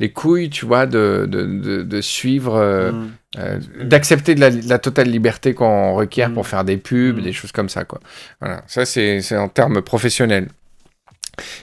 les 0.00 0.10
couilles, 0.10 0.48
tu 0.50 0.64
vois, 0.66 0.86
de, 0.86 1.26
de, 1.28 1.44
de, 1.44 1.82
de 1.82 2.00
suivre, 2.00 2.54
euh, 2.56 2.92
Mm. 2.92 3.10
euh, 3.38 3.58
d'accepter 3.84 4.34
de 4.34 4.40
la, 4.40 4.48
la 4.50 4.78
totale 4.78 5.08
liberté 5.10 5.52
qu'on 5.52 5.94
requiert 5.94 6.30
Mm. 6.30 6.34
pour 6.34 6.46
faire 6.46 6.64
des 6.64 6.78
pubs, 6.78 7.18
Mm. 7.18 7.22
des 7.22 7.32
choses 7.34 7.52
comme 7.52 7.68
ça, 7.68 7.84
quoi. 7.84 8.00
Voilà, 8.40 8.62
ça 8.66 8.86
c'est 8.86 9.20
c'est 9.20 9.36
en 9.36 9.48
termes 9.48 9.82
professionnels. 9.82 10.48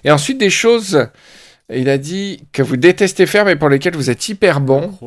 Et 0.04 0.12
ensuite, 0.12 0.38
des 0.38 0.50
choses, 0.50 1.08
il 1.74 1.90
a 1.90 1.98
dit 1.98 2.46
que 2.52 2.62
vous 2.62 2.78
détestez 2.78 3.26
faire, 3.26 3.46
mais 3.46 3.56
pour 3.56 3.70
lesquelles 3.70 3.96
vous 3.96 4.10
êtes 4.10 4.28
hyper 4.30 4.60
bon. 4.62 4.98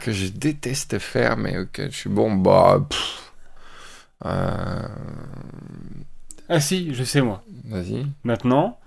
Que 0.00 0.12
je 0.12 0.28
déteste 0.28 0.98
faire, 1.00 1.36
mais 1.36 1.58
auquel 1.58 1.90
je 1.90 1.96
suis 1.96 2.08
bon, 2.10 2.32
bah. 2.36 2.86
pff, 2.88 3.32
euh, 4.24 4.82
Ah 6.48 6.60
si, 6.60 6.94
je 6.94 7.02
sais 7.02 7.20
moi. 7.20 7.42
Vas-y. 7.64 8.06
Maintenant, 8.22 8.78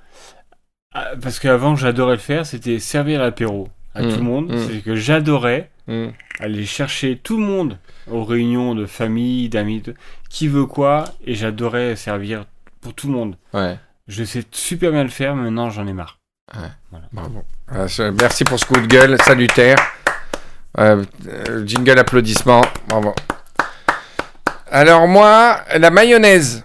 ah, 0.94 1.10
parce 1.22 1.40
qu'avant 1.40 1.76
j'adorais 1.76 2.14
le 2.16 2.22
faire, 2.22 2.46
c'était 2.46 2.80
servir 2.80 3.20
l'apéro 3.20 3.68
à 3.94 4.02
Mm, 4.02 4.10
tout 4.10 4.16
le 4.16 4.22
monde. 4.24 4.52
mm. 4.54 4.68
C'est 4.68 4.80
que 4.82 4.96
j'adorais 4.96 5.70
Mm. 5.90 6.10
aller 6.40 6.66
chercher 6.66 7.18
tout 7.22 7.38
le 7.38 7.44
monde 7.44 7.78
aux 8.12 8.24
réunions 8.24 8.76
de 8.76 8.86
famille, 8.86 9.50
d'amis, 9.50 9.82
de- 9.82 9.96
qui 10.30 10.48
veut 10.48 10.66
quoi, 10.68 11.06
et 11.26 11.34
j'adorais 11.36 11.96
servir 11.96 12.46
pour 12.82 12.94
tout 12.94 13.08
le 13.08 13.14
monde. 13.14 13.36
Ouais. 13.54 13.78
Je 14.08 14.24
sais 14.24 14.44
super 14.52 14.92
bien 14.92 15.04
le 15.04 15.10
faire, 15.10 15.36
mais 15.36 15.44
maintenant 15.44 15.70
j'en 15.72 15.88
ai 15.88 15.94
marre. 15.94 16.20
Voilà, 17.12 17.88
je- 17.88 18.04
merci 18.22 18.44
pour 18.44 18.60
ce 18.60 18.66
coup 18.66 18.80
de 18.80 18.86
gueule 18.88 19.18
salutaire. 19.22 19.78
Euh, 20.78 21.04
euh, 21.28 21.66
jingle 21.66 21.98
applaudissement. 21.98 22.62
Bravo. 22.88 23.14
Alors 24.72 25.08
moi, 25.08 25.62
la 25.78 25.90
mayonnaise. 25.90 26.64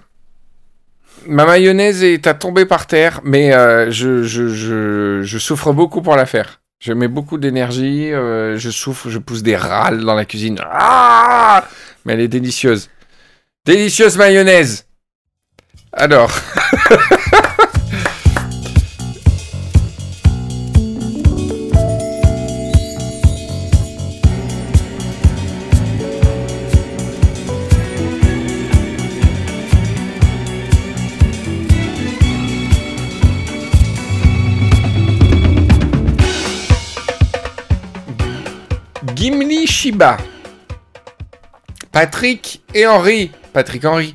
Ma 1.27 1.47
mayonnaise 1.47 2.03
est 2.05 2.27
à 2.27 2.35
tomber 2.35 2.67
par 2.67 2.87
terre, 2.87 3.21
mais 3.25 3.55
euh, 3.55 3.91
je, 3.91 4.23
je, 4.25 4.49
je, 4.49 5.23
je 5.23 5.39
souffre 5.39 5.73
beaucoup 5.73 6.03
pour 6.03 6.15
la 6.17 6.27
faire. 6.27 6.61
Je 6.85 6.93
mets 6.93 7.09
beaucoup 7.09 7.39
d'énergie, 7.39 8.13
euh, 8.13 8.59
je 8.59 8.69
souffre, 8.69 9.09
je 9.09 9.19
pousse 9.19 9.43
des 9.43 9.57
râles 9.57 10.05
dans 10.05 10.13
la 10.13 10.27
cuisine. 10.27 10.61
Ah 10.71 11.67
mais 12.05 12.13
elle 12.13 12.21
est 12.21 12.29
délicieuse. 12.29 12.91
Délicieuse 13.65 14.19
mayonnaise. 14.19 14.87
Alors. 15.95 16.31
Patrick 41.93 42.63
et 42.75 42.87
Henri. 42.87 43.31
Patrick 43.53 43.85
Henry. 43.85 44.15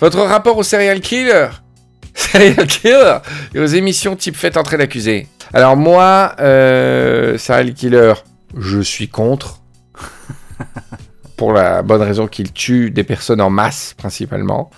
Votre 0.00 0.20
rapport 0.20 0.56
au 0.56 0.62
serial 0.62 1.00
killer? 1.00 1.48
Serial 2.14 2.66
killer? 2.66 3.18
Et 3.54 3.60
aux 3.60 3.66
émissions 3.66 4.16
type 4.16 4.36
Faites 4.36 4.56
entrer 4.56 4.76
l'accusé. 4.76 5.26
Alors 5.52 5.76
moi, 5.76 6.34
euh, 6.40 7.36
serial 7.38 7.74
killer, 7.74 8.14
je 8.56 8.80
suis 8.80 9.08
contre. 9.08 9.60
Pour 11.36 11.52
la 11.52 11.82
bonne 11.82 12.02
raison 12.02 12.26
qu'il 12.26 12.52
tue 12.52 12.90
des 12.90 13.04
personnes 13.04 13.40
en 13.40 13.50
masse, 13.50 13.94
principalement. 13.96 14.70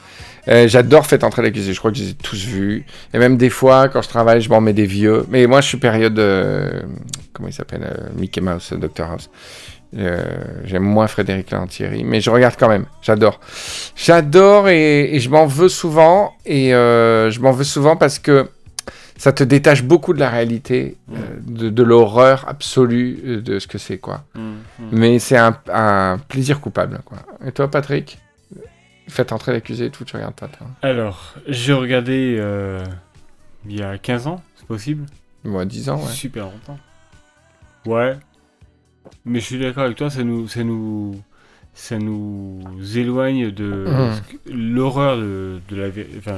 Euh, 0.48 0.68
J'adore 0.68 1.06
Faites 1.06 1.24
entrer 1.24 1.42
l'accusé, 1.42 1.72
je 1.72 1.78
crois 1.78 1.90
que 1.90 1.96
je 1.98 2.02
les 2.02 2.10
ai 2.10 2.14
tous 2.14 2.44
vus. 2.44 2.84
Et 3.14 3.18
même 3.18 3.36
des 3.36 3.50
fois, 3.50 3.88
quand 3.88 4.02
je 4.02 4.08
travaille, 4.08 4.40
je 4.40 4.50
m'en 4.50 4.60
mets 4.60 4.72
des 4.72 4.86
vieux. 4.86 5.24
Mais 5.28 5.46
moi, 5.46 5.60
je 5.60 5.68
suis 5.68 5.78
période... 5.78 6.18
euh, 6.18 6.82
comment 7.32 7.48
il 7.48 7.54
s'appelle 7.54 8.10
Mickey 8.16 8.40
Mouse, 8.40 8.72
Dr 8.72 9.04
House. 9.04 9.30
Euh, 9.96 10.22
J'aime 10.64 10.84
moins 10.84 11.08
Frédéric 11.08 11.50
Lantieri, 11.50 12.04
mais 12.04 12.20
je 12.20 12.30
regarde 12.30 12.54
quand 12.58 12.68
même. 12.68 12.86
J'adore. 13.02 13.40
J'adore 13.96 14.68
et, 14.68 15.14
et 15.14 15.20
je 15.20 15.28
m'en 15.30 15.46
veux 15.46 15.68
souvent. 15.68 16.34
Et 16.46 16.74
euh, 16.74 17.30
je 17.30 17.40
m'en 17.40 17.50
veux 17.50 17.64
souvent 17.64 17.96
parce 17.96 18.18
que 18.18 18.48
ça 19.16 19.32
te 19.32 19.42
détache 19.44 19.82
beaucoup 19.82 20.14
de 20.14 20.20
la 20.20 20.30
réalité, 20.30 20.96
euh, 21.12 21.16
de, 21.42 21.68
de 21.70 21.82
l'horreur 21.82 22.44
absolue 22.48 23.42
de 23.44 23.58
ce 23.58 23.66
que 23.66 23.78
c'est, 23.78 23.98
quoi. 23.98 24.24
Mm, 24.34 24.40
mm. 24.40 24.88
Mais 24.92 25.18
c'est 25.18 25.36
un, 25.36 25.56
un 25.72 26.18
plaisir 26.28 26.60
coupable, 26.60 27.00
quoi. 27.04 27.18
Et 27.44 27.52
toi, 27.52 27.70
Patrick? 27.70 28.18
Faites 29.08 29.32
entrer 29.32 29.52
l'accusé 29.52 29.86
et 29.86 29.90
tout, 29.90 30.04
tu 30.04 30.14
regardes 30.14 30.34
pas, 30.36 30.46
toi. 30.46 30.68
Alors, 30.82 31.34
j'ai 31.48 31.72
regardé 31.72 32.40
Il 33.66 33.76
y 33.76 33.82
a 33.82 33.98
15 33.98 34.28
ans, 34.28 34.40
c'est 34.56 34.66
possible? 34.66 35.04
Moi, 35.44 35.64
10 35.64 35.90
ans, 35.90 35.96
ouais. 35.96 36.12
Super 36.12 36.44
longtemps. 36.44 36.78
Ouais. 37.86 38.16
Mais 39.24 39.40
je 39.40 39.44
suis 39.44 39.58
d'accord 39.58 39.84
avec 39.84 39.96
toi, 39.96 40.10
ça 40.10 40.22
nous, 40.24 40.48
ça 40.48 40.62
nous, 40.64 41.20
ça 41.74 41.98
nous 41.98 42.62
éloigne 42.96 43.50
de 43.50 43.84
que- 44.44 44.50
l'horreur 44.52 45.16
de, 45.16 45.60
de 45.68 45.76
la 45.76 45.88
enfin, 46.18 46.36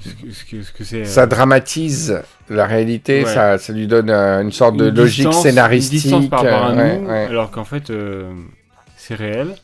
ce 0.00 0.08
que 0.10 0.32
ce 0.32 0.44
que 0.44 0.62
ce 0.62 0.72
que 0.72 0.84
c'est. 0.84 1.04
Ça 1.04 1.22
euh, 1.22 1.26
dramatise 1.26 2.22
la 2.48 2.66
réalité, 2.66 3.24
Ouais. 3.24 3.32
ça, 3.34 3.58
ça 3.58 3.72
lui 3.72 3.86
donne 3.86 4.10
euh, 4.10 4.40
une 4.42 4.52
sorte 4.52 4.76
de 4.76 4.86
logique 4.90 5.26
distance- 5.26 5.42
scénaristique. 5.42 6.04
Une 6.04 6.20
distance 6.20 6.28
par 6.30 6.42
rapport 6.42 6.62
à 6.64 6.70
euh, 6.72 6.76
ouais, 6.76 6.98
nous, 6.98 7.08
ouais. 7.08 7.26
alors 7.26 7.50
qu'en 7.50 7.64
fait, 7.64 7.90
euh, 7.90 8.32
c'est 8.96 9.14
réel. 9.14 9.54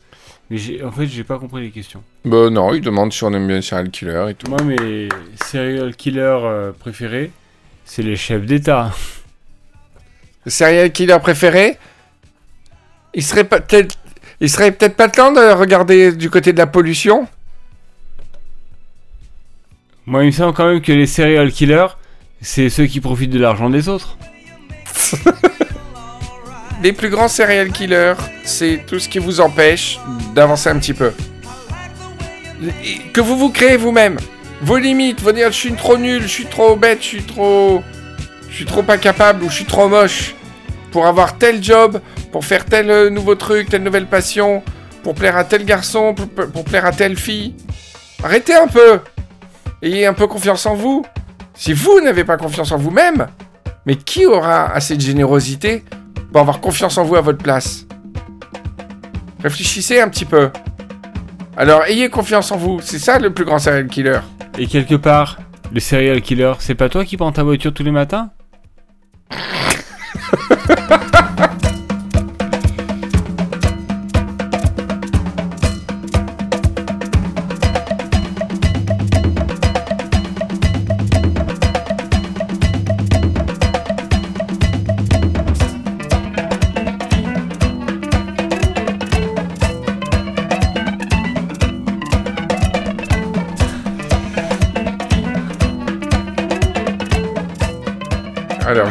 Mais 0.49 0.57
j'ai- 0.57 0.81
en 0.83 0.91
fait, 0.91 1.07
j'ai 1.07 1.23
pas 1.25 1.37
compris 1.39 1.61
les 1.61 1.71
questions. 1.71 2.01
Bah 2.23 2.49
non, 2.49 2.73
il 2.73 2.79
demande 2.81 3.11
si 3.11 3.23
on 3.25 3.33
aime 3.33 3.47
bien 3.47 3.61
serial 3.61 3.89
killer 3.89 4.27
et 4.29 4.33
tout. 4.33 4.49
Moi, 4.49 4.61
mes 4.63 5.09
serial 5.43 5.93
killers 5.95 6.39
euh, 6.43 6.71
préférés, 6.71 7.31
c'est 7.83 8.01
les 8.03 8.15
chefs 8.15 8.45
d'État. 8.45 8.91
Serial 10.45 10.91
killer 10.91 11.17
préféré? 11.21 11.77
Il 13.13 13.23
serait 13.23 13.43
pas 13.43 13.59
peut-être... 13.59 13.95
Il 14.39 14.49
serait 14.49 14.71
peut-être 14.71 14.95
pas 14.95 15.09
temps 15.09 15.31
de 15.31 15.39
regarder 15.53 16.11
du 16.11 16.29
côté 16.29 16.53
de 16.53 16.57
la 16.59 16.67
pollution? 16.67 17.27
Moi, 20.05 20.23
il 20.23 20.27
me 20.27 20.31
semble 20.31 20.53
quand 20.53 20.67
même 20.67 20.81
que 20.81 20.91
les 20.91 21.07
serial 21.07 21.51
killers, 21.51 21.87
c'est 22.39 22.69
ceux 22.69 22.85
qui 22.85 23.01
profitent 23.01 23.31
de 23.31 23.39
l'argent 23.39 23.69
des 23.69 23.89
autres. 23.89 24.17
Les 26.83 26.93
plus 26.93 27.09
grands 27.09 27.27
serial 27.27 27.71
killers, 27.71 28.13
c'est 28.43 28.85
tout 28.85 28.99
ce 28.99 29.09
qui 29.09 29.17
vous 29.17 29.41
empêche 29.41 29.99
d'avancer 30.35 30.69
un 30.69 30.77
petit 30.77 30.93
peu. 30.93 31.11
Que 33.13 33.19
vous 33.19 33.37
vous 33.37 33.49
créez 33.49 33.77
vous-même. 33.77 34.17
Vos 34.61 34.77
limites, 34.77 35.21
vos 35.21 35.31
dire 35.31 35.51
je 35.51 35.57
suis 35.57 35.73
trop 35.73 35.97
nul, 35.97 36.21
je 36.21 36.27
suis 36.27 36.45
trop 36.45 36.75
bête, 36.75 36.99
je 37.01 37.07
suis 37.07 37.23
trop... 37.23 37.83
Je 38.49 38.55
suis 38.55 38.65
trop 38.65 38.83
pas 38.83 38.97
capable 38.97 39.43
ou 39.43 39.49
je 39.49 39.55
suis 39.55 39.65
trop 39.65 39.89
moche 39.89 40.35
pour 40.97 41.05
avoir 41.05 41.37
tel 41.37 41.63
job, 41.63 42.01
pour 42.31 42.43
faire 42.43 42.65
tel 42.65 42.89
euh, 42.89 43.11
nouveau 43.11 43.35
truc, 43.35 43.69
telle 43.69 43.83
nouvelle 43.83 44.07
passion, 44.07 44.63
pour 45.03 45.13
plaire 45.13 45.37
à 45.37 45.43
tel 45.43 45.63
garçon, 45.63 46.15
pour, 46.15 46.27
pour 46.27 46.63
plaire 46.63 46.87
à 46.87 46.91
telle 46.91 47.15
fille. 47.15 47.53
Arrêtez 48.23 48.55
un 48.55 48.65
peu. 48.65 48.99
Ayez 49.83 50.07
un 50.07 50.13
peu 50.13 50.25
confiance 50.25 50.65
en 50.65 50.73
vous. 50.73 51.05
Si 51.53 51.71
vous 51.71 52.01
n'avez 52.01 52.23
pas 52.23 52.35
confiance 52.35 52.71
en 52.71 52.77
vous-même, 52.77 53.27
mais 53.85 53.95
qui 53.95 54.25
aura 54.25 54.73
assez 54.73 54.95
de 54.95 55.01
générosité 55.01 55.83
pour 56.31 56.41
avoir 56.41 56.61
confiance 56.61 56.97
en 56.97 57.03
vous 57.03 57.15
à 57.15 57.21
votre 57.21 57.43
place? 57.43 57.85
Réfléchissez 59.43 60.01
un 60.01 60.09
petit 60.09 60.25
peu. 60.25 60.49
Alors, 61.55 61.85
ayez 61.85 62.09
confiance 62.09 62.51
en 62.51 62.57
vous. 62.57 62.79
C'est 62.81 62.97
ça 62.97 63.19
le 63.19 63.31
plus 63.31 63.45
grand 63.45 63.59
serial 63.59 63.85
killer. 63.85 64.21
Et 64.57 64.65
quelque 64.65 64.95
part, 64.95 65.37
le 65.71 65.79
serial 65.79 66.23
killer, 66.23 66.53
c'est 66.57 66.73
pas 66.73 66.89
toi 66.89 67.05
qui 67.05 67.17
prends 67.17 67.31
ta 67.31 67.43
voiture 67.43 67.71
tous 67.71 67.83
les 67.83 67.91
matins? 67.91 68.31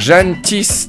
Jeanne 0.06 0.40
Tiss 0.40 0.88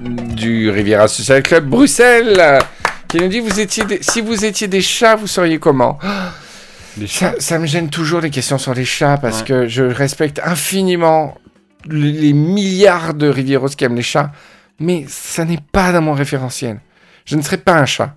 du 0.00 0.70
Riviera 0.70 1.06
Social 1.06 1.40
Club 1.40 1.66
Bruxelles 1.68 2.58
qui 3.06 3.18
nous 3.20 3.28
dit 3.28 3.38
vous 3.38 3.60
étiez 3.60 3.84
des- 3.84 4.02
si 4.02 4.20
vous 4.20 4.44
étiez 4.44 4.66
des 4.66 4.80
chats, 4.80 5.14
vous 5.14 5.28
seriez 5.28 5.60
comment? 5.60 6.00
Des 6.96 7.06
ça, 7.06 7.34
ça 7.38 7.60
me 7.60 7.66
gêne 7.66 7.90
toujours 7.90 8.20
les 8.20 8.30
questions 8.30 8.58
sur 8.58 8.74
les 8.74 8.84
chats 8.84 9.18
parce 9.18 9.42
Ouais. 9.42 9.46
que 9.46 9.68
je 9.68 9.84
respecte 9.84 10.40
infiniment 10.42 11.36
les, 11.88 12.32
milliards 12.32 13.14
de 13.14 13.28
Rivieros 13.28 13.68
qui 13.68 13.84
aiment 13.84 13.94
les 13.94 14.02
chats, 14.02 14.32
mais 14.80 15.04
ça 15.06 15.44
n'est 15.44 15.60
pas 15.70 15.92
dans 15.92 16.00
mon 16.02 16.14
référentiel. 16.14 16.80
Je 17.24 17.36
ne 17.36 17.42
serais 17.42 17.58
pas 17.58 17.74
un 17.74 17.86
chat. 17.86 18.16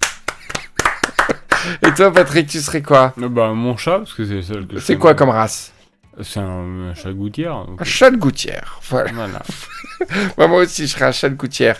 Et 1.86 1.92
toi, 1.92 2.10
Patrick, 2.10 2.46
tu 2.48 2.60
serais 2.60 2.80
quoi? 2.80 3.12
Bah, 3.18 3.52
mon 3.52 3.76
chat, 3.76 3.98
parce 3.98 4.14
que 4.14 4.24
c'est 4.24 4.32
le 4.36 4.42
seul 4.42 4.66
que 4.66 4.78
je 4.78 4.80
C'est 4.82 4.96
quoi 4.96 5.12
comme 5.14 5.28
race? 5.28 5.72
C'est 6.20 6.40
un, 6.40 6.94
chat 6.94 7.12
gouttière. 7.12 7.64
donc- 7.64 7.80
Un 7.80 7.84
chat 7.84 8.10
de 8.10 8.16
gouttière. 8.16 8.80
Voilà. 8.88 9.10
Voilà. 9.12 9.42
Bah, 10.36 10.46
moi 10.48 10.62
aussi, 10.62 10.86
je 10.86 10.92
serais 10.92 11.04
un 11.06 11.12
chat 11.12 11.28
de 11.28 11.34
gouttière. 11.36 11.76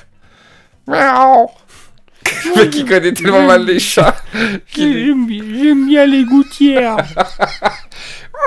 Miaou 0.86 1.48
Le 2.44 2.60
mec 2.60 2.70
qui 2.70 2.84
connaît 2.84 3.12
tellement 3.12 3.42
mal 3.46 3.64
les 3.64 3.78
chats. 3.80 4.16
qu'il- 4.72 4.92
J'aime 5.06 5.26
bien, 5.26 5.42
j'aime 5.44 5.86
bien 5.86 6.06
les 6.06 6.24
gouttières. 6.24 6.96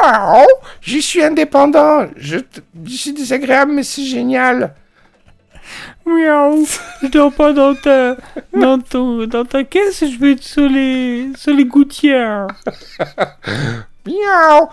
Miaou 0.01 0.45
Je 0.81 0.97
suis 0.99 1.21
indépendant. 1.23 2.07
Je, 2.15 2.37
t- 2.37 2.61
je 2.85 2.95
suis 2.95 3.13
désagréable, 3.13 3.73
mais 3.73 3.83
c'est 3.83 4.05
génial. 4.05 4.73
Miaou. 6.05 6.65
Je 7.03 7.07
dors 7.07 7.33
pas 7.33 7.51
dans 7.53 7.75
ta, 7.75 8.15
dans 8.53 8.79
ton, 8.79 9.25
dans 9.27 9.43
ta 9.45 9.63
caisse, 9.65 10.03
je 10.09 10.17
vais 10.19 10.31
être 10.33 10.43
sur 10.43 10.69
les, 10.69 11.31
sur 11.35 11.53
les 11.53 11.65
gouttières. 11.65 12.47
Miaou 14.07 14.69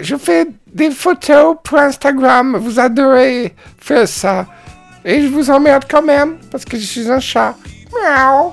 je 0.00 0.16
fais 0.16 0.48
des 0.66 0.90
photos 0.90 1.56
pour 1.62 1.78
Instagram. 1.78 2.56
Vous 2.56 2.80
adorez 2.80 3.54
faire 3.78 4.08
ça. 4.08 4.46
Et 5.04 5.22
je 5.22 5.28
vous 5.28 5.50
emmerde 5.50 5.84
quand 5.88 6.02
même 6.02 6.38
parce 6.50 6.64
que 6.64 6.76
je 6.76 6.84
suis 6.84 7.10
un 7.10 7.20
chat. 7.20 7.56
Miaou 7.92 8.52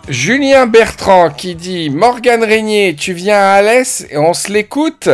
Julien 0.10 0.68
Bertrand 0.68 1.30
qui 1.30 1.56
dit 1.56 1.90
Morgane 1.90 2.44
Régnier, 2.44 2.94
tu 2.96 3.14
viens 3.14 3.40
à 3.40 3.54
Alès 3.54 4.06
et 4.10 4.18
on 4.18 4.34
se 4.34 4.52
l'écoute? 4.52 5.08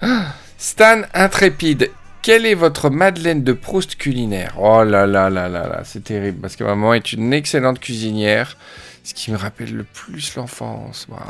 Ah, 0.00 0.26
Stan 0.56 1.02
Intrépide, 1.12 1.90
quelle 2.26 2.44
est 2.44 2.54
votre 2.54 2.90
Madeleine 2.90 3.44
de 3.44 3.52
Proust 3.52 3.94
culinaire? 3.94 4.54
Oh 4.58 4.82
là 4.82 5.06
là 5.06 5.30
là 5.30 5.48
là 5.48 5.68
là, 5.68 5.82
c'est 5.84 6.02
terrible 6.02 6.40
parce 6.40 6.56
que 6.56 6.64
maman 6.64 6.92
est 6.92 7.12
une 7.12 7.32
excellente 7.32 7.78
cuisinière, 7.78 8.56
ce 9.04 9.14
qui 9.14 9.30
me 9.30 9.36
rappelle 9.36 9.72
le 9.76 9.84
plus 9.84 10.34
l'enfance. 10.34 11.06
Waouh. 11.08 11.20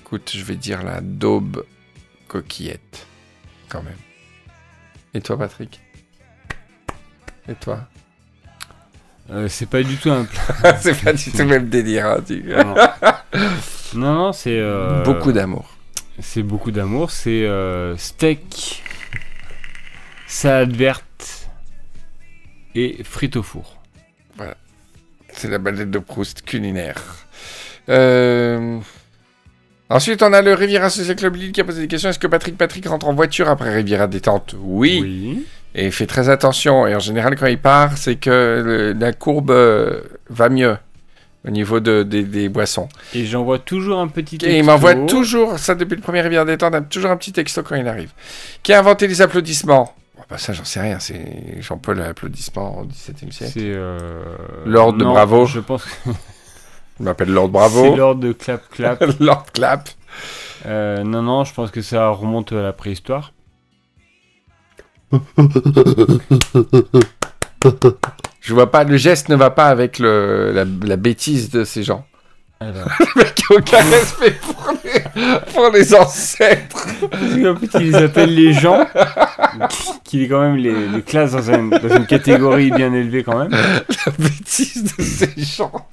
Écoute, 0.00 0.30
je 0.32 0.44
vais 0.44 0.54
dire 0.54 0.84
la 0.84 1.00
daube 1.00 1.64
coquillette, 2.28 3.08
quand 3.68 3.82
même. 3.82 3.96
Et 5.12 5.20
toi, 5.20 5.36
Patrick? 5.38 5.80
Et 7.48 7.54
toi? 7.56 7.80
Euh, 9.30 9.48
c'est 9.48 9.66
pas 9.66 9.82
du 9.82 9.96
tout 9.96 10.12
un 10.12 10.24
plat. 10.24 10.76
C'est 10.80 11.02
pas 11.02 11.12
du 11.14 11.32
tout 11.32 11.38
le 11.38 11.46
même 11.46 11.68
délire. 11.68 12.06
hein, 12.06 12.18
tu- 12.24 12.44
Non, 12.44 12.74
non, 13.96 14.14
non, 14.14 14.32
c'est. 14.32 14.56
euh, 14.56 15.02
Beaucoup 15.02 15.32
d'amour. 15.32 15.68
C'est 16.20 16.44
beaucoup 16.44 16.70
d'amour. 16.70 17.10
C'est 17.10 17.44
euh, 17.44 17.96
steak, 17.96 18.83
salade 20.34 20.74
verte 20.74 21.48
et 22.74 23.02
frites 23.04 23.36
au 23.36 23.42
four. 23.42 23.80
C'est 25.32 25.48
la 25.48 25.58
Madeleine 25.58 25.90
de 25.90 25.98
Proust 25.98 26.42
culinaire. 26.42 27.02
Euh, 27.88 28.78
Ensuite, 29.90 30.22
on 30.22 30.32
a 30.32 30.40
le 30.42 30.54
Riviera 30.54 30.88
Social 30.90 31.14
Club 31.16 31.34
Lille 31.36 31.52
qui 31.52 31.60
a 31.60 31.64
posé 31.64 31.82
des 31.82 31.88
questions. 31.88 32.08
Est-ce 32.08 32.18
que 32.18 32.26
Patrick 32.26 32.56
Patrick 32.56 32.86
rentre 32.86 33.06
en 33.06 33.14
voiture 33.14 33.48
après 33.48 33.72
Riviera 33.74 34.06
Détente? 34.06 34.54
Oui. 34.58 35.00
Oui. 35.02 35.46
Et 35.74 35.90
fait 35.90 36.06
très 36.06 36.28
attention. 36.28 36.86
Et 36.86 36.94
en 36.94 37.00
général, 37.00 37.36
quand 37.36 37.46
il 37.46 37.58
part, 37.58 37.98
c'est 37.98 38.16
que 38.16 38.62
le- 38.64 38.92
la 38.92 39.12
courbe 39.12 39.50
euh, 39.50 40.00
va 40.30 40.48
mieux 40.48 40.76
au 41.46 41.50
niveau 41.50 41.80
de, 41.80 42.02
des- 42.04 42.22
des 42.24 42.48
boissons. 42.48 42.88
Et 43.12 43.26
j'envoie 43.26 43.58
toujours 43.58 43.98
un 44.00 44.08
petit 44.08 44.38
texto. 44.38 44.54
Et 44.54 44.60
il 44.60 44.64
m'envoie 44.64 44.94
toujours, 44.94 45.58
ça 45.58 45.74
depuis 45.74 45.96
le 45.96 46.00
premier 46.02 46.20
Riviera 46.22 46.44
Détente, 46.44 46.88
toujours 46.88 47.10
un 47.10 47.16
petit 47.16 47.32
texto 47.32 47.62
quand 47.62 47.74
il 47.76 47.86
arrive. 47.88 48.10
Qui 48.62 48.72
a 48.72 48.78
inventé 48.78 49.06
les 49.06 49.20
applaudissements? 49.20 49.94
Bah, 50.30 50.38
Ça, 50.38 50.52
j'en 50.52 50.64
sais 50.64 50.80
rien. 50.80 50.98
C'est 50.98 51.60
Jean-Paul 51.60 51.98
l'applaudissement 51.98 52.80
au 52.80 52.84
XVIIe 52.84 53.32
siècle. 53.32 53.52
C'est. 53.54 53.72
Euh... 53.74 54.22
Lord 54.66 54.94
de 54.94 55.04
Bravo. 55.04 55.46
Je 55.46 55.60
pense 55.60 55.84
que 55.84 56.10
Il 57.00 57.04
m'appelle 57.06 57.30
Lord 57.30 57.46
c'est 57.46 57.52
Bravo. 57.52 57.96
Lord 57.96 58.16
de 58.16 58.32
Clap 58.32 58.68
Clap. 58.70 59.04
Lord 59.20 59.46
Clap. 59.52 59.88
Euh, 60.66 61.02
non, 61.02 61.22
non, 61.22 61.44
je 61.44 61.52
pense 61.52 61.70
que 61.70 61.82
ça 61.82 62.08
remonte 62.08 62.52
à 62.52 62.62
la 62.62 62.72
préhistoire. 62.72 63.32
Je 68.40 68.54
vois 68.54 68.70
pas, 68.70 68.84
le 68.84 68.96
geste 68.96 69.28
ne 69.28 69.36
va 69.36 69.50
pas 69.50 69.66
avec 69.66 69.98
le, 69.98 70.52
la, 70.52 70.64
la 70.64 70.96
bêtise 70.96 71.50
de 71.50 71.64
ces 71.64 71.82
gens. 71.82 72.06
Alors, 72.60 72.88
Le 73.16 73.22
mec 73.22 73.42
a 73.50 73.54
aucun 73.54 73.82
respect 73.84 74.32
pour 74.40 74.72
les, 74.84 75.52
pour 75.52 75.70
les 75.70 75.94
ancêtres. 75.94 76.86
qu'en 77.00 77.56
fait, 77.56 77.78
ils 77.80 77.96
appellent 77.96 78.34
les 78.34 78.52
gens, 78.52 78.86
qu'il 80.14 80.22
est 80.22 80.28
quand 80.28 80.40
même 80.40 80.56
les, 80.56 80.88
les 80.88 81.02
classes 81.02 81.32
dans, 81.32 81.50
un- 81.50 81.66
dans 81.66 81.96
une 81.96 82.06
catégorie 82.06 82.70
bien 82.70 82.92
élevée 82.92 83.24
quand 83.24 83.36
même. 83.38 83.50
La 84.06 84.12
bêtise 84.18 84.84
de 84.96 85.02
ces 85.02 85.32
gens. 85.42 85.88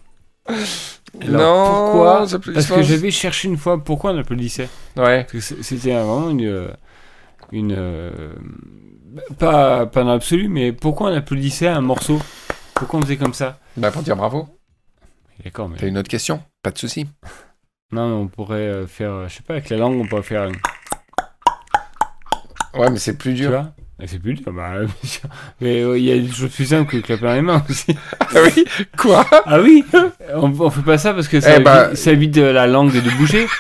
Alors, 1.22 1.41
non, 1.41 1.65
pourquoi 1.91 2.26
Parce 2.53 2.68
que 2.68 2.81
j'avais 2.84 3.11
cherché 3.11 3.48
une 3.48 3.57
fois 3.57 3.84
pourquoi 3.84 4.11
on 4.11 4.18
applaudissait. 4.19 4.69
Ouais. 4.95 5.22
Parce 5.23 5.31
que 5.31 5.39
c'est- 5.39 5.64
c'était 5.64 5.93
vraiment 5.93 6.30
une. 6.30 6.45
euh, 6.45 6.68
une 7.52 7.73
euh, 7.77 8.34
pas, 9.39 9.85
pas 9.88 10.03
dans 10.03 10.11
l'absolu, 10.11 10.48
mais 10.48 10.72
pourquoi 10.72 11.10
on 11.11 11.15
applaudissait 11.15 11.68
un 11.68 11.81
morceau? 11.81 12.19
Pourquoi 12.76 12.99
on 12.99 13.03
faisait 13.03 13.18
comme 13.18 13.34
ça? 13.34 13.60
Bah, 13.77 13.91
pour 13.91 14.03
dire 14.03 14.15
bravo. 14.15 14.48
D'accord, 15.43 15.68
mais. 15.69 15.77
T'as 15.77 15.88
une 15.88 15.98
autre 15.98 16.10
question? 16.10 16.41
Pas 16.64 16.72
de 16.72 16.77
souci. 16.77 17.07
Non, 17.93 18.07
mais 18.07 18.15
on 18.23 18.27
pourrait 18.30 18.56
euh, 18.68 18.88
faire. 18.88 19.27
Je 19.27 19.35
sais 19.35 19.43
pas, 19.43 19.56
avec 19.56 19.68
la 19.69 19.76
langue, 19.76 19.99
on 19.99 20.07
pourrait 20.07 20.23
faire. 20.23 20.45
une- 20.45 20.56
Ouais, 22.73 22.89
mais 22.89 22.99
c'est 22.99 23.18
plus 23.18 23.31
Tu 23.34 23.41
dur. 23.41 23.49
vois? 23.49 23.73
Et 23.77 23.81
C'est 24.07 24.19
plus 24.19 24.34
dur, 24.34 24.45
bah. 24.53 24.72
Mais 25.61 25.82
euh, 25.82 25.98
il 25.98 26.03
y 26.06 26.11
a 26.11 26.18
des 26.18 26.30
choses 26.32 26.49
plus 26.52 26.65
simples 26.65 26.91
que 26.91 26.98
clapper 27.06 27.23
dans 27.26 27.34
les 27.34 27.41
mains 27.41 27.64
aussi. 27.69 27.95
Ah 28.19 28.40
oui 28.44 28.65
Quoi? 28.98 29.26
Ah 29.45 29.60
oui 29.61 29.86
on, 30.36 30.52
on 30.60 30.69
fait 30.69 30.82
pas 30.82 30.98
ça 30.98 31.14
parce 31.14 31.28
que 31.28 31.40
ça, 31.40 31.57
Eh 31.57 31.60
bah- 31.60 31.95
ça 31.95 32.15
de 32.15 32.41
la 32.41 32.68
langue 32.68 32.91
de 32.94 33.10
bouger. 33.18 33.48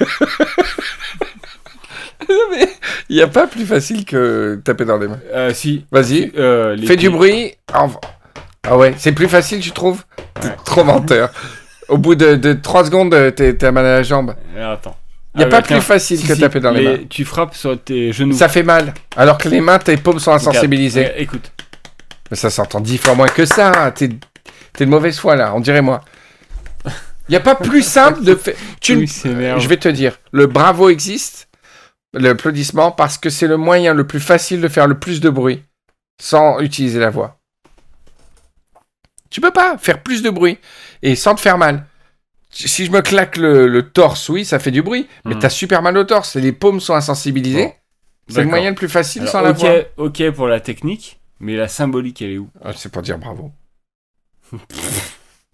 Il 3.09 3.15
n'y 3.15 3.21
a 3.21 3.27
pas 3.27 3.47
plus 3.47 3.65
facile 3.65 4.05
que 4.05 4.61
taper 4.63 4.85
dans 4.85 4.97
les 4.97 5.07
mains. 5.07 5.19
Euh, 5.33 5.53
si. 5.53 5.85
Vas-y. 5.91 6.31
Euh, 6.37 6.77
Fais 6.77 6.95
du 6.95 7.07
pieds. 7.07 7.09
bruit. 7.09 7.53
Ah 7.73 7.87
ah 8.63 8.77
ouais, 8.77 8.93
c'est 8.97 9.11
plus 9.11 9.27
facile, 9.27 9.59
tu 9.59 9.71
trouves 9.71 10.03
Ouais. 10.43 10.51
trop 10.65 10.83
menteur. 10.83 11.29
Au 11.89 11.97
bout 11.97 12.15
de, 12.15 12.35
de 12.35 12.53
3 12.53 12.85
secondes, 12.85 13.13
t'es 13.35 13.53
t'es 13.55 13.71
mal 13.71 13.85
à 13.85 13.93
la 13.95 14.03
jambe. 14.03 14.33
Alors, 14.55 14.71
attends. 14.73 14.95
Il 15.33 15.37
n'y 15.37 15.43
a 15.45 15.47
Ah, 15.47 15.49
pas 15.49 15.61
plus 15.61 15.79
facile 15.81 16.17
Si, 16.19 16.27
que 16.27 16.35
si, 16.35 16.41
taper 16.41 16.59
dans 16.59 16.71
les 16.71 16.83
mains. 16.83 16.99
Tu 17.09 17.23
frappes 17.23 17.55
sur 17.55 17.81
tes 17.81 18.11
genoux. 18.11 18.35
Ça 18.35 18.49
fait 18.49 18.63
mal. 18.63 18.93
Alors 19.15 19.37
que 19.37 19.47
les 19.47 19.61
mains, 19.61 19.79
tes 19.79 19.95
paumes 19.97 20.19
sont 20.19 20.33
insensibilisées. 20.33 21.01
Ouais, 21.05 21.21
écoute. 21.21 21.51
Mais 22.29 22.37
ça 22.37 22.49
s'entend 22.49 22.79
dix 22.81 22.97
fois 22.97 23.15
moins 23.15 23.27
que 23.27 23.45
ça. 23.45 23.91
T'es 23.95 24.09
t'es 24.73 24.85
de 24.85 24.89
mauvaise 24.89 25.17
foi 25.17 25.35
là, 25.35 25.53
on 25.55 25.59
dirait 25.59 25.81
moi. 25.81 26.01
Il 26.85 27.31
n'y 27.31 27.37
a 27.37 27.41
pas 27.41 27.55
plus 27.55 27.81
simple 27.81 28.23
de 28.23 28.35
faire. 28.35 28.55
Tu 28.81 28.95
Oui. 28.97 29.07
Je 29.25 29.67
vais 29.67 29.77
te 29.77 29.87
dire, 29.87 30.17
le 30.31 30.47
bravo 30.47 30.89
existe, 30.89 31.47
l'applaudissement, 32.13 32.91
parce 32.91 33.17
que 33.17 33.29
c'est 33.29 33.47
le 33.47 33.55
moyen 33.57 33.93
le 33.93 34.05
plus 34.05 34.19
facile 34.19 34.59
de 34.59 34.67
faire 34.67 34.87
le 34.87 34.99
plus 34.99 35.21
de 35.21 35.29
bruit 35.29 35.63
sans 36.21 36.59
utiliser 36.59 36.99
la 36.99 37.09
voix. 37.09 37.37
Tu 39.29 39.39
peux 39.39 39.51
pas 39.51 39.77
faire 39.77 40.01
plus 40.03 40.21
de 40.23 40.29
bruit 40.29 40.57
et 41.03 41.15
sans 41.15 41.35
te 41.35 41.39
faire 41.39 41.57
mal. 41.57 41.85
Si 42.51 42.85
je 42.85 42.91
me 42.91 43.01
claque 43.01 43.37
le, 43.37 43.67
le 43.67 43.89
torse, 43.89 44.27
oui, 44.29 44.43
ça 44.45 44.59
fait 44.59 44.71
du 44.71 44.81
bruit, 44.81 45.07
mais 45.25 45.35
Hmm. 45.35 45.39
t'as 45.39 45.49
super 45.49 45.81
mal 45.81 45.97
au 45.97 46.03
torse 46.03 46.35
et 46.35 46.41
les 46.41 46.51
paumes 46.51 46.79
sont 46.81 46.93
insensibilisées. 46.93 47.65
Bon. 47.67 47.73
C'est 48.27 48.43
le 48.43 48.49
moyen 48.49 48.69
le 48.69 48.75
plus 48.75 48.89
facile 48.89 49.21
Alors, 49.23 49.31
sans 49.31 49.41
la 49.41 49.51
voix. 49.53 49.73
ok 49.97 50.31
pour 50.31 50.47
la 50.47 50.59
technique, 50.59 51.19
mais 51.39 51.55
la 51.55 51.67
symbolique, 51.67 52.21
elle 52.21 52.31
est 52.31 52.37
où? 52.37 52.49
Ah, 52.63 52.71
c'est 52.75 52.91
pour 52.91 53.01
dire 53.01 53.17
bravo. 53.17 53.51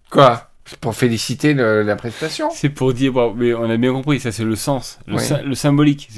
Quoi? 0.10 0.50
C'est 0.66 0.80
pour 0.80 0.96
féliciter 0.96 1.54
le- 1.54 1.82
la 1.84 1.96
prestation? 1.96 2.50
C'est 2.52 2.70
pour 2.70 2.94
dire, 2.94 3.14
bon, 3.14 3.34
mais 3.34 3.54
on 3.54 3.70
a 3.70 3.78
bien 3.78 3.94
compris, 3.94 4.20
ça 4.20 4.32
c'est 4.32 4.44
le 4.44 4.56
sens, 4.56 5.00
le, 5.08 5.16
Oui. 5.16 5.24
sy- 5.24 5.34
le 5.44 5.56
symbolique. 5.56 6.10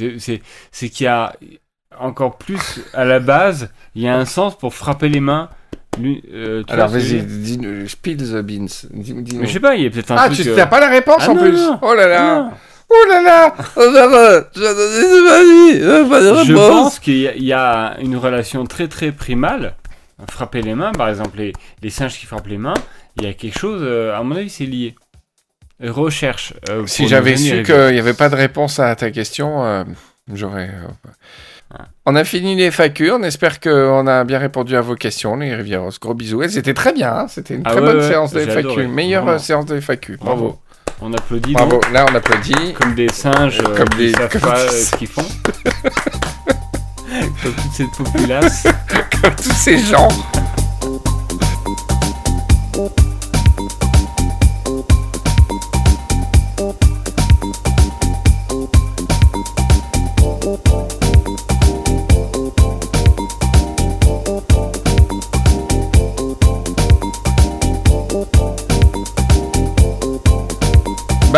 C'est 0.72 0.90
qu'il 0.90 1.04
y 1.04 1.08
a 1.08 1.36
encore 2.00 2.38
plus 2.38 2.82
à 2.94 3.06
la 3.06 3.20
base, 3.20 3.70
il 3.96 4.02
y 4.02 4.08
a 4.08 4.18
un 4.18 4.26
sens 4.26 4.58
pour 4.58 4.74
frapper 4.74 5.10
les 5.10 5.20
mains. 5.20 5.50
Euh, 5.98 6.64
tu 6.66 6.74
Alors 6.74 6.88
vois 6.88 7.00
vas-y, 7.00 7.22
dis-nous, 7.22 7.88
spill 7.88 8.18
the 8.18 8.42
beans. 8.42 8.68
Dis- 8.92 9.14
dis-nous. 9.14 9.42
Mais 9.42 9.48
je 9.48 9.54
sais 9.54 9.60
pas, 9.60 9.76
il 9.76 9.84
y 9.84 9.88
a 9.88 9.90
peut-être 9.90 10.12
un 10.12 10.16
Ah, 10.18 10.26
truc. 10.30 10.42
tu 10.42 10.50
euh, 10.50 10.56
n'as 10.56 10.66
pas 10.68 10.80
la 10.80 10.90
réponse 10.90 11.18
Ah 11.22 11.32
en 11.32 11.36
non, 11.36 11.42
plus 11.42 11.52
non. 11.54 11.80
Oh 11.82 11.94
là 11.94 12.08
là 12.08 12.36
non. 12.40 12.52
Oh 12.92 13.06
là 13.10 13.22
là 13.22 13.56
Oh 13.76 13.92
là 13.92 14.08
là 14.08 14.46
Je 14.56 14.62
de 14.62 16.44
Je 16.46 16.54
pense 16.54 17.00
qu'il 17.00 17.18
y, 17.18 17.28
a- 17.28 17.36
il 17.36 17.44
y 17.44 17.54
a 17.54 17.98
une 18.02 18.16
relation 18.18 18.66
très 18.66 18.88
très 18.88 19.12
primale. 19.12 19.76
Frapper 20.30 20.62
les 20.62 20.76
mains, 20.76 20.92
par 20.92 21.08
exemple, 21.08 21.38
les, 21.38 21.54
les 21.82 21.90
singes 21.90 22.18
qui 22.20 22.26
frappent 22.26 22.48
les 22.48 22.58
mains, 22.58 22.74
il 23.18 23.24
y 23.24 23.28
a 23.28 23.34
quelque 23.34 23.58
chose, 23.58 23.82
euh, 23.84 24.18
à 24.18 24.22
mon 24.24 24.36
avis, 24.36 24.50
c'est 24.50 24.66
lié. 24.66 24.96
Euh, 25.82 25.92
Recherche. 25.94 26.54
euh, 26.70 26.86
Si 26.88 27.08
j'avais 27.08 27.38
su 27.38 27.64
qu'il 27.64 27.74
n'y 27.94 28.00
avait 28.00 28.14
pas 28.14 28.28
de 28.30 28.36
réponse 28.36 28.80
à 28.80 28.94
ta 28.96 29.12
question, 29.12 29.64
euh, 29.64 29.84
j'aurais... 30.34 30.72
euh. 31.74 31.84
On 32.06 32.16
a 32.16 32.24
fini 32.24 32.56
les 32.56 32.72
FAQ, 32.72 33.12
on 33.12 33.24
espère 33.24 33.60
qu'on 33.60 34.08
a 34.08 34.24
bien 34.24 34.40
répondu 34.40 34.76
à 34.76 34.82
vos 34.82 34.96
questions, 34.96 35.36
les 35.36 35.54
Rivieros. 35.56 35.92
Gros 36.02 36.14
bisous. 36.14 36.42
Et 36.44 36.50
C'était 36.50 36.74
très 36.74 36.94
bien, 36.94 37.12
hein, 37.14 37.26
c'était 37.28 37.56
une 37.56 37.62
Ah 37.66 37.72
très 37.72 37.80
ouais, 37.82 37.86
bonne 37.86 37.98
ouais, 37.98 38.08
séance 38.08 38.32
de 38.34 38.40
FAQ. 38.40 38.60
adoré, 38.60 38.88
Meilleure 38.88 39.24
vraiment. 39.24 39.36
euh, 39.38 39.40
séance 39.40 39.66
de 39.66 39.80
FAQ. 39.80 40.18
Bravo. 40.18 40.60
On 41.02 41.14
applaudit 41.14 41.54
Bravo. 41.54 41.72
donc, 41.72 41.92
Là, 41.92 42.06
on 42.12 42.16
applaudit. 42.16 42.74
comme 42.74 42.94
des 42.96 43.08
singes 43.10 43.60
euh, 43.60 43.76
Comme 43.78 43.90
qui 43.90 43.98
des- 43.98 44.12
savent 44.14 44.30
comme 44.32 44.42
pas 44.42 44.56
des- 44.56 44.68
euh, 44.68 44.72
ce 44.84 44.96
qu'ils 44.98 45.08
font. 45.08 45.26
comme 47.44 47.54
toute 47.54 47.72
cette 47.74 47.92
populace. 47.92 48.68
Comme 49.22 49.36
tous 49.36 49.52
ces 49.54 49.78
gens. 49.78 50.08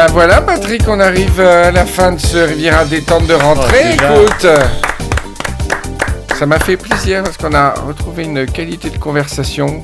Bah 0.02 0.08
voilà 0.14 0.42
Patrick, 0.42 0.82
on 0.88 1.00
arrive 1.00 1.40
euh, 1.40 1.68
à 1.68 1.72
la 1.72 1.86
fin 1.86 2.14
de 2.14 2.20
ce 2.20 2.36
Riviera 2.38 2.86
détente 2.86 3.28
de 3.28 3.36
rentrée. 3.36 3.96
Oh. 4.02 4.24
Écoute, 4.24 4.48
ça 6.36 6.48
m'a 6.48 6.58
fait 6.58 6.76
plaisir 6.76 7.22
parce 7.22 7.38
qu'on 7.38 7.54
a 7.54 7.76
retrouvé 7.76 8.24
une 8.24 8.48
qualité 8.48 8.90
de 8.90 8.98
conversation. 8.98 9.84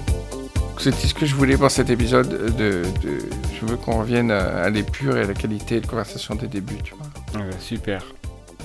C'était 0.79 1.05
ce 1.05 1.13
que 1.13 1.27
je 1.27 1.35
voulais 1.35 1.55
pour 1.55 1.69
cet 1.69 1.91
épisode. 1.91 2.29
De, 2.57 2.81
de- 3.03 3.19
je 3.61 3.65
veux 3.67 3.77
qu'on 3.77 3.99
revienne 3.99 4.31
à, 4.31 4.63
à 4.63 4.69
l'épure 4.71 5.15
et 5.17 5.21
à 5.21 5.25
la 5.27 5.35
qualité 5.35 5.79
de 5.81 5.85
conversation 5.85 6.33
des 6.33 6.47
débuts, 6.47 6.79
tu 6.83 6.95
vois. 6.95 7.39
Ouais, 7.39 7.51
super. 7.59 8.01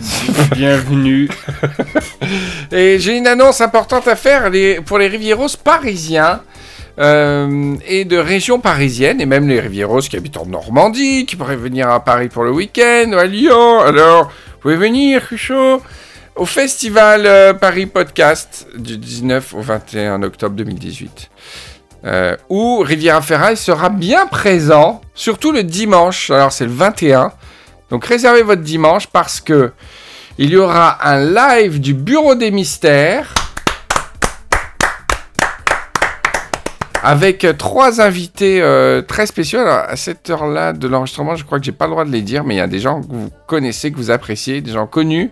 Bienvenue. 0.56 1.28
Et 2.72 2.98
j'ai 2.98 3.18
une 3.18 3.26
annonce 3.26 3.60
importante 3.60 4.08
à 4.08 4.16
faire 4.16 4.48
les- 4.48 4.80
pour 4.80 4.96
les 4.96 5.06
Rivieros 5.06 5.48
parisiens 5.62 6.40
euh, 6.98 7.74
et 7.86 8.04
de 8.04 8.18
régions 8.18 8.60
parisiennes, 8.60 9.20
et 9.20 9.26
même 9.26 9.48
les 9.48 9.60
Rivieros 9.60 10.00
qui 10.00 10.16
habitent 10.16 10.36
en 10.36 10.46
Normandie, 10.46 11.24
qui 11.26 11.36
pourraient 11.36 11.56
venir 11.56 11.88
à 11.88 12.04
Paris 12.04 12.28
pour 12.28 12.44
le 12.44 12.50
week-end, 12.50 13.12
à 13.16 13.24
Lyon. 13.24 13.80
Alors, 13.80 14.24
vous 14.24 14.58
pouvez 14.60 14.76
venir, 14.76 15.22
chaud, 15.36 15.80
au 16.36 16.44
festival 16.44 17.26
euh, 17.26 17.54
Paris 17.54 17.86
Podcast 17.86 18.66
du 18.76 18.98
19 18.98 19.54
au 19.54 19.60
21 19.60 20.22
octobre 20.22 20.54
2018. 20.54 21.30
Euh, 22.04 22.36
où 22.48 22.80
Riviera 22.80 23.22
Ferraille 23.22 23.56
sera 23.56 23.88
bien 23.88 24.26
présent, 24.26 25.00
surtout 25.14 25.52
le 25.52 25.62
dimanche. 25.62 26.30
Alors, 26.30 26.52
c'est 26.52 26.64
le 26.64 26.72
21. 26.72 27.32
Donc, 27.90 28.04
réservez 28.04 28.42
votre 28.42 28.62
dimanche 28.62 29.06
parce 29.06 29.40
que 29.40 29.72
il 30.38 30.50
y 30.50 30.56
aura 30.56 31.06
un 31.06 31.24
live 31.24 31.80
du 31.80 31.94
Bureau 31.94 32.34
des 32.34 32.50
Mystères 32.50 33.34
avec 37.02 37.46
trois 37.58 38.00
invités 38.00 38.62
euh, 38.62 39.02
très 39.02 39.26
spéciaux. 39.26 39.60
Alors, 39.60 39.84
à 39.88 39.96
cette 39.96 40.30
heure-là 40.30 40.72
de 40.72 40.86
l'enregistrement, 40.86 41.34
je 41.34 41.44
crois 41.44 41.58
que 41.58 41.64
j'ai 41.64 41.72
pas 41.72 41.86
le 41.86 41.90
droit 41.90 42.04
de 42.04 42.10
les 42.10 42.22
dire, 42.22 42.44
mais 42.44 42.54
il 42.54 42.58
y 42.58 42.60
a 42.60 42.68
des 42.68 42.78
gens 42.78 43.02
que 43.02 43.06
vous 43.08 43.30
connaissez, 43.46 43.90
que 43.90 43.96
vous 43.96 44.10
appréciez, 44.10 44.60
des 44.60 44.72
gens 44.72 44.86
connus 44.86 45.30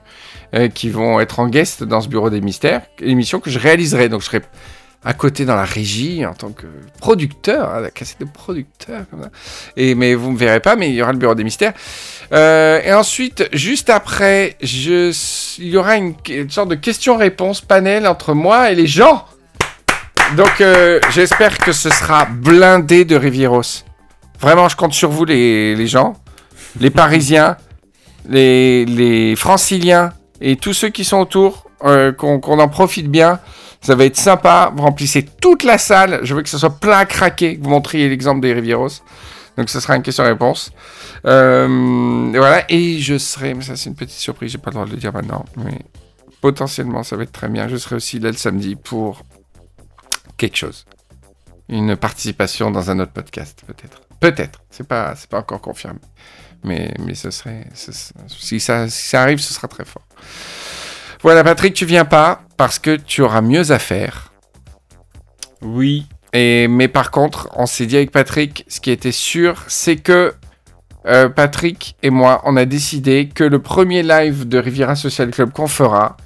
euh, 0.54 0.68
qui 0.68 0.90
vont 0.90 1.20
être 1.20 1.38
en 1.38 1.48
guest 1.48 1.84
dans 1.84 2.00
ce 2.00 2.08
Bureau 2.08 2.28
des 2.28 2.40
Mystères, 2.40 2.82
émission 3.00 3.38
que 3.38 3.50
je 3.50 3.58
réaliserai. 3.58 4.08
Donc, 4.08 4.20
je 4.20 4.26
serai 4.26 4.40
à 5.02 5.14
côté 5.14 5.44
dans 5.46 5.54
la 5.54 5.64
régie 5.64 6.26
en 6.26 6.34
tant 6.34 6.50
que 6.50 6.66
producteur, 7.00 7.70
hein, 7.70 7.80
la 7.80 7.90
cassette 7.90 8.20
de 8.20 8.26
producteur 8.26 9.04
comme 9.10 9.22
ça. 9.22 9.30
Et 9.76 9.94
mais 9.94 10.14
vous 10.14 10.32
me 10.32 10.36
verrez 10.36 10.60
pas, 10.60 10.76
mais 10.76 10.90
il 10.90 10.94
y 10.94 11.02
aura 11.02 11.12
le 11.12 11.18
Bureau 11.18 11.34
des 11.34 11.44
Mystères. 11.44 11.72
Euh, 12.32 12.82
et 12.84 12.92
ensuite, 12.92 13.48
juste 13.52 13.90
après, 13.90 14.56
il 14.60 15.14
y 15.58 15.76
aura 15.76 15.96
une 15.96 16.14
sorte 16.50 16.68
de 16.68 16.74
question-réponse 16.74 17.62
panel 17.62 18.06
entre 18.06 18.34
moi 18.34 18.72
et 18.72 18.74
les 18.74 18.86
gens. 18.88 19.24
Donc, 20.36 20.60
euh, 20.60 21.00
j'espère 21.10 21.58
que 21.58 21.72
ce 21.72 21.90
sera 21.90 22.24
blindé 22.24 23.04
de 23.04 23.16
Rivieros. 23.16 23.84
Vraiment, 24.38 24.68
je 24.68 24.76
compte 24.76 24.92
sur 24.92 25.10
vous, 25.10 25.24
les, 25.24 25.86
gens, 25.88 26.14
les 26.78 26.90
Parisiens, 26.90 27.56
les, 28.28 29.34
Franciliens 29.36 30.12
et 30.40 30.56
tous 30.56 30.72
ceux 30.72 30.90
qui 30.90 31.04
sont 31.04 31.18
autour, 31.18 31.66
euh, 31.84 32.12
qu'on 32.12 32.38
qu'on 32.38 32.60
en 32.60 32.68
profite 32.68 33.10
bien. 33.10 33.40
Ça 33.80 33.96
va 33.96 34.04
être 34.04 34.16
sympa. 34.16 34.72
Vous 34.76 34.82
remplissez 34.82 35.24
toute 35.24 35.64
la 35.64 35.78
salle. 35.78 36.20
Je 36.22 36.34
veux 36.34 36.42
que 36.42 36.48
ce 36.48 36.58
soit 36.58 36.78
plein 36.78 36.98
à 36.98 37.06
craquer. 37.06 37.56
Que 37.56 37.64
vous 37.64 37.70
montriez 37.70 38.08
l'exemple 38.08 38.40
des 38.40 38.52
Rivieros. 38.52 39.02
Donc, 39.56 39.68
ce 39.68 39.80
sera 39.80 39.96
une 39.96 40.02
question-réponse. 40.02 40.70
Euh, 41.26 42.32
et 42.32 42.38
voilà. 42.38 42.70
Et 42.70 43.00
je 43.00 43.18
serai, 43.18 43.54
mais 43.54 43.62
ça, 43.62 43.74
c'est 43.74 43.90
une 43.90 43.96
petite 43.96 44.18
surprise. 44.18 44.52
J'ai 44.52 44.58
pas 44.58 44.70
le 44.70 44.74
droit 44.74 44.86
de 44.86 44.92
le 44.92 44.96
dire 44.96 45.12
maintenant. 45.12 45.44
Mais 45.56 45.78
potentiellement, 46.40 47.02
ça 47.02 47.16
va 47.16 47.24
être 47.24 47.32
très 47.32 47.48
bien. 47.48 47.66
Je 47.68 47.76
serai 47.76 47.96
aussi 47.96 48.20
là 48.20 48.30
le 48.30 48.36
samedi 48.36 48.76
pour 48.76 49.22
quelque 50.40 50.56
chose. 50.56 50.84
Une 51.68 51.94
participation 51.96 52.70
dans 52.70 52.90
un 52.90 52.98
autre 52.98 53.12
podcast, 53.12 53.62
peut-être. 53.66 54.00
Peut-être. 54.18 54.60
C'est 54.70 54.86
pas, 54.86 55.14
c'est 55.16 55.28
pas 55.30 55.38
encore 55.38 55.60
confirmé. 55.60 56.00
Mais, 56.64 56.92
mais 56.98 57.14
ce 57.14 57.30
serait, 57.30 57.66
ce- 57.74 57.92
si 58.28 58.58
ça, 58.60 58.88
si 58.88 59.08
ça 59.08 59.22
arrive, 59.22 59.38
ce 59.38 59.54
sera 59.54 59.68
très 59.68 59.84
fort. 59.84 60.02
Voilà, 61.22 61.44
Patrick, 61.44 61.74
tu 61.74 61.86
viens 61.86 62.04
pas 62.04 62.42
parce 62.56 62.78
que 62.78 62.96
tu 62.96 63.22
auras 63.22 63.40
mieux 63.40 63.70
à 63.70 63.78
faire. 63.78 64.32
Oui. 65.62 66.06
Et, 66.32 66.68
mais 66.68 66.88
par 66.88 67.10
contre, 67.10 67.48
on 67.54 67.66
s'est 67.66 67.86
dit 67.86 67.96
avec 67.96 68.10
Patrick, 68.10 68.64
ce 68.68 68.80
qui 68.80 68.90
était 68.90 69.12
sûr, 69.12 69.62
c'est 69.68 69.96
que 69.96 70.34
euh, 71.06 71.28
Patrick 71.28 71.96
et 72.02 72.10
moi, 72.10 72.42
on 72.44 72.56
a 72.56 72.64
décidé 72.64 73.28
que 73.28 73.44
le 73.44 73.60
premier 73.60 74.02
live 74.02 74.46
de 74.48 74.58
Riviera 74.58 74.96
Social 74.96 75.30
Club 75.30 75.50
qu'on 75.52 75.66
fera, 75.68 76.16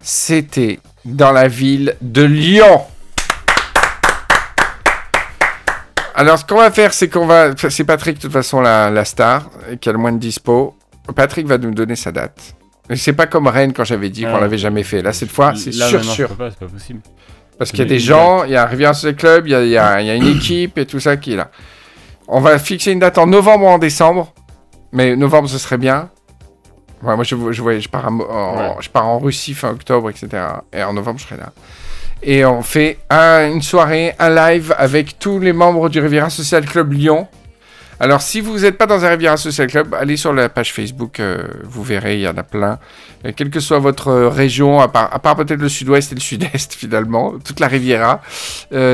c'était 0.00 0.80
dans 1.04 1.32
la 1.32 1.48
ville 1.48 1.96
de 2.00 2.22
Lyon. 2.22 2.82
Alors, 6.14 6.38
ce 6.38 6.44
qu'on 6.44 6.56
va 6.56 6.70
faire, 6.70 6.92
c'est 6.94 7.08
qu'on 7.08 7.26
va. 7.26 7.50
C'est 7.70 7.84
Patrick, 7.84 8.16
de 8.16 8.22
toute 8.22 8.32
façon, 8.32 8.60
la, 8.60 8.90
la 8.90 9.04
star, 9.04 9.50
qui 9.80 9.88
a 9.88 9.92
le 9.92 9.98
moins 9.98 10.12
de 10.12 10.18
dispo. 10.18 10.76
Patrick 11.14 11.46
va 11.46 11.58
nous 11.58 11.72
donner 11.72 11.96
sa 11.96 12.12
date. 12.12 12.54
C'est 12.94 13.12
pas 13.14 13.26
comme 13.26 13.46
Rennes 13.48 13.72
quand 13.72 13.84
j'avais 13.84 14.10
dit 14.10 14.24
Ah. 14.26 14.32
qu'on 14.32 14.38
l'avait 14.40 14.58
jamais 14.58 14.82
fait. 14.84 15.02
Là, 15.02 15.12
cette 15.12 15.30
fois, 15.30 15.54
c'est 15.56 15.72
sûr, 15.72 16.02
je 16.02 16.08
sûr. 16.08 16.28
pas, 16.36 16.50
pas 16.50 16.66
possible. 16.66 17.00
Parce 17.58 17.70
qu'il 17.70 17.80
y 17.80 17.82
a 17.82 17.86
des 17.86 17.98
gens, 17.98 18.44
il 18.44 18.50
y 18.50 18.56
a 18.56 18.62
un 18.64 18.66
Riviera 18.66 18.94
Social 18.94 19.16
Club, 19.16 19.46
il 19.46 19.50
y 19.50 19.54
a, 19.54 19.64
y 19.64 19.76
a- 19.76 20.00
il 20.00 20.06
y 20.06 20.10
a 20.10 20.14
une 20.14 20.26
équipe 20.26 20.76
et 20.78 20.86
tout 20.86 21.00
ça 21.00 21.16
qui 21.16 21.32
est 21.34 21.36
là. 21.36 21.50
On 22.28 22.40
va 22.40 22.58
fixer 22.58 22.92
une 22.92 22.98
date 22.98 23.16
en 23.18 23.26
novembre 23.26 23.64
ou 23.64 23.68
en 23.68 23.78
décembre. 23.78 24.32
Mais 24.92 25.16
novembre, 25.16 25.48
ce 25.48 25.58
serait 25.58 25.78
bien. 25.78 26.10
Ouais, 27.02 27.14
moi, 27.16 27.24
je, 27.24 27.36
je, 27.52 27.62
voyais- 27.62 27.80
je, 27.80 27.88
pars 27.88 28.06
en, 28.06 28.20
en- 28.20 28.56
Ouais. 28.56 28.70
je 28.80 28.88
pars 28.88 29.06
en 29.06 29.18
Russie 29.18 29.54
fin 29.54 29.70
octobre, 29.70 30.10
etc. 30.10 30.28
Et 30.72 30.82
en 30.82 30.92
novembre, 30.94 31.18
je 31.20 31.24
serai 31.26 31.36
là. 31.36 31.52
Et 32.26 32.44
on 32.44 32.62
fait 32.62 32.96
un- 33.10 33.50
une 33.50 33.60
soirée, 33.62 34.14
un 34.18 34.30
live 34.34 34.74
avec 34.78 35.18
tous 35.18 35.38
les 35.40 35.52
membres 35.52 35.90
du 35.90 36.00
Riviera 36.00 36.30
Social 36.30 36.64
Club 36.64 36.92
Lyon. 36.92 37.28
Alors, 38.00 38.22
si 38.22 38.40
vous 38.40 38.58
n'êtes 38.58 38.76
pas 38.76 38.86
dans 38.86 39.04
un 39.04 39.08
Riviera 39.08 39.36
Social 39.36 39.68
Club, 39.68 39.94
allez 39.94 40.16
sur 40.16 40.32
la 40.32 40.48
page 40.48 40.72
Facebook, 40.72 41.20
euh, 41.20 41.44
vous 41.62 41.84
verrez, 41.84 42.16
il 42.16 42.22
y 42.22 42.28
en 42.28 42.36
a 42.36 42.42
plein. 42.42 42.78
Euh, 43.24 43.30
quelle 43.34 43.50
que 43.50 43.60
soit 43.60 43.78
votre 43.78 44.08
euh, 44.08 44.28
région, 44.28 44.80
à 44.80 44.88
part, 44.88 45.36
peut-être 45.36 45.60
le 45.60 45.68
sud-ouest 45.68 46.10
et 46.10 46.16
le 46.16 46.20
sud-est 46.20 46.74
finalement, 46.78 47.34
toute 47.44 47.60
la 47.60 47.68
Riviera. 47.68 48.20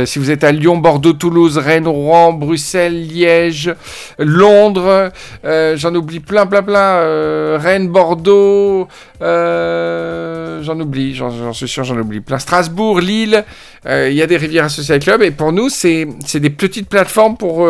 Si 0.05 0.19
vous 0.19 0.31
êtes 0.31 0.45
à 0.45 0.53
Lyon, 0.53 0.77
Bordeaux, 0.77 1.15
Toulouse, 1.15 1.57
Rennes, 1.57 1.89
Rouen, 1.89 2.33
Bruxelles, 2.35 3.07
Liège, 3.07 3.75
Londres, 4.19 5.11
j'en 5.45 5.95
oublie 5.95 6.21
plein, 6.21 6.47
plein, 6.47 6.63
plein. 6.63 7.59
Rennes, 7.59 7.89
Bordeaux, 7.89 8.89
j'en 9.21 10.81
oublie, 10.81 11.15
j'en 11.15 11.53
suis 11.53 11.69
sûr, 11.69 11.85
j'en 11.85 11.99
oublie 11.99 12.21
plein. 12.21 12.39
Strasbourg, 12.39 13.01
Lille, 13.01 13.45
il 13.87 14.13
y 14.13 14.23
a 14.23 14.27
des 14.27 14.37
Riviera 14.37 14.69
Social 14.69 15.01
Club 15.01 15.23
et 15.23 15.31
pour 15.31 15.53
nous, 15.53 15.69
c'est 15.69 16.07
des 16.35 16.51
petites 16.51 16.89
plateformes 16.89 17.37
pour 17.37 17.69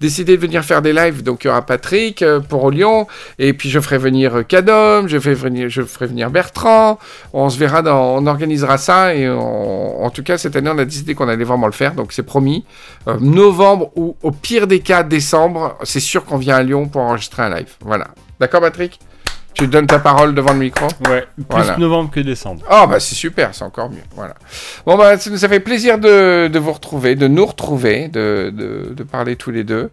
décider 0.00 0.36
de 0.36 0.40
venir 0.40 0.64
faire 0.68 0.82
des 0.82 0.92
lives. 0.92 1.22
Donc 1.22 1.42
il 1.44 1.48
y 1.48 1.50
aura 1.50 1.62
Patrick 1.62 2.22
euh, 2.22 2.38
pour 2.40 2.70
Lyon 2.70 3.06
et 3.38 3.52
puis 3.52 3.68
je 3.70 3.80
ferai 3.80 3.98
venir 3.98 4.36
euh, 4.36 4.42
Cadom, 4.42 5.08
je 5.08 5.18
ferai 5.18 5.34
venir, 5.34 5.68
je 5.68 5.82
ferai 5.82 6.06
venir 6.06 6.30
Bertrand. 6.30 6.98
On 7.32 7.50
se 7.50 7.58
verra, 7.58 7.82
dans, 7.82 8.16
on 8.16 8.26
organisera 8.26 8.78
ça 8.78 9.14
et 9.14 9.28
on- 9.28 10.04
en 10.04 10.10
tout 10.10 10.22
cas 10.22 10.38
cette 10.38 10.54
année 10.54 10.70
on 10.72 10.78
a 10.78 10.84
décidé 10.84 11.14
qu'on 11.14 11.28
allait 11.28 11.44
vraiment 11.44 11.66
le 11.66 11.72
faire, 11.72 11.94
donc 11.94 12.12
c'est 12.12 12.22
promis. 12.22 12.64
Euh, 13.08 13.16
novembre 13.20 13.90
ou 13.96 14.16
au 14.22 14.30
pire 14.30 14.66
des 14.68 14.80
cas 14.80 15.02
décembre, 15.02 15.76
c'est 15.82 16.00
sûr 16.00 16.24
qu'on 16.24 16.38
vient 16.38 16.56
à 16.56 16.62
Lyon 16.62 16.86
pour 16.86 17.00
enregistrer 17.02 17.42
un 17.42 17.50
live. 17.56 17.72
Voilà. 17.80 18.08
D'accord 18.38 18.60
Patrick? 18.60 18.98
Tu 19.54 19.66
donnes 19.66 19.88
ta 19.88 19.98
parole 19.98 20.36
devant 20.36 20.52
le 20.52 20.60
micro? 20.60 20.86
Ouais, 21.08 21.22
plus 21.34 21.44
Voilà. 21.50 21.76
novembre 21.78 22.10
que 22.12 22.20
décembre. 22.20 22.62
Ah 22.70 22.86
bah 22.86 23.00
c'est 23.00 23.16
super, 23.16 23.52
c'est 23.56 23.64
encore 23.64 23.90
mieux. 23.90 24.04
Voilà. 24.14 24.34
Bon 24.86 24.96
bah 24.96 25.18
ça 25.18 25.30
nous 25.30 25.44
a 25.44 25.48
fait 25.48 25.58
plaisir 25.58 25.98
de, 25.98 26.46
de 26.46 26.58
vous 26.60 26.70
retrouver, 26.72 27.16
de 27.16 27.26
nous 27.26 27.44
retrouver, 27.44 28.06
de, 28.06 28.52
de, 28.54 28.94
de 28.94 29.02
parler 29.02 29.34
tous 29.34 29.50
les 29.50 29.64
deux 29.64 29.90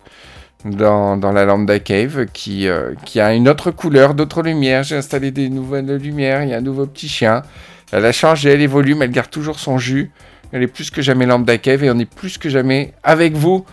dans, 0.65 1.15
dans 1.15 1.31
la 1.31 1.45
Lambda 1.45 1.79
Cave 1.79 2.25
qui, 2.33 2.67
euh, 2.67 2.93
qui 3.05 3.19
a 3.19 3.33
une 3.33 3.47
autre 3.47 3.71
couleur, 3.71 4.13
d'autres 4.13 4.41
lumières. 4.41 4.83
J'ai 4.83 4.97
installé 4.97 5.31
des 5.31 5.49
nouvelles 5.49 5.95
lumières, 5.95 6.43
il 6.43 6.49
y 6.49 6.53
a 6.53 6.57
un 6.57 6.61
nouveau 6.61 6.85
petit 6.87 7.07
chien. 7.07 7.43
Elle 7.91 8.05
a 8.05 8.11
changé, 8.11 8.51
elle 8.51 8.61
évolue, 8.61 8.95
mais 8.95 9.05
elle 9.05 9.11
garde 9.11 9.29
toujours 9.29 9.59
son 9.59 9.77
jus. 9.77 10.11
Elle 10.51 10.63
est 10.63 10.67
plus 10.67 10.89
que 10.89 11.01
jamais 11.01 11.25
Lambda 11.25 11.57
Cave 11.57 11.83
et 11.83 11.91
on 11.91 11.99
est 11.99 12.09
plus 12.09 12.37
que 12.37 12.49
jamais 12.49 12.93
avec 13.03 13.33
vous 13.33 13.65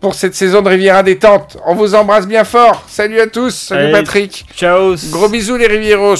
pour 0.00 0.14
cette 0.14 0.34
saison 0.34 0.62
de 0.62 0.68
Riviera 0.68 1.02
détente. 1.02 1.58
On 1.66 1.74
vous 1.74 1.94
embrasse 1.94 2.26
bien 2.26 2.44
fort. 2.44 2.84
Salut 2.88 3.20
à 3.20 3.26
tous. 3.26 3.54
Salut 3.54 3.84
Allez, 3.84 3.92
Patrick. 3.92 4.46
Ciao. 4.54 4.94
Gros 5.10 5.28
bisous 5.28 5.56
les 5.56 5.66
Rivieros. 5.66 6.16